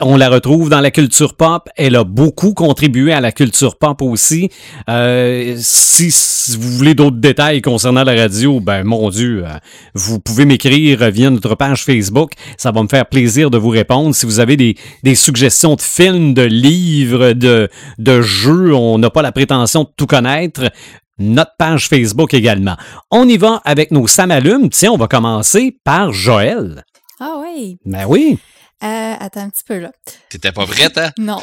[0.02, 1.70] On la retrouve dans la culture pop.
[1.78, 4.50] Elle a beaucoup contribué à la culture pop aussi.
[4.90, 6.14] Euh, si,
[6.60, 9.54] vous voulez d'autres détails concernant la radio, ben mon Dieu, euh,
[9.94, 12.34] vous pouvez m'écrire via notre page Facebook.
[12.58, 14.14] Ça va me faire plaisir de vous répondre.
[14.14, 19.10] Si vous avez des, des suggestions de films, de livres, de, de jeux, on n'a
[19.10, 20.64] pas la prétention de tout connaître.
[21.18, 22.76] Notre page Facebook également.
[23.10, 24.70] On y va avec nos samalumes.
[24.70, 26.84] Tiens, on va commencer par Joël.
[27.20, 27.78] Ah oui.
[27.86, 28.38] Ben oui.
[28.84, 29.92] Euh, attends un petit peu là.
[30.30, 31.12] T'étais pas prête, hein?
[31.18, 31.42] Non.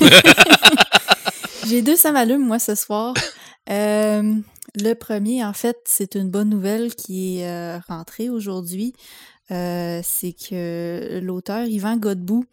[1.66, 3.14] J'ai deux samalumes, moi, ce soir.
[3.70, 4.34] Euh,
[4.74, 8.92] le premier, en fait, c'est une bonne nouvelle qui est euh, rentrée aujourd'hui.
[9.50, 12.44] Euh, c'est que l'auteur Yvan Godbout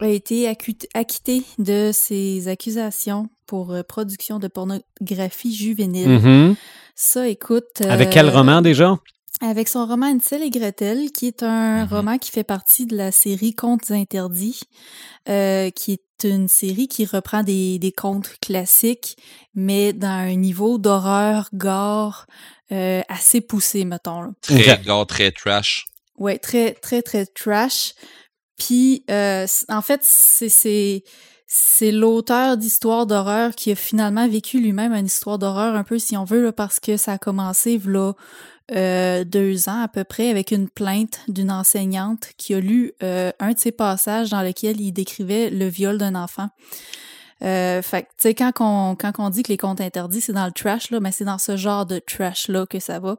[0.00, 0.48] a été
[0.94, 6.08] acquitté de ses accusations pour euh, production de pornographie juvénile.
[6.08, 6.56] Mhm.
[6.94, 7.82] Ça, écoute.
[7.86, 8.96] Avec euh, quel roman déjà?
[9.40, 11.92] avec son roman Ansel et Gretel, qui est un Mhm.
[11.92, 14.58] roman qui fait partie de la série Contes interdits,
[15.28, 19.16] euh, qui est une série qui reprend des, des contes classiques,
[19.54, 22.26] mais dans un niveau d'horreur, gore,
[22.72, 24.22] euh, assez poussé, mettons.
[24.22, 24.30] là.
[24.40, 25.84] Très gars, très trash.
[26.18, 27.94] Ouais, très, très, très trash.
[28.58, 31.02] Puis, euh, en fait, c'est,
[31.46, 36.16] c'est, l'auteur d'histoires d'horreur qui a finalement vécu lui-même une histoire d'horreur, un peu si
[36.16, 38.14] on veut, là, parce que ça a commencé, là,
[38.74, 43.32] euh, deux ans à peu près, avec une plainte d'une enseignante qui a lu euh,
[43.40, 46.50] un de ses passages dans lequel il décrivait le viol d'un enfant.
[47.42, 50.52] Euh, fait tu sais, quand on, quand dit que les contes interdits, c'est dans le
[50.52, 53.16] trash, là, mais c'est dans ce genre de trash-là que ça va.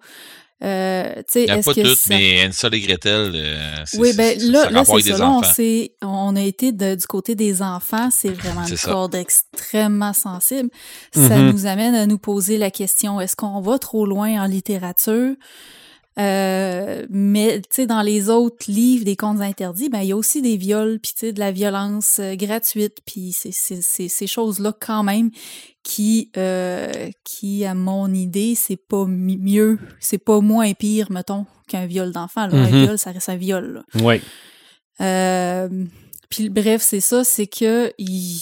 [0.62, 4.38] Euh, Il n'y a pas que tout, ça- mais Ansel et Gretel, euh, oui, ben
[4.52, 5.18] là, ça là c'est ça.
[5.18, 5.42] Là,
[6.02, 8.10] on, a été de- du côté des enfants.
[8.12, 8.92] C'est vraiment une ça.
[8.92, 10.70] corde extrêmement sensible.
[11.14, 11.52] Ça Mhm.
[11.52, 15.34] nous amène à nous poser la question est-ce qu'on va trop loin en littérature?
[16.20, 20.18] Euh, mais tu sais dans les autres livres des contes interdits ben il y a
[20.18, 24.10] aussi des viols puis tu sais de la violence euh, gratuite puis c'est c'est- c'est
[24.10, 25.32] ces choses là quand même
[25.84, 26.92] qui euh,
[27.24, 32.12] qui à mon idée c'est pas mi- mieux c'est pas moins pire mettons qu'un viol
[32.12, 32.56] d'enfant là.
[32.58, 32.84] un Mhm.
[32.84, 33.84] viol ça reste un viol là.
[34.04, 34.20] Oui.
[35.02, 35.70] Euh,
[36.30, 38.42] puis bref, c'est ça, c'est que il-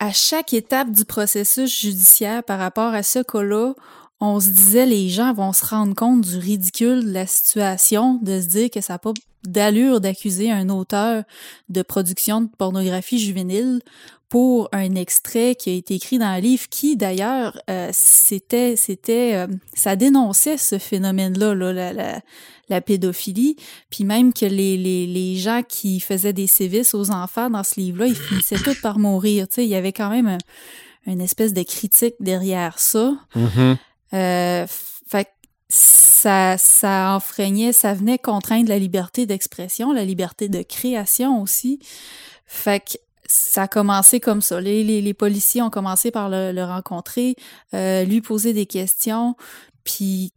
[0.00, 3.74] à chaque étape du processus judiciaire par rapport à ce cas-là,
[4.20, 8.40] on se disait les gens vont se rendre compte du ridicule de la situation, de
[8.40, 9.12] se dire que ça n'a pas
[9.44, 11.22] d'allure d'accuser un auteur
[11.68, 13.80] de production de pornographie juvénile
[14.28, 19.34] pour un extrait qui a été écrit dans un livre qui, d'ailleurs, euh, c'était, c'était,
[19.34, 22.20] euh, ça dénonçait ce phénomène-là, là, la, la,
[22.68, 23.56] la, pédophilie,
[23.88, 27.80] puis même que les, les, les gens qui faisaient des sévices aux enfants dans ce
[27.80, 29.48] livre-là, ils finissaient tous par mourir.
[29.48, 30.38] Tu sais, il y avait quand même un,
[31.06, 33.16] une espèce de critique derrière ça.
[33.34, 33.76] Mm-hmm.
[34.14, 34.66] Euh,
[35.08, 35.28] fait
[35.68, 41.78] ça, ça enfreignait, ça venait contraindre la liberté d'expression, la liberté de création aussi.
[42.46, 44.60] Fait que ça a commencé comme ça.
[44.60, 47.36] Les, les, les policiers ont commencé par le, rencontrer,
[47.74, 49.36] euh, lui poser des questions,
[49.84, 50.32] puis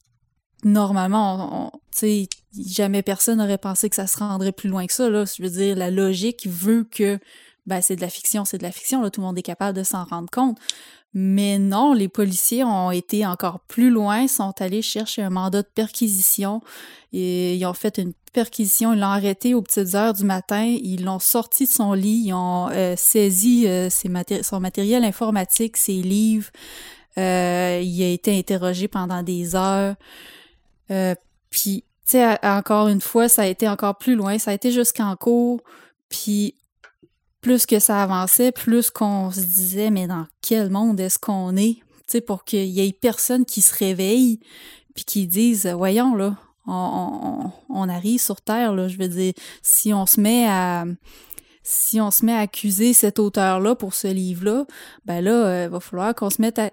[0.63, 2.29] normalement, tu sais,
[2.65, 5.09] jamais personne n'aurait pensé que ça se rendrait plus loin que ça.
[5.09, 5.25] Là.
[5.25, 7.17] Je veux dire, la logique veut que
[7.65, 9.77] ben, c'est de la fiction, c'est de la fiction, là, tout le monde est capable
[9.77, 10.57] de s'en rendre compte.
[11.13, 15.67] Mais non, les policiers ont été encore plus loin, sont allés chercher un mandat de
[15.67, 16.61] perquisition.
[17.11, 21.03] Et ils ont fait une perquisition, ils l'ont arrêté aux petites heures du matin, ils
[21.03, 26.49] l'ont sorti de son lit, ils ont euh, saisi euh, son matériel informatique, ses livres.
[27.17, 29.95] Euh, il a été interrogé pendant des heures.
[30.91, 31.13] Euh,
[31.49, 34.71] puis, tu sais, encore une fois, ça a été encore plus loin, ça a été
[34.71, 35.61] jusqu'en cours.
[36.07, 36.55] Puis,
[37.41, 41.75] plus que ça avançait, plus qu'on se disait, mais dans quel monde est-ce qu'on est?
[42.07, 44.39] Tu sais, pour qu'il y ait personne qui se réveille
[44.93, 46.35] puis qui dise, voyons, là,
[46.67, 48.87] on, on, arrive sur Terre, là.
[48.87, 50.85] Je veux dire, si on se met à
[51.63, 54.65] si on se met à accuser cet auteur-là pour ce livre-là,
[55.05, 56.71] ben là, il va falloir qu'on se mette à,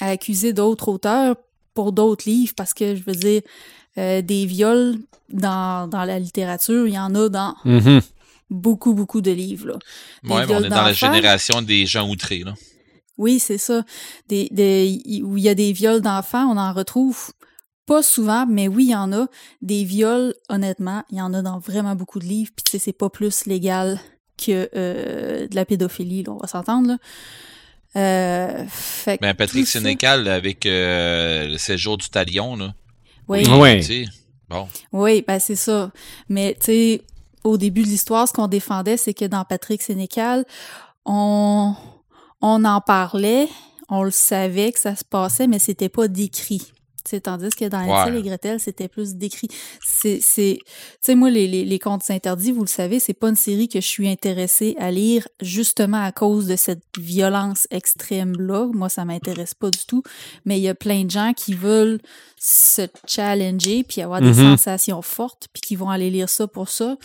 [0.00, 1.36] accuser d'autres auteurs
[1.74, 3.42] pour d'autres livres, parce que, je veux dire,
[3.98, 4.96] euh, des viols
[5.28, 8.02] dans, dans la littérature, il y en a dans mm-hmm
[8.52, 9.68] beaucoup, beaucoup de livres.
[9.68, 9.78] Là.
[10.24, 12.42] Ouais, on est dans la génération des gens outrés.
[12.44, 12.54] Là.
[13.18, 13.84] Oui, c'est ça.
[14.28, 17.32] Des, des, où il y a des viols d'enfants, on en retrouve
[17.86, 19.26] pas souvent, mais oui, il y en a.
[19.60, 22.50] Des viols, honnêtement, il y en a dans vraiment beaucoup de livres.
[22.54, 24.00] Puis tu sais, c'est pas plus légal
[24.38, 26.88] que euh, de la pédophilie, là, on va s'entendre.
[26.88, 26.98] Là.
[27.94, 32.74] Euh, fait ben, Patrick Sénécal avec euh, le séjour du talion, là.
[33.28, 33.44] Oui.
[33.46, 34.08] oui.
[34.48, 34.68] Bon.
[34.92, 35.90] Oui, ben c'est ça.
[36.28, 37.02] Mais tu sais,
[37.44, 40.44] au début de l'histoire, ce qu'on défendait, c'est que dans Patrick Sénécal,
[41.04, 41.74] on,
[42.40, 43.48] on en parlait,
[43.88, 46.72] on le savait que ça se passait, mais c'était pas décrit.
[47.04, 48.18] T'sais, tandis que dans ouais.
[48.18, 49.48] et Gretel, c'était plus décrit.
[49.84, 53.28] C'est, c'est, tu sais, moi, les, les, les contes interdits, vous le savez, c'est pas
[53.28, 58.68] une série que je suis intéressée à lire justement à cause de cette violence extrême-là.
[58.72, 60.02] Moi, ça m'intéresse pas du tout.
[60.44, 62.00] Mais il y a plein de gens qui veulent
[62.38, 64.56] se challenger puis avoir des Mhm.
[64.56, 66.96] sensations fortes puis qui vont aller lire ça pour ça.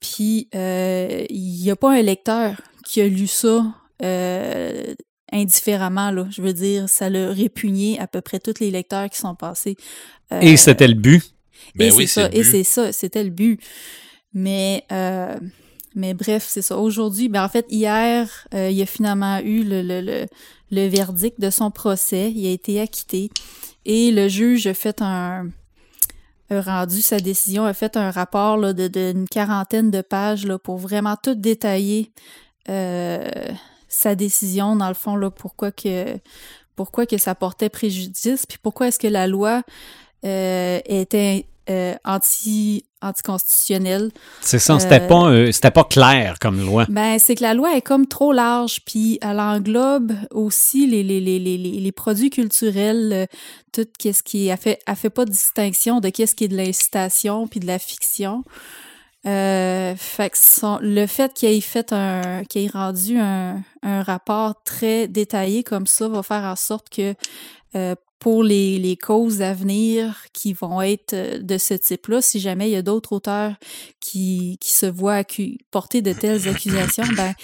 [0.00, 3.64] Puis, euh, il y a pas un lecteur qui a lu ça
[4.02, 4.94] euh,
[5.32, 6.26] indifféremment, là.
[6.30, 9.76] Je veux dire, ça l'a répugné à peu près tous les lecteurs qui sont passés.
[10.32, 11.22] Euh, Et c'était le but.
[11.74, 13.60] Ben et oui, c'est ça, et c'est ça, c'était le but.
[14.32, 15.36] Mais, euh,
[15.94, 16.76] mais bref, c'est ça.
[16.78, 20.26] Aujourd'hui, ben en fait, hier, euh, il a finalement eu le, le, le,
[20.70, 22.30] le verdict de son procès.
[22.34, 23.30] Il a été acquitté.
[23.84, 25.48] Et le juge a fait un,
[26.50, 30.58] a rendu sa décision, a fait un rapport là, de, d'une quarantaine de pages là,
[30.58, 32.12] pour vraiment tout détailler
[32.68, 33.28] euh,
[33.88, 36.18] sa décision, dans le fond, là, pourquoi que
[36.76, 39.62] pourquoi que ça portait préjudice, puis pourquoi est-ce que la loi
[40.24, 44.10] euh, était euh, anti anticonstitutionnelle.
[44.40, 46.86] C'est ça, c'était Euh, pas, euh, c'était pas clair comme loi.
[46.88, 51.20] Ben, c'est que la loi est comme trop large, puis elle englobe aussi les, les,
[51.20, 53.26] les, les, les produits culturels, euh,
[53.72, 56.48] tout qu'est-ce qui est, elle fait, elle fait pas de distinction de qu'est-ce qui est
[56.48, 58.42] de l'incitation puis de la fiction.
[59.26, 64.02] Euh, fait que son- le fait qu'il ait fait un, qu'il ait rendu un, un
[64.02, 67.14] rapport très détaillé comme ça va faire en sorte que
[67.74, 72.38] euh, pour les, les causes à venir qui vont être euh, de ce type-là, si
[72.40, 73.54] jamais il y a d'autres auteurs
[74.00, 75.22] qui, qui se voient
[75.70, 77.34] porter de telles accusations, ben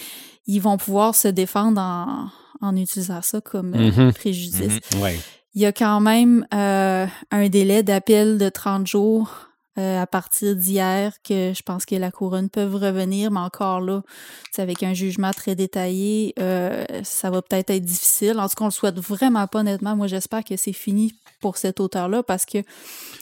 [0.47, 2.29] ils vont pouvoir se défendre en,
[2.61, 4.13] en utilisant ça comme Mhm.
[4.13, 4.79] préjudice.
[4.95, 5.01] Mhm.
[5.01, 5.19] Ouais.
[5.55, 9.29] Il y a quand même euh, un délai d'appel de 30 jours
[9.77, 14.03] euh, à partir d'hier que je pense que la couronne peuvent revenir, mais encore là,
[14.51, 18.39] c'est avec un jugement très détaillé, euh, ça va peut-être être difficile.
[18.39, 19.95] En tout cas, on le souhaite vraiment pas honnêtement.
[19.95, 22.59] Moi, j'espère que c'est fini pour cet auteur-là parce que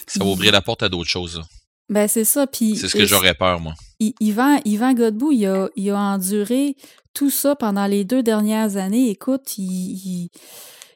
[0.08, 1.42] Ça va ouvrir la porte à d'autres choses.
[1.90, 2.46] ben c'est ça.
[2.46, 3.74] Puis C'est ce que j'aurais peur, moi.
[4.00, 6.76] Yvan, Yvan Godbout, il a, il a enduré
[7.14, 9.10] tout ça pendant les deux dernières années.
[9.10, 10.30] Écoute, il, il,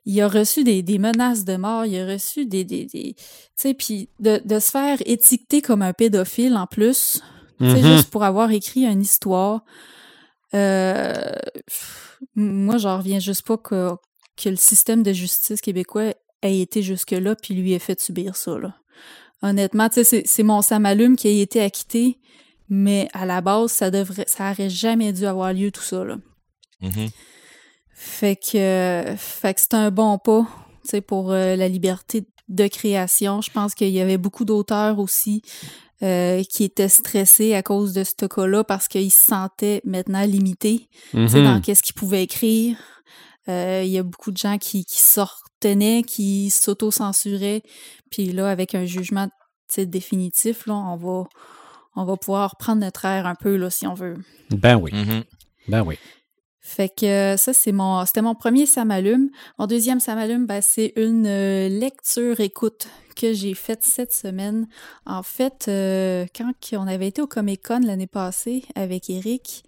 [0.09, 2.63] il a reçu des, des menaces de mort, il a reçu des...
[2.63, 3.23] des, des tu
[3.55, 7.21] sais, puis de, de se faire étiqueter comme un pédophile en plus,
[7.59, 7.95] tu sais, Mhm.
[7.97, 9.63] juste pour avoir écrit une histoire.
[10.53, 11.31] Euh,
[11.67, 13.91] pff, moi, j'en reviens juste pas que,
[14.37, 18.57] que le système de justice québécois ait été jusque-là puis lui ait fait subir ça,
[18.57, 18.75] là.
[19.41, 22.19] Honnêtement, tu sais, c'est- mon Samalume qui a été acquitté,
[22.69, 26.17] mais à la base, ça devrait, ça aurait jamais dû avoir lieu tout ça, là.
[26.81, 27.09] Mhm.
[27.99, 30.45] Fait que, fait que c'est un bon pas
[30.83, 33.41] tu sais, pour euh, la liberté de création.
[33.41, 35.41] Je pense qu'il y avait beaucoup d'auteurs aussi
[36.03, 40.87] euh, qui étaient stressés à cause de ce cas-là parce qu'ils se sentaient maintenant limités
[41.09, 42.77] tu sais, dans qu'est-ce qu'ils pouvaient écrire.
[43.49, 47.63] Euh, Il y a beaucoup de gens qui, qui sortenaient, qui s'auto-censuraient.
[48.11, 49.27] Puis là, avec un jugement
[49.75, 51.23] définitif, là, on va,
[51.95, 54.17] on va pouvoir prendre notre air un peu, là, si on veut.
[54.51, 54.91] Ben oui.
[54.93, 55.23] Mhm.
[55.67, 55.97] Ben oui.
[56.67, 59.29] Fait que euh, ça, c'est mon, c'était mon premier Ça m'allume.
[59.57, 64.67] Mon deuxième Ça m'allume, ben, c'est une euh, lecture-écoute que j'ai faite cette semaine.
[65.05, 69.63] En fait, euh, quand on avait été au Comic-Con l'année passée avec Eric,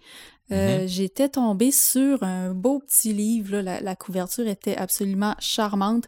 [0.52, 3.52] euh, j'étais tombée sur un beau petit livre.
[3.56, 3.62] là.
[3.62, 6.04] La, la couverture était absolument charmante.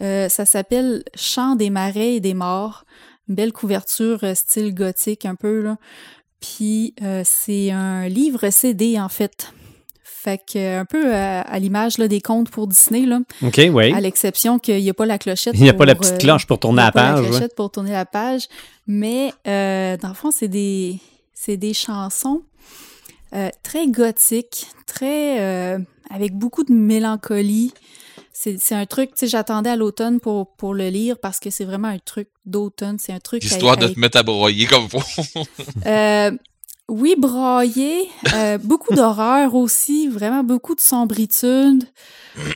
[0.00, 2.84] Euh, ça s'appelle Chant des marais et des morts.
[3.28, 5.60] Une belle couverture euh, style gothique un peu.
[5.60, 5.76] Là.
[6.40, 9.52] Puis euh, c'est un livre CD en fait.
[10.26, 13.60] Fait que euh, un peu à, à l'image là, des contes pour Disney, là, OK,
[13.72, 13.92] oui.
[13.92, 15.54] à l'exception qu'il n'y a pas la clochette.
[15.54, 16.92] Il n'y a pas la pour, petite euh, cloche pour il tourner y a la
[16.92, 17.14] pas page.
[17.14, 17.28] La ouais.
[17.28, 18.48] clochette pour tourner la page.
[18.88, 20.98] Mais euh, dans le fond, c'est des,
[21.32, 22.42] c'est des chansons
[23.34, 25.78] euh, très gothiques, très euh,
[26.10, 27.72] avec beaucoup de mélancolie.
[28.32, 31.50] C'est c'est un truc, tu sais, j'attendais à l'automne pour, pour le lire parce que
[31.50, 32.98] c'est vraiment un truc d'automne.
[32.98, 33.42] C'est un truc.
[33.42, 35.00] à- Histoire de à te mettre à broyer comme faut.
[35.86, 36.30] euh,
[36.88, 41.84] oui, braillé, euh, beaucoup d'horreur aussi, vraiment beaucoup de sombritude.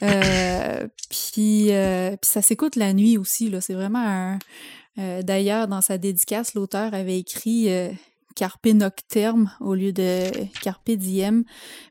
[0.03, 3.61] Euh, puis, euh, puis ça s'écoute la nuit aussi, là.
[3.61, 4.39] C'est vraiment un.
[4.99, 7.91] euh, D'ailleurs, dans sa dédicace, l'auteur avait écrit euh,
[8.37, 10.25] Carpe Nocterme au lieu de
[10.63, 11.45] Carpe Diem.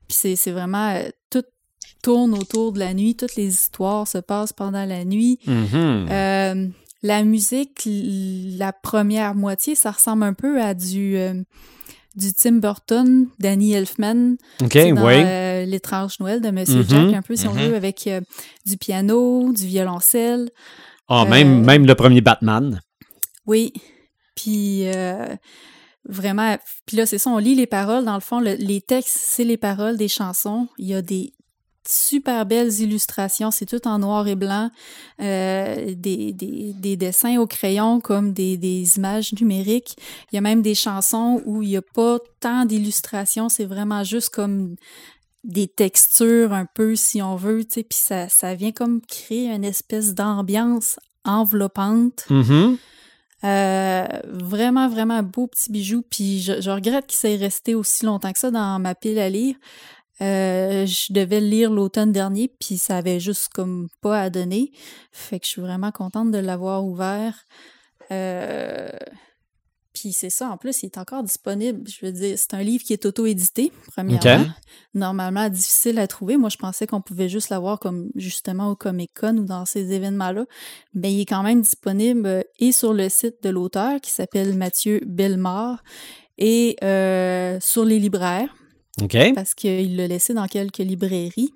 [0.07, 0.95] Puis c'est c'est vraiment.
[1.29, 1.43] tout
[2.01, 5.39] tourne autour de la nuit, toutes les histoires se passent pendant la nuit.
[5.45, 6.07] Mhm.
[6.09, 6.67] Euh,
[7.03, 11.33] la musique, la première moitié, ça ressemble un peu à du, euh,
[12.15, 14.67] du Tim Burton, Danny Elfman, dans
[15.05, 15.13] oui.
[15.15, 17.69] euh, L'étrange Noël de Monsieur Mhm, Jack, un peu, si on mhm.
[17.69, 18.21] veut, avec euh,
[18.65, 20.49] du piano, du violoncelle.
[21.07, 22.81] Ah, même, euh, même le premier Batman.
[23.45, 23.73] Oui.
[24.35, 24.85] Puis
[26.07, 28.05] vraiment, puis là, c'est ça, on lit les paroles.
[28.05, 30.67] Dans le fond, le- les textes, c'est les paroles des chansons.
[30.77, 31.33] Il y a des
[31.89, 34.69] super belles illustrations, c'est tout en noir et blanc,
[35.21, 39.95] euh, des, des, des dessins au crayon comme des, des images numériques.
[40.31, 44.03] Il y a même des chansons où il n'y a pas tant d'illustrations, c'est vraiment
[44.03, 44.75] juste comme
[45.43, 49.49] des textures un peu, si on veut, tu sais, puis ça, ça vient comme créer
[49.49, 52.25] une espèce d'ambiance enveloppante.
[52.29, 52.77] Mhm.
[53.45, 56.03] Euh, vraiment, vraiment beau petit bijou.
[56.09, 59.29] Puis je, je regrette qu'il s'est resté aussi longtemps que ça dans ma pile à
[59.29, 59.55] lire.
[60.21, 64.71] Euh, je devais le lire l'automne dernier, puis ça avait juste comme pas à donner.
[65.11, 67.45] Fait que je suis vraiment contente de l'avoir ouvert.
[68.11, 68.89] Euh,
[69.93, 71.81] puis c'est ça, en plus, il est encore disponible.
[71.89, 74.43] Je veux dire, c'est un livre qui est auto-édité, premièrement.
[74.43, 74.49] Ok.
[74.93, 76.37] Normalement, difficile à trouver.
[76.37, 80.45] Moi, je pensais qu'on pouvait juste l'avoir comme justement au Comic-Con ou dans ces événements-là.
[80.93, 84.55] Mais il est quand même disponible euh, et sur le site de l'auteur qui s'appelle
[84.55, 85.83] Mathieu Bellemare
[86.37, 88.55] et euh, sur les libraires
[89.03, 89.17] OK.
[89.35, 91.53] parce qu'il l'a laissé dans quelques librairies.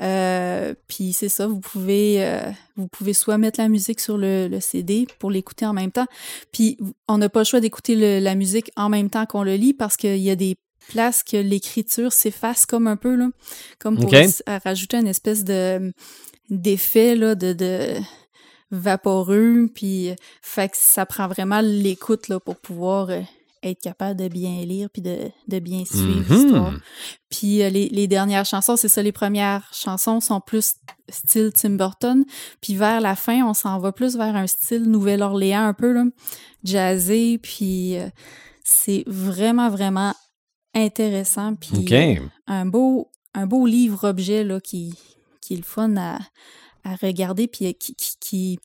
[0.00, 2.40] Euh, puis c'est ça, vous pouvez, euh,
[2.76, 6.06] vous pouvez soit mettre la musique sur le, le CD pour l'écouter en même temps.
[6.52, 6.76] Puis
[7.06, 9.72] on n'a pas le choix d'écouter le- la musique en même temps qu'on le lit
[9.72, 10.56] parce qu'il y a des
[10.88, 13.28] places que l'écriture s'efface comme un peu, là,
[13.78, 14.14] comme pour Ok.
[14.14, 15.92] s- à rajouter une espèce de
[16.50, 17.94] d'effet là, de, de
[18.72, 19.68] vaporeux.
[19.72, 23.20] Puis euh, fait que ça prend vraiment l'écoute là, pour pouvoir euh,
[23.64, 26.24] être capable de bien lire puis de, de bien suivre Mhm.
[26.42, 26.74] l'histoire.
[27.30, 30.74] Puis euh, les, les dernières chansons, c'est ça, les premières chansons sont plus
[31.08, 32.24] style Tim Burton.
[32.60, 36.04] Puis vers la fin, on s'en va plus vers un style Nouvelle-Orléans un peu, là,
[36.62, 37.38] jazzé.
[37.38, 38.08] Puis euh,
[38.62, 40.14] c'est vraiment, vraiment
[40.74, 41.54] intéressant.
[41.54, 44.94] Puis euh, un beau, un beau livre-objet là, qui,
[45.40, 46.18] qui est le fun à,
[46.84, 48.58] à regarder puis qui, qui, qui,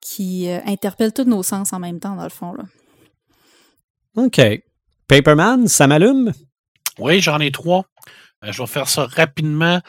[0.00, 2.52] qui, euh, interpelle tous nos sens en même temps, dans le fond.
[2.52, 2.64] Là.
[4.16, 4.40] OK.
[5.08, 6.32] Paperman, ça m'allume?
[6.98, 7.84] Oui, j'en ai trois.
[8.44, 9.80] Euh, je vais faire ça rapidement.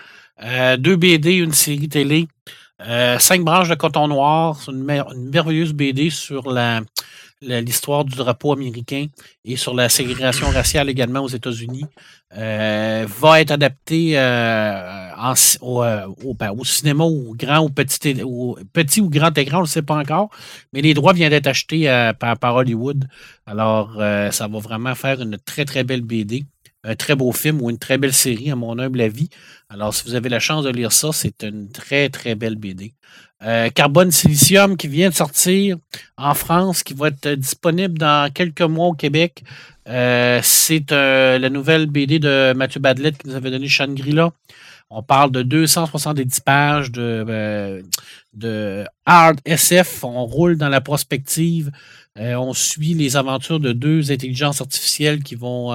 [0.44, 2.28] Euh, deux BD, une série télé.
[2.82, 4.60] Euh, cinq branches de coton noir.
[4.60, 6.82] C'est une, mer- une merveilleuse BD sur la-
[7.42, 9.08] l'histoire du drapeau américain
[9.44, 11.86] et sur la ségrégation raciale également aux États-Unis.
[12.38, 15.12] Euh, va être adapté euh,
[15.64, 16.08] euh,
[16.40, 19.70] ben, au cinéma au grand ou petit, au petit ou grand écran, on ne le
[19.70, 20.30] sait pas encore.
[20.72, 23.08] Mais les droits viennent d'être achetés par, Hollywood.
[23.46, 23.96] Alors,
[24.32, 26.46] ça va vraiment faire une très, très belle BD.
[26.84, 29.30] Un très beau film ou une très belle série, à mon humble avis.
[29.70, 32.94] Alors, si vous avez la chance de lire ça, c'est une très, très belle BD.
[33.44, 35.78] Euh, Carbone Silicium qui vient de sortir
[36.18, 39.44] en France, qui va être disponible dans quelques mois au Québec.
[39.88, 44.32] Euh, c'est euh, la nouvelle BD de Mathieu Badlet qui nous avait donné Shangri-La.
[44.92, 47.82] On parle de 270 pages de,
[48.34, 50.04] de hard SF.
[50.04, 51.72] On roule dans la prospective.
[52.18, 55.74] on suit les aventures de deux intelligences artificielles qui vont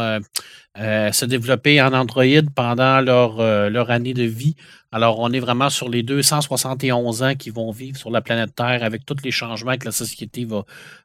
[0.76, 2.24] se développer en Android
[2.55, 3.40] pendant leur,
[3.70, 4.56] leur année de vie.
[4.92, 8.82] Alors, on est vraiment sur les 271 ans qui vont vivre sur la planète Terre
[8.82, 10.64] avec tous les changements que la société va,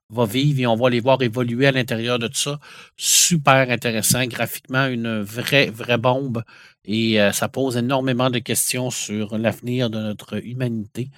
[0.09, 2.59] va vivre et on va les voir évoluer à l'intérieur de tout ça.
[2.95, 6.43] Super intéressant, graphiquement, une vraie, vraie bombe
[6.85, 11.09] et euh, ça pose énormément de questions sur l'avenir de notre humanité.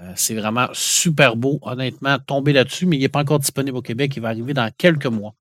[0.00, 3.82] Euh, c'est vraiment super beau, honnêtement, tomber là-dessus, mais il n'est pas encore disponible au
[3.82, 4.12] Québec.
[4.16, 5.34] Il va arriver dans quelques mois.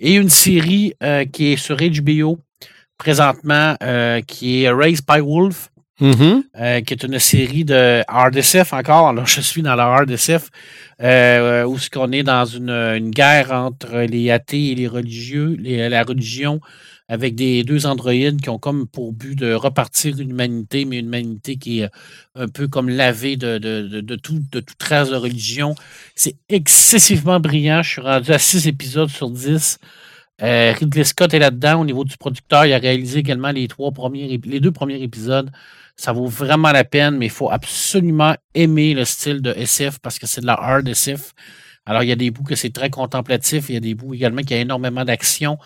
[0.00, 2.38] Et une série euh, qui est sur HBO
[2.96, 3.76] présentement,
[4.26, 5.70] qui est Raised by Wolf.
[6.00, 6.42] Mm-hmm.
[6.60, 9.08] Euh, qui est une série de RDSF encore.
[9.08, 10.48] Alors, je suis dans la RDSF,
[11.02, 16.04] euh, où ce qu'on est dans une, guerre entre les athées et les religieux, la
[16.04, 16.60] religion,
[17.08, 21.06] avec des deux androïdes qui ont comme pour but de repartir une humanité, mais une
[21.06, 21.90] humanité qui est
[22.34, 25.74] un peu comme lavée de, de, tout, de toute trace de religion.
[26.14, 27.82] C'est excessivement brillant.
[27.82, 29.78] Je suis rendu à six épisodes sur 10.
[30.42, 32.66] Euh, Ridley Scott est là-dedans au niveau du producteur.
[32.66, 35.50] Il a réalisé également les trois premiers, les deux premiers épisodes.
[35.96, 40.18] Ça vaut vraiment la peine, mais il faut absolument aimer le style de SF parce
[40.18, 41.32] que c'est de la hard SF.
[41.86, 44.12] Alors, il y a des bouts que c'est très contemplatif, il y a des bouts
[44.12, 45.56] également qui a énormément d'action.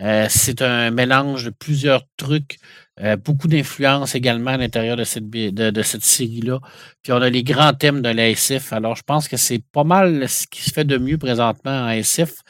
[0.00, 2.58] Euh, c'est un mélange de plusieurs trucs,
[3.00, 6.60] euh, beaucoup d'influence également à l'intérieur de cette, de, cette série-là.
[7.02, 8.72] Puis on a les grands thèmes de la SF.
[8.72, 11.90] Alors, je pense que c'est pas mal ce qui se fait de mieux présentement en
[11.90, 12.40] SF,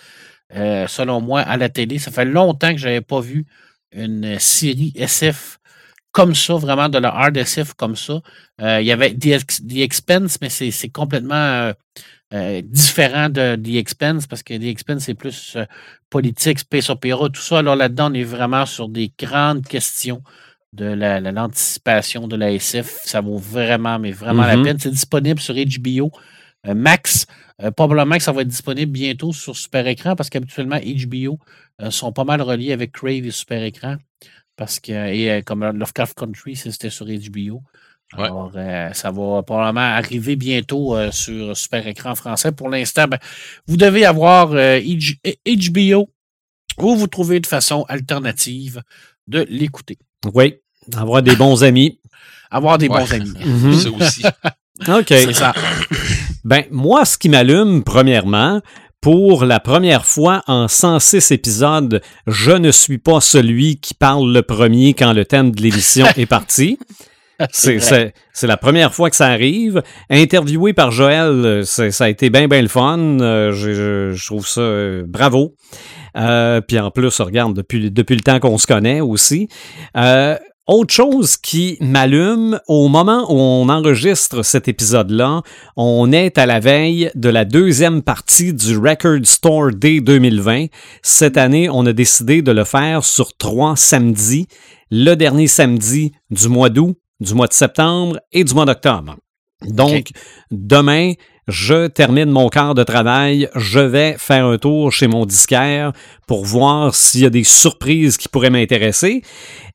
[0.55, 1.99] euh, selon moi, à la télé.
[1.99, 3.47] Ça fait longtemps que je n'avais pas vu
[3.93, 5.59] une série SF
[6.13, 8.21] comme ça, vraiment de la hard SF comme ça.
[8.61, 11.73] Il y avait The, Expense, mais c'est complètement
[12.33, 15.57] euh, euh, différent de The Expense parce que The Expense, c'est plus
[16.11, 17.59] politique, space opéra, tout ça.
[17.59, 20.23] Alors là-dedans, on est vraiment sur des grandes questions
[20.73, 20.87] de
[21.31, 23.01] l'anticipation de la SF.
[23.05, 24.65] Ça vaut vraiment, mais vraiment la mm-hmm.
[24.65, 24.79] peine.
[24.79, 26.11] C'est disponible sur HBO
[26.67, 27.27] Max.
[27.77, 31.39] probablement que ça va être disponible bientôt sur Super Écran parce qu'habituellement, HBO
[31.91, 33.97] sont pas mal reliés avec Crave et Super Écran.
[34.57, 37.63] Parce que, et euh, comme Lovecraft Country, c'était sur HBO.
[38.17, 42.53] Alors, euh, ça va probablement arriver bientôt euh, sur super écran français.
[42.53, 43.19] Pour l'instant, ben,
[43.67, 46.11] vous devez avoir HBO
[46.79, 48.83] ou vous trouvez de façon alternative
[49.27, 49.99] de l'écouter.
[50.33, 50.57] Oui,
[50.95, 51.99] avoir des bons amis.
[52.55, 53.33] Avoir des bons amis.
[53.81, 54.23] Ça aussi.
[54.89, 55.07] OK.
[55.09, 55.55] C'est ça.
[56.45, 58.61] Ben, moi, ce qui m'allume, premièrement,
[59.01, 64.43] pour la première fois en 106 épisodes, je ne suis pas celui qui parle le
[64.43, 66.81] premier quand le thème de l'émission est parti.
[67.53, 69.83] C'est la première fois que ça arrive.
[70.11, 72.99] Interviewé par Joël, ça a été bien, bien le fun.
[72.99, 75.55] Euh, je, trouve ça euh, bravo.
[76.17, 79.49] Euh, puis en plus, regarde, depuis, depuis le temps qu'on se connaît aussi.
[80.69, 85.43] Autre chose qui m'allume, au moment où on enregistre cet épisode-là,
[85.77, 90.67] on est à la veille de la deuxième partie du Record Store Day 2020.
[91.03, 94.47] Cette année, on a décidé de le faire sur trois samedis.
[94.93, 99.17] Le dernier samedi du mois d'août, du mois de septembre et du mois d'octobre.
[99.63, 100.09] Donc,
[100.51, 101.13] demain,
[101.49, 105.93] je termine mon quart de travail, je vais faire un tour chez mon disquaire
[106.27, 109.23] pour voir s'il y a des surprises qui pourraient m'intéresser.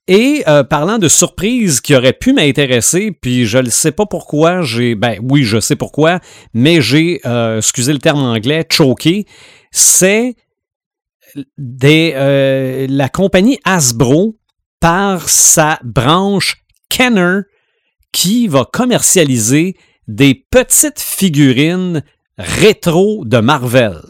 [0.07, 4.61] Et euh, parlant de surprises qui auraient pu m'intéresser, puis je ne sais pas pourquoi,
[4.61, 6.19] j'ai, ben oui, je sais pourquoi,
[6.53, 9.25] mais j'ai, euh, excusez le terme anglais, choqué,
[9.71, 10.35] c'est
[11.57, 14.37] des, euh, la compagnie Hasbro
[14.79, 16.55] par sa branche
[16.89, 17.41] Kenner
[18.11, 19.75] qui va commercialiser
[20.07, 22.01] des petites figurines
[22.37, 24.01] rétro de Marvel.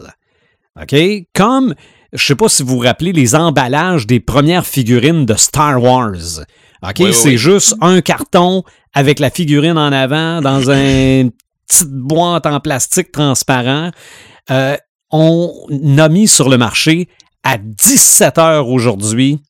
[0.80, 0.94] OK?
[1.34, 1.74] Comme
[2.12, 6.40] je sais pas si vous vous rappelez les emballages des premières figurines de Star Wars.
[6.82, 8.62] OK, c'est juste un carton
[8.94, 11.32] avec la figurine en avant dans une
[11.68, 13.90] petite boîte en plastique transparent.
[14.50, 14.76] Euh,
[15.10, 15.66] on
[15.98, 17.08] a mis sur le marché
[17.42, 19.40] à 17 heures aujourd'hui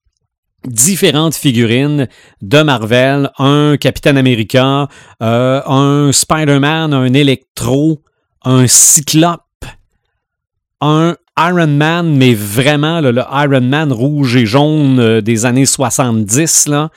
[0.66, 2.08] différentes figurines
[2.42, 4.88] de Marvel, un Capitaine America,
[5.22, 8.02] euh, un Spider-Man, un Electro,
[8.44, 9.42] un Cyclope,
[10.80, 16.68] un Iron Man, mais vraiment le Iron Man rouge et jaune euh, des années 70.
[16.68, 16.90] Là.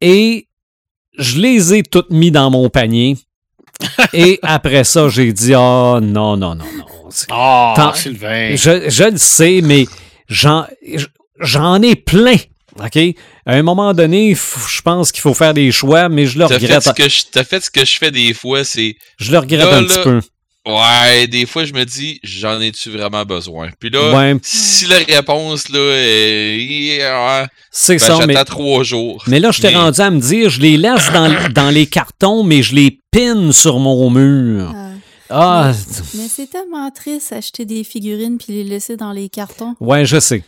[0.00, 0.48] Et
[1.18, 3.16] je les ai toutes mis dans mon panier.
[4.12, 6.84] et après ça, j'ai dit oh, non, non, non, non.
[7.30, 8.56] Ah, Sylvain.
[8.56, 9.86] Je, je, le sais, mais
[10.28, 10.66] j'en
[11.82, 12.36] ai plein
[12.82, 12.96] OK?
[13.46, 16.58] À un moment donné, je pense qu'il faut faire des choix, mais je le T'as
[16.58, 16.82] fait, regrette.
[16.82, 18.96] ce que je, t'as fait ce que je fais des fois, c'est.
[19.18, 20.20] Je le regrette Là, un là, petit peu.
[20.66, 23.68] Ouais, des fois, je me dis, j'en ai-tu vraiment besoin?
[23.78, 26.56] Puis là, Ouais, si la réponse, là, est.
[26.56, 29.22] yeah, c'est ben, ça, j'attends mais, trois jours.
[29.26, 31.84] mais là, je t'ai Mais- rendu à me dire, je les laisse dans, dans les
[31.86, 34.72] cartons, mais je les pine sur mon mur.
[34.74, 34.80] Ah.
[35.28, 35.72] Ah,
[36.14, 39.74] Mais c'est tellement triste acheter des figurines puis les laisser dans les cartons.
[39.80, 40.42] ouais, je sais.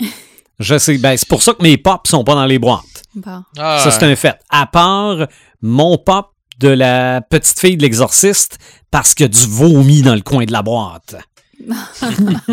[0.58, 0.98] Je sais.
[0.98, 2.82] Ben, c'est pour ça que mes pops sont pas dans les boîtes.
[3.14, 3.42] Bon.
[3.58, 4.36] Ah, Ça, c'est un fait.
[4.50, 5.26] À part
[5.62, 6.26] mon pop
[6.58, 8.58] de la petite fille de l'exorciste,
[8.90, 11.16] parce qu'il y a du vomi dans le coin de la boîte.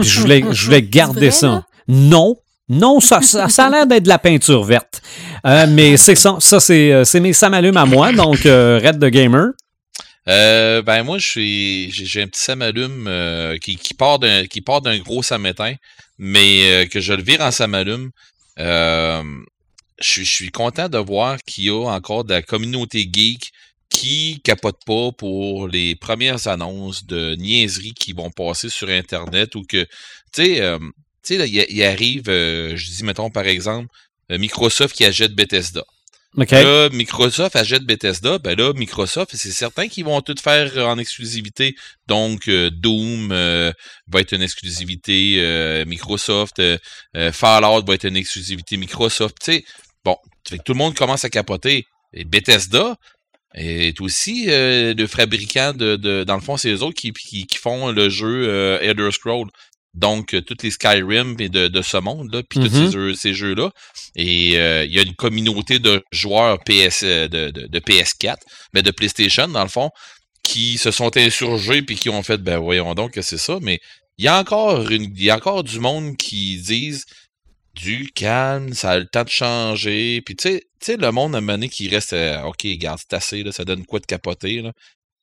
[0.01, 1.47] Je voulais, je voulais garder vrai, ça.
[1.47, 1.63] là?
[1.87, 2.35] Non.
[2.67, 5.01] Non, ça, ça, ça a l'air d'être de la peinture verte.
[5.45, 8.79] Euh, mais c'est ça, ça c'est, euh, c'est mes ça m'allume à moi, donc euh,
[8.83, 9.49] Red the Gamer.
[10.27, 14.81] Euh, ben moi, j'ai j'ai un petit samalume euh, qui, qui part d'un, qui part
[14.81, 15.75] d'un gros samétain,
[16.17, 18.11] mais euh, que je le vire en samalume.
[18.59, 19.23] Euh,
[20.01, 23.51] je, suis- content de voir qu'il y a encore de la communauté geek
[23.89, 29.63] qui capote pas pour les premières annonces de niaiseries qui vont passer sur Internet ou
[29.63, 29.83] que,
[30.33, 30.79] tu sais, euh,
[31.29, 33.87] il arrive, euh, je dis, mettons, par exemple,
[34.29, 35.83] Microsoft qui achète Bethesda.
[36.63, 40.97] Là, Microsoft achète Bethesda, ben là, Microsoft, c'est certain qu'ils vont tout faire euh, en
[40.97, 41.75] exclusivité.
[42.07, 43.71] Donc, euh, Doom euh,
[44.07, 46.61] va être une exclusivité Microsoft,
[47.31, 49.37] Fallout va être une exclusivité Microsoft.
[49.43, 49.65] Tu sais,
[50.03, 50.17] bon,
[50.49, 51.85] que tout le monde commence à capoter.
[52.13, 52.95] Et Bethesda
[53.53, 57.91] est aussi le fabricant de, de- dans le fond, c'est eux autres qui, qui, font
[57.91, 59.47] le jeu Elder Scroll.
[59.95, 63.33] Donc, euh, toutes les Skyrim et de, de ce monde-là, puis tous ces jeux- ces
[63.33, 63.71] jeux-là.
[64.15, 68.35] Et euh, il y a une communauté de joueurs PS, euh, de, de, de PS4,
[68.73, 69.89] mais de PlayStation, dans le fond,
[70.43, 73.57] qui se sont insurgés puis qui ont fait ben voyons donc que c'est ça.
[73.61, 73.79] Mais
[74.17, 75.03] il y a encore une.
[75.15, 77.05] Il y a encore du monde qui disent
[77.73, 80.21] du calme, ça a le temps de changer.
[80.25, 82.61] Puis tu sais, tu sais, le monde à un moment donné qui reste euh, OK,
[82.63, 84.71] regarde, c'est assez, là, ça donne quoi de capoter, là.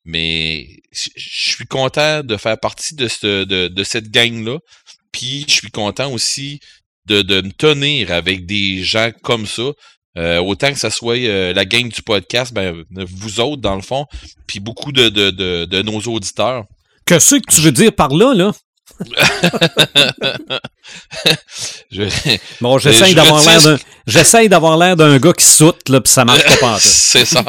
[0.05, 4.59] Mais je suis content de faire partie de, ce, de, de cette gang-là.
[5.13, 6.61] Puis je suis content aussi
[7.07, 9.71] de, de me tenir avec des gens comme ça.
[10.19, 13.83] Euh, autant que ça soit euh, la gang du podcast, ben, vous autres, dans le
[13.83, 14.05] fond,
[14.47, 16.65] puis beaucoup de, de, de, de nos auditeurs.
[17.07, 18.53] Que ce que tu veux dire par là, là?
[21.91, 26.01] Je- Bon, j'essaye je d'avoir l'air d'un, j'essaye d'avoir l'air d'un gars qui soute, là,
[26.01, 26.81] puis ça marche pas pantoute.
[26.83, 27.45] c'est ça.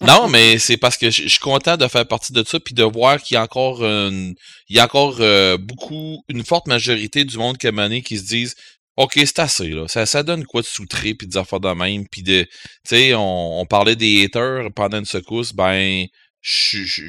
[0.00, 2.84] Non, mais c'est parce que je suis content de faire partie de ça puis de
[2.84, 4.34] voir qu'il y a encore une-
[4.68, 8.18] il y a encore euh, beaucoup une forte majorité du monde qui a mané qui
[8.18, 8.54] se disent
[8.96, 9.88] OK, c'est assez là.
[9.88, 12.48] Ça, ça donne quoi de soutrer puis des affaires de même puis de tu
[12.84, 16.06] sais on, on parlait des haters pendant une secousse, ben
[16.40, 17.02] je je-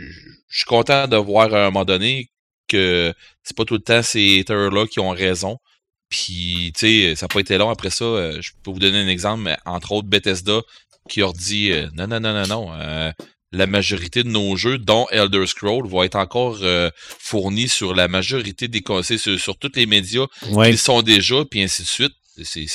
[0.50, 2.30] je suis content de voir à un moment donné
[2.68, 5.58] que c'est pas tout le temps ces haters là qui ont raison.
[6.10, 8.06] Puis, tu sais, ça n'a pas été long après ça.
[8.06, 10.62] euh, je peux vous donner un exemple, mais entre autres Bethesda,
[11.10, 12.74] qui leur dit euh, non, non, non, non, non.
[12.74, 13.12] euh,
[13.52, 18.08] la majorité de nos jeux, dont Elder Scroll, vont être encore euh, fournis sur la
[18.08, 20.72] majorité des conseils, sur, sur tous les médias Ouais.
[20.72, 22.14] ils sont déjà, puis ainsi de suite.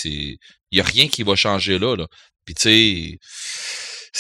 [0.05, 0.37] Il
[0.73, 2.07] y a rien qui va changer là, là.
[2.45, 3.19] Puis tu sais,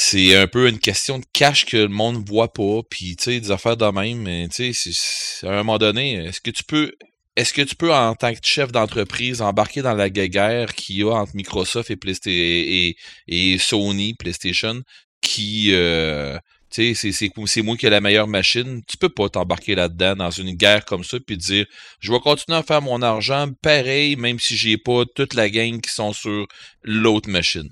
[0.01, 3.41] c'est un peu une question de cash que le monde voit pas, puis tu sais,
[3.41, 4.19] des affaires de même.
[4.23, 6.93] Mais tu sais, à un moment donné, est-ce que tu peux,
[7.35, 11.03] est-ce que tu peux en tant que chef d'entreprise embarquer dans la guerre qu'il y
[11.03, 12.95] a entre Microsoft et, Playsta-
[13.27, 14.83] et, Sony, PlayStation,
[15.21, 16.39] qui euh,
[16.71, 18.83] tu sais, c'est moi qui ai la meilleure machine.
[18.87, 21.67] Tu peux pas t'embarquer là-dedans dans une guerre comme ça puis dire
[21.99, 25.81] je vais continuer à faire mon argent pareil, même si j'ai pas toute la gang
[25.81, 26.47] qui sont sur
[26.85, 27.69] l'autre machine.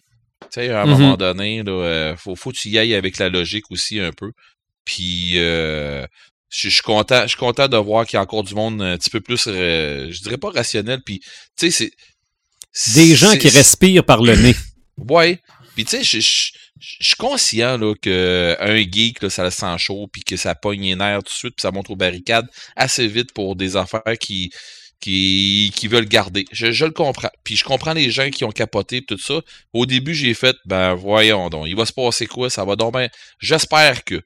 [0.50, 0.90] Tu sais, à un Mhm.
[0.92, 4.12] moment donné, là, euh, faut, faut que tu y ailles avec la logique aussi un
[4.12, 4.30] peu.
[4.84, 6.06] Puis euh,
[6.50, 8.80] je je suis content, je suis content de voir qu'il y a encore du monde
[8.82, 11.00] un petit peu plus, euh, je dirais pas rationnel.
[11.04, 11.20] Puis,
[11.58, 11.90] tu sais,
[12.72, 14.54] c'est Des gens qui respirent par le nez.
[14.98, 15.40] Ouais.
[15.74, 16.52] Puis tu sais, je, je,
[17.00, 20.54] je suis conscient là, que un geek, là, ça le sent chaud, puis que ça
[20.54, 23.76] pogne les nerfs tout de suite, puis ça monte aux barricades assez vite pour des
[23.76, 24.50] affaires qui,
[25.00, 26.44] qui, qui veulent garder.
[26.52, 27.30] Je, je le comprends.
[27.44, 29.40] Puis je comprends les gens qui ont capoté tout ça.
[29.72, 32.94] Au début, j'ai fait, ben voyons donc, il va se passer quoi, ça va donc
[32.94, 33.08] ben.
[33.38, 34.20] J'espère que.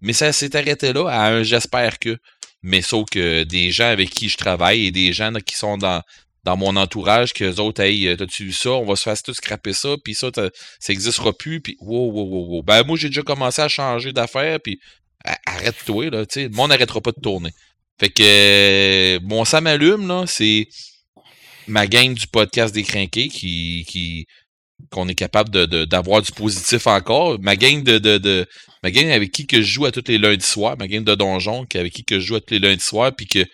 [0.00, 2.18] Mais ça s'est arrêté là à un j'espère que.
[2.62, 6.02] Mais sauf que des gens avec qui je travaille et des gens qui sont dans,
[6.46, 8.70] dans mon entourage, que autres, hey, t'as-tu vu ça?
[8.70, 12.24] On va se faire tout scraper ça, puis ça, ça existera plus, puis wow, wow,
[12.24, 12.62] wow, wow.
[12.62, 14.80] Ben, moi, j'ai déjà commencé à changer d'affaires, puis
[15.44, 17.50] arrête-toi, là, tu sais, le monde n'arrêtera pas de tourner.
[17.98, 20.68] Fait que euh, mon ça m'allume, là, c'est
[21.66, 24.26] ma gang du podcast des crinqués qui, qui
[24.90, 27.38] qu'on est capable de, d'avoir du positif encore.
[27.40, 28.46] Ma gang de, de,
[28.82, 31.14] ma gang avec qui que je joue à tous les lundis soirs, ma gang de
[31.14, 33.44] donjon avec qui que je joue à tous les lundis soirs, puis que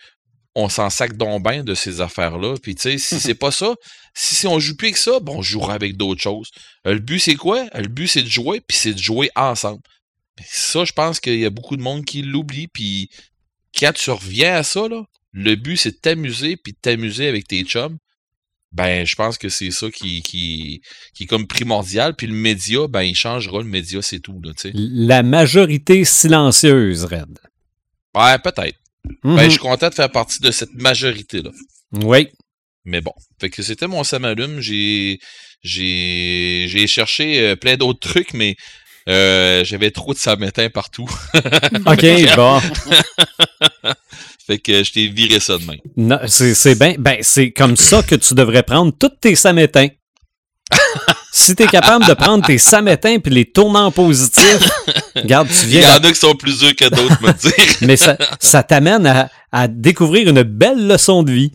[0.54, 2.56] on s'en sac donc bien de ces affaires-là.
[2.62, 3.74] Puis tu sais, si c'est pas ça,
[4.14, 6.50] si, si on joue plus avec ça, bon, on jouera avec d'autres choses.
[6.86, 7.60] Euh, le but, c'est quoi?
[7.74, 9.80] Euh, Le but, c'est de jouer, puis c'est de jouer ensemble.
[10.46, 13.08] Ça, je pense qu'il y a beaucoup de monde qui l'oublie, puis
[13.78, 17.48] quand tu reviens à ça, là, le but, c'est de t'amuser, puis de t'amuser avec
[17.48, 17.98] tes chums.
[18.72, 20.80] Ben, je pense que c'est ça qui, qui,
[21.14, 22.14] qui est comme primordial.
[22.16, 23.58] Puis le média, ben, il changera.
[23.58, 24.52] Le média, c'est tout, là.
[24.74, 27.38] La majorité silencieuse, Red.
[28.14, 28.78] Ouais, peut-être.
[29.24, 31.50] Ben, je suis content de faire partie de cette majorité-là.
[31.92, 32.28] Oui.
[32.84, 33.12] Mais bon.
[33.40, 34.60] Fait que c'était mon samalume.
[34.60, 35.20] J'ai,
[35.62, 38.56] j'ai, j'ai cherché euh, plein d'autres trucs, mais
[39.08, 41.08] euh, j'avais trop de samétain partout.
[41.86, 42.06] OK,
[42.36, 42.60] bon.
[44.46, 45.64] fait que je t'ai viré ça de.
[45.96, 46.94] Non, c'est c'est bien.
[46.98, 49.88] Ben, c'est comme ça que tu devrais prendre tous tes samétins.
[51.32, 54.58] si tu es capable de prendre tes samétins puis les tourner en positif,
[55.14, 55.96] regarde, tu Il y viens.
[55.96, 57.76] en a qui sont plus durs que d'autres, me dire.
[57.82, 61.52] Mais ça, ça t'amène à, à découvrir une belle leçon de vie.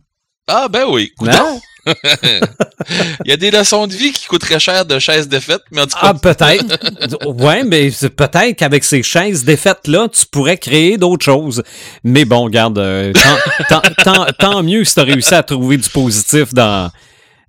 [0.48, 1.11] Ah, ben oui.
[1.22, 1.59] Non?
[3.25, 5.85] Il y a des leçons de vie qui coûteraient cher de chaises défaites, mais en
[5.88, 7.25] tout cas, Ah, peut-être.
[7.27, 11.64] ouais, mais peut-être qu'avec ces chaises défaites-là, tu pourrais créer d'autres choses.
[12.03, 15.77] Mais bon, regarde, euh, tant, tant- tant- tant mieux si tu as réussi à trouver
[15.77, 16.91] du positif dans,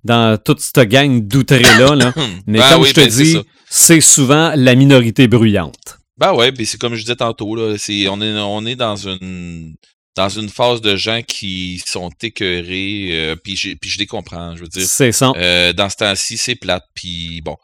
[0.03, 1.95] dans toute cette gang d'outrés-là.
[1.95, 2.13] Là.
[2.47, 3.37] Mais Ben comme oui, je te ben dis,
[3.69, 5.97] c'est souvent la minorité bruyante.
[6.17, 8.97] Ben ouais, ben c'est comme je disais tantôt, là, c'est, on est, on est dans
[8.97, 9.75] une,
[10.15, 14.61] dans une phase de gens qui sont écœurés, euh, puis, puis je les comprends, je
[14.63, 14.85] veux dire.
[14.87, 15.31] C'est ça.
[15.37, 17.55] Euh, dans ce temps-ci, c'est plate, puis bon.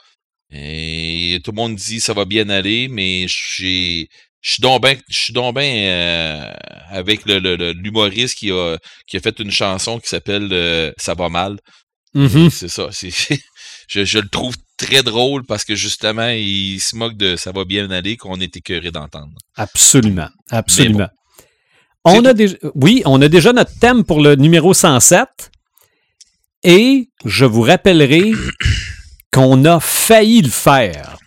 [0.52, 4.08] Et tout le monde dit ça va bien aller, mais j'ai,
[4.42, 6.54] je suis donc bien, je bien euh,
[6.90, 10.92] avec le, le- le- l'humoriste qui a, qui a fait une chanson qui s'appelle euh,
[10.98, 11.58] Ça va mal.
[12.14, 12.50] Mhm.
[12.50, 12.90] C'est ça.
[13.88, 17.66] Je, je le trouve très drôle parce que justement, il se moque de ça va
[17.66, 19.30] bien aller qu'on est écœuré d'entendre.
[19.56, 20.30] Absolument.
[20.50, 21.08] Absolument.
[22.06, 25.52] On a déjà, oui, on a déjà notre thème pour le numéro 107.
[26.64, 28.32] Et je vous rappellerai
[29.32, 31.18] qu'on a failli le faire.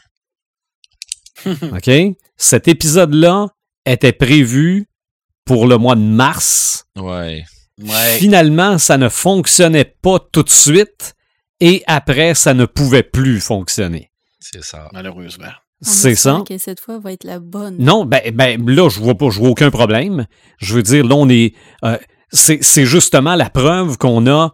[1.46, 1.90] OK?
[2.36, 3.48] Cet épisode-là
[3.84, 4.86] était prévu
[5.44, 6.86] pour le mois de mars.
[6.96, 7.44] Ouais.
[7.80, 8.16] Ouais.
[8.18, 11.14] Finalement, ça ne fonctionnait pas tout de suite.
[11.60, 14.10] Et après, ça ne pouvait plus fonctionner.
[14.38, 14.88] C'est ça.
[14.92, 15.52] Malheureusement.
[15.80, 16.42] C'est ça.
[16.48, 17.76] que cette fois va être la bonne.
[17.78, 20.26] Non, ben, ben là, je vois pas, je vois aucun problème.
[20.58, 21.54] Je veux dire, là, on est.
[21.84, 21.96] euh,
[22.32, 24.52] c'est c'est justement la preuve qu'on a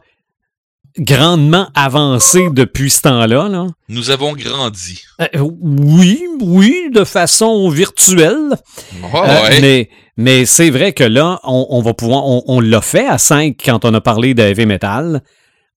[0.98, 3.48] grandement avancé depuis ce temps-là.
[3.48, 3.66] Là.
[3.88, 5.02] Nous avons grandi.
[5.20, 5.26] Euh,
[5.60, 8.54] oui, oui, de façon virtuelle.
[9.02, 12.24] Oh, Euh, mais mais c'est vrai que là, on, on va pouvoir.
[12.26, 15.22] On, on l'a fait à 5 quand on a parlé de heavy metal.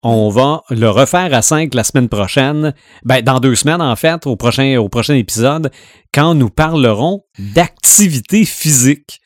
[0.03, 2.73] On va le refaire à 5 la semaine prochaine.
[3.03, 5.71] Ben, dans deux semaines, en fait, au prochain, au prochain épisode,
[6.13, 9.19] quand nous parlerons d'activité physique.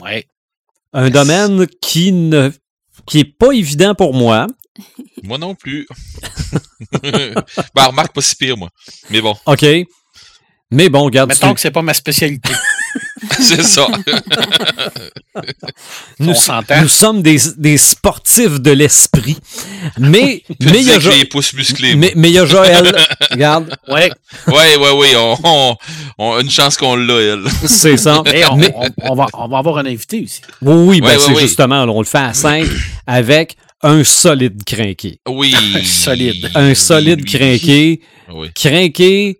[0.00, 0.26] Ouais.
[0.92, 2.50] Un domaine qui ne
[3.06, 4.46] qui est pas évident pour moi.
[5.22, 5.86] Moi non plus.
[7.02, 7.34] ben,
[7.84, 8.68] remarque pas si pire, moi.
[9.10, 9.64] Mais bon, OK.
[10.70, 12.52] Mais bon, regarde, Mettons tu- que c'est pas ma spécialité.
[13.40, 13.88] c'est ça.
[16.18, 16.34] nous,
[16.88, 19.36] sommes des, des sportifs de l'esprit.
[19.98, 21.94] Mais il y a disais que Jo- les pouces musclés.
[21.96, 22.92] mais mais il y a Joël.
[23.30, 24.10] regarde, Ouais.
[24.48, 25.16] Ouais, ouais, ouais.
[25.16, 25.76] On, on,
[26.18, 27.44] on- une chance qu'on l'a, elle.
[27.66, 28.22] c'est ça.
[28.34, 30.40] Et on, Mais- on- on va, on va avoir un invité aussi.
[30.62, 31.40] oui, oui, ben Ouais, c'est ouais.
[31.42, 32.66] justement, là, on le fait à 5
[33.06, 35.20] avec un solide crinqué.
[35.28, 35.54] Oui.
[35.84, 36.50] Solide.
[36.54, 37.38] Un solide Oui.
[37.38, 38.00] crinqué.
[38.32, 38.48] Oui.
[38.54, 39.38] Crinqué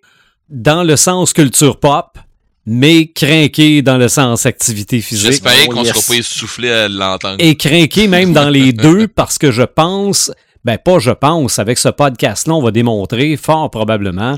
[0.48, 2.18] dans le sens culture pop,
[2.66, 5.26] mais crinqué dans le sens activité physique.
[5.30, 5.94] J'espère Oh, qu'on yes.
[5.96, 7.36] sera pas essoufflé à l'entendre.
[7.38, 10.32] et craqué même dans les deux parce que je pense,
[10.64, 14.36] ben pas je pense, avec ce podcast-là, on va démontrer fort probablement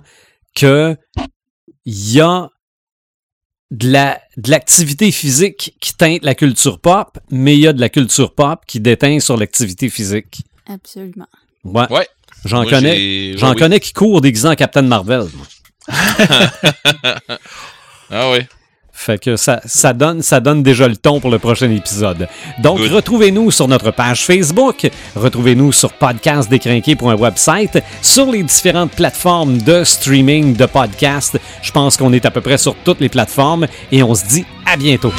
[0.55, 0.97] que
[1.86, 2.48] il y a
[3.70, 7.81] de la de l'activité physique qui teinte la culture pop, mais il y a de
[7.81, 10.42] la culture pop qui déteint sur l'activité physique.
[10.66, 11.26] Absolument.
[11.65, 11.90] Ouais.
[11.90, 12.07] Ouais.
[12.44, 13.58] J'en connais, j'en ouais, oui.
[13.58, 15.24] connais qui courent déguisés en Captain Marvel.
[18.11, 18.47] Ah ouais.
[18.99, 22.27] Fait que ça, ça, donne, ça donne déjà le ton pour le prochain épisode.
[22.59, 22.91] Donc, Good.
[22.91, 30.67] retrouvez-nous sur notre page Facebook, retrouvez-nous sur podcastdécrinqué.website, sur les différentes plateformes de streaming de
[30.67, 31.39] podcasts.
[31.62, 34.45] Je pense qu'on est à peu près sur toutes les plateformes et on se dit
[34.67, 35.12] à bientôt.